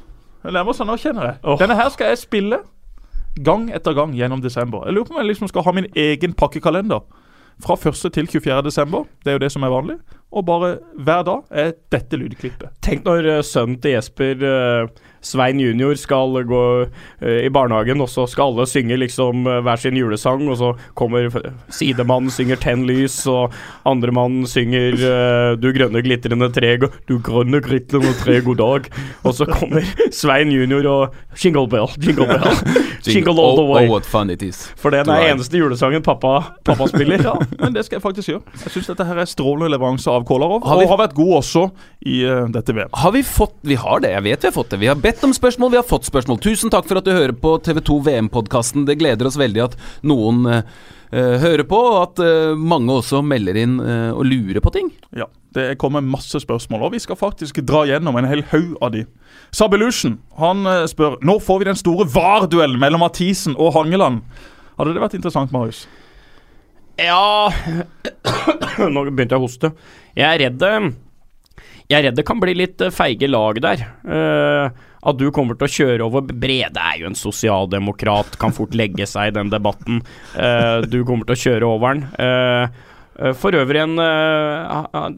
Det 0.44 0.54
nærmer 0.54 0.76
seg 0.76 0.90
nå, 0.90 0.96
kjenner 1.00 1.30
jeg. 1.30 1.58
Denne 1.62 1.78
her 1.80 1.92
skal 1.94 2.12
jeg 2.12 2.24
spille 2.24 2.60
gang 3.44 3.70
etter 3.74 3.96
gang 3.98 4.14
gjennom 4.16 4.42
desember. 4.44 4.86
Jeg 4.88 4.98
lurer 4.98 5.08
på 5.08 5.16
om 5.16 5.22
jeg 5.22 5.32
liksom 5.32 5.50
skal 5.50 5.66
ha 5.66 5.74
min 5.76 5.88
egen 5.96 6.36
pakkekalender. 6.38 7.06
Fra 7.64 7.78
1. 7.78 8.02
til 8.14 8.28
24. 8.28 8.62
desember. 8.66 9.06
Det 9.24 9.32
er 9.32 9.38
jo 9.38 9.44
det 9.44 9.52
som 9.54 9.64
er 9.64 9.72
vanlig. 9.72 9.98
Og 10.34 10.46
bare 10.46 10.76
hver 10.98 11.24
dag 11.28 11.44
er 11.64 11.74
dette 11.94 12.18
lydklippet. 12.18 12.74
Tenk 12.84 13.06
når 13.06 13.30
uh, 13.30 13.42
sønnen 13.46 13.80
til 13.82 13.94
Jesper, 13.96 14.42
uh, 14.42 15.12
Svein 15.24 15.60
junior, 15.62 15.96
skal 16.00 16.44
gå 16.48 16.64
uh, 16.84 17.40
i 17.40 17.50
barnehagen, 17.54 18.02
og 18.04 18.10
så 18.12 18.26
skal 18.30 18.52
alle 18.52 18.68
synge 18.70 18.98
liksom 19.00 19.48
uh, 19.48 19.62
hver 19.64 19.80
sin 19.80 19.98
julesang, 19.98 20.46
og 20.52 20.60
så 20.60 20.74
kommer 21.00 21.30
sidemannen 21.74 22.32
synger 22.34 22.60
'Tenn 22.60 22.86
lys', 22.90 23.22
og 23.32 23.54
andremannen 23.90 24.48
synger 24.50 25.00
uh, 25.00 25.56
'Du 25.58 25.72
grønne 25.76 26.04
glitrende 26.04 26.52
tre, 26.54 26.76
du 27.10 27.18
grønne 27.24 27.62
glitrende 27.64 28.14
tre, 28.20 28.42
god 28.42 28.62
dag', 28.62 28.92
og 29.24 29.34
så 29.34 29.48
kommer 29.50 29.82
Svein 30.12 30.52
junior 30.52 30.88
og 30.92 31.16
'Jingle 31.40 31.68
bell, 31.70 31.90
jingle 31.98 32.28
bell', 32.28 32.60
'Jingle 33.08 33.40
all 33.40 33.58
the 33.58 33.66
oh, 33.66 33.74
way'. 33.76 33.88
oh, 33.88 33.92
what 33.92 34.06
fun 34.06 34.30
it 34.30 34.42
is. 34.42 34.68
For 34.78 34.90
det 34.90 35.00
er 35.00 35.10
den 35.10 35.34
eneste 35.34 35.58
julesangen 35.58 36.04
pappa, 36.04 36.40
pappa 36.66 36.88
spiller. 36.88 37.24
Ja, 37.24 37.34
men 37.60 37.74
det 37.76 37.86
skal 37.86 37.98
jeg 37.98 38.04
faktisk 38.04 38.30
gjøre. 38.30 38.42
Jeg 38.66 38.76
syns 38.76 38.92
dette 38.92 39.06
her 39.08 39.20
er 39.24 39.30
strålende 39.30 39.72
leveranse 39.72 40.12
av 40.12 40.26
Kolarov, 40.28 40.66
Har 40.68 40.80
vi- 40.80 40.86
og 40.86 40.90
har 40.90 41.02
vært 41.08 41.16
god 41.16 41.34
også 41.40 41.70
i 42.06 42.24
uh, 42.26 42.48
dette 42.52 42.76
VM. 42.76 42.92
Har 42.94 43.12
vi 43.16 43.24
fått 43.24 43.56
Vi 43.64 43.76
har 43.80 44.00
det, 44.04 44.12
jeg 44.12 44.24
vet 44.24 44.44
vi 44.44 44.48
har 44.48 44.56
fått 44.56 44.72
det. 44.74 44.80
Vi 44.82 44.90
har 44.90 45.00
bedt 45.00 45.13
om 45.22 45.34
spørsmål, 45.36 45.72
vi 45.76 45.78
har 45.78 45.86
fått 45.86 46.08
spørsmål. 46.10 46.40
Tusen 46.42 46.72
takk 46.74 46.88
for 46.90 46.98
at 46.98 47.06
du 47.06 47.12
hører 47.14 47.36
på 47.38 47.54
TV2 47.62 48.00
VM-podkasten. 48.08 48.88
Det 48.88 48.98
gleder 48.98 49.30
oss 49.30 49.38
veldig 49.38 49.62
at 49.68 49.78
noen 50.02 50.48
eh, 50.50 50.64
hører 51.14 51.62
på, 51.70 51.78
og 51.78 52.00
at 52.00 52.22
uh, 52.26 52.58
mange 52.58 52.90
også 52.96 53.22
melder 53.22 53.60
inn 53.62 53.76
uh, 53.78 54.16
og 54.16 54.26
lurer 54.26 54.64
på 54.66 54.74
ting. 54.74 54.90
Ja, 55.14 55.28
Det 55.54 55.76
kommer 55.78 56.02
masse 56.02 56.42
spørsmål, 56.42 56.88
og 56.88 56.96
vi 56.96 57.04
skal 57.04 57.20
faktisk 57.20 57.62
dra 57.62 57.84
gjennom 57.86 58.18
en 58.18 58.30
hel 58.32 58.42
haug 58.50 58.74
av 58.82 58.96
de. 58.96 59.04
Sabelution 59.54 60.18
han 60.40 60.66
spør 60.90 61.20
når 61.22 61.44
får 61.46 61.62
vi 61.62 61.70
den 61.70 61.78
store 61.78 62.08
VAR-duellen 62.10 62.82
mellom 62.82 63.06
Mathisen 63.06 63.54
og 63.60 63.76
Hangeland. 63.78 64.24
Hadde 64.80 64.96
det 64.96 65.04
vært 65.04 65.20
interessant, 65.20 65.54
Marius? 65.54 65.86
Ja 67.00 67.50
Nå 68.94 69.04
begynte 69.10 69.34
jeg 69.34 69.40
å 69.40 69.46
hoste. 69.46 69.74
Jeg 70.14 70.28
er 70.28 70.42
redd 70.46 70.60
det 70.62 70.74
Jeg 71.90 71.98
er 71.98 72.06
redd 72.08 72.20
det 72.20 72.26
kan 72.28 72.42
bli 72.42 72.56
litt 72.58 72.82
feige 72.94 73.30
lag 73.30 73.60
der. 73.64 73.86
Eh, 74.06 74.84
at 75.04 75.18
du 75.20 75.28
kommer 75.36 75.58
til 75.60 75.68
å 75.68 75.74
kjøre 75.74 76.06
over 76.08 76.22
Brede 76.32 76.80
er 76.80 77.02
jo 77.02 77.10
en 77.10 77.18
sosialdemokrat, 77.20 78.38
kan 78.40 78.56
fort 78.56 78.74
legge 78.78 79.06
seg 79.10 79.32
i 79.32 79.36
den 79.36 79.52
debatten. 79.52 80.02
Eh, 80.36 80.82
du 80.88 81.04
kommer 81.08 81.28
til 81.28 81.36
å 81.36 81.42
kjøre 81.44 81.70
over 81.70 81.94
den. 81.94 82.06
Eh, 82.24 82.68
eh, 83.20 83.34
for 83.38 83.52
øvrig 83.54 83.84
en 83.84 83.98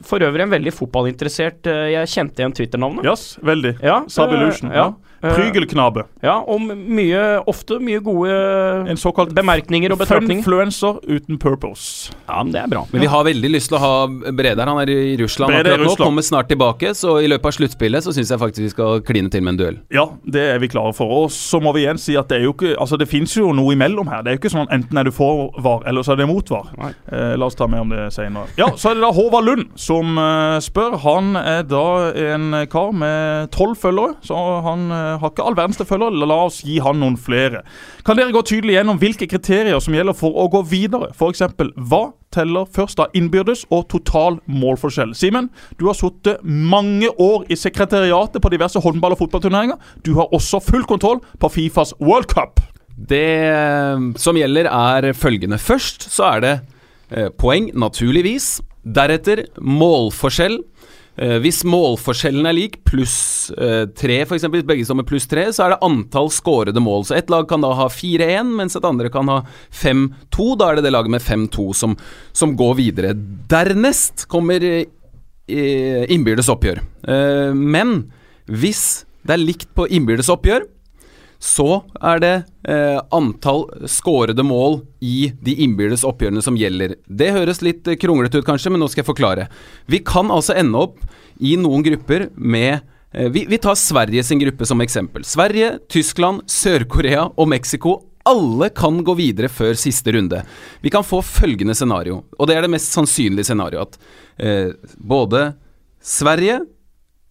For 0.03 0.19
øvrig 0.19 0.43
en 0.43 0.51
veldig 0.51 0.73
fotballinteressert 0.75 1.69
Jeg 1.93 2.09
kjente 2.11 2.41
igjen 2.41 2.55
Twitter-navnet. 2.57 3.05
Yes, 3.07 3.37
veldig. 3.45 3.77
Ja, 3.81 4.01
Sabelution. 4.11 4.71
eh, 4.71 4.75
ja. 4.81 4.87
Eh, 4.89 5.14
Prygelknabe. 5.33 6.05
Ja, 6.23 6.37
og 6.45 6.61
mye 6.61 7.23
Ofte 7.49 7.79
mye 7.81 7.99
gode 8.03 8.35
En 8.91 8.97
bemerkninger 9.35 9.91
og 9.91 9.99
betraktninger. 9.99 10.43
funfluencer 10.43 10.99
uten 11.07 11.37
purpose. 11.41 12.11
Ja, 12.27 12.43
men 12.43 12.51
det 12.53 12.61
er 12.61 12.67
bra. 12.67 12.85
Men 12.91 13.01
vi 13.01 13.07
har 13.07 13.23
veldig 13.25 13.51
lyst 13.51 13.69
til 13.69 13.77
å 13.77 13.81
ha 13.81 13.93
Brede 14.07 14.59
her. 14.61 14.67
Han 14.67 14.81
er 14.81 14.89
i 14.91 15.17
Russland 15.17 15.51
Brede 15.53 15.67
er 15.67 15.71
i 15.71 15.73
akkurat 15.75 15.85
nå, 15.85 15.91
Russland. 15.91 16.05
kommer 16.07 16.21
snart 16.21 16.49
tilbake. 16.49 16.93
Så 16.95 17.17
i 17.23 17.27
løpet 17.31 17.45
av 17.45 17.55
sluttspillet 17.57 18.03
så 18.05 18.13
syns 18.15 18.31
jeg 18.33 18.39
faktisk 18.41 18.65
vi 18.65 18.69
skal 18.73 19.01
kline 19.05 19.29
til 19.31 19.41
med 19.45 19.55
en 19.55 19.59
duell. 19.61 19.77
Ja, 19.93 20.07
det 20.25 20.41
er 20.55 20.59
vi 20.59 20.67
klare 20.71 20.93
for. 20.93 21.09
Og 21.25 21.31
så 21.31 21.61
må 21.61 21.73
vi 21.75 21.85
igjen 21.85 21.99
si 22.01 22.15
at 22.17 22.29
det 22.29 22.39
er 22.41 22.47
jo 22.49 22.53
ikke 22.55 22.73
Altså, 22.75 22.97
det 22.99 23.07
fins 23.07 23.33
jo 23.37 23.51
noe 23.55 23.73
imellom 23.73 24.07
her. 24.11 24.21
Det 24.23 24.31
er 24.31 24.35
jo 24.37 24.41
ikke 24.43 24.51
sånn 24.53 24.67
enten 24.73 24.97
er 24.99 25.07
du 25.07 25.11
for 25.15 25.51
VAR, 25.61 25.83
eller 25.87 26.03
så 26.03 26.13
er 26.13 26.21
det 26.21 26.27
mot 26.29 26.49
VAR. 26.49 26.71
Eh, 27.11 27.35
la 27.37 27.45
oss 27.45 27.55
ta 27.55 27.67
mer 27.67 27.81
om 27.85 27.89
det 27.89 28.11
senere. 28.13 28.49
Ja, 28.59 28.67
så 28.77 28.91
er 28.91 28.97
det 28.99 29.03
da 29.05 29.11
Håvard 29.15 29.45
Lund 29.47 29.65
som 29.79 30.17
eh, 30.21 30.57
spør. 30.65 30.97
Han 31.05 31.35
er 31.39 31.63
da 31.63 32.11
en 32.33 32.67
kar 32.71 32.91
med 32.95 33.49
tolv 33.55 33.77
følgere, 33.79 34.15
så 34.25 34.37
han 34.65 34.89
eh, 34.91 35.14
har 35.21 35.31
ikke 35.31 35.45
all 35.45 35.57
verdens 35.57 35.79
til 35.79 35.87
følgere. 35.89 36.25
La 36.25 36.37
oss 36.45 36.61
gi 36.65 36.77
han 36.83 36.99
noen 37.01 37.17
flere. 37.19 37.63
Kan 38.05 38.19
dere 38.19 38.33
gå 38.35 38.43
tydelig 38.45 38.77
gjennom 38.77 38.99
hvilke 39.01 39.27
kriterier 39.29 39.81
som 39.83 39.95
gjelder 39.95 40.17
for 40.17 40.35
å 40.35 40.47
gå 40.53 40.61
videre? 40.69 41.11
F.eks. 41.15 41.43
hva 41.89 42.03
teller 42.35 42.67
først 42.75 42.99
av 42.99 43.15
innbyrdes 43.15 43.65
og 43.73 43.87
total 43.93 44.39
målforskjell? 44.51 45.15
Simen, 45.17 45.49
du 45.79 45.87
har 45.89 45.97
sittet 45.97 46.43
mange 46.43 47.09
år 47.21 47.47
i 47.51 47.57
sekretariatet 47.59 48.43
på 48.43 48.53
diverse 48.53 48.81
håndball- 48.83 49.15
og 49.15 49.23
fotballturneringer. 49.23 49.79
Du 50.03 50.15
har 50.19 50.31
også 50.35 50.61
full 50.63 50.85
kontroll 50.87 51.23
på 51.39 51.51
Fifas 51.51 51.95
World 51.99 52.31
Cup. 52.31 52.63
Det 52.95 53.25
eh, 53.51 54.05
som 54.21 54.37
gjelder, 54.39 54.69
er 54.71 55.11
følgende. 55.13 55.59
Først 55.59 56.07
så 56.13 56.29
er 56.35 56.45
det 56.45 56.53
eh, 57.11 57.29
poeng, 57.35 57.71
naturligvis. 57.75 58.59
Deretter 58.85 59.47
målforskjell. 59.59 60.61
Eh, 61.15 61.37
hvis 61.39 61.61
målforskjellen 61.67 62.47
er 62.49 62.57
lik, 62.57 62.81
pluss 62.87 63.47
eh, 63.55 63.85
tre 63.95 64.17
f.eks., 64.25 64.47
hvis 64.51 64.67
begge 64.67 64.87
står 64.87 64.99
med 64.99 65.07
pluss 65.07 65.27
tre, 65.31 65.47
så 65.55 65.65
er 65.65 65.73
det 65.73 65.81
antall 65.87 66.27
skårede 66.33 66.83
mål. 66.83 67.07
Så 67.07 67.15
ett 67.15 67.31
lag 67.31 67.47
kan 67.49 67.63
da 67.63 67.71
ha 67.77 67.87
4-1, 67.91 68.51
mens 68.59 68.75
et 68.75 68.87
andre 68.87 69.11
kan 69.13 69.31
ha 69.31 69.39
5-2. 69.71 70.49
Da 70.59 70.69
er 70.69 70.79
det 70.79 70.87
det 70.87 70.93
laget 70.95 71.15
med 71.15 71.23
5-2 71.23 71.69
som, 71.77 71.95
som 72.35 72.57
går 72.59 72.77
videre. 72.81 73.15
Dernest 73.51 74.27
kommer 74.31 74.63
eh, 74.65 74.85
innbyrdes 75.47 76.51
oppgjør. 76.51 76.81
Men 77.55 77.99
hvis 78.49 79.05
det 79.25 79.35
er 79.35 79.41
likt 79.41 79.69
på 79.77 79.85
innbyrdes 79.93 80.31
oppgjør, 80.33 80.65
så 81.41 81.83
er 82.01 82.21
det 82.23 82.33
eh, 82.69 82.97
antall 83.13 83.65
skårede 83.89 84.43
mål 84.45 84.81
i 85.03 85.31
de 85.43 85.57
innbyrdes 85.65 86.05
oppgjørene 86.07 86.43
som 86.45 86.57
gjelder. 86.59 86.97
Det 87.05 87.33
høres 87.35 87.61
litt 87.65 87.87
eh, 87.87 87.99
kronglete 87.99 88.41
ut 88.41 88.47
kanskje, 88.47 88.73
men 88.73 88.81
nå 88.83 88.89
skal 88.89 89.03
jeg 89.03 89.11
forklare. 89.11 89.47
Vi 89.91 90.01
kan 90.05 90.33
altså 90.33 90.57
ende 90.57 90.87
opp 90.87 90.99
i 91.43 91.57
noen 91.59 91.83
grupper 91.85 92.29
med 92.35 92.85
Eh, 93.15 93.29
vi, 93.29 93.45
vi 93.45 93.57
tar 93.57 93.75
Sverige 93.75 94.23
sin 94.23 94.39
gruppe 94.39 94.65
som 94.65 94.81
eksempel. 94.81 95.23
Sverige, 95.23 95.77
Tyskland, 95.89 96.41
Sør-Korea 96.51 97.29
og 97.35 97.47
Mexico. 97.47 98.01
Alle 98.25 98.69
kan 98.75 99.03
gå 99.05 99.13
videre 99.15 99.47
før 99.49 99.77
siste 99.79 100.11
runde. 100.11 100.41
Vi 100.81 100.91
kan 100.91 101.05
få 101.05 101.21
følgende 101.23 101.75
scenario, 101.77 102.23
og 102.39 102.49
det 102.49 102.57
er 102.57 102.65
det 102.65 102.73
mest 102.73 102.91
sannsynlige 102.91 103.47
scenarioet. 103.47 103.95
At 103.95 104.43
eh, 104.43 104.73
både 104.97 105.53
Sverige, 106.01 106.59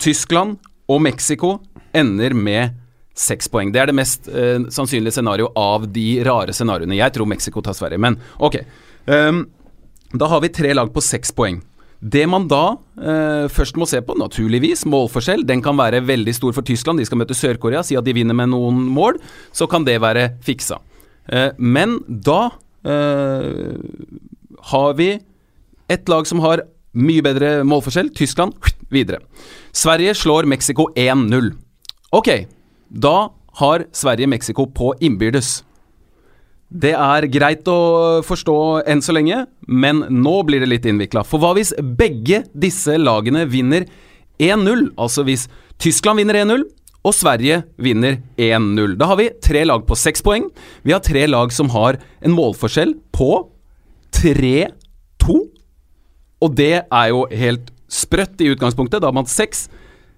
Tyskland 0.00 0.57
og 0.88 1.02
Mexico 1.05 1.59
ender 1.92 2.34
med 2.34 2.80
seks 3.14 3.48
poeng. 3.50 3.70
Det 3.72 3.82
er 3.82 3.90
det 3.90 3.96
mest 3.96 4.28
eh, 4.28 4.64
sannsynlige 4.74 5.14
scenario 5.18 5.50
av 5.58 5.86
de 5.94 6.08
rare 6.26 6.54
scenarioene. 6.54 6.98
Jeg 6.98 7.14
tror 7.14 7.30
Mexico 7.30 7.62
tar 7.62 7.76
Sverige, 7.78 8.00
men 8.02 8.18
ok. 8.42 8.58
Um, 9.06 9.44
da 10.14 10.28
har 10.30 10.42
vi 10.44 10.52
tre 10.54 10.74
lag 10.74 10.90
på 10.94 11.02
seks 11.02 11.32
poeng. 11.34 11.60
Det 12.04 12.26
man 12.28 12.44
da 12.50 12.76
eh, 13.00 13.46
først 13.48 13.78
må 13.80 13.86
se 13.88 14.02
på, 14.04 14.16
naturligvis, 14.20 14.84
målforskjell. 14.90 15.46
Den 15.48 15.62
kan 15.64 15.78
være 15.78 16.02
veldig 16.04 16.34
stor 16.36 16.52
for 16.52 16.66
Tyskland. 16.66 17.00
De 17.00 17.06
skal 17.08 17.20
møte 17.22 17.36
Sør-Korea. 17.36 17.80
Si 17.86 17.96
at 17.96 18.04
de 18.04 18.12
vinner 18.16 18.36
med 18.36 18.50
noen 18.52 18.82
mål, 18.92 19.16
så 19.56 19.68
kan 19.70 19.86
det 19.86 19.96
være 20.04 20.34
fiksa. 20.44 20.82
Eh, 21.32 21.54
men 21.56 21.96
da 22.06 22.50
eh, 22.84 23.72
har 24.74 24.98
vi 25.00 25.10
et 25.94 26.12
lag 26.12 26.28
som 26.28 26.44
har 26.44 26.66
mye 26.94 27.24
bedre 27.24 27.56
målforskjell. 27.66 28.12
Tyskland 28.14 28.52
videre. 28.92 29.22
Sverige 29.72 30.12
slår 30.18 30.50
Mexico 30.50 30.90
1-0. 30.92 31.54
Ok, 32.14 32.30
da 32.95 33.30
har 33.59 33.86
Sverige 33.95 34.28
Mexico 34.30 34.66
på 34.70 34.92
innbyrdes. 35.03 35.62
Det 36.74 36.95
er 36.97 37.26
greit 37.30 37.68
å 37.70 38.22
forstå 38.26 38.57
enn 38.90 39.03
så 39.05 39.14
lenge, 39.14 39.45
men 39.66 40.03
nå 40.11 40.34
blir 40.47 40.62
det 40.62 40.70
litt 40.70 40.86
innvikla. 40.90 41.22
For 41.26 41.42
hva 41.42 41.53
hvis 41.59 41.74
begge 41.99 42.45
disse 42.51 42.97
lagene 42.99 43.45
vinner 43.51 43.86
1-0? 44.42 44.88
Altså 44.99 45.26
hvis 45.26 45.47
Tyskland 45.78 46.22
vinner 46.22 46.40
1-0 46.42 46.64
og 47.05 47.12
Sverige 47.12 47.61
vinner 47.76 48.18
1-0. 48.40 48.97
Da 48.99 49.11
har 49.11 49.20
vi 49.20 49.28
tre 49.45 49.64
lag 49.68 49.84
på 49.86 49.99
seks 49.99 50.24
poeng. 50.24 50.49
Vi 50.82 50.95
har 50.95 51.05
tre 51.05 51.26
lag 51.28 51.53
som 51.53 51.70
har 51.74 52.01
en 52.24 52.34
målforskjell 52.34 52.97
på 53.14 53.30
3-2. 54.16 55.38
Og 56.45 56.57
det 56.57 56.74
er 56.82 57.11
jo 57.12 57.26
helt 57.30 57.70
sprøtt 57.92 58.40
i 58.40 58.51
utgangspunktet. 58.55 59.03
Da 59.03 59.11
har 59.12 59.16
man 59.16 59.28
seks. 59.30 59.68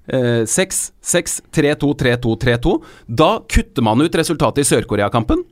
6, 0.07 0.81
6, 1.03 1.33
3-2, 1.51 1.89
3-2, 1.99 2.35
3-2. 2.45 2.75
Da 3.07 3.31
kutter 3.51 3.83
man 3.83 4.05
ut 4.05 4.19
resultatet 4.19 4.63
i 4.63 4.69
Sør-Korea-kampen 4.69 5.43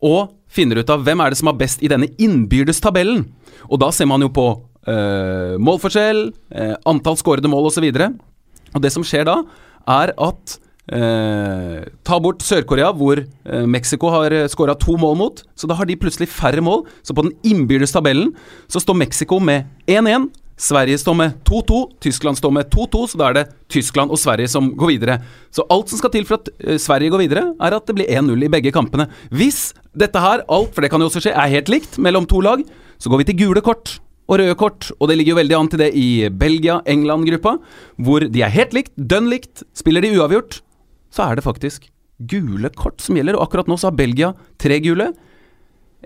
og 0.00 0.32
finner 0.50 0.80
ut 0.80 0.90
av 0.90 1.04
hvem 1.04 1.22
er 1.22 1.32
det 1.32 1.38
som 1.40 1.50
har 1.50 1.58
best 1.60 1.84
i 1.84 1.90
denne 1.90 2.10
innbyrdes 2.20 2.80
tabellen. 2.82 3.26
Og 3.68 3.80
da 3.82 3.90
ser 3.94 4.08
man 4.10 4.24
jo 4.24 4.30
på 4.34 4.46
eh, 4.88 5.56
målforskjell, 5.60 6.24
eh, 6.56 6.74
antall 6.88 7.18
skårede 7.20 7.50
mål 7.52 7.70
osv. 7.70 7.86
Og, 7.86 8.00
så 8.00 8.74
og 8.74 8.82
det 8.84 8.92
som 8.94 9.06
skjer 9.06 9.28
da, 9.28 9.36
er 9.90 10.14
at 10.16 10.56
eh, 10.90 11.86
Ta 12.06 12.18
bort 12.22 12.42
Sør-Korea, 12.46 12.90
hvor 12.96 13.20
eh, 13.20 13.66
Mexico 13.68 14.10
har 14.14 14.34
skåra 14.50 14.76
to 14.80 14.96
mål 15.00 15.18
mot. 15.20 15.44
Så 15.54 15.70
da 15.70 15.76
har 15.78 15.88
de 15.88 15.98
plutselig 16.00 16.30
færre 16.32 16.64
mål. 16.64 16.86
Så 17.04 17.14
på 17.14 17.26
den 17.26 17.36
innbyrdes 17.46 17.94
tabellen 17.94 18.32
så 18.70 18.82
står 18.82 18.98
Mexico 19.04 19.38
med 19.42 19.68
1-1. 19.86 20.30
Sverige 20.60 20.98
står 21.00 21.16
med 21.16 21.38
2-2, 21.48 21.78
Tyskland 22.04 22.36
står 22.36 22.52
med 22.52 22.68
2-2, 22.68 23.06
så 23.08 23.18
da 23.20 23.30
er 23.30 23.36
det 23.38 23.44
Tyskland 23.72 24.12
og 24.12 24.20
Sverige 24.20 24.50
som 24.52 24.68
går 24.76 24.92
videre. 24.92 25.16
Så 25.48 25.64
alt 25.72 25.88
som 25.88 26.00
skal 26.00 26.12
til 26.12 26.26
for 26.28 26.36
at 26.36 26.50
uh, 26.52 26.76
Sverige 26.76 27.14
går 27.14 27.24
videre, 27.24 27.46
er 27.56 27.76
at 27.78 27.88
det 27.88 27.96
blir 27.96 28.10
1-0 28.12 28.44
i 28.44 28.50
begge 28.52 28.72
kampene. 28.74 29.08
Hvis 29.32 29.70
dette 29.96 30.20
her, 30.20 30.44
alt, 30.44 30.74
for 30.74 30.84
det 30.84 30.92
kan 30.92 31.00
jo 31.00 31.08
også 31.08 31.24
skje, 31.24 31.32
er 31.32 31.54
helt 31.56 31.72
likt 31.72 31.96
mellom 31.96 32.28
to 32.28 32.44
lag, 32.44 32.60
så 33.00 33.08
går 33.08 33.22
vi 33.22 33.28
til 33.30 33.40
gule 33.46 33.64
kort 33.64 33.96
og 34.30 34.36
røde 34.38 34.54
kort, 34.54 34.92
og 35.00 35.08
det 35.10 35.16
ligger 35.16 35.32
jo 35.34 35.40
veldig 35.40 35.56
an 35.56 35.72
til 35.72 35.80
det 35.80 35.90
i 35.98 36.06
Belgia-England-gruppa, 36.28 37.56
hvor 37.98 38.28
de 38.28 38.44
er 38.44 38.52
helt 38.54 38.76
likt, 38.76 38.92
dønn 38.94 39.32
likt. 39.32 39.64
Spiller 39.74 40.04
de 40.04 40.12
uavgjort, 40.20 40.60
så 41.10 41.26
er 41.26 41.40
det 41.40 41.48
faktisk 41.48 41.88
gule 42.30 42.68
kort 42.76 43.00
som 43.02 43.16
gjelder, 43.16 43.40
og 43.40 43.48
akkurat 43.48 43.70
nå 43.70 43.80
så 43.80 43.88
har 43.88 43.98
Belgia 43.98 44.34
tre 44.60 44.78
gule. 44.84 45.08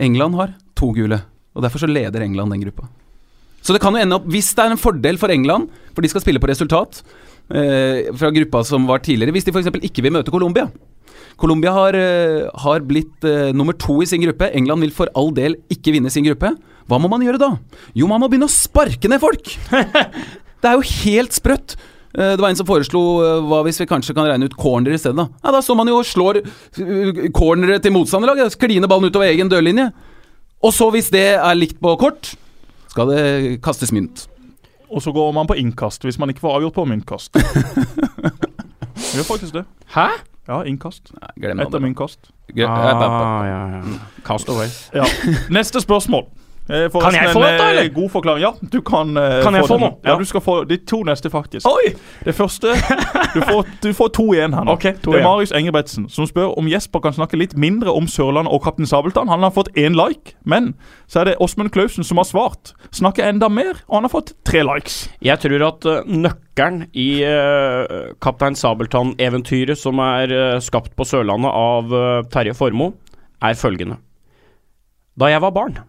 England 0.00 0.38
har 0.38 0.54
to 0.78 0.94
gule, 0.94 1.24
og 1.52 1.66
derfor 1.66 1.82
så 1.82 1.90
leder 1.90 2.22
England 2.24 2.54
den 2.54 2.64
gruppa. 2.64 2.88
Så 3.64 3.72
det 3.72 3.80
kan 3.80 3.96
jo 3.96 4.02
ende 4.02 4.18
opp, 4.18 4.26
hvis 4.28 4.52
det 4.52 4.64
er 4.64 4.74
en 4.74 4.80
fordel 4.80 5.16
for 5.20 5.32
England, 5.32 5.70
for 5.96 6.04
de 6.04 6.10
skal 6.12 6.20
spille 6.20 6.42
på 6.42 6.50
resultat 6.50 7.00
eh, 7.48 8.10
fra 8.12 8.32
gruppa 8.34 8.60
som 8.68 8.84
var 8.90 9.00
tidligere, 9.04 9.32
hvis 9.32 9.48
de 9.48 9.54
f.eks. 9.54 9.72
ikke 9.80 10.04
vil 10.04 10.12
møte 10.18 10.34
Colombia 10.34 10.68
Colombia 11.40 11.72
har, 11.74 11.96
eh, 11.98 12.44
har 12.62 12.84
blitt 12.86 13.24
eh, 13.26 13.50
nummer 13.56 13.74
to 13.74 14.00
i 14.02 14.06
sin 14.06 14.22
gruppe. 14.22 14.50
England 14.54 14.84
vil 14.86 14.94
for 14.94 15.10
all 15.18 15.32
del 15.34 15.56
ikke 15.72 15.94
vinne 15.96 16.12
sin 16.12 16.26
gruppe. 16.26 16.52
Hva 16.86 17.00
må 17.00 17.10
man 17.10 17.24
gjøre 17.24 17.40
da? 17.40 17.50
Jo, 17.96 18.06
man 18.10 18.22
må 18.22 18.28
begynne 18.30 18.46
å 18.46 18.54
sparke 18.54 19.10
ned 19.10 19.22
folk! 19.22 19.50
det 20.62 20.70
er 20.70 20.78
jo 20.78 20.86
helt 21.02 21.34
sprøtt. 21.34 21.76
Eh, 22.14 22.36
det 22.36 22.42
var 22.42 22.52
en 22.52 22.60
som 22.60 22.68
foreslo 22.68 23.02
eh, 23.24 23.42
hva 23.48 23.64
hvis 23.66 23.82
vi 23.82 23.88
kanskje 23.90 24.14
kan 24.16 24.28
regne 24.30 24.46
ut 24.46 24.56
corner 24.58 24.94
i 24.94 25.00
stedet. 25.00 25.18
Da 25.18 25.26
Ja, 25.42 25.56
da 25.56 25.64
står 25.64 25.80
man 25.80 25.90
jo 25.90 25.98
og 25.98 26.08
slår 26.08 26.42
cornere 27.34 27.80
til 27.82 27.96
motstanderlaget. 27.96 28.58
Kline 28.60 28.90
ballen 28.90 29.10
utover 29.10 29.32
egen 29.32 29.50
dørlinje. 29.50 29.90
Og 30.64 30.72
så, 30.72 30.88
hvis 30.94 31.10
det 31.12 31.26
er 31.34 31.58
likt 31.58 31.80
på 31.82 31.96
kort, 32.00 32.36
skal 32.94 33.10
det 33.10 33.24
kastes 33.64 33.90
mynt. 33.94 34.28
Og 34.94 35.02
så 35.02 35.10
går 35.12 35.32
man 35.34 35.48
på 35.50 35.56
innkast 35.58 36.04
hvis 36.06 36.18
man 36.22 36.30
ikke 36.30 36.44
får 36.44 36.60
avgjort 36.60 36.76
på 36.76 36.84
myntkast. 36.86 37.34
Vi 37.34 37.42
Gjør 39.18 39.26
faktisk 39.26 39.56
det. 39.56 39.64
Hæ? 39.94 40.06
Ja, 40.48 40.60
innkast. 40.68 41.10
Nei, 41.16 41.30
glem. 41.40 41.60
Etter 41.64 41.82
myntkast. 41.82 42.28
Gøy- 42.54 42.62
eh, 42.68 42.70
Ah, 42.70 43.46
ja, 43.48 43.60
ja. 43.78 43.82
Cast 44.26 44.48
away. 44.52 44.68
Ja. 44.94 45.06
Neste 45.50 45.80
spørsmål. 45.82 46.26
Eh, 46.64 46.88
Kan 46.88 47.12
jeg 47.12 47.28
få 47.28 47.42
dette, 47.42 47.60
en, 47.60 47.60
eh, 47.60 47.70
eller? 47.70 47.88
God 47.92 48.08
forklaring. 48.08 48.40
Ja, 48.40 48.50
du 48.72 48.80
kan 48.80 49.10
uh, 49.18 49.42
Kan 49.44 49.54
jeg 49.54 49.66
få 49.68 49.76
den. 49.76 49.82
Ja. 50.04 50.12
Ja. 50.12 50.16
du 50.18 50.24
skal 50.24 50.40
få 50.40 50.54
de 50.64 50.78
to 50.88 51.02
neste, 51.04 51.28
faktisk. 51.30 51.66
Oi! 51.68 51.92
Det 52.24 52.34
første 52.34 52.72
Du 53.34 53.40
får, 53.44 53.66
du 53.82 53.92
får 53.92 54.08
to 54.16 54.24
igjen 54.32 54.54
her 54.56 54.64
nå. 54.64 54.72
Ok, 54.72 54.86
to 55.02 55.12
det 55.12 55.18
er 55.18 55.20
igjen. 55.20 55.28
Marius 55.28 55.52
Engebretsen 55.52 56.08
som 56.08 56.24
spør 56.30 56.56
om 56.56 56.70
Jesper 56.70 57.02
kan 57.04 57.12
snakke 57.12 57.36
litt 57.36 57.52
mindre 57.60 57.92
om 57.92 58.08
Sørlandet 58.08 58.54
og 58.54 58.64
Kaptein 58.64 58.88
Sabeltann. 58.88 59.28
Han 59.28 59.44
har 59.44 59.52
fått 59.52 59.74
én 59.76 59.98
like, 59.98 60.38
men 60.44 60.72
så 61.06 61.20
er 61.20 61.32
det 61.32 61.36
Åsmund 61.44 61.72
Klausen 61.74 62.06
som 62.06 62.22
har 62.22 62.28
svart. 62.30 62.72
Snakke 62.94 63.26
enda 63.28 63.50
mer, 63.52 63.84
og 63.88 63.98
han 63.98 64.08
har 64.08 64.14
fått 64.14 64.32
tre 64.48 64.64
likes. 64.64 65.10
Jeg 65.20 65.42
tror 65.44 65.68
at 65.68 65.88
nøkkelen 66.08 66.86
i 66.96 67.08
uh, 67.28 68.14
Kaptein 68.24 68.56
Sabeltann-eventyret 68.56 69.76
som 69.76 70.00
er 70.00 70.32
uh, 70.32 70.60
skapt 70.64 70.94
på 70.96 71.04
Sørlandet 71.04 71.52
av 71.52 71.98
Terje 72.32 72.54
Formoe, 72.56 72.94
er 73.44 73.58
følgende. 73.58 73.98
Da 75.20 75.28
jeg 75.28 75.42
var 75.44 75.52
barn, 75.52 75.82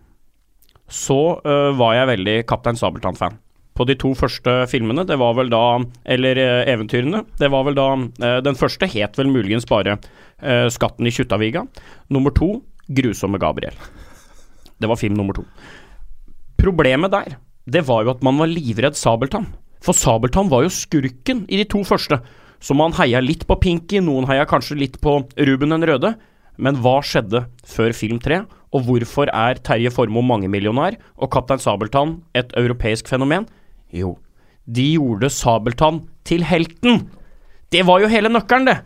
så 0.92 1.42
eh, 1.42 1.72
var 1.78 1.96
jeg 1.98 2.12
veldig 2.12 2.36
Kaptein 2.50 2.78
Sabeltann-fan. 2.80 3.40
På 3.76 3.84
de 3.84 3.98
to 4.00 4.14
første 4.16 4.52
filmene, 4.72 5.04
det 5.04 5.18
var 5.20 5.34
vel 5.36 5.50
da 5.52 5.82
Eller 6.08 6.40
eh, 6.40 6.62
eventyrene. 6.72 7.26
Det 7.40 7.50
var 7.52 7.66
vel 7.68 7.76
da 7.76 7.88
eh, 8.24 8.38
Den 8.46 8.56
første 8.56 8.88
het 8.88 9.18
vel 9.20 9.32
muligens 9.34 9.68
bare 9.68 9.98
eh, 10.40 10.70
'Skatten 10.72 11.08
i 11.08 11.12
Kjuttaviga'. 11.12 11.68
Nummer 12.10 12.32
to 12.32 12.62
'Grusomme 12.88 13.42
Gabriel'. 13.42 13.76
Det 14.80 14.88
var 14.88 14.96
film 14.96 15.16
nummer 15.16 15.34
to. 15.34 15.44
Problemet 16.58 17.12
der, 17.12 17.38
det 17.68 17.88
var 17.88 18.04
jo 18.04 18.12
at 18.12 18.24
man 18.24 18.38
var 18.38 18.48
livredd 18.48 18.96
Sabeltann. 18.96 19.48
For 19.82 19.94
Sabeltann 19.94 20.50
var 20.50 20.64
jo 20.64 20.70
skurken 20.70 21.46
i 21.50 21.58
de 21.58 21.66
to 21.66 21.84
første. 21.84 22.20
Så 22.60 22.76
man 22.76 22.96
heia 22.98 23.20
litt 23.22 23.46
på 23.48 23.58
Pinky, 23.60 24.00
noen 24.00 24.28
heia 24.30 24.46
kanskje 24.46 24.78
litt 24.80 25.00
på 25.02 25.20
Ruben 25.38 25.76
den 25.76 25.86
røde. 25.86 26.16
Men 26.58 26.80
hva 26.84 27.00
skjedde 27.04 27.46
før 27.68 27.96
film 27.96 28.20
tre? 28.24 28.44
Og 28.76 28.86
hvorfor 28.88 29.32
er 29.32 29.60
Terje 29.64 29.92
Formoe 29.94 30.26
mangemillionær 30.26 30.98
og 31.16 31.32
Kaptein 31.32 31.62
Sabeltann 31.64 32.18
et 32.36 32.52
europeisk 32.60 33.08
fenomen? 33.12 33.48
Jo, 33.96 34.18
de 34.66 34.96
gjorde 34.96 35.32
Sabeltann 35.32 36.04
til 36.28 36.44
helten. 36.48 37.06
Det 37.72 37.86
var 37.88 38.02
jo 38.04 38.12
hele 38.12 38.32
nøkkelen, 38.32 38.68
det. 38.68 38.80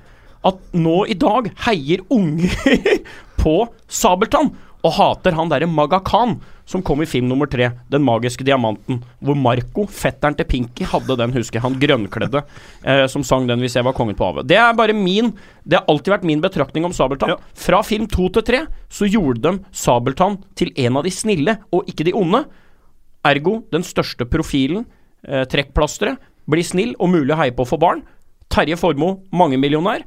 At 0.45 0.59
nå 0.73 1.03
i 1.09 1.17
dag 1.19 1.49
heier 1.65 2.03
unger 2.13 2.53
på 3.41 3.55
Sabeltann 3.87 4.53
og 4.85 4.93
hater 4.95 5.35
han 5.35 5.49
derre 5.51 5.67
Maga 5.67 5.99
Khan 6.05 6.37
som 6.69 6.83
kom 6.85 7.01
i 7.01 7.07
film 7.09 7.25
nummer 7.27 7.49
tre, 7.49 7.71
Den 7.89 8.03
magiske 8.05 8.45
diamanten, 8.45 8.99
hvor 9.25 9.35
Marco, 9.35 9.87
fetteren 9.89 10.35
til 10.37 10.45
Pinky, 10.45 10.85
hadde 10.85 11.17
den, 11.17 11.33
husker 11.33 11.57
jeg, 11.57 11.63
han 11.65 11.77
grønnkledde, 11.81 12.43
eh, 12.83 13.05
som 13.09 13.25
sang 13.25 13.47
den 13.49 13.63
hvis 13.63 13.75
jeg 13.79 13.87
var 13.87 13.95
kongen 13.97 14.17
på 14.17 14.27
havet. 14.27 14.47
Det 14.47 14.59
er 14.59 14.77
bare 14.77 14.93
min 14.93 15.33
Det 15.65 15.79
har 15.79 15.89
alltid 15.89 16.13
vært 16.13 16.27
min 16.29 16.41
betraktning 16.41 16.85
om 16.85 16.93
Sabeltann. 16.93 17.33
Ja. 17.33 17.37
Fra 17.53 17.81
film 17.85 18.07
to 18.09 18.29
til 18.33 18.45
tre 18.45 18.61
så 18.89 19.09
gjorde 19.09 19.41
de 19.43 19.65
Sabeltann 19.73 20.39
til 20.55 20.71
en 20.77 20.97
av 20.97 21.03
de 21.05 21.11
snille, 21.13 21.57
og 21.73 21.89
ikke 21.89 22.05
de 22.07 22.13
onde. 22.17 22.45
Ergo 23.25 23.59
den 23.73 23.83
største 23.83 24.25
profilen, 24.25 24.85
eh, 25.27 25.45
trekkplasteret, 25.45 26.17
blir 26.49 26.65
snill 26.65 26.95
og 26.99 27.09
mulig 27.09 27.33
å 27.33 27.41
heie 27.41 27.53
på 27.53 27.67
for 27.67 27.77
barn. 27.77 28.01
Terje 28.49 28.77
Formoe, 28.77 29.19
mangemillionær. 29.33 30.05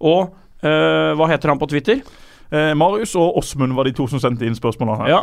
Og 0.00 0.32
eh, 0.62 1.12
hva 1.16 1.28
heter 1.28 1.52
han 1.52 1.60
på 1.60 1.68
Twitter? 1.68 2.00
Eh, 2.52 2.72
Marius 2.76 3.14
og 3.16 3.38
Åsmund 3.40 3.76
var 3.76 3.88
de 3.88 3.94
to 3.96 4.06
som 4.10 4.20
sendte 4.20 4.46
inn 4.46 4.58
spørsmålene 4.58 5.04
her. 5.04 5.14
Ja. 5.16 5.22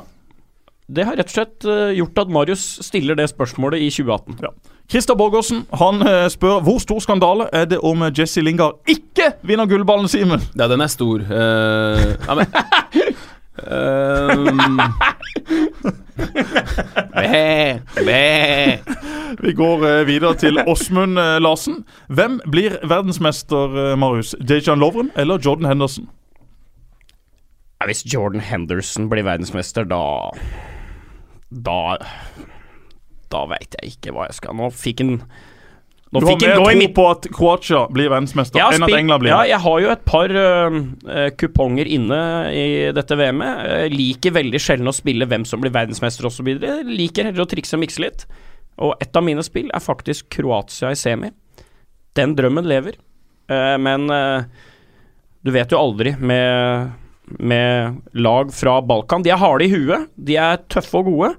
Det 0.90 1.06
har 1.06 1.20
rett 1.20 1.30
og 1.30 1.36
slett 1.36 1.66
eh, 1.70 1.92
gjort 2.00 2.18
at 2.24 2.32
Marius 2.34 2.64
stiller 2.82 3.18
det 3.18 3.28
spørsmålet 3.30 3.84
i 3.86 3.92
2018. 3.94 4.40
Ja. 4.42 4.50
Christer 4.90 5.14
Borgersen 5.14 5.68
han 5.78 6.02
eh, 6.02 6.26
spør 6.34 6.64
hvor 6.66 6.80
stor 6.82 7.04
skandale 7.06 7.46
er 7.54 7.68
det 7.70 7.78
om 7.86 8.02
eh, 8.08 8.14
Jesse 8.18 8.42
Lingard 8.42 8.80
ikke 8.90 9.36
vinner 9.46 9.70
gullballen, 9.70 10.10
Simen? 10.10 10.42
Ja, 10.58 10.66
den 10.72 10.82
er 10.82 10.90
stor. 10.90 11.22
Uh, 11.30 12.16
ja, 12.26 12.40
men, 12.40 12.48
Um, 13.60 14.80
Bæ, 17.20 17.74
bæ. 18.06 18.78
Vi 19.44 19.52
går 19.54 20.04
videre 20.08 20.34
til 20.40 20.62
Åsmund 20.68 21.20
Larsen. 21.44 21.84
Hvem 22.08 22.40
blir 22.52 22.78
verdensmester, 22.88 23.96
Marius? 24.00 24.36
Dejan 24.40 24.80
Lovren 24.80 25.12
eller 25.16 25.38
Jordan 25.46 25.66
Henderson? 25.66 26.08
Hvis 27.88 28.04
Jordan 28.04 28.44
Henderson 28.44 29.08
blir 29.12 29.24
verdensmester, 29.24 29.88
da 29.88 30.32
Da 31.50 31.98
Da 33.32 33.46
veit 33.48 33.78
jeg 33.80 33.96
ikke 33.96 34.16
hva 34.16 34.28
jeg 34.28 34.40
skal 34.42 34.58
Nå 34.60 34.68
fikk 34.76 35.06
han 35.06 35.16
Nå 36.10 36.24
Du 36.24 36.26
har 36.26 36.40
mer 36.42 36.58
tro 36.58 36.90
på 36.98 37.06
at 37.12 37.30
Croatia 37.36 37.84
blir 37.94 38.10
verdensmester 38.10 38.60
enn 38.66 38.86
at 38.88 38.96
England 38.98 39.22
blir 39.22 39.30
ja, 39.30 39.44
jeg 39.52 39.62
har 39.62 39.82
jo 39.84 39.92
et 39.94 40.06
par 40.10 40.32
øh, 40.34 40.78
kuponger 41.38 41.86
inne 41.86 42.22
i 42.50 42.64
dette 42.98 43.14
VM-et. 43.14 43.60
Jeg 43.70 43.92
liker 43.94 44.34
veldig 44.40 44.62
sjelden 44.64 44.90
å 44.90 44.96
spille 44.98 45.28
hvem 45.30 45.46
som 45.46 45.62
blir 45.62 45.70
verdensmester 45.76 46.26
osv. 46.26 46.50
Liker 46.90 47.30
heller 47.30 47.46
å 47.46 47.50
trikse 47.52 47.78
og 47.78 47.84
mikse 47.84 48.02
litt. 48.02 48.26
Og 48.82 48.96
et 49.04 49.22
av 49.22 49.26
mine 49.28 49.44
spill 49.46 49.70
er 49.70 49.84
faktisk 49.84 50.32
Kroatia 50.34 50.90
i 50.96 50.98
semi. 50.98 51.30
Den 52.18 52.34
drømmen 52.38 52.68
lever. 52.68 52.98
Uh, 53.52 53.76
men 53.82 54.10
uh, 54.10 54.50
du 55.46 55.54
vet 55.54 55.72
jo 55.72 55.80
aldri 55.82 56.16
med, 56.18 56.96
med 57.38 58.00
lag 58.18 58.54
fra 58.56 58.80
Balkan. 58.82 59.24
De 59.26 59.34
er 59.34 59.42
harde 59.42 59.68
i 59.68 59.74
huet, 59.74 60.08
de 60.16 60.38
er 60.40 60.62
tøffe 60.72 61.02
og 61.02 61.10
gode, 61.12 61.34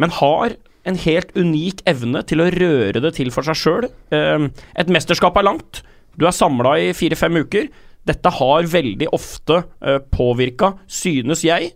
men 0.00 0.14
har 0.18 0.56
en 0.86 0.98
helt 1.02 1.32
unik 1.34 1.82
evne 1.90 2.22
til 2.28 2.42
å 2.42 2.50
røre 2.54 3.02
det 3.02 3.12
til 3.16 3.32
for 3.34 3.46
seg 3.46 3.58
sjøl. 3.58 3.88
et 4.12 4.92
mesterskap 4.92 5.36
er 5.36 5.48
langt. 5.48 5.82
Du 6.16 6.26
er 6.26 6.32
samla 6.32 6.76
i 6.78 6.92
fire-fem 6.96 7.42
uker. 7.42 7.68
Dette 8.06 8.30
har 8.30 8.70
veldig 8.70 9.08
ofte 9.12 9.64
uh, 9.82 9.98
påvirka, 10.14 10.76
synes 10.86 11.42
jeg, 11.44 11.72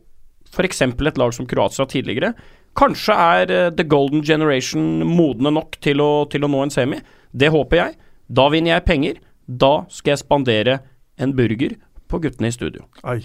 f.eks. 0.50 0.82
et 0.82 1.18
lag 1.18 1.34
som 1.34 1.46
Kroatia 1.46 1.86
tidligere. 1.90 2.32
Kanskje 2.78 3.14
er 3.14 3.50
eh, 3.50 3.72
The 3.74 3.82
Golden 3.82 4.22
Generation 4.22 5.02
modne 5.06 5.50
nok 5.50 5.74
til 5.82 6.00
å, 6.02 6.24
til 6.30 6.46
å 6.46 6.50
nå 6.50 6.62
en 6.62 6.70
semi. 6.70 7.00
Det 7.34 7.50
håper 7.50 7.80
jeg. 7.80 7.96
Da 8.30 8.46
vinner 8.50 8.76
jeg 8.76 8.86
penger. 8.86 9.18
Da 9.46 9.72
skal 9.90 10.14
jeg 10.14 10.22
spandere 10.22 10.76
en 11.18 11.34
burger 11.36 11.74
på 12.10 12.22
guttene 12.22 12.50
i 12.50 12.54
studio. 12.54 12.86
Ai. 13.02 13.22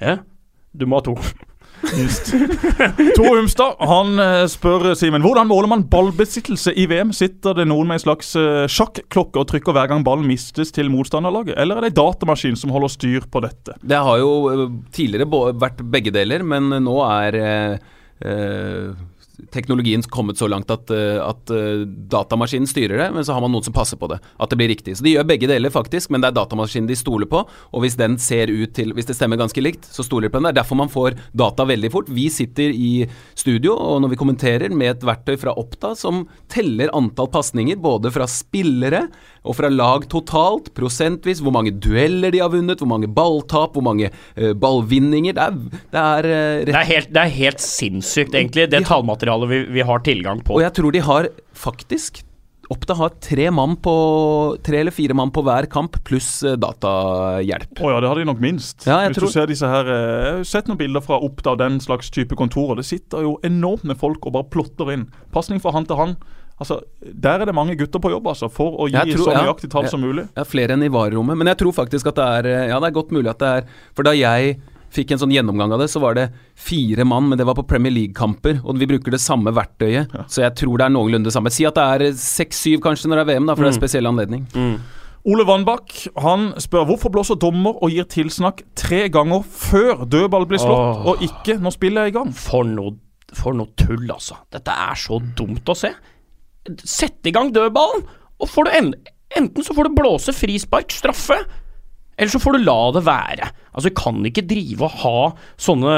Ja, 0.00 0.18
du 0.72 0.88
må 0.88 1.00
ha 1.00 1.06
to. 1.08 1.16
Tor 3.16 3.36
Humstad 3.36 3.76
han 3.86 4.18
eh, 4.18 4.44
spør 4.50 4.96
Simen 4.98 5.22
hvordan 5.22 5.46
måler 5.50 5.70
man 5.70 5.84
ballbesittelse 5.90 6.72
i 6.74 6.88
VM. 6.90 7.12
Sitter 7.14 7.54
det 7.54 7.68
noen 7.70 7.86
med 7.88 8.00
en 8.00 8.02
slags 8.02 8.32
eh, 8.38 8.64
sjakklokke 8.70 9.38
og 9.38 9.46
trykker 9.52 9.76
hver 9.76 9.90
gang 9.92 10.02
ballen 10.06 10.26
mistes 10.28 10.74
til 10.74 10.90
motstanderlaget, 10.92 11.54
eller 11.58 11.78
er 11.78 11.86
det 11.86 11.92
en 11.92 12.00
datamaskin 12.00 12.58
som 12.58 12.74
holder 12.74 12.92
styr 12.92 13.28
på 13.30 13.42
dette? 13.44 13.76
Det 13.78 14.00
har 14.08 14.18
jo 14.22 14.32
eh, 14.50 14.64
tidligere 14.94 15.54
vært 15.60 15.84
begge 15.92 16.14
deler, 16.14 16.42
men 16.46 16.72
nå 16.82 16.98
er 17.06 17.38
eh, 17.42 17.94
eh, 18.26 18.90
teknologien 19.54 20.02
kommet 20.02 20.38
så 20.38 20.48
langt 20.50 20.70
at, 20.70 20.90
eh, 20.90 21.18
at 21.22 21.50
eh, 21.54 21.84
datamaskinen 22.10 22.68
styrer 22.68 22.98
det, 22.98 23.08
men 23.14 23.24
så 23.24 23.36
har 23.36 23.44
man 23.44 23.52
noen 23.54 23.64
som 23.64 23.74
passer 23.76 23.98
på 24.00 24.08
det. 24.10 24.18
At 24.38 24.50
det 24.50 24.58
blir 24.60 24.70
riktig. 24.72 24.96
Så 24.98 25.06
de 25.06 25.14
gjør 25.14 25.28
begge 25.28 25.48
deler, 25.50 25.72
faktisk, 25.72 26.10
men 26.10 26.22
det 26.22 26.30
er 26.30 26.38
datamaskinen 26.40 26.88
de 26.90 26.98
stoler 26.98 27.30
på. 27.30 27.44
Og 27.46 27.84
hvis 27.84 27.98
den 27.98 28.18
ser 28.22 28.50
ut 28.50 28.74
til 28.74 28.92
Hvis 28.98 29.06
det 29.06 29.16
stemmer 29.16 29.38
ganske 29.38 29.62
likt, 29.62 29.84
så 29.84 30.02
stoler 30.02 30.26
de 30.26 30.32
på 30.32 30.40
den. 30.40 30.48
Det 30.48 30.56
er 30.56 30.60
derfor 30.62 30.78
man 30.80 30.90
får 30.90 31.16
data 31.36 31.64
veldig 31.68 31.90
fort. 31.92 32.08
Vi 32.10 32.28
sitter 32.32 32.72
i 32.72 33.06
studio, 33.38 33.76
og 33.76 34.02
når 34.02 34.12
vi 34.12 34.20
kommenterer, 34.20 34.74
med 34.74 34.96
et 34.96 35.06
verktøy 35.06 35.36
fra 35.40 35.54
Oppda 35.58 35.94
som 35.96 36.24
teller 36.50 36.90
antall 36.96 37.30
pasninger, 37.32 37.78
både 37.80 38.10
fra 38.14 38.26
spillere 38.28 39.06
og 39.44 39.56
fra 39.58 39.70
lag 39.72 40.06
totalt, 40.10 40.72
prosentvis, 40.76 41.42
hvor 41.44 41.54
mange 41.54 41.72
dueller 41.72 42.34
de 42.34 42.42
har 42.42 42.52
vunnet, 42.52 42.80
hvor 42.82 42.90
mange 42.90 43.10
balltap, 43.10 43.76
hvor 43.76 43.84
mange 43.86 44.10
uh, 44.10 44.52
ballvinninger. 44.58 45.36
Det 45.38 45.44
er, 45.44 45.82
det 45.94 46.04
er 46.04 46.30
uh, 46.30 46.38
rett 46.62 46.72
Det 46.72 46.78
er 46.82 46.88
helt, 46.92 47.12
det 47.14 47.24
er 47.24 47.36
helt 47.38 47.64
sinnssykt, 47.64 48.34
egentlig, 48.34 48.68
det 48.72 48.84
tallmaterialet 48.88 49.52
vi, 49.52 49.60
vi 49.78 49.86
har 49.86 50.02
tilgang 50.06 50.42
på. 50.44 50.58
Og 50.58 50.64
jeg 50.66 50.74
tror 50.78 50.94
de 50.94 51.04
har 51.10 51.30
faktisk 51.58 52.24
Oppda 52.68 52.94
har 52.98 53.14
tre 53.24 53.46
mann 53.54 53.78
på 53.80 53.92
Tre 54.64 54.82
eller 54.82 54.92
fire 54.92 55.14
mann 55.16 55.30
på 55.32 55.40
hver 55.46 55.64
kamp, 55.72 55.96
pluss 56.04 56.42
eh, 56.44 56.58
datahjelp. 56.60 57.80
Å 57.80 57.92
ja, 57.94 58.00
det 58.04 58.10
har 58.10 58.20
de 58.20 58.26
nok 58.28 58.42
minst. 58.44 58.84
Ja, 58.84 58.98
jeg 59.06 59.14
Hvis 59.14 59.20
tror- 59.22 59.32
du 59.32 59.36
ser 59.38 59.48
disse 59.48 59.70
her 59.72 59.88
Jeg 59.88 60.34
har 60.34 60.44
sett 60.44 60.68
noen 60.68 60.80
bilder 60.80 61.04
fra 61.04 61.16
Oppda 61.16 61.54
og 61.54 61.62
den 61.62 61.78
slags 61.80 62.12
type 62.12 62.36
kontorer. 62.36 62.76
Det 62.76 62.84
sitter 62.84 63.24
jo 63.24 63.38
enormt 63.42 63.88
med 63.88 63.96
folk 63.96 64.26
og 64.28 64.36
bare 64.36 64.50
plotter 64.52 64.92
inn. 64.92 65.06
Pasning 65.32 65.62
fra 65.64 65.72
han 65.72 65.88
til 65.88 65.96
hand. 65.96 66.16
Altså, 66.60 66.80
Der 67.02 67.40
er 67.40 67.46
det 67.46 67.54
mange 67.54 67.76
gutter 67.78 68.00
på 68.02 68.10
jobb 68.10 68.26
altså, 68.26 68.48
for 68.50 68.72
å 68.82 68.88
gi 68.90 68.96
tror- 69.14 69.24
så 69.28 69.32
ja. 69.32 69.42
nøyaktig 69.44 69.70
tall 69.70 69.84
Ja. 69.84 69.88
som 69.92 70.00
mulig. 70.02 70.28
Ja, 70.36 70.42
flere 70.44 70.74
enn 70.74 70.82
i 70.82 70.88
varerommet. 70.88 71.36
Men 71.38 71.46
jeg 71.46 71.58
tror 71.58 71.72
faktisk 71.72 72.06
at 72.08 72.14
det 72.16 72.24
er 72.24 72.46
eh, 72.50 72.68
Ja, 72.68 72.80
det 72.80 72.88
er 72.90 72.96
godt 73.00 73.10
mulig 73.14 73.30
at 73.30 73.38
det 73.38 73.48
er 73.48 73.68
For 73.94 74.02
da 74.02 74.10
jeg 74.12 74.58
fikk 74.90 75.10
en 75.12 75.18
sånn 75.20 75.30
gjennomgang 75.34 75.70
av 75.74 75.78
det, 75.80 75.90
så 75.92 76.00
var 76.00 76.14
det 76.14 76.30
fire 76.56 77.04
mann, 77.04 77.28
men 77.28 77.36
det 77.36 77.44
var 77.44 77.52
på 77.54 77.66
Premier 77.68 77.92
League-kamper. 77.92 78.62
Og 78.64 78.78
vi 78.80 78.86
bruker 78.86 79.10
det 79.12 79.20
samme 79.20 79.52
verktøyet, 79.52 80.08
så 80.32 80.40
jeg 80.46 80.54
tror 80.56 80.78
det 80.78 80.86
er 80.86 80.94
noenlunde 80.94 81.24
det 81.28 81.34
samme. 81.34 81.50
Si 81.52 81.66
at 81.68 81.74
det 81.76 81.84
er 82.08 82.12
seks-syv 82.16 82.80
kanskje 82.80 83.04
når 83.12 83.20
det 83.20 83.24
er 83.28 83.34
VM, 83.36 83.46
da, 83.46 83.54
for 83.54 83.64
det 83.66 83.68
er 83.68 83.74
en 83.76 83.80
spesiell 83.82 84.08
anledning. 84.08 84.46
Ole 85.28 85.44
Vannbakk 85.44 85.92
han 86.24 86.54
spør 86.56 86.86
hvorfor 86.88 87.12
blåser 87.12 87.36
dommer 87.36 87.76
og 87.84 87.90
gir 87.92 88.04
tilsnakk 88.08 88.62
tre 88.74 89.10
ganger 89.12 89.44
før 89.44 90.06
dødball 90.08 90.46
blir 90.48 90.62
slått, 90.62 91.04
Åh. 91.04 91.06
og 91.12 91.20
ikke 91.26 91.58
når 91.60 91.74
spillet 91.76 91.98
er 92.06 92.06
i 92.08 92.16
gang. 92.16 92.32
For 92.32 92.64
noe, 92.64 92.94
for 93.34 93.52
noe 93.52 93.68
tull, 93.76 94.08
altså. 94.08 94.38
Dette 94.50 94.72
er 94.72 94.94
så 94.96 95.20
dumt 95.36 95.68
å 95.68 95.76
se. 95.76 95.92
Sett 96.84 97.28
i 97.28 97.34
gang 97.34 97.52
dødballen, 97.54 98.04
og 98.38 98.50
får 98.50 98.68
du 98.68 98.76
en, 98.78 98.92
enten 99.38 99.66
så 99.66 99.74
får 99.76 99.88
du 99.88 99.96
blåse 99.98 100.34
frispark, 100.36 100.92
straffe, 100.94 101.38
eller 102.18 102.32
så 102.32 102.40
får 102.42 102.56
du 102.56 102.64
la 102.66 102.78
det 102.96 103.04
være. 103.06 103.48
Altså, 103.70 103.88
vi 103.90 103.94
kan 103.98 104.16
ikke 104.26 104.42
drive 104.50 104.88
og 104.88 104.94
ha 105.04 105.18
sånne 105.62 105.92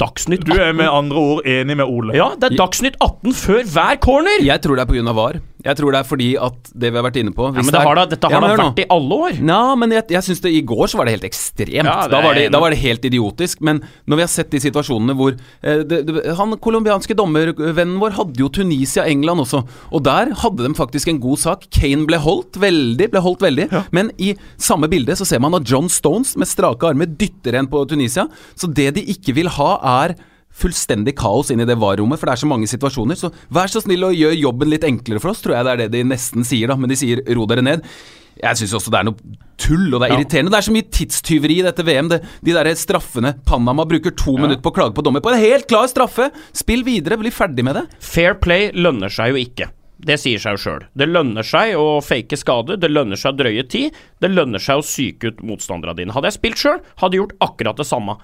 Dagsnytt 0.00 0.42
18 0.42 0.50
Du 0.50 0.62
er 0.64 0.74
med 0.74 0.90
andre 0.90 1.20
ord 1.20 1.46
enig 1.46 1.76
med 1.78 1.86
Ole. 1.86 2.16
Ja, 2.18 2.32
det 2.34 2.50
er 2.50 2.56
Dagsnytt 2.58 2.98
18 2.98 3.36
før 3.38 3.60
hver 3.76 4.00
corner! 4.02 4.42
Jeg 4.42 4.64
tror 4.64 4.80
det 4.80 4.82
er 4.86 4.90
pga. 4.90 5.14
VAR. 5.14 5.38
Jeg 5.64 5.78
tror 5.78 5.94
det 5.94 6.00
er 6.02 6.08
fordi 6.08 6.28
at 6.36 6.70
det 6.76 6.90
vi 6.92 6.98
har 7.00 7.06
vært 7.06 7.18
inne 7.22 7.32
på 7.34 7.46
Ja, 7.48 7.62
men 7.62 7.72
det 7.72 7.82
har 7.86 7.96
da, 7.96 8.04
dette 8.10 8.28
har 8.28 8.34
ja, 8.36 8.40
da 8.44 8.66
vært 8.66 8.80
i 8.82 8.86
alle 8.92 9.18
år. 9.28 9.38
Nei, 9.48 9.60
men 9.80 9.94
jeg, 9.96 10.06
jeg 10.12 10.26
synes 10.26 10.42
det 10.44 10.52
i 10.52 10.60
går 10.66 10.90
så 10.92 11.00
var 11.00 11.08
det 11.08 11.14
helt 11.16 11.28
ekstremt. 11.28 11.76
Ja, 11.78 11.94
det 12.04 12.12
da, 12.12 12.20
var 12.24 12.38
det, 12.38 12.44
da 12.52 12.60
var 12.60 12.74
det 12.74 12.80
helt 12.82 13.06
idiotisk. 13.08 13.62
Men 13.64 13.80
når 14.04 14.20
vi 14.20 14.26
har 14.26 14.32
sett 14.32 14.52
de 14.52 14.60
situasjonene 14.60 15.16
hvor 15.16 15.32
eh, 15.34 15.80
det, 15.88 16.02
Han 16.40 16.56
colombianske 16.64 17.16
dommervennen 17.16 17.96
vår 18.02 18.18
hadde 18.18 18.44
jo 18.44 18.50
Tunisia-England 18.52 19.46
også, 19.46 19.62
og 19.90 20.04
der 20.04 20.34
hadde 20.42 20.68
de 20.68 20.74
faktisk 20.76 21.12
en 21.12 21.22
god 21.22 21.40
sak. 21.46 21.66
Kane 21.74 22.04
ble 22.08 22.20
holdt 22.20 22.60
veldig, 22.60 23.08
ble 23.14 23.24
holdt 23.24 23.44
veldig. 23.46 23.70
Men 23.96 24.12
i 24.20 24.34
samme 24.60 24.90
bilde 24.92 25.16
så 25.16 25.26
ser 25.28 25.42
man 25.44 25.56
at 25.56 25.66
John 25.68 25.88
Stones 25.92 26.34
med 26.40 26.50
strake 26.50 26.92
armer 26.92 27.08
dytter 27.08 27.56
en 27.58 27.70
på 27.70 27.86
Tunisia. 27.88 28.28
Så 28.52 28.68
det 28.68 28.92
de 28.98 29.08
ikke 29.14 29.36
vil 29.36 29.50
ha, 29.56 29.72
er 30.04 30.18
fullstendig 30.54 31.16
kaos 31.18 31.50
inn 31.50 31.62
i 31.64 31.68
det 31.68 31.78
VAR-rommet, 31.80 32.20
for 32.20 32.30
det 32.30 32.36
er 32.36 32.42
så 32.44 32.50
mange 32.50 32.68
situasjoner. 32.70 33.18
Så 33.18 33.32
vær 33.54 33.70
så 33.70 33.82
snill 33.82 34.06
og 34.06 34.14
gjør 34.16 34.36
jobben 34.38 34.70
litt 34.70 34.86
enklere 34.86 35.22
for 35.22 35.34
oss, 35.34 35.42
tror 35.44 35.58
jeg 35.58 35.66
det 35.66 35.72
er 35.72 35.82
det 35.84 35.94
de 35.96 36.04
nesten 36.14 36.46
sier, 36.46 36.70
da. 36.70 36.78
Men 36.78 36.92
de 36.92 36.98
sier 36.98 37.24
ro 37.34 37.48
dere 37.50 37.64
ned. 37.66 37.88
Jeg 38.34 38.58
syns 38.58 38.74
også 38.74 38.90
det 38.90 39.00
er 39.00 39.06
noe 39.06 39.36
tull, 39.60 39.86
og 39.92 40.00
det 40.00 40.08
er 40.08 40.16
irriterende. 40.16 40.50
Det 40.50 40.58
er 40.58 40.66
så 40.66 40.74
mye 40.74 40.88
tidstyveri 40.98 41.60
i 41.60 41.66
dette 41.66 41.86
VM. 41.86 42.10
Det, 42.10 42.20
de 42.44 42.56
der 42.56 42.70
straffene. 42.78 43.36
Panama 43.46 43.86
bruker 43.88 44.14
to 44.18 44.34
minutter 44.38 44.62
på 44.62 44.72
å 44.72 44.76
klage 44.80 44.96
på 44.96 45.04
dommer 45.06 45.22
på 45.24 45.30
en 45.30 45.42
helt 45.42 45.68
klar 45.70 45.86
straffe! 45.90 46.30
Spill 46.56 46.82
videre, 46.86 47.18
bli 47.20 47.32
ferdig 47.34 47.66
med 47.66 47.78
det. 47.78 47.86
Fair 48.02 48.38
play 48.42 48.72
lønner 48.74 49.12
seg 49.12 49.34
jo 49.34 49.42
ikke. 49.42 49.70
Det 50.04 50.18
sier 50.20 50.42
seg 50.42 50.56
jo 50.56 50.62
sjøl. 50.64 50.86
Det 50.98 51.06
lønner 51.08 51.46
seg 51.46 51.78
å 51.78 52.00
fake 52.04 52.36
skade, 52.36 52.76
det 52.82 52.90
lønner 52.90 53.18
seg 53.18 53.36
å 53.36 53.38
drøye 53.38 53.62
tid, 53.70 53.94
det 54.20 54.32
lønner 54.32 54.60
seg 54.60 54.80
å 54.80 54.84
psyke 54.84 55.30
ut 55.30 55.44
motstanderne 55.46 55.96
dine. 56.00 56.12
Hadde 56.12 56.28
jeg 56.28 56.40
spilt 56.40 56.60
sjøl, 56.60 56.82
hadde 57.00 57.16
jeg 57.16 57.22
gjort 57.22 57.38
akkurat 57.46 57.78
det 57.80 57.86
samme. 57.88 58.18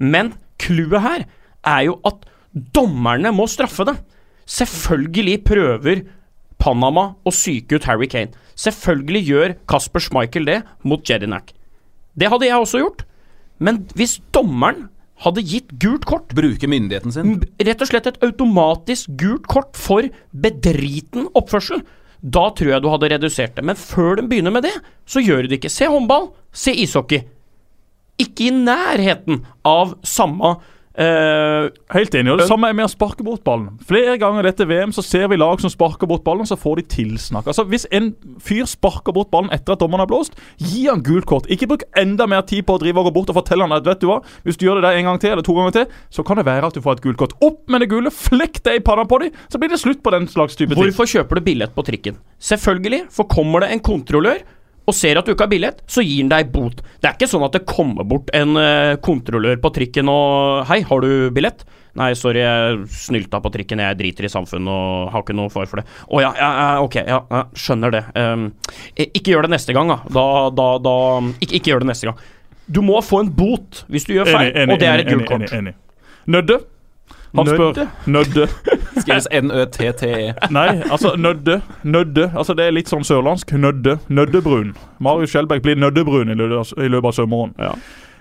Men 0.00 0.32
clouet 0.60 1.04
her 1.04 1.28
er 1.66 1.86
jo 1.88 1.98
at 2.08 2.24
dommerne 2.74 3.32
må 3.34 3.46
straffe 3.50 3.86
det. 3.88 3.96
Selvfølgelig 4.50 5.36
prøver 5.46 6.04
Panama 6.60 7.12
å 7.24 7.32
psyke 7.32 7.78
ut 7.78 7.88
Harry 7.88 8.08
Kane. 8.10 8.34
Selvfølgelig 8.58 9.22
gjør 9.28 9.56
Kasper 9.70 10.04
Schmeichel 10.04 10.48
det 10.48 10.60
mot 10.84 11.04
Jedinak. 11.06 11.54
Det 12.18 12.28
hadde 12.28 12.48
jeg 12.48 12.60
også 12.60 12.82
gjort. 12.82 13.04
Men 13.60 13.84
hvis 13.96 14.18
dommeren 14.34 14.88
hadde 15.24 15.44
gitt 15.44 15.72
gult 15.82 16.06
kort 16.08 16.32
Bruke 16.36 16.68
myndigheten 16.70 17.12
sin. 17.14 17.38
Rett 17.60 17.82
og 17.84 17.90
slett 17.90 18.08
et 18.08 18.20
automatisk 18.24 19.12
gult 19.20 19.48
kort 19.50 19.76
for 19.78 20.08
bedriten 20.32 21.28
oppførsel. 21.36 21.82
Da 22.20 22.48
tror 22.56 22.74
jeg 22.74 22.84
du 22.84 22.90
hadde 22.92 23.10
redusert 23.14 23.56
det. 23.56 23.64
Men 23.68 23.78
før 23.80 24.18
de 24.20 24.26
begynner 24.28 24.54
med 24.54 24.66
det, 24.68 24.74
så 25.08 25.22
gjør 25.24 25.44
de 25.44 25.52
det 25.52 25.60
ikke. 25.60 25.72
Se 25.72 25.88
håndball, 25.88 26.30
se 26.52 26.72
ishockey. 26.72 27.24
Ikke 28.20 28.48
i 28.48 28.54
nærheten 28.54 29.44
av 29.64 29.96
samme 30.04 30.58
eh, 30.98 31.68
Helt 31.94 32.14
enig. 32.14 32.32
og 32.32 32.38
Det 32.40 32.48
samme 32.48 32.68
er 32.70 32.76
med 32.76 32.86
å 32.86 32.90
sparke 32.90 33.24
bort 33.26 33.42
ballen. 33.46 33.78
Flere 33.86 34.16
ganger 34.20 34.44
i 34.44 34.50
dette 34.50 34.66
VM 34.68 34.92
så 34.94 35.04
ser 35.04 35.28
vi 35.30 35.38
lag 35.40 35.60
som 35.62 35.70
sparker 35.72 36.08
bort 36.10 36.24
ballen, 36.26 36.48
så 36.48 36.58
får 36.58 36.80
de 36.80 36.86
tilsnakk. 36.96 37.46
Altså 37.50 37.64
Hvis 37.68 37.86
en 37.94 38.12
fyr 38.42 38.66
sparker 38.70 39.14
bort 39.16 39.30
ballen 39.32 39.50
etter 39.54 39.76
at 39.76 39.82
dommeren 39.82 40.04
har 40.04 40.10
blåst, 40.10 40.36
gi 40.58 40.86
han 40.88 41.02
gult 41.06 41.28
kort. 41.30 41.48
Ikke 41.52 41.68
bruk 41.70 41.86
enda 41.98 42.26
mer 42.30 42.42
tid 42.42 42.66
på 42.66 42.76
å 42.78 42.82
drive 42.82 43.00
og 43.00 43.10
gå 43.10 43.14
bort 43.20 43.32
og 43.32 43.40
fortelle 43.40 43.66
han 43.66 43.76
at 43.76 43.86
vet 43.86 44.02
du 44.02 44.08
hva, 44.10 44.20
hvis 44.44 44.60
du 44.60 44.66
gjør 44.66 44.80
det 44.80 44.88
der 44.88 45.00
en 45.00 45.10
gang 45.10 45.20
til 45.22 45.34
eller 45.34 45.46
to 45.46 45.56
ganger 45.56 45.76
til, 45.80 45.98
så 46.10 46.26
kan 46.26 46.40
det 46.40 46.46
være 46.48 46.70
at 46.70 46.76
du 46.76 46.82
får 46.84 46.98
et 46.98 47.04
gult 47.08 47.20
kort. 47.20 47.36
Opp 47.40 47.66
med 47.70 47.84
det 47.84 47.90
gule, 47.92 48.10
flekk 48.14 48.62
det 48.66 48.78
i 48.80 48.84
panna 48.84 49.06
på 49.08 49.20
dem, 49.24 49.34
så 49.50 49.60
blir 49.60 49.70
det 49.72 49.80
slutt 49.82 50.02
på 50.02 50.14
den 50.14 50.28
slags 50.30 50.56
type 50.58 50.74
ting. 50.74 50.80
Hvorfor 50.80 51.08
kjøper 51.10 51.40
du 51.40 51.46
billett 51.50 51.74
på 51.76 51.84
trikken? 51.86 52.18
Selvfølgelig, 52.40 53.06
for 53.14 53.28
kommer 53.30 53.64
det 53.64 53.74
en 53.74 53.84
kontrollør 53.84 54.40
og 54.88 54.96
ser 54.96 55.18
at 55.20 55.26
du 55.26 55.34
ikke 55.34 55.46
har 55.46 55.52
billett, 55.52 55.82
så 55.90 56.02
gir 56.04 56.22
han 56.22 56.30
deg 56.32 56.48
bot. 56.54 56.80
Det 57.00 57.08
er 57.10 57.18
ikke 57.18 57.28
sånn 57.30 57.44
at 57.46 57.54
det 57.56 57.66
kommer 57.68 58.06
bort 58.08 58.30
en 58.36 58.56
eh, 58.58 58.96
kontrollør 59.04 59.60
på 59.62 59.70
trikken 59.76 60.08
og 60.10 60.64
'Hei, 60.66 60.80
har 60.86 61.04
du 61.04 61.30
billett?' 61.34 61.66
Nei, 61.98 62.12
sorry, 62.14 62.38
jeg 62.38 62.84
snylta 62.94 63.40
på 63.42 63.50
trikken, 63.50 63.80
jeg 63.82 63.96
driter 63.98 64.28
i 64.28 64.30
samfunnet 64.30 64.70
og 64.70 65.08
har 65.10 65.24
ikke 65.24 65.34
noe 65.34 65.50
far 65.50 65.66
for 65.66 65.80
det. 65.80 65.88
Å 66.06 66.20
ja, 66.22 66.30
ja, 66.38 66.50
ja, 66.60 66.82
ok, 66.86 66.96
ja, 67.02 67.40
skjønner 67.58 67.90
det. 67.90 68.02
Eh, 68.14 69.06
ikke 69.10 69.32
gjør 69.34 69.48
det 69.48 69.56
neste 69.56 69.74
gang, 69.74 69.90
da. 69.90 69.98
Da, 70.06 70.26
da, 70.54 70.68
da 70.78 70.94
ikke, 71.40 71.56
ikke 71.58 71.72
gjør 71.72 71.82
det 71.82 71.90
neste 71.90 72.06
gang. 72.06 72.20
Du 72.70 72.78
må 72.86 73.00
få 73.02 73.24
en 73.24 73.32
bot 73.34 73.82
hvis 73.90 74.06
du 74.06 74.14
gjør 74.14 74.30
feil, 74.30 74.52
Enig, 74.52 74.62
enig, 74.62 74.74
og 74.76 74.78
det 74.78 74.88
er 74.88 75.02
et 75.02 75.10
gult 75.10 75.26
kort. 75.26 75.48
enig, 75.50 75.74
enig. 75.74 75.74
Nødde. 76.30 76.60
Han 77.36 77.46
spør 77.46 77.86
Nødde? 78.06 78.48
Skrives 79.00 79.28
N-Ø-T-T-E. 79.32 80.32
Nei, 80.50 80.82
altså 80.90 81.14
nødde. 81.16 81.60
Nødde. 81.82 82.32
Altså 82.36 82.54
Det 82.54 82.66
er 82.66 82.74
litt 82.74 82.90
sånn 82.90 83.06
sørlandsk. 83.06 83.52
Nødde. 83.52 83.98
Nøddebrun. 84.08 84.74
Marius 84.98 85.30
Skjelbæk 85.30 85.62
blir 85.62 85.78
nøddebrun 85.78 86.28
i 86.30 86.34
løpet 86.34 86.56
av, 86.58 86.84
i 86.84 86.88
løpet 86.90 87.12
av 87.12 87.16
sommeren. 87.20 87.54
Ja. 87.58 87.72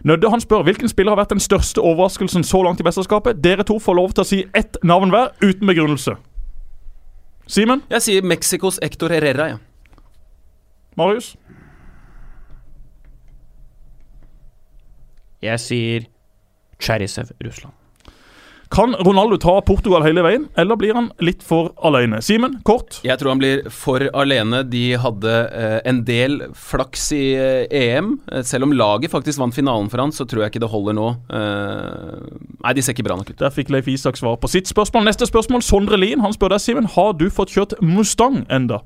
Nødde 0.03 0.29
han 0.29 0.41
spør 0.41 0.63
hvilken 0.63 0.89
spiller 0.89 1.11
har 1.11 1.19
vært 1.23 1.33
den 1.33 1.43
største 1.43 1.81
overraskelsen 1.81 2.45
så 2.47 2.61
langt 2.63 2.79
i 2.79 2.85
mesterskapet. 2.87 3.41
Dere 3.43 3.65
to 3.67 3.79
får 3.81 3.97
lov 3.97 4.13
til 4.13 4.23
å 4.23 4.29
si 4.29 4.43
ett 4.55 4.77
navn 4.83 5.11
hver 5.11 5.33
uten 5.41 5.67
begrunnelse. 5.67 6.15
Simen? 7.49 7.81
Jeg 7.89 8.05
sier 8.05 8.21
Mexicos 8.29 8.79
Hector 8.83 9.09
Herrera, 9.09 9.49
ja. 9.55 9.57
Marius? 10.97 11.33
Jeg 15.41 15.59
sier 15.59 16.07
Cherisev, 16.79 17.33
Russland. 17.43 17.78
Kan 18.69 18.93
Ronaldo 18.93 19.37
ta 19.41 19.55
Portugal 19.65 20.03
hele 20.05 20.21
veien, 20.21 20.43
eller 20.61 20.77
blir 20.77 20.93
han 20.93 21.07
litt 21.25 21.41
for 21.45 21.71
alene? 21.81 22.19
Simen, 22.21 22.59
kort. 22.67 22.99
Jeg 23.01 23.17
tror 23.17 23.33
han 23.33 23.41
blir 23.41 23.63
for 23.73 24.05
alene. 24.13 24.61
De 24.69 24.83
hadde 25.01 25.33
eh, 25.49 25.79
en 25.89 26.03
del 26.05 26.37
flaks 26.53 27.07
i 27.17 27.23
eh, 27.33 27.65
EM. 27.79 28.11
Eh, 28.29 28.43
selv 28.45 28.67
om 28.67 28.75
laget 28.77 29.09
faktisk 29.09 29.41
vant 29.41 29.57
finalen 29.57 29.89
for 29.89 30.03
han, 30.03 30.13
så 30.13 30.27
tror 30.29 30.45
jeg 30.45 30.53
ikke 30.53 30.61
det 30.61 30.69
holder 30.69 30.97
nå. 30.99 31.07
Eh, 31.33 32.29
nei, 32.61 32.75
de 32.77 32.85
ser 32.85 32.93
ikke 32.93 33.07
bra 33.09 33.17
nok 33.17 33.33
ut. 33.33 33.39
Der 33.41 33.57
fikk 33.57 33.73
Leif 33.73 33.89
Isak 33.89 34.21
svar 34.21 34.37
på 34.37 34.51
sitt 34.53 34.69
spørsmål. 34.69 35.07
Neste 35.09 35.25
spørsmål, 35.29 35.65
Sondre 35.65 35.97
Lien. 35.97 36.21
Han 36.21 36.37
spør 36.37 36.53
deg, 36.53 36.61
Simen, 36.61 36.91
har 36.93 37.17
du 37.17 37.25
fått 37.33 37.57
kjørt 37.57 37.73
Mustang 37.81 38.43
enda? 38.53 38.83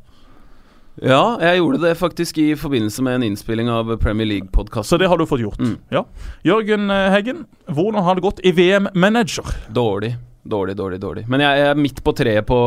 Ja, 1.02 1.38
jeg 1.42 1.58
gjorde 1.58 1.80
det 1.82 1.96
faktisk 1.98 2.38
i 2.38 2.52
forbindelse 2.60 3.02
med 3.06 3.16
en 3.18 3.24
innspilling 3.32 3.70
av 3.72 3.96
Premier 3.98 4.28
League-podkast. 4.30 4.90
Så 4.90 5.00
det 5.02 5.10
har 5.10 5.18
du 5.18 5.26
fått 5.26 5.42
gjort. 5.42 5.60
Mm. 5.60 5.78
Ja. 5.90 6.04
Jørgen 6.46 6.92
eh, 6.94 7.10
Heggen, 7.14 7.46
hvordan 7.66 8.06
har 8.06 8.20
det 8.20 8.26
gått 8.26 8.44
i 8.46 8.54
VM-manager? 8.54 9.50
Dårlig. 9.74 10.14
Dårlig, 10.44 10.76
dårlig, 10.76 11.00
dårlig. 11.00 11.24
Men 11.32 11.40
jeg, 11.40 11.60
er 11.70 11.78
midt 11.80 12.02
på 12.04 12.12
treet 12.16 12.44
på 12.46 12.58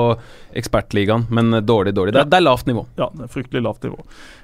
ekspertligaen, 0.57 1.27
men 1.31 1.51
dårlig, 1.67 1.93
dårlig. 1.95 2.15
Det, 2.17 2.23
er- 2.23 2.31
det 2.33 2.39
er 2.39 2.45
lavt 2.47 2.67
nivå. 2.67 2.87
Ja, 2.97 3.11
det 3.13 3.27
er 3.27 3.33
fryktelig 3.33 3.63
lavt 3.67 3.83
nivå. 3.85 3.99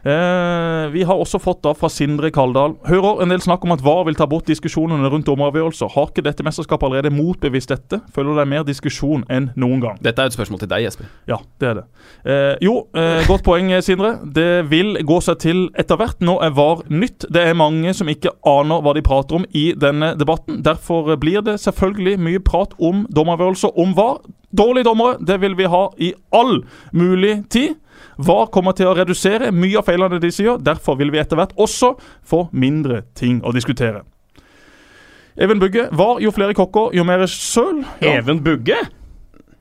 Eh, 0.04 0.88
vi 0.92 1.02
har 1.08 1.16
også 1.22 1.38
fått 1.40 1.62
da 1.64 1.72
fra 1.78 1.88
Sindre 1.92 2.30
Kaldal 2.34 2.74
Hører 2.88 3.22
en 3.22 3.30
del 3.30 3.38
snakk 3.40 3.62
om 3.64 3.72
at 3.72 3.80
VAR 3.84 4.02
vil 4.08 4.16
ta 4.18 4.26
bort 4.26 4.48
diskusjonene 4.50 5.08
rundt 5.12 5.28
dommeravgjørelser. 5.28 5.92
Har 5.94 6.10
ikke 6.10 6.24
dette 6.26 6.44
mesterskapet 6.44 6.88
allerede 6.88 7.12
motbevist 7.14 7.70
dette? 7.72 8.00
Føler 8.14 8.34
det 8.36 8.44
er 8.44 8.50
mer 8.50 8.66
diskusjon 8.68 9.24
enn 9.32 9.50
noen 9.56 9.80
gang? 9.84 10.00
Dette 10.02 10.24
er 10.24 10.30
et 10.32 10.36
spørsmål 10.36 10.62
til 10.64 10.72
deg, 10.72 10.84
Jesper. 10.88 11.08
Ja, 11.30 11.38
det 11.62 11.70
er 11.70 11.78
det. 11.80 11.84
Eh, 12.26 12.56
jo, 12.66 12.74
eh, 12.98 13.22
godt 13.30 13.44
poeng, 13.46 13.70
Sindre. 13.82 14.16
Det 14.34 14.48
vil 14.70 14.98
gå 15.06 15.20
seg 15.24 15.38
til 15.46 15.64
etter 15.78 15.96
hvert. 16.00 16.20
Nå 16.20 16.36
er 16.44 16.52
VAR 16.56 16.82
nytt. 16.90 17.28
Det 17.32 17.46
er 17.48 17.56
mange 17.58 17.94
som 17.96 18.10
ikke 18.12 18.34
aner 18.48 18.82
hva 18.84 18.92
de 18.98 19.04
prater 19.06 19.38
om 19.40 19.46
i 19.56 19.70
denne 19.78 20.12
debatten. 20.20 20.60
Derfor 20.66 21.14
blir 21.22 21.40
det 21.46 21.56
selvfølgelig 21.62 22.18
mye 22.20 22.42
prat 22.44 22.74
om 22.82 23.06
dommeravgjørelser 23.06 23.21
om 23.28 23.94
VAR. 23.94 24.18
Dårlige 24.52 24.84
dommere, 24.84 25.16
det 25.24 25.38
vil 25.40 25.54
vi 25.56 25.64
ha 25.64 25.86
i 25.98 26.12
all 26.32 26.62
mulig 26.92 27.48
tid. 27.50 27.76
VAR 28.18 28.50
kommer 28.52 28.72
til 28.76 28.90
å 28.90 28.94
redusere 28.98 29.52
mye 29.52 29.78
av 29.80 29.86
feilene 29.88 30.18
de 30.20 30.30
sier. 30.30 30.58
Derfor 30.60 30.98
vil 31.00 31.10
vi 31.14 31.18
etter 31.22 31.38
hvert 31.38 31.54
også 31.56 31.94
få 32.28 32.48
mindre 32.52 33.02
ting 33.16 33.40
å 33.44 33.52
diskutere. 33.56 34.02
Even 35.36 35.60
Bugge, 35.62 35.86
VAR 35.96 36.20
jo 36.20 36.30
flere 36.34 36.52
kokker, 36.54 36.90
jo 36.92 37.04
mer 37.08 37.24
søl. 37.30 37.84
Ja, 38.02 38.18
Even 38.18 38.42
Bugge? 38.44 38.76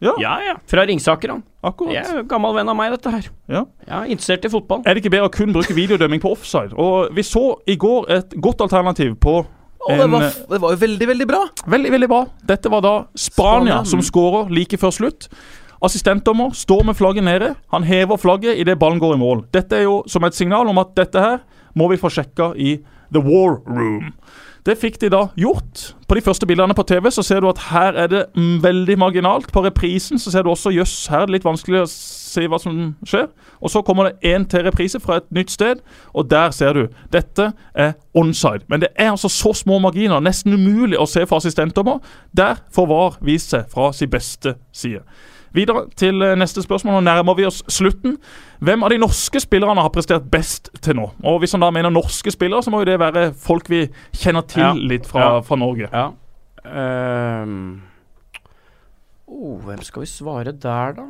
Ja. 0.02 0.16
ja, 0.20 0.34
ja. 0.42 0.56
Fra 0.66 0.84
Ringsaker, 0.90 1.30
han. 1.30 1.44
akkurat. 1.64 1.94
Jeg 1.94 2.18
er 2.18 2.24
gammel 2.28 2.56
venn 2.58 2.70
av 2.74 2.76
meg, 2.76 2.90
dette 2.96 3.12
her. 3.14 3.28
Ja. 3.48 3.62
Jeg 3.86 3.94
er 4.00 4.12
interessert 4.16 4.46
i 4.48 4.50
fotball. 4.50 4.82
Er 4.82 4.98
det 4.98 5.04
ikke 5.04 5.14
bedre 5.14 5.30
å 5.30 5.34
kun 5.36 5.54
bruke 5.54 5.76
videodømming 5.78 6.20
på 6.24 6.32
offside? 6.34 6.74
Og 6.74 7.14
Vi 7.16 7.22
så 7.24 7.44
i 7.70 7.76
går 7.78 8.10
et 8.18 8.34
godt 8.42 8.64
alternativ 8.66 9.14
på 9.22 9.44
Å, 9.82 9.96
det, 9.98 10.08
var, 10.14 10.28
det 10.52 10.60
var 10.62 10.76
jo 10.76 10.80
veldig, 10.84 11.08
veldig 11.10 11.26
bra! 11.30 11.42
Veldig, 11.74 11.92
veldig 11.96 12.10
bra. 12.12 12.22
Dette 12.46 12.70
var 12.70 12.84
da 12.86 12.94
Spania, 13.16 13.32
Spania, 13.34 13.80
som 13.90 14.02
mm. 14.02 14.08
skårer 14.12 14.54
like 14.54 14.78
før 14.82 14.94
slutt. 14.94 15.26
Assistentdommer 15.82 16.54
står 16.54 16.84
med 16.86 16.98
flagget 17.00 17.26
nede. 17.26 17.56
Han 17.74 17.88
hever 17.88 18.20
flagget 18.22 18.60
idet 18.62 18.78
ballen 18.80 19.02
går 19.02 19.16
i 19.16 19.22
mål. 19.22 19.46
Dette 19.54 19.80
er 19.80 19.88
jo 19.88 20.04
som 20.12 20.28
et 20.28 20.38
signal 20.38 20.70
om 20.70 20.78
at 20.78 20.94
dette 21.00 21.24
her 21.24 21.42
må 21.74 21.88
vi 21.90 21.98
få 21.98 22.12
sjekka 22.14 22.52
i 22.54 22.76
The 23.10 23.24
War 23.26 23.58
Room. 23.66 24.12
Det 24.66 24.76
fikk 24.78 25.00
de 25.02 25.10
da 25.10 25.24
gjort. 25.40 25.96
På 26.08 26.16
de 26.16 26.22
første 26.22 26.46
bildene 26.46 26.76
på 26.78 26.84
TV 26.86 27.10
så 27.12 27.24
ser 27.26 27.42
du 27.42 27.48
at 27.50 27.62
her 27.72 27.98
er 27.98 28.10
det 28.12 28.26
mm, 28.36 28.60
veldig 28.64 28.98
marginalt. 29.00 29.50
På 29.54 29.64
reprisen 29.66 30.20
så 30.20 30.32
ser 30.32 30.46
du 30.46 30.52
også 30.52 30.70
jøss, 30.76 31.08
her 31.10 31.24
er 31.24 31.30
det 31.30 31.38
litt 31.40 31.48
vanskelig 31.48 31.82
å 31.82 31.88
se 31.90 32.46
hva 32.46 32.60
som 32.62 32.78
skjer. 33.08 33.26
Og 33.62 33.74
så 33.74 33.82
kommer 33.86 34.10
det 34.10 34.34
én 34.36 34.46
til 34.50 34.66
reprise 34.68 35.02
fra 35.02 35.18
et 35.18 35.28
nytt 35.34 35.52
sted, 35.52 35.82
og 36.14 36.30
der 36.30 36.54
ser 36.54 36.78
du. 36.78 36.86
Dette 37.14 37.52
er 37.74 37.94
onside. 38.14 38.68
Men 38.70 38.86
det 38.86 38.92
er 38.96 39.12
altså 39.12 39.30
så 39.30 39.54
små 39.58 39.80
marginer, 39.82 40.22
nesten 40.22 40.54
umulig 40.54 41.00
å 41.00 41.10
se 41.10 41.26
for 41.26 41.42
assistentdommer. 41.42 41.98
Der 42.38 42.62
får 42.74 42.90
VAR 42.94 43.20
vist 43.26 43.56
seg 43.56 43.66
fra 43.74 43.90
sin 43.98 44.14
beste 44.14 44.60
side. 44.74 45.02
Videre 45.54 45.86
til 46.00 46.22
eh, 46.24 46.36
neste 46.40 46.62
spørsmål. 46.64 46.94
Nå 47.00 47.02
nærmer 47.10 47.36
vi 47.36 47.46
oss 47.46 47.62
slutten. 47.68 48.18
Hvem 48.64 48.84
av 48.84 48.90
de 48.94 48.98
norske 49.02 49.40
spillerne 49.44 49.82
har 49.84 49.90
prestert 49.92 50.30
best 50.32 50.70
til 50.82 50.96
nå? 50.96 51.10
Og 51.24 51.40
Hvis 51.44 51.52
han 51.58 51.62
da 51.62 51.70
mener 51.72 51.90
norske 51.92 52.32
spillere, 52.32 52.64
så 52.64 52.72
må 52.72 52.80
jo 52.84 52.86
det 52.92 53.00
være 53.00 53.34
folk 53.34 53.70
vi 53.70 53.88
kjenner 54.14 54.42
til 54.48 54.64
Ja. 54.64 54.74
litt 54.74 55.06
fra, 55.06 55.20
Ja. 55.20 55.40
fra 55.42 55.56
Norge. 55.56 55.90
Ja. 55.92 56.12
Um. 57.42 57.82
oh, 59.28 59.60
hvem 59.66 59.82
skal 59.82 60.02
vi 60.02 60.08
svare 60.08 60.52
der, 60.52 60.92
da? 60.94 61.06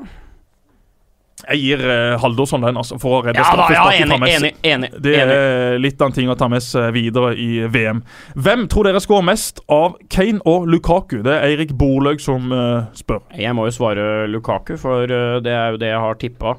Jeg 1.42 1.58
gir 1.58 1.82
uh, 1.82 2.20
Haldorsson 2.22 2.62
den, 2.62 2.78
altså, 2.78 3.00
for 3.02 3.18
å 3.18 3.22
redde 3.26 3.42
Ja 3.42 3.56
da, 3.58 3.66
ja, 3.74 3.86
straffesparket 3.88 4.12
enig, 4.14 4.34
enig, 4.36 4.52
enig. 4.68 4.90
Det 5.02 5.16
er 5.18 5.80
litt 5.82 6.02
av 6.02 6.12
en 6.12 6.16
ting 6.16 6.30
å 6.30 6.36
ta 6.38 6.46
med 6.52 6.62
seg 6.62 6.92
videre 6.94 7.32
i 7.34 7.64
VM. 7.72 8.04
Hvem 8.38 8.68
tror 8.70 8.90
dere 8.90 9.02
skårer 9.02 9.26
mest 9.32 9.64
av 9.72 9.96
Kane 10.14 10.44
og 10.46 10.68
Lukaku? 10.70 11.22
Det 11.26 11.34
er 11.34 11.48
Eirik 11.50 11.74
Borlaug 11.80 12.22
som 12.22 12.52
eh, 12.54 12.92
spør. 12.98 13.24
Jeg 13.34 13.58
må 13.58 13.66
jo 13.70 13.74
svare 13.74 14.28
Lukaku, 14.30 14.76
for 14.82 15.10
eh, 15.10 15.40
det 15.42 15.56
er 15.56 15.74
jo 15.74 15.82
det 15.82 15.90
jeg 15.90 16.04
har 16.06 16.20
tippa. 16.22 16.56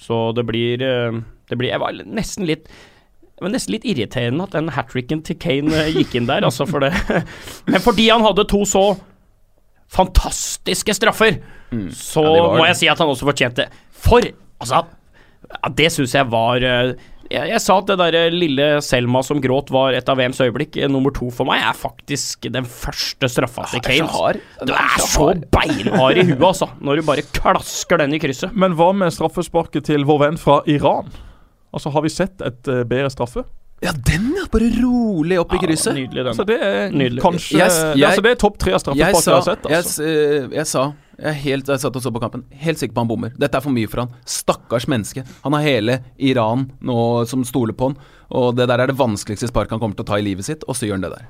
Så 0.00 0.30
det 0.34 0.46
blir, 0.48 0.82
eh, 0.82 1.20
det 1.50 1.60
blir 1.60 1.70
Jeg 1.70 1.82
var 1.82 2.02
nesten 2.06 2.48
litt 2.48 2.66
det 3.40 3.46
var 3.46 3.52
nesten 3.54 3.72
litt 3.72 3.86
irriterende 3.88 4.44
at 4.44 4.52
den 4.52 4.66
hat 4.76 4.90
tricken 4.92 5.22
til 5.24 5.38
Kane 5.40 5.72
eh, 5.72 5.94
gikk 5.96 6.18
inn 6.18 6.26
der, 6.28 6.44
altså 6.44 6.66
for 6.68 6.84
det. 6.84 6.90
Men 7.72 7.80
fordi 7.80 8.10
han 8.10 8.20
hadde 8.20 8.44
to 8.50 8.66
så 8.68 8.82
fantastiske 9.90 10.94
straffer, 10.96 11.40
så 11.94 12.22
Ja, 12.26 12.46
må 12.58 12.66
jeg 12.66 12.80
si 12.80 12.88
at 12.90 12.98
han 12.98 13.10
også 13.12 13.28
fortjente 13.28 13.68
For 13.94 14.24
Altså, 14.60 14.80
ja, 14.82 15.68
det 15.78 15.86
syns 15.94 16.14
jeg 16.16 16.26
var 16.32 16.64
eh, 16.66 16.94
jeg, 17.30 17.46
jeg 17.52 17.62
sa 17.62 17.76
at 17.78 17.86
det 17.86 17.96
der 18.00 18.34
lille 18.34 18.64
Selma 18.82 19.22
som 19.22 19.38
gråt 19.42 19.70
var 19.72 19.94
et 19.94 20.08
av 20.10 20.18
VMs 20.18 20.40
øyeblikk. 20.42 20.76
Eh, 20.82 20.90
Nummer 20.90 21.14
to 21.14 21.28
for 21.34 21.46
meg 21.48 21.62
er 21.62 21.76
faktisk 21.78 22.48
den 22.50 22.66
første 22.66 23.30
straffa 23.30 23.68
til 23.70 23.84
Kane. 23.86 24.42
Du 24.66 24.72
er 24.74 24.96
så 24.98 25.06
så 25.14 25.28
beinhard 25.54 26.18
i 26.18 26.26
huet, 26.26 26.42
altså, 26.42 26.66
når 26.82 27.00
du 27.00 27.06
bare 27.06 27.24
klasker 27.38 28.02
den 28.02 28.16
i 28.18 28.20
krysset. 28.22 28.50
Men 28.58 28.74
hva 28.78 28.90
med 28.96 29.14
straffesparket 29.14 29.86
til 29.92 30.04
vår 30.08 30.24
venn 30.24 30.40
fra 30.42 30.58
Iran? 30.70 31.12
Altså, 31.70 31.94
Har 31.94 32.02
vi 32.02 32.10
sett 32.10 32.42
et 32.42 32.66
uh, 32.66 32.82
bedre 32.82 33.12
straffe? 33.14 33.46
Ja, 33.82 33.92
den, 33.96 34.34
ja! 34.36 34.44
Bare 34.52 34.66
rolig 34.82 35.38
opp 35.40 35.54
i 35.56 35.58
krysset. 35.62 35.94
Ja, 35.94 36.00
Nydelig, 36.02 36.24
den. 36.26 36.36
den. 36.36 36.46
det 36.46 36.56
er 36.60 36.90
Nydelig. 36.92 37.22
kanskje 37.24 37.58
Jeg- 37.58 37.70
det, 37.70 37.96
jeg- 38.00 38.08
altså, 38.10 38.22
det 38.22 38.30
er 38.30 38.34
topp 38.42 38.58
tre 38.58 38.72
av 38.72 38.74
Jeg 38.74 38.80
straffespark 38.80 39.14
jeg, 39.14 39.22
sa, 39.24 39.34
har 39.34 39.42
sett. 39.42 39.62
jeg, 39.70 39.78
Altså. 39.78 39.88
s- 39.90 40.00
eh, 40.00 40.56
jeg 40.58 40.66
sa 40.66 40.92
jeg, 41.20 41.34
helt, 41.34 41.66
jeg 41.68 41.80
satt 41.80 41.96
og 41.96 42.02
så 42.02 42.10
på 42.12 42.20
kampen. 42.20 42.44
Helt 42.50 42.78
sikker 42.78 42.92
på 42.94 43.00
han 43.00 43.08
bommer. 43.08 43.32
Dette 43.38 43.54
er 43.56 43.60
for 43.60 43.70
mye 43.70 43.88
for 43.88 44.00
han. 44.00 44.10
Stakkars 44.26 44.86
menneske. 44.86 45.24
Han 45.44 45.52
har 45.52 45.62
hele 45.62 46.00
Iran 46.18 46.70
nå 46.82 47.26
som 47.26 47.42
stoler 47.44 47.72
på 47.72 47.88
han. 47.88 47.96
Og 48.30 48.54
det 48.56 48.68
der 48.68 48.78
er 48.80 48.86
det 48.88 48.96
vanskeligste 48.96 49.48
sparket 49.48 49.70
han 49.70 49.80
kommer 49.80 49.96
til 49.96 50.04
å 50.04 50.06
ta 50.06 50.14
i 50.16 50.22
livet 50.22 50.44
sitt, 50.44 50.62
og 50.68 50.74
så 50.76 50.86
gjør 50.86 50.92
han 50.92 51.00
det 51.00 51.10
der. 51.16 51.26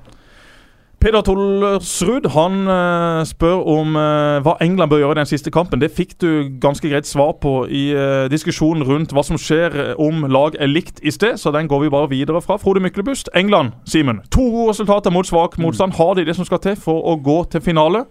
Peder 1.01 1.23
Tollersrud 1.25 2.27
han 2.35 2.59
eh, 2.69 3.23
spør 3.25 3.63
om 3.71 3.95
eh, 3.97 4.35
hva 4.45 4.53
England 4.61 4.91
bør 4.91 4.99
gjøre 5.01 5.15
i 5.15 5.19
den 5.23 5.29
siste 5.31 5.49
kampen. 5.49 5.81
Det 5.81 5.89
fikk 5.97 6.11
du 6.21 6.27
ganske 6.61 6.85
greit 6.91 7.09
svar 7.09 7.31
på 7.41 7.63
i 7.65 7.87
eh, 7.97 8.27
diskusjonen 8.29 8.85
rundt 8.85 9.15
hva 9.17 9.23
som 9.25 9.39
skjer 9.41 9.95
om 9.97 10.27
lag 10.29 10.59
er 10.61 10.69
likt 10.69 11.01
i 11.01 11.09
sted, 11.09 11.39
så 11.41 11.49
den 11.55 11.65
går 11.71 11.87
vi 11.87 11.89
bare 11.95 12.11
videre 12.11 12.43
fra. 12.45 12.59
Frode 12.61 12.83
Myklebust, 12.85 13.31
England. 13.33 13.73
Simen. 13.89 14.19
To 14.29 14.45
gode 14.53 14.75
resultater 14.75 15.15
mot 15.15 15.25
svak 15.25 15.57
motstand. 15.57 15.97
Har 15.97 16.13
de 16.19 16.27
det 16.29 16.37
som 16.37 16.45
skal 16.45 16.61
til 16.61 16.77
for 16.77 17.01
å 17.01 17.17
gå 17.17 17.39
til 17.49 17.65
finale? 17.65 18.03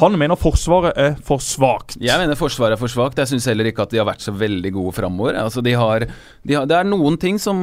Han 0.00 0.16
mener 0.16 0.40
Forsvaret 0.40 0.96
er 0.96 1.20
for 1.28 1.44
svakt. 1.44 1.98
Jeg 2.00 2.16
mener 2.16 2.38
Forsvaret 2.38 2.78
er 2.78 2.80
for 2.80 2.88
svakt. 2.88 3.20
Jeg 3.20 3.28
syns 3.34 3.50
heller 3.52 3.68
ikke 3.68 3.84
at 3.84 3.92
de 3.92 4.00
har 4.00 4.08
vært 4.08 4.24
så 4.24 4.32
veldig 4.32 4.72
gode 4.72 4.96
framover. 4.96 5.36
Altså, 5.36 5.60
de 5.60 5.76
har, 5.76 6.08
de 6.48 6.56
har, 6.56 6.64
det 6.70 6.80
er 6.80 6.88
noen 6.88 7.20
ting 7.20 7.36
som, 7.36 7.58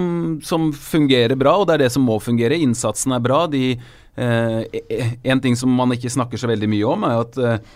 som 0.45 0.69
fungerer 0.77 1.33
bra, 1.41 1.57
og 1.57 1.71
det 1.71 1.79
er 1.79 1.87
det 1.87 1.93
som 1.97 2.05
må 2.05 2.21
fungere. 2.21 2.61
Innsatsen 2.61 3.17
er 3.17 3.23
bra. 3.25 3.47
De, 3.49 3.79
en 4.15 5.41
ting 5.43 5.57
som 5.59 5.73
man 5.75 5.91
ikke 5.95 6.13
snakker 6.13 6.39
så 6.39 6.47
veldig 6.47 6.69
mye 6.71 6.87
om, 6.87 7.03
er 7.07 7.23
at 7.25 7.41
eh, 7.41 7.73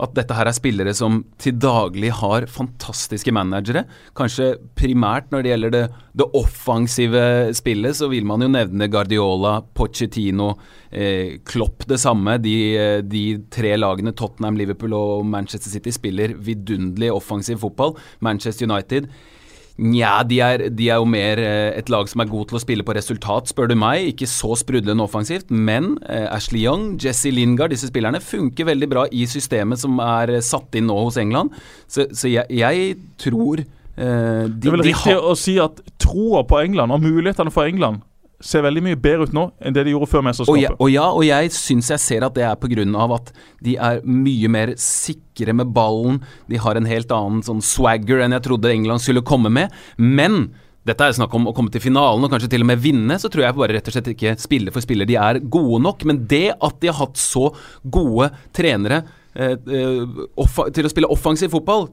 at 0.00 0.14
dette 0.16 0.32
her 0.32 0.48
er 0.48 0.56
spillere 0.56 0.92
som 0.96 1.18
til 1.40 1.58
daglig 1.60 2.08
har 2.16 2.46
fantastiske 2.48 3.32
managere. 3.34 3.84
Kanskje 4.16 4.54
primært 4.78 5.28
når 5.32 5.44
det 5.44 5.50
gjelder 5.52 5.74
det, 5.74 5.82
det 6.16 6.28
offensive 6.38 7.24
spillet, 7.56 7.98
så 7.98 8.08
vil 8.08 8.24
man 8.28 8.40
jo 8.44 8.48
nevne 8.54 8.88
Guardiola, 8.92 9.58
Pochettino, 9.76 10.54
eh, 10.88 11.36
Klopp 11.44 11.84
det 11.90 12.00
samme. 12.00 12.38
De, 12.40 12.56
eh, 12.78 13.02
de 13.04 13.24
tre 13.52 13.74
lagene, 13.76 14.14
Tottenham, 14.16 14.56
Liverpool 14.56 14.96
og 14.96 15.26
Manchester 15.28 15.74
City, 15.74 15.92
spiller 15.92 16.38
vidunderlig 16.40 17.12
offensiv 17.12 17.60
fotball. 17.60 17.98
Manchester 18.24 18.70
United 18.70 19.10
Nja, 19.82 20.20
de 20.28 20.36
er, 20.44 20.62
de 20.70 20.86
er 20.92 21.00
jo 21.00 21.06
mer 21.10 21.40
eh, 21.42 21.72
et 21.80 21.88
lag 21.90 22.06
som 22.10 22.22
er 22.22 22.28
god 22.30 22.50
til 22.50 22.58
å 22.58 22.62
spille 22.62 22.84
på 22.86 22.94
resultat, 22.94 23.50
spør 23.50 23.72
du 23.72 23.74
meg. 23.78 24.12
Ikke 24.12 24.28
så 24.30 24.54
sprudlende 24.60 25.02
offensivt, 25.02 25.50
men 25.50 25.96
eh, 26.06 26.28
Ashley 26.30 26.62
Young, 26.62 26.92
Jesse 27.02 27.32
Lingard, 27.34 27.74
disse 27.74 27.90
spillerne 27.90 28.20
funker 28.22 28.68
veldig 28.70 28.88
bra 28.92 29.06
i 29.10 29.24
systemet 29.30 29.82
som 29.82 29.98
er 30.04 30.36
eh, 30.36 30.44
satt 30.46 30.78
inn 30.78 30.86
nå 30.90 31.00
hos 31.08 31.18
England. 31.18 31.50
Så, 31.90 32.06
så 32.14 32.30
jeg, 32.30 32.46
jeg, 32.54 32.94
tror 33.22 33.64
eh, 33.64 33.66
de, 34.46 34.54
Det 34.54 34.70
er 34.70 34.76
vel 34.78 34.86
riktig 34.92 35.16
har- 35.16 35.28
å 35.32 35.34
si 35.38 35.58
at 35.62 35.82
troa 36.02 36.44
på 36.46 36.62
England 36.62 36.94
og 36.94 37.02
mulighetene 37.02 37.52
for 37.54 37.66
England 37.66 38.04
ser 38.42 38.64
veldig 38.66 38.82
mye 38.84 38.98
bedre 38.98 39.28
ut 39.28 39.36
nå 39.36 39.46
enn 39.62 39.74
det 39.76 39.84
de 39.86 39.94
gjorde 39.94 40.10
før 40.10 40.24
mesterskapet. 40.26 40.76
og 40.78 40.90
ja, 40.90 41.06
og 41.10 41.24
jeg 41.26 41.52
syns 41.54 41.92
jeg 41.94 42.02
ser 42.02 42.26
at 42.26 42.34
det 42.36 42.44
er 42.48 42.58
pga. 42.58 42.84
at 43.14 43.32
de 43.62 43.76
er 43.76 44.02
mye 44.04 44.48
mer 44.48 44.74
sikre 44.76 45.54
med 45.54 45.72
ballen. 45.74 46.20
De 46.48 46.58
har 46.58 46.76
en 46.76 46.88
helt 46.88 47.12
annen 47.12 47.42
sånn 47.46 47.62
swagger 47.62 48.22
enn 48.22 48.32
jeg 48.36 48.46
trodde 48.48 48.72
England 48.72 49.04
skulle 49.04 49.22
komme 49.22 49.50
med. 49.52 49.72
Men 49.96 50.52
dette 50.82 51.06
er 51.06 51.14
snakk 51.14 51.34
om 51.38 51.46
å 51.46 51.54
komme 51.54 51.70
til 51.70 51.82
finalen 51.84 52.24
og 52.26 52.32
kanskje 52.32 52.50
til 52.50 52.64
og 52.64 52.70
med 52.72 52.82
vinne. 52.82 53.18
Så 53.22 53.30
tror 53.30 53.46
jeg 53.46 53.56
bare 53.58 53.76
rett 53.76 53.88
og 53.88 53.94
slett 53.94 54.12
ikke 54.14 54.34
spiller 54.42 54.74
for 54.74 54.84
spiller 54.84 55.08
de 55.08 55.18
er 55.20 55.38
gode 55.42 55.82
nok. 55.84 56.04
Men 56.08 56.24
det 56.30 56.48
at 56.58 56.80
de 56.82 56.90
har 56.90 56.98
hatt 56.98 57.20
så 57.20 57.48
gode 57.82 58.32
trenere 58.56 59.04
eh, 59.34 59.54
eh, 59.54 60.70
til 60.74 60.88
å 60.88 60.92
spille 60.92 61.10
offensiv 61.12 61.54
fotball, 61.54 61.88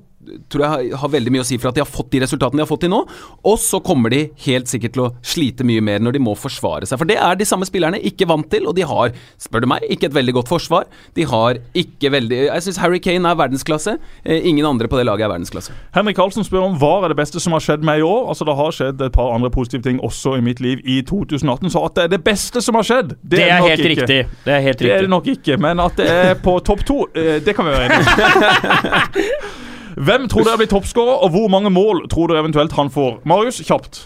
tror 0.52 0.64
jeg 0.66 0.98
har, 1.00 1.10
veldig 1.10 1.32
mye 1.34 1.44
å 1.44 1.48
si 1.48 1.58
for 1.60 1.72
at 1.72 1.78
de 1.78 1.82
har 1.84 1.90
fått 1.90 2.10
de 2.12 2.20
resultatene 2.24 2.60
de 2.60 2.64
har 2.66 2.70
fått 2.70 2.84
til 2.84 2.92
nå. 2.92 3.00
Og 3.48 3.56
så 3.62 3.80
kommer 3.84 4.12
de 4.14 4.26
helt 4.46 4.70
sikkert 4.70 4.94
til 4.96 5.04
å 5.06 5.12
slite 5.26 5.66
mye 5.68 5.82
mer 5.86 6.02
når 6.04 6.18
de 6.18 6.22
må 6.24 6.36
forsvare 6.38 6.88
seg. 6.90 7.00
For 7.00 7.10
det 7.10 7.18
er 7.24 7.40
de 7.40 7.48
samme 7.48 7.68
spillerne 7.68 8.02
ikke 8.10 8.28
vant 8.30 8.48
til, 8.52 8.68
og 8.70 8.76
de 8.78 8.86
har, 8.88 9.14
spør 9.42 9.64
du 9.64 9.70
meg, 9.72 9.86
ikke 9.90 10.10
et 10.10 10.18
veldig 10.18 10.36
godt 10.42 10.52
forsvar. 10.52 10.90
De 11.18 11.26
har 11.30 11.62
ikke 11.78 12.12
veldig 12.14 12.42
Jeg 12.50 12.66
syns 12.66 12.80
Harry 12.84 13.00
Kane 13.04 13.30
er 13.32 13.40
verdensklasse. 13.40 13.96
Eh, 14.26 14.44
ingen 14.50 14.68
andre 14.68 14.90
på 14.92 15.00
det 15.00 15.08
laget 15.08 15.28
er 15.28 15.34
verdensklasse. 15.34 15.76
Henrik 15.96 16.20
Karlsen 16.20 16.46
spør 16.48 16.68
om 16.68 16.78
hva 16.82 16.92
er 17.06 17.14
det 17.14 17.20
beste 17.22 17.42
som 17.44 17.56
har 17.56 17.64
skjedd 17.64 17.86
meg 17.88 18.04
i 18.04 18.06
år. 18.08 18.28
Altså 18.34 18.48
Det 18.50 18.58
har 18.60 18.76
skjedd 18.76 19.06
et 19.08 19.16
par 19.16 19.32
andre 19.36 19.52
positive 19.54 19.86
ting 19.88 20.02
også 20.06 20.36
i 20.40 20.44
mitt 20.46 20.60
liv 20.64 20.84
i 20.84 21.00
2018, 21.08 21.72
så 21.72 21.86
at 21.88 21.96
det 21.96 22.08
er 22.10 22.14
det 22.18 22.24
beste 22.28 22.62
som 22.66 22.76
har 22.80 22.88
skjedd, 22.88 23.16
det, 23.24 23.40
Det 23.40 23.46
er 23.48 23.56
er, 23.56 23.70
helt 23.70 23.80
ikke. 23.86 23.96
riktig. 23.96 24.20
Det 24.46 24.54
er 24.58 24.62
helt 24.68 24.80
Det 24.84 24.92
er 24.98 25.08
det 25.08 25.14
nok 25.16 25.32
ikke, 25.32 25.58
men 25.62 25.80
at 25.80 25.98
det 25.98 26.10
er 26.12 26.36
på 26.44 26.60
topp 26.66 26.86
to, 26.88 27.02
eh, 27.16 27.40
det 27.40 27.56
kan 27.56 27.66
vi 27.66 27.72
være 27.72 27.90
enige 27.90 28.04
om. 28.04 29.66
Hvem 30.00 30.30
tror 30.32 30.48
dere 30.48 30.62
blir 30.62 30.70
toppskårer, 30.72 31.26
og 31.26 31.34
hvor 31.34 31.50
mange 31.52 31.72
mål 31.74 32.06
tror 32.12 32.32
dere 32.32 32.44
eventuelt 32.46 32.76
han 32.78 32.92
får? 32.94 33.20
Marius, 33.28 33.60
kjapt. 33.68 34.06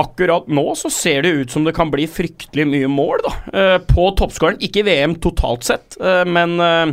Akkurat 0.00 0.48
nå 0.50 0.64
så 0.76 0.90
ser 0.90 1.22
det 1.24 1.30
ut 1.38 1.54
som 1.54 1.64
det 1.64 1.72
kan 1.76 1.92
bli 1.92 2.04
fryktelig 2.10 2.66
mye 2.68 2.90
mål, 2.90 3.22
da. 3.24 3.32
eh, 3.54 3.76
på 3.86 4.08
toppskåreren. 4.18 4.60
Ikke 4.66 4.82
VM 4.84 5.14
totalt 5.22 5.64
sett, 5.64 5.96
eh, 6.02 6.24
men 6.28 6.58
eh, 6.60 6.92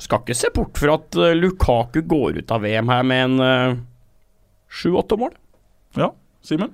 skal 0.00 0.22
ikke 0.22 0.36
se 0.36 0.52
bort 0.54 0.78
fra 0.80 0.98
at 1.00 1.18
Lukaku 1.36 2.02
går 2.08 2.42
ut 2.42 2.52
av 2.54 2.62
VM 2.64 2.92
her 2.92 3.02
med 3.08 3.24
en 3.26 3.80
sju-åtte 4.70 5.18
mål. 5.20 5.34
Ja, 5.98 6.12
Simen? 6.46 6.70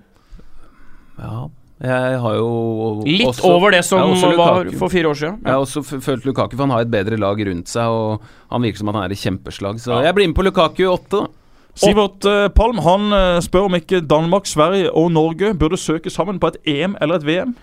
Ja, 1.17 1.49
jeg 1.83 2.19
har 2.23 2.35
jo 2.39 3.03
Litt 3.05 3.27
også- 3.27 3.45
over 3.51 3.71
det 3.71 3.85
som 3.85 3.99
Ja, 3.99 4.37
var 4.37 4.71
for 4.79 4.89
fire 4.89 5.11
år 5.11 5.15
siden. 5.15 5.41
Jeg 5.45 5.53
har 5.53 5.61
også 5.61 5.83
følt 6.01 6.25
Lukaku, 6.25 6.57
for 6.57 6.65
han 6.67 6.71
har 6.71 6.81
et 6.81 6.91
bedre 6.91 7.19
lag 7.19 7.37
rundt 7.37 7.69
seg, 7.69 7.85
og 7.87 8.21
han 8.51 8.63
virker 8.63 8.79
som 8.79 8.89
at 8.89 8.95
han 8.95 9.05
er 9.05 9.13
i 9.13 9.21
kjempeslag. 9.21 9.81
Så 9.81 10.03
jeg 10.03 10.15
blir 10.15 10.27
med 10.27 10.37
på 10.37 10.45
Lukaku 10.45 10.87
åtte, 10.89 11.11
da. 11.11 11.27
Sivert 11.77 12.25
eh, 12.25 12.49
Palm 12.57 12.79
han 12.79 13.13
eh, 13.13 13.41
spør 13.45 13.67
om 13.69 13.75
ikke 13.77 14.01
Danmark, 14.09 14.47
Sverige 14.49 14.89
og 14.97 15.11
Norge 15.13 15.53
burde 15.53 15.77
søke 15.77 16.09
sammen 16.09 16.39
på 16.41 16.49
et 16.49 16.57
EM 16.65 16.97
eller 17.03 17.17
et 17.17 17.27
VM. 17.27 17.55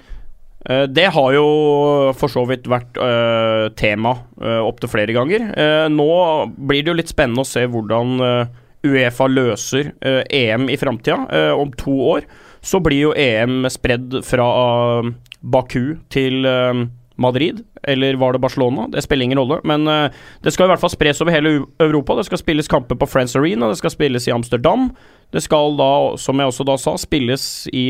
Eh, 0.69 0.85
Det 0.85 1.07
har 1.11 1.33
jo 1.33 2.13
for 2.13 2.29
så 2.29 2.45
vidt 2.47 2.69
vært 2.69 2.95
uh, 3.01 3.69
tema 3.75 4.13
uh, 4.39 4.61
opptil 4.63 4.89
flere 4.89 5.15
ganger. 5.15 5.49
Eh, 5.57 5.87
nå 5.89 6.07
blir 6.55 6.83
det 6.83 6.93
jo 6.93 6.99
litt 7.01 7.09
spennende 7.11 7.41
å 7.41 7.49
se 7.49 7.65
hvordan 7.65 8.47
Uefa 8.83 9.27
løser 9.31 9.93
EM 10.03 10.69
i 10.69 10.75
framtida. 10.75 11.53
Om 11.55 11.71
to 11.79 11.93
år 12.17 12.25
så 12.63 12.79
blir 12.79 13.09
jo 13.09 13.13
EM 13.19 13.67
spredd 13.71 14.21
fra 14.25 14.47
eh, 14.63 15.09
Baku 15.43 15.97
til 16.13 16.47
eh, 16.47 16.85
Madrid, 17.19 17.59
eller 17.83 18.15
var 18.15 18.33
det 18.33 18.39
Barcelona? 18.39 18.87
Det 18.87 19.03
spiller 19.03 19.27
ingen 19.27 19.39
rolle. 19.39 19.59
Men 19.67 19.87
eh, 19.87 20.15
det 20.41 20.53
skal 20.55 20.69
i 20.69 20.73
hvert 20.73 20.81
fall 20.81 20.93
spres 20.93 21.21
over 21.21 21.35
hele 21.35 21.57
Europa. 21.83 22.15
Det 22.15 22.27
skal 22.29 22.41
spilles 22.41 22.71
kamper 22.71 22.99
på 22.99 23.09
Friends 23.09 23.35
Arena, 23.35 23.67
det 23.69 23.81
skal 23.81 23.93
spilles 23.93 24.27
i 24.27 24.35
Amsterdam. 24.35 24.89
Det 25.35 25.43
skal 25.43 25.75
da, 25.79 25.91
som 26.17 26.39
jeg 26.39 26.53
også 26.53 26.67
da 26.71 26.77
sa, 26.79 26.95
spilles 27.01 27.67
i 27.73 27.87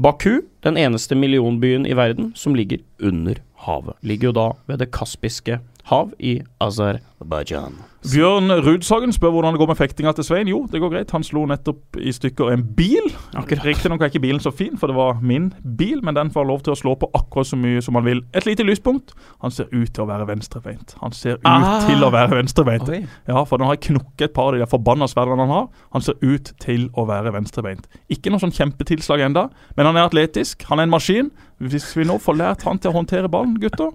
Baku, 0.00 0.40
den 0.64 0.78
eneste 0.80 1.18
millionbyen 1.18 1.84
i 1.84 1.96
verden 1.98 2.32
som 2.38 2.54
ligger 2.56 2.80
under 3.02 3.42
havet. 3.66 3.98
Ligger 4.00 4.30
jo 4.30 4.36
da 4.38 4.48
ved 4.70 4.80
Det 4.80 4.92
kaspiske 4.94 5.60
hav 5.90 6.14
i 6.18 6.40
Aserbajdsjan. 6.62 7.89
Bjørn 8.00 8.48
Rudsagen 8.64 9.12
spør 9.12 9.34
hvordan 9.34 9.52
det 9.52 9.60
går 9.60 9.68
med 9.68 9.76
fektinga 9.76 10.12
til 10.16 10.24
Svein. 10.24 10.48
Jo, 10.48 10.62
det 10.72 10.80
går 10.80 10.88
greit. 10.94 11.10
Han 11.12 11.24
slo 11.26 11.42
nettopp 11.44 11.98
i 12.00 12.12
stykker 12.16 12.48
en 12.54 12.62
bil. 12.76 13.10
Riktignok 13.36 14.00
er 14.00 14.08
ikke 14.08 14.22
bilen 14.24 14.40
så 14.40 14.48
fin, 14.56 14.78
for 14.80 14.88
det 14.88 14.96
var 14.96 15.18
min 15.20 15.50
bil, 15.76 16.00
men 16.04 16.16
den 16.16 16.30
får 16.32 16.46
lov 16.48 16.62
til 16.64 16.72
å 16.72 16.78
slå 16.80 16.94
på 16.96 17.10
akkurat 17.14 17.50
så 17.50 17.58
mye 17.60 17.82
som 17.84 17.98
han 18.00 18.06
vil. 18.08 18.22
Et 18.32 18.46
lite 18.48 18.64
lyspunkt. 18.64 19.12
Han 19.44 19.52
ser 19.52 19.68
ut 19.74 19.92
til 19.92 20.06
å 20.06 20.08
være 20.08 20.26
venstrebeint. 20.30 20.94
Han 21.02 21.12
ser 21.12 21.36
ut 21.36 21.44
Ah. 21.44 21.84
til 21.86 22.00
å 22.00 22.10
være 22.10 22.38
venstrebeint. 22.40 22.88
Oi. 22.88 23.02
Ja, 23.28 23.44
for 23.44 23.58
den 23.58 23.66
har 23.68 23.76
knukket 23.76 24.30
et 24.30 24.32
par 24.34 24.54
av 24.54 24.58
de 24.58 24.66
forbanna 24.66 25.04
sverdene 25.06 25.44
han 25.44 25.52
har. 25.58 25.68
Han 25.92 26.00
ser 26.02 26.14
ut 26.22 26.52
til 26.60 26.88
å 26.96 27.04
være 27.06 27.32
venstrebeint. 27.36 27.84
Ikke 28.08 28.30
noe 28.32 28.40
sånn 28.40 28.50
kjempetilslag 28.56 29.20
enda, 29.28 29.50
men 29.76 29.86
han 29.86 29.96
er 30.00 30.08
atletisk. 30.08 30.64
Han 30.72 30.78
er 30.78 30.88
en 30.88 30.90
maskin. 30.96 31.30
Hvis 31.60 31.92
vi 31.96 32.04
nå 32.08 32.16
får 32.18 32.36
lært 32.40 32.62
han 32.64 32.78
til 32.78 32.90
å 32.90 32.94
håndtere 32.96 33.28
ballen, 33.28 33.58
gutter, 33.60 33.92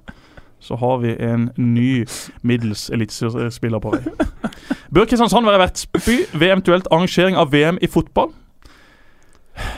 så 0.65 0.77
har 0.81 0.97
vi 1.03 1.13
en 1.21 1.49
ny 1.57 2.05
middels 2.41 2.89
elitespiller 2.89 3.83
på 3.83 3.93
vei. 3.93 4.01
Bør 4.93 5.05
Kristiansand 5.05 5.45
være 5.45 5.61
vertsby 5.61 6.17
ved 6.33 6.47
eventuelt 6.49 6.89
arrangering 6.91 7.37
av 7.37 7.53
VM 7.53 7.77
i 7.81 7.89
fotball? 7.91 8.33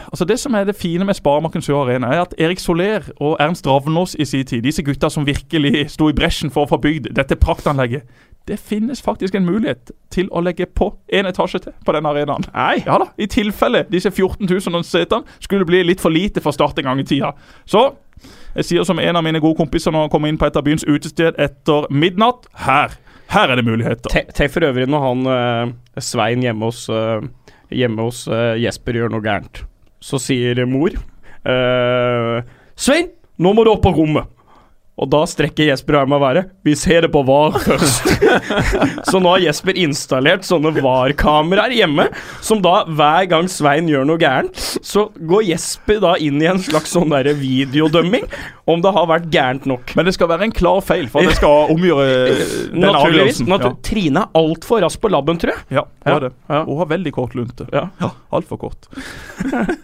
Altså 0.07 0.25
Det 0.25 0.39
som 0.39 0.53
er 0.53 0.63
det 0.63 0.75
fine 0.75 1.05
med 1.05 1.13
Sparemarken 1.13 1.61
Sør 1.61 1.83
Arena, 1.83 2.07
er 2.07 2.21
at 2.21 2.33
Erik 2.37 2.59
Soler 2.59 3.03
og 3.19 3.37
Ernst 3.39 3.67
Ravnås 3.67 4.15
i 4.19 4.25
sin 4.25 4.45
tid, 4.45 4.61
disse 4.61 4.83
gutta 4.83 5.09
som 5.09 5.25
virkelig 5.27 5.89
sto 5.91 6.09
i 6.09 6.15
bresjen 6.15 6.51
for 6.51 6.65
å 6.65 6.71
få 6.71 6.79
bygd 6.81 7.11
dette 7.15 7.35
praktanlegget, 7.35 8.07
det 8.47 8.57
finnes 8.63 9.01
faktisk 9.03 9.35
en 9.35 9.45
mulighet 9.45 9.91
til 10.13 10.29
å 10.31 10.39
legge 10.43 10.65
på 10.71 10.89
en 11.13 11.27
etasje 11.27 11.59
til 11.65 11.73
på 11.85 11.95
den 11.95 12.07
arenaen. 12.07 12.45
Nei. 12.53 12.79
Ja 12.85 12.95
da, 13.01 13.09
I 13.19 13.27
tilfelle 13.31 13.83
disse 13.91 14.11
14 14.13 14.47
000 14.47 14.85
setene 14.87 15.39
skulle 15.43 15.67
bli 15.67 15.83
litt 15.83 16.03
for 16.03 16.13
lite 16.13 16.43
for 16.43 16.55
start 16.55 16.79
en 16.79 16.87
gang 16.87 17.01
i 17.03 17.07
tida. 17.07 17.33
Så 17.67 17.89
jeg 18.55 18.69
sier 18.69 18.87
som 18.87 19.01
en 19.03 19.19
av 19.19 19.25
mine 19.25 19.41
gode 19.43 19.59
kompiser 19.59 19.93
når 19.93 20.07
han 20.07 20.13
kommer 20.13 20.31
inn 20.31 20.39
på 20.39 20.47
et 20.47 20.55
av 20.57 20.63
byens 20.65 20.87
utested 20.87 21.35
etter 21.43 21.89
midnatt 21.93 22.47
her. 22.63 22.95
Her 23.27 23.51
er 23.51 23.59
det 23.59 23.67
muligheter. 23.67 24.23
Tenk 24.31 24.53
for 24.53 24.65
øvrig 24.65 24.87
når 24.89 25.03
han 25.03 25.27
eh, 25.33 25.75
Svein 26.01 26.45
hjemme 26.45 26.69
hos, 26.69 26.85
eh, 26.87 27.27
hjemme 27.75 28.07
hos 28.07 28.23
eh, 28.31 28.55
Jesper 28.63 29.01
gjør 29.01 29.11
noe 29.11 29.25
gærent. 29.25 29.65
Så 29.99 30.21
sier 30.23 30.63
mor 30.69 30.95
eh, 30.95 32.39
Svein, 32.79 33.11
nå 33.43 33.53
må 33.53 33.67
du 33.67 33.73
opp 33.75 33.83
på 33.83 33.93
rommet. 33.99 34.31
Og 34.97 35.09
da 35.13 35.19
strekker 35.29 35.67
Jesper 35.69 35.99
armen 35.99 36.17
være. 36.21 36.41
Vi 36.65 36.73
ser 36.73 37.05
det 37.05 37.11
på 37.13 37.21
VAR 37.27 37.59
først. 37.61 38.07
så 39.11 39.19
nå 39.21 39.35
har 39.35 39.43
Jesper 39.43 39.77
installert 39.77 40.47
sånne 40.47 40.71
VAR-kameraer 40.81 41.75
hjemme, 41.77 42.07
som 42.41 42.63
da 42.65 42.79
hver 42.89 43.27
gang 43.29 43.49
Svein 43.51 43.89
gjør 43.91 44.07
noe 44.09 44.17
gærent, 44.21 44.57
så 44.81 45.07
går 45.29 45.45
Jesper 45.51 46.01
da 46.01 46.15
inn 46.17 46.41
i 46.41 46.49
en 46.49 46.61
slags 46.65 46.95
sånn 46.97 47.13
derre 47.13 47.35
videodømming 47.37 48.25
om 48.67 48.81
det 48.83 48.91
har 48.97 49.05
vært 49.07 49.29
gærent 49.31 49.67
nok. 49.69 49.93
Men 49.95 50.09
det 50.09 50.15
skal 50.17 50.31
være 50.33 50.47
en 50.49 50.55
klar 50.55 50.81
feil 50.83 51.05
for 51.13 51.23
det 51.23 51.37
skal 51.37 51.69
omgjøre 51.75 52.07
den 52.33 52.81
Naturligvis. 52.83 53.37
avgjørelsen. 53.43 53.53
Ja. 53.53 53.71
Trine 53.85 54.25
er 54.25 54.41
altfor 54.41 54.81
rask 54.83 54.99
på 55.03 55.13
labben, 55.13 55.37
tror 55.39 55.53
jeg. 55.53 55.63
Ja, 55.77 55.85
ja, 56.07 56.15
er 56.17 56.25
det. 56.25 56.33
Ja. 56.49 56.63
Og 56.65 56.81
har 56.81 56.89
veldig 56.95 57.13
kort 57.15 57.37
lunte. 57.37 57.69
Ja. 57.71 57.85
Ja, 58.01 58.11
Altfor 58.33 58.59
kort. 58.59 58.89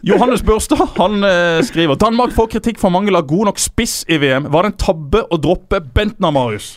Johannes 0.03 0.41
Børstad 0.43 0.81
han 0.97 1.23
eh, 1.23 1.61
skriver 1.63 1.95
Danmark 2.01 2.33
får 2.35 2.49
kritikk 2.57 2.81
for 2.81 2.91
mangel 2.93 3.15
av 3.15 3.23
god 3.29 3.47
nok 3.51 3.61
spiss 3.61 4.01
i 4.11 4.17
VM. 4.19 4.49
Var 4.51 4.65
det 4.67 4.73
en 4.73 4.79
tabbe 4.83 5.02
å 5.29 5.37
droppe 5.41 5.79
Bentner, 5.93 6.31
Marius? 6.33 6.75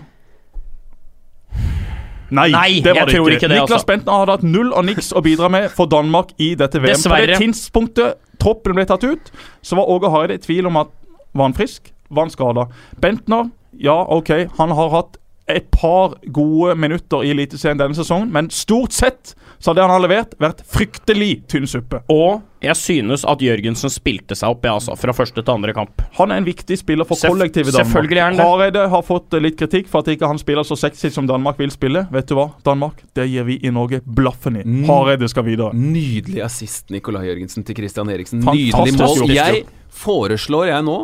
Nei, 2.27 2.51
Nei, 2.51 2.81
det 2.83 2.91
var 2.91 3.05
jeg 3.05 3.07
det 3.07 3.15
tror 3.15 3.29
ikke. 3.31 3.37
ikke 3.39 3.49
det, 3.49 3.59
Niklas 3.61 3.77
altså. 3.77 3.87
Bentner 3.87 4.17
hadde 4.21 4.35
hatt 4.35 4.47
null 4.47 4.73
og 4.75 4.87
niks 4.89 5.13
å 5.15 5.23
bidra 5.23 5.51
med 5.53 5.69
for 5.75 5.87
Danmark 5.91 6.33
i 6.43 6.55
dette 6.59 6.81
VM. 6.83 6.99
På 7.07 7.21
det 7.23 7.39
tidspunktet 7.39 8.19
troppen 8.43 8.75
ble 8.75 8.87
tatt 8.89 9.05
ut, 9.07 9.31
så 9.63 9.79
var 9.79 9.93
Åge 9.95 10.11
Hareide 10.11 10.41
i 10.41 10.43
tvil 10.43 10.67
om 10.67 10.81
at 10.83 10.91
var 11.37 11.51
han 11.51 11.55
frisk, 11.55 11.93
var 12.11 12.27
han 12.27 12.35
skada. 12.35 12.67
Bentner, 13.03 13.53
ja 13.79 13.95
OK, 14.17 14.33
han 14.59 14.75
har 14.75 14.91
hatt 14.97 15.21
et 15.47 15.69
par 15.71 16.17
gode 16.35 16.75
minutter 16.75 17.23
i 17.23 17.31
Eliteserien 17.31 17.79
denne 17.79 17.95
sesongen, 17.95 18.33
men 18.35 18.51
stort 18.51 18.97
sett 18.97 19.37
så 19.67 19.73
hadde 19.73 19.81
det 19.81 19.87
han 19.89 19.95
har 19.97 20.03
levert, 20.05 20.35
vært 20.39 20.61
fryktelig 20.71 21.31
tynn 21.51 21.65
suppe. 21.67 21.99
Og 22.13 22.45
jeg 22.63 22.79
synes 22.79 23.25
at 23.27 23.41
Jørgensen 23.43 23.91
spilte 23.91 24.37
seg 24.39 24.53
opp, 24.55 24.63
ja, 24.63 24.77
altså, 24.79 24.95
fra 24.95 25.11
første 25.17 25.43
til 25.43 25.55
andre 25.57 25.73
kamp. 25.75 26.05
Han 26.21 26.31
er 26.31 26.39
en 26.39 26.47
viktig 26.47 26.77
spiller 26.79 27.09
for 27.09 27.19
Seff- 27.19 27.33
kollektivet 27.35 27.73
i 27.73 27.75
Danmark. 27.75 27.89
selvfølgelig 27.91 28.21
er 28.21 28.25
han 28.29 28.39
det. 28.39 28.47
Hareide 28.47 28.85
har 28.93 29.03
fått 29.03 29.35
eh, 29.35 29.43
litt 29.43 29.57
kritikk 29.59 29.89
for 29.91 30.05
at 30.05 30.13
ikke 30.15 30.29
han 30.31 30.39
spiller 30.39 30.63
så 30.69 30.79
sexy 30.79 31.11
som 31.11 31.27
Danmark 31.27 31.59
vil 31.59 31.73
spille. 31.75 32.05
Vet 32.15 32.31
du 32.31 32.37
hva, 32.39 32.53
Danmark, 32.63 33.03
det 33.19 33.27
gir 33.27 33.49
vi 33.49 33.57
i 33.59 33.73
Norge 33.75 33.99
blaffen 34.07 34.61
i. 34.61 34.63
Hareide 34.87 35.27
skal 35.33 35.49
videre. 35.49 35.75
Nydelig 35.75 36.45
assist, 36.47 36.87
Nicolai 36.95 37.25
Jørgensen 37.27 37.67
til 37.67 37.75
Christian 37.81 38.13
Eriksen. 38.15 38.45
Fantastisk 38.47 38.79
Nydelig 38.79 39.27
mål. 39.27 39.35
Jeg 39.35 39.65
foreslår 40.07 40.71
jeg 40.71 40.87
nå 40.87 41.01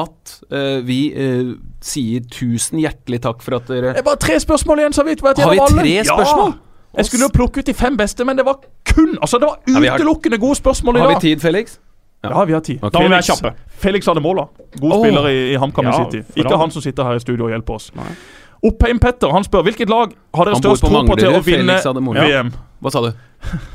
at 0.00 0.34
uh, 0.50 0.80
vi 0.86 0.98
uh, 1.14 1.54
sier 1.82 2.26
tusen 2.30 2.82
hjertelig 2.82 3.22
takk 3.22 3.46
for 3.46 3.58
at 3.58 3.70
dere 3.70 3.94
Det 3.94 4.02
er 4.02 4.06
bare 4.10 4.18
tre 4.22 4.40
spørsmål 4.42 4.82
igjen, 4.82 4.98
så 4.98 5.06
vidt. 5.06 5.22
Har 5.22 5.54
vi 5.54 5.62
tre 5.78 5.94
spørsmål? 6.10 6.58
Ja. 6.58 6.69
Jeg 6.96 7.06
skulle 7.06 7.28
jo 7.28 7.32
plukke 7.34 7.62
ut 7.62 7.66
de 7.66 7.74
fem 7.74 7.96
beste, 7.96 8.24
men 8.26 8.36
det 8.36 8.44
var 8.46 8.58
kun 8.84 9.14
Altså, 9.20 9.38
det 9.38 9.46
var 9.46 9.84
Ja, 9.84 9.94
utelukkende 9.94 10.38
gode 10.38 10.58
spørsmål 10.58 10.96
i 10.96 10.98
dag. 10.98 11.08
Har 11.08 11.20
vi 11.20 11.28
tid, 11.28 11.40
Felix? 11.40 11.78
Ja, 12.22 12.44
vi 12.44 12.52
har 12.52 12.60
tid. 12.60 12.76
Okay. 12.82 12.90
Da 12.90 12.98
må 12.98 13.08
vi 13.08 13.14
være 13.14 13.22
Felix, 13.22 13.40
kjappe. 13.40 13.78
Felix 13.84 14.06
hadde 14.06 14.20
måla. 14.20 14.44
God 14.80 14.92
oh. 14.92 15.04
spiller 15.04 15.28
i, 15.28 15.52
i 15.52 15.56
HamKam 15.56 15.86
Ja, 15.86 16.04
City. 16.04 16.24
Ikke 16.36 16.56
han 16.56 16.70
som 16.70 16.82
sitter 16.82 17.04
her 17.04 17.16
i 17.16 17.22
studio 17.22 17.46
og 17.46 17.54
hjelper 17.54 17.78
oss. 17.78 17.90
Nei. 17.96 18.10
Oppheim 18.66 18.98
Petter 19.00 19.32
han 19.32 19.46
spør 19.46 19.64
hvilket 19.64 19.88
lag 19.88 20.10
har 20.36 20.48
dere 20.50 20.58
størst 20.60 20.84
tro 20.84 21.04
på 21.08 21.16
til 21.16 21.32
å 21.32 21.40
vinne. 21.44 21.78
VM? 21.80 22.50
Hva 22.80 22.92
sa 22.92 23.04
du? 23.06 23.12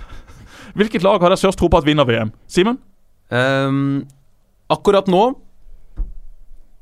Hvilket 0.76 1.06
lag 1.06 1.22
har 1.24 1.32
dere 1.32 1.40
størst 1.40 1.58
tro 1.58 1.70
på 1.72 1.80
at 1.80 1.88
vinner 1.88 2.06
VM? 2.06 2.34
Simen? 2.52 2.78
Um, 3.32 4.04
akkurat 4.70 5.08
nå 5.10 5.24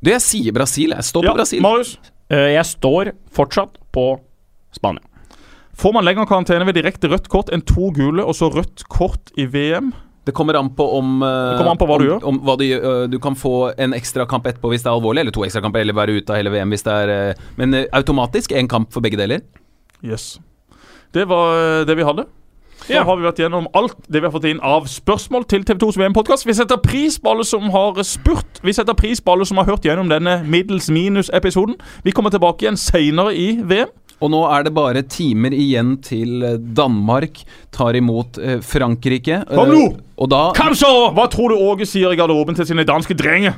Du, 0.03 0.09
jeg 0.09 0.19
sier 0.25 0.55
Brasil. 0.55 0.91
Jeg 0.91 1.05
står 1.07 1.23
på 1.23 1.29
Ja, 1.29 1.35
Brasil. 1.37 1.61
Marius? 1.63 1.93
Uh, 2.27 2.49
jeg 2.51 2.65
står 2.67 3.13
fortsatt 3.31 3.77
på 3.95 4.07
Spania. 4.75 5.05
Får 5.77 5.93
man 5.95 6.05
lengre 6.05 6.25
karantene 6.29 6.65
ved 6.69 6.77
direkte 6.77 7.09
rødt 7.09 7.29
kort 7.33 7.49
enn 7.53 7.63
to 7.65 7.89
gule 7.95 8.23
og 8.23 8.35
så 8.37 8.49
rødt 8.53 8.85
kort 8.93 9.33
i 9.39 9.47
VM? 9.49 9.91
Det 10.23 10.31
kommer 10.37 10.55
an 10.55 10.69
på 10.75 10.85
om 10.99 11.17
uh, 11.19 11.27
Det 11.27 11.57
kommer 11.59 11.73
an 11.73 11.79
på 11.81 11.87
hva 11.89 11.95
om, 11.97 12.03
du 12.03 12.07
gjør. 12.07 12.27
Om 12.29 12.37
hva 12.47 12.53
du. 12.59 12.63
Eh, 12.71 13.01
du 13.11 13.17
kan 13.19 13.35
få 13.35 13.73
en 13.75 13.95
ekstra 13.97 14.23
kamp 14.29 14.45
etterpå 14.47 14.69
hvis 14.71 14.85
det 14.85 14.87
er 14.87 14.95
alvorlig, 14.95 15.25
eller 15.25 15.35
to 15.35 15.43
ekstra 15.43 15.63
kamper, 15.65 15.83
eller 15.83 15.97
være 15.97 16.15
ute 16.21 16.31
av 16.31 16.39
hele 16.39 16.53
VM 16.53 16.71
hvis 16.71 16.85
det 16.85 16.93
er 16.93 17.11
uh, 17.33 17.49
Men 17.59 17.75
automatisk 17.91 18.53
én 18.55 18.69
kamp 18.71 18.93
for 18.93 19.03
begge 19.03 19.19
deler. 19.19 19.43
Yes. 20.03 20.37
Det 21.13 21.27
var 21.29 21.83
det 21.85 21.97
vi 21.97 22.07
hadde. 22.07 22.25
Så 22.83 22.93
Ja. 22.93 23.03
har 23.03 23.15
vi 23.15 23.23
vært 23.23 23.39
gjennom 23.39 23.67
alt 23.73 23.95
det 24.11 24.19
vi 24.21 24.27
har 24.27 24.31
fått 24.31 24.47
inn 24.49 24.59
av 24.59 24.87
spørsmål 24.91 25.45
til 25.47 25.63
TV2s 25.63 25.95
VM-podkast. 25.95 26.45
Vi 26.45 26.53
setter 26.53 26.75
pris 26.77 27.17
på 27.19 27.31
alle 27.31 27.45
som 27.47 27.69
har 27.71 28.01
spurt. 28.03 28.59
Vi 28.63 28.73
setter 28.73 28.93
pris 28.93 29.21
på 29.21 29.31
alle 29.31 29.45
som 29.45 29.57
har 29.57 29.65
hørt 29.65 29.85
gjennom 29.87 30.09
denne 30.11 30.43
middels 30.43 30.89
minus-episoden. 30.89 31.77
Vi 32.03 32.11
kommer 32.11 32.29
tilbake 32.29 32.65
igjen 32.65 32.75
seinere 32.79 33.35
i 33.35 33.61
VM. 33.63 33.87
Og 34.23 34.31
nå 34.31 34.39
er 34.55 34.63
det 34.63 34.71
bare 34.77 35.01
timer 35.11 35.51
igjen 35.51 35.97
til 36.05 36.43
eh, 36.47 36.57
Danmark 36.77 37.41
tar 37.75 37.97
imot 37.99 38.37
eh, 38.39 38.61
Frankrike. 38.63 39.41
Eh, 39.43 39.55
Kom 39.57 39.71
nå! 39.73 39.81
Og 40.23 40.29
da 40.31 40.43
Kom 40.55 40.75
så! 40.79 40.91
Hva 41.17 41.25
tror 41.33 41.51
du 41.51 41.59
Åge 41.59 41.87
sier 41.89 42.13
i 42.13 42.19
garderoben 42.19 42.55
til 42.55 42.69
sine 42.69 42.85
danske 42.87 43.17
drenger? 43.19 43.57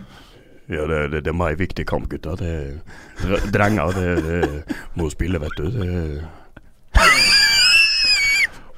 Ja, 0.66 0.88
det, 0.90 1.04
det, 1.14 1.20
det 1.28 1.30
er 1.30 1.38
meg 1.38 1.60
viktig 1.60 1.86
kamp, 1.86 2.08
gutter. 2.10 2.40
Det, 2.40 2.54
dre- 3.22 3.44
drenger 3.54 3.92
det, 3.94 4.08
det 4.26 4.78
må 4.98 5.12
spille, 5.14 5.38
vet 5.44 5.60
du. 5.62 5.68
Det, 5.76 5.94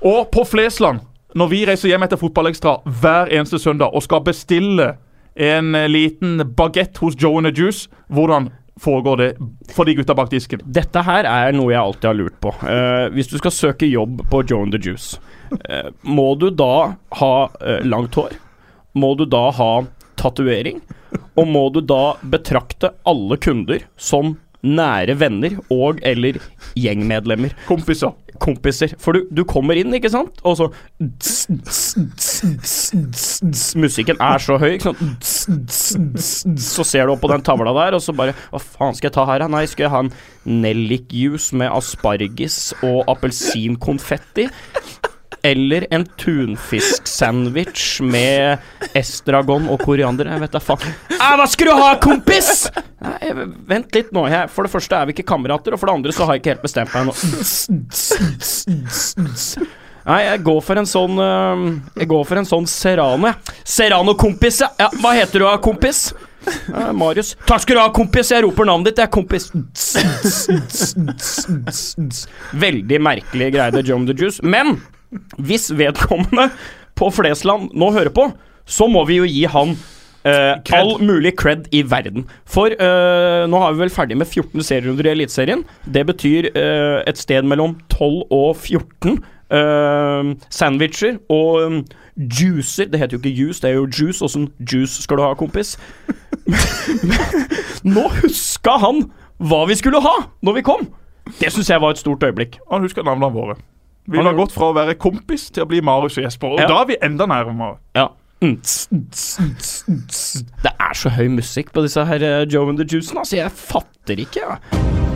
Og 0.06 0.28
på 0.32 0.44
Flesland, 0.46 1.00
når 1.38 1.50
vi 1.52 1.62
reiser 1.70 1.90
hjem 1.92 2.04
etter 2.06 2.20
Fotballekstra 2.22 2.78
hver 3.02 3.32
eneste 3.34 3.60
søndag 3.62 3.96
og 3.96 4.04
skal 4.06 4.24
bestille 4.26 4.92
en 5.38 5.76
eh, 5.78 5.88
liten 5.90 6.42
bagett 6.58 6.98
hos 7.02 7.16
Joe 7.20 7.40
and 7.40 7.50
the 7.50 7.54
Juice, 7.64 7.88
hvordan 8.10 8.50
foregår 8.80 9.18
det 9.18 9.30
for 9.74 9.86
de 9.86 9.96
gutta 9.98 10.16
bak 10.18 10.32
disken? 10.32 10.62
Dette 10.66 11.04
her 11.06 11.28
er 11.30 11.56
noe 11.56 11.74
jeg 11.74 11.82
alltid 11.82 12.10
har 12.10 12.18
lurt 12.18 12.40
på. 12.44 12.54
Uh, 12.64 13.08
hvis 13.16 13.32
du 13.32 13.38
skal 13.40 13.56
søke 13.56 13.90
jobb 13.90 14.24
på 14.32 14.44
Joe 14.48 14.68
and 14.68 14.76
the 14.76 14.82
Juice, 14.82 15.20
uh, 15.54 15.90
må 16.02 16.34
du 16.40 16.50
da 16.50 16.98
ha 17.22 17.34
uh, 17.48 17.80
langt 17.86 18.18
hår? 18.20 18.38
Må 18.98 19.14
du 19.20 19.26
da 19.30 19.48
ha 19.54 19.72
tatovering? 20.18 20.82
Og 21.38 21.48
må 21.48 21.68
du 21.74 21.82
da 21.86 22.18
betrakte 22.26 22.92
alle 23.08 23.38
kunder 23.42 23.86
som 23.98 24.36
nære 24.68 25.16
venner 25.20 25.58
og 25.74 26.02
eller 26.06 26.40
gjengmedlemmer? 26.78 27.56
Kompiser. 27.68 28.14
kompiser. 28.44 28.94
For 29.02 29.18
du, 29.18 29.26
du 29.34 29.44
kommer 29.50 29.78
inn, 29.80 29.94
ikke 29.98 30.12
sant, 30.14 30.38
og 30.46 30.58
så 30.60 30.68
Musikken 33.78 34.20
er 34.22 34.44
så 34.44 34.60
høy, 34.62 34.76
ikke 34.76 34.92
sant. 34.92 35.26
Så 36.62 36.86
ser 36.86 37.08
du 37.08 37.16
opp 37.16 37.24
på 37.24 37.32
den 37.32 37.46
tavla 37.46 37.74
der, 37.80 37.98
og 37.98 38.04
så 38.04 38.14
bare 38.18 38.36
Hva 38.52 38.62
faen 38.62 38.98
skal 38.98 39.10
jeg 39.10 39.18
ta 39.18 39.26
her, 39.30 39.42
da? 39.42 39.50
Nei, 39.52 39.66
skal 39.70 39.88
jeg 39.88 39.94
ha 39.96 40.04
en 40.06 40.14
nellikjuice 40.64 41.58
med 41.58 41.74
asparges 41.74 42.60
og 42.86 43.06
appelsinkonfetti? 43.16 44.48
Eller 45.48 45.88
en 45.94 46.04
tunfisksandwich 46.20 48.02
med 48.04 48.60
estragon 48.98 49.70
og 49.72 49.80
koriander. 49.86 50.28
Jeg 50.34 50.44
vet 50.44 50.56
da 50.58 50.62
faen. 50.64 50.94
Ah, 51.18 51.36
hva 51.40 51.48
skal 51.50 51.72
du 51.72 51.74
ha, 51.80 51.90
kompis?! 52.04 52.68
Nei, 53.04 53.32
vent 53.70 53.96
litt 53.96 54.14
nå. 54.16 54.26
Jeg, 54.32 54.50
for 54.52 54.68
det 54.68 54.74
første 54.74 54.98
er 54.98 55.08
vi 55.08 55.16
ikke 55.16 55.28
kamerater, 55.32 55.76
og 55.76 55.80
for 55.82 55.90
det 55.90 55.98
andre 56.00 56.16
så 56.16 56.28
har 56.28 56.36
jeg 56.36 56.44
ikke 56.44 56.56
helt 56.56 56.66
bestemt 56.66 56.94
meg 56.94 57.00
ennå. 57.06 57.14
Nei, 60.08 60.22
jeg 60.24 60.40
går 60.48 60.62
for 60.64 60.80
en 60.80 60.88
sånn 60.88 61.18
Jeg 61.20 62.08
går 62.08 62.22
for 62.30 62.40
en 62.40 62.48
sånn 62.48 62.68
Serrano, 62.72 63.28
jeg. 63.28 63.58
Serrano-kompis, 63.78 64.62
ja. 64.64 64.90
Hva 65.02 65.12
heter 65.18 65.44
du 65.44 65.48
kompis? 65.64 66.10
Ja, 66.72 66.94
Marius. 66.96 67.34
Takk 67.48 67.66
skal 67.66 67.76
du 67.76 67.82
ha, 67.82 67.90
kompis. 67.92 68.32
Jeg 68.32 68.46
roper 68.46 68.68
navnet 68.70 68.94
ditt, 68.94 69.02
jeg, 69.04 69.12
kompis. 69.12 69.52
Veldig 72.68 73.02
merkelig 73.04 73.50
greie, 73.58 73.74
det, 73.76 73.84
John 73.90 74.08
the 74.08 74.16
Juice. 74.16 74.40
Men 74.44 74.78
hvis 75.38 75.70
vedkommende 75.78 76.50
på 76.98 77.12
Flesland 77.14 77.72
nå 77.78 77.92
hører 77.96 78.14
på, 78.14 78.32
så 78.68 78.88
må 78.92 79.06
vi 79.08 79.22
jo 79.22 79.28
gi 79.30 79.46
han 79.52 79.76
eh, 80.28 80.56
all 80.76 80.98
mulig 81.04 81.36
cred 81.40 81.68
i 81.76 81.84
verden. 81.88 82.28
For 82.50 82.74
eh, 82.74 83.46
nå 83.50 83.62
har 83.62 83.74
vi 83.74 83.84
vel 83.86 83.94
ferdig 83.94 84.18
med 84.20 84.28
14 84.28 84.66
serierunder 84.66 85.08
i 85.08 85.14
Eliteserien. 85.16 85.64
Det 85.86 86.06
betyr 86.10 86.50
eh, 86.52 87.00
et 87.08 87.22
sted 87.22 87.48
mellom 87.48 87.78
12 87.94 88.26
og 88.32 88.56
14 88.56 89.18
eh, 89.52 90.34
sandwicher 90.50 91.22
og 91.30 91.64
um, 91.64 91.80
juicer. 92.18 92.90
Det 92.92 93.00
heter 93.00 93.18
jo 93.18 93.24
ikke 93.24 93.38
juice, 93.38 93.62
det 93.62 93.72
er 93.72 93.80
jo 93.80 93.88
juice. 93.88 94.24
Åssen 94.26 94.50
juice 94.60 95.04
skal 95.04 95.22
du 95.22 95.26
ha, 95.28 95.34
kompis? 95.38 95.78
nå 97.88 98.08
huska 98.22 98.78
han 98.82 99.08
hva 99.38 99.66
vi 99.70 99.76
skulle 99.78 100.02
ha 100.02 100.16
når 100.42 100.60
vi 100.60 100.66
kom! 100.66 100.88
Det 101.38 101.52
syns 101.52 101.70
jeg 101.70 101.82
var 101.84 101.94
et 101.94 102.00
stort 102.00 102.24
øyeblikk. 102.24 102.58
Han 102.72 102.86
husker 102.86 103.04
navnene 103.04 103.34
våre. 103.34 103.58
Vi 104.08 104.18
har 104.24 104.34
gått 104.38 104.54
fra 104.56 104.70
å 104.72 104.76
være 104.76 104.96
kompis 104.96 105.50
til 105.52 105.66
å 105.66 105.68
bli 105.68 105.82
Marius 105.84 106.18
og 106.18 106.24
Jesper, 106.24 106.48
og 106.56 106.60
Ja. 106.62 106.68
da 106.68 106.82
er 106.82 106.86
vi 106.94 106.98
enda 107.04 107.26
nærmere. 107.28 107.78
Ja. 107.96 108.08
Mm. 108.42 108.62
Det 110.64 110.72
er 110.80 110.94
så 110.94 111.10
høy 111.10 111.28
musikk 111.34 111.72
på 111.74 111.82
disse 111.84 112.06
her 112.06 112.22
eh, 112.24 112.46
Joe 112.48 112.70
and 112.70 112.78
the 112.78 112.86
Juicen, 112.86 113.18
altså. 113.18 113.36
Jeg 113.42 113.52
fatter 113.52 114.16
ikke, 114.24 114.42
jeg. 114.46 115.07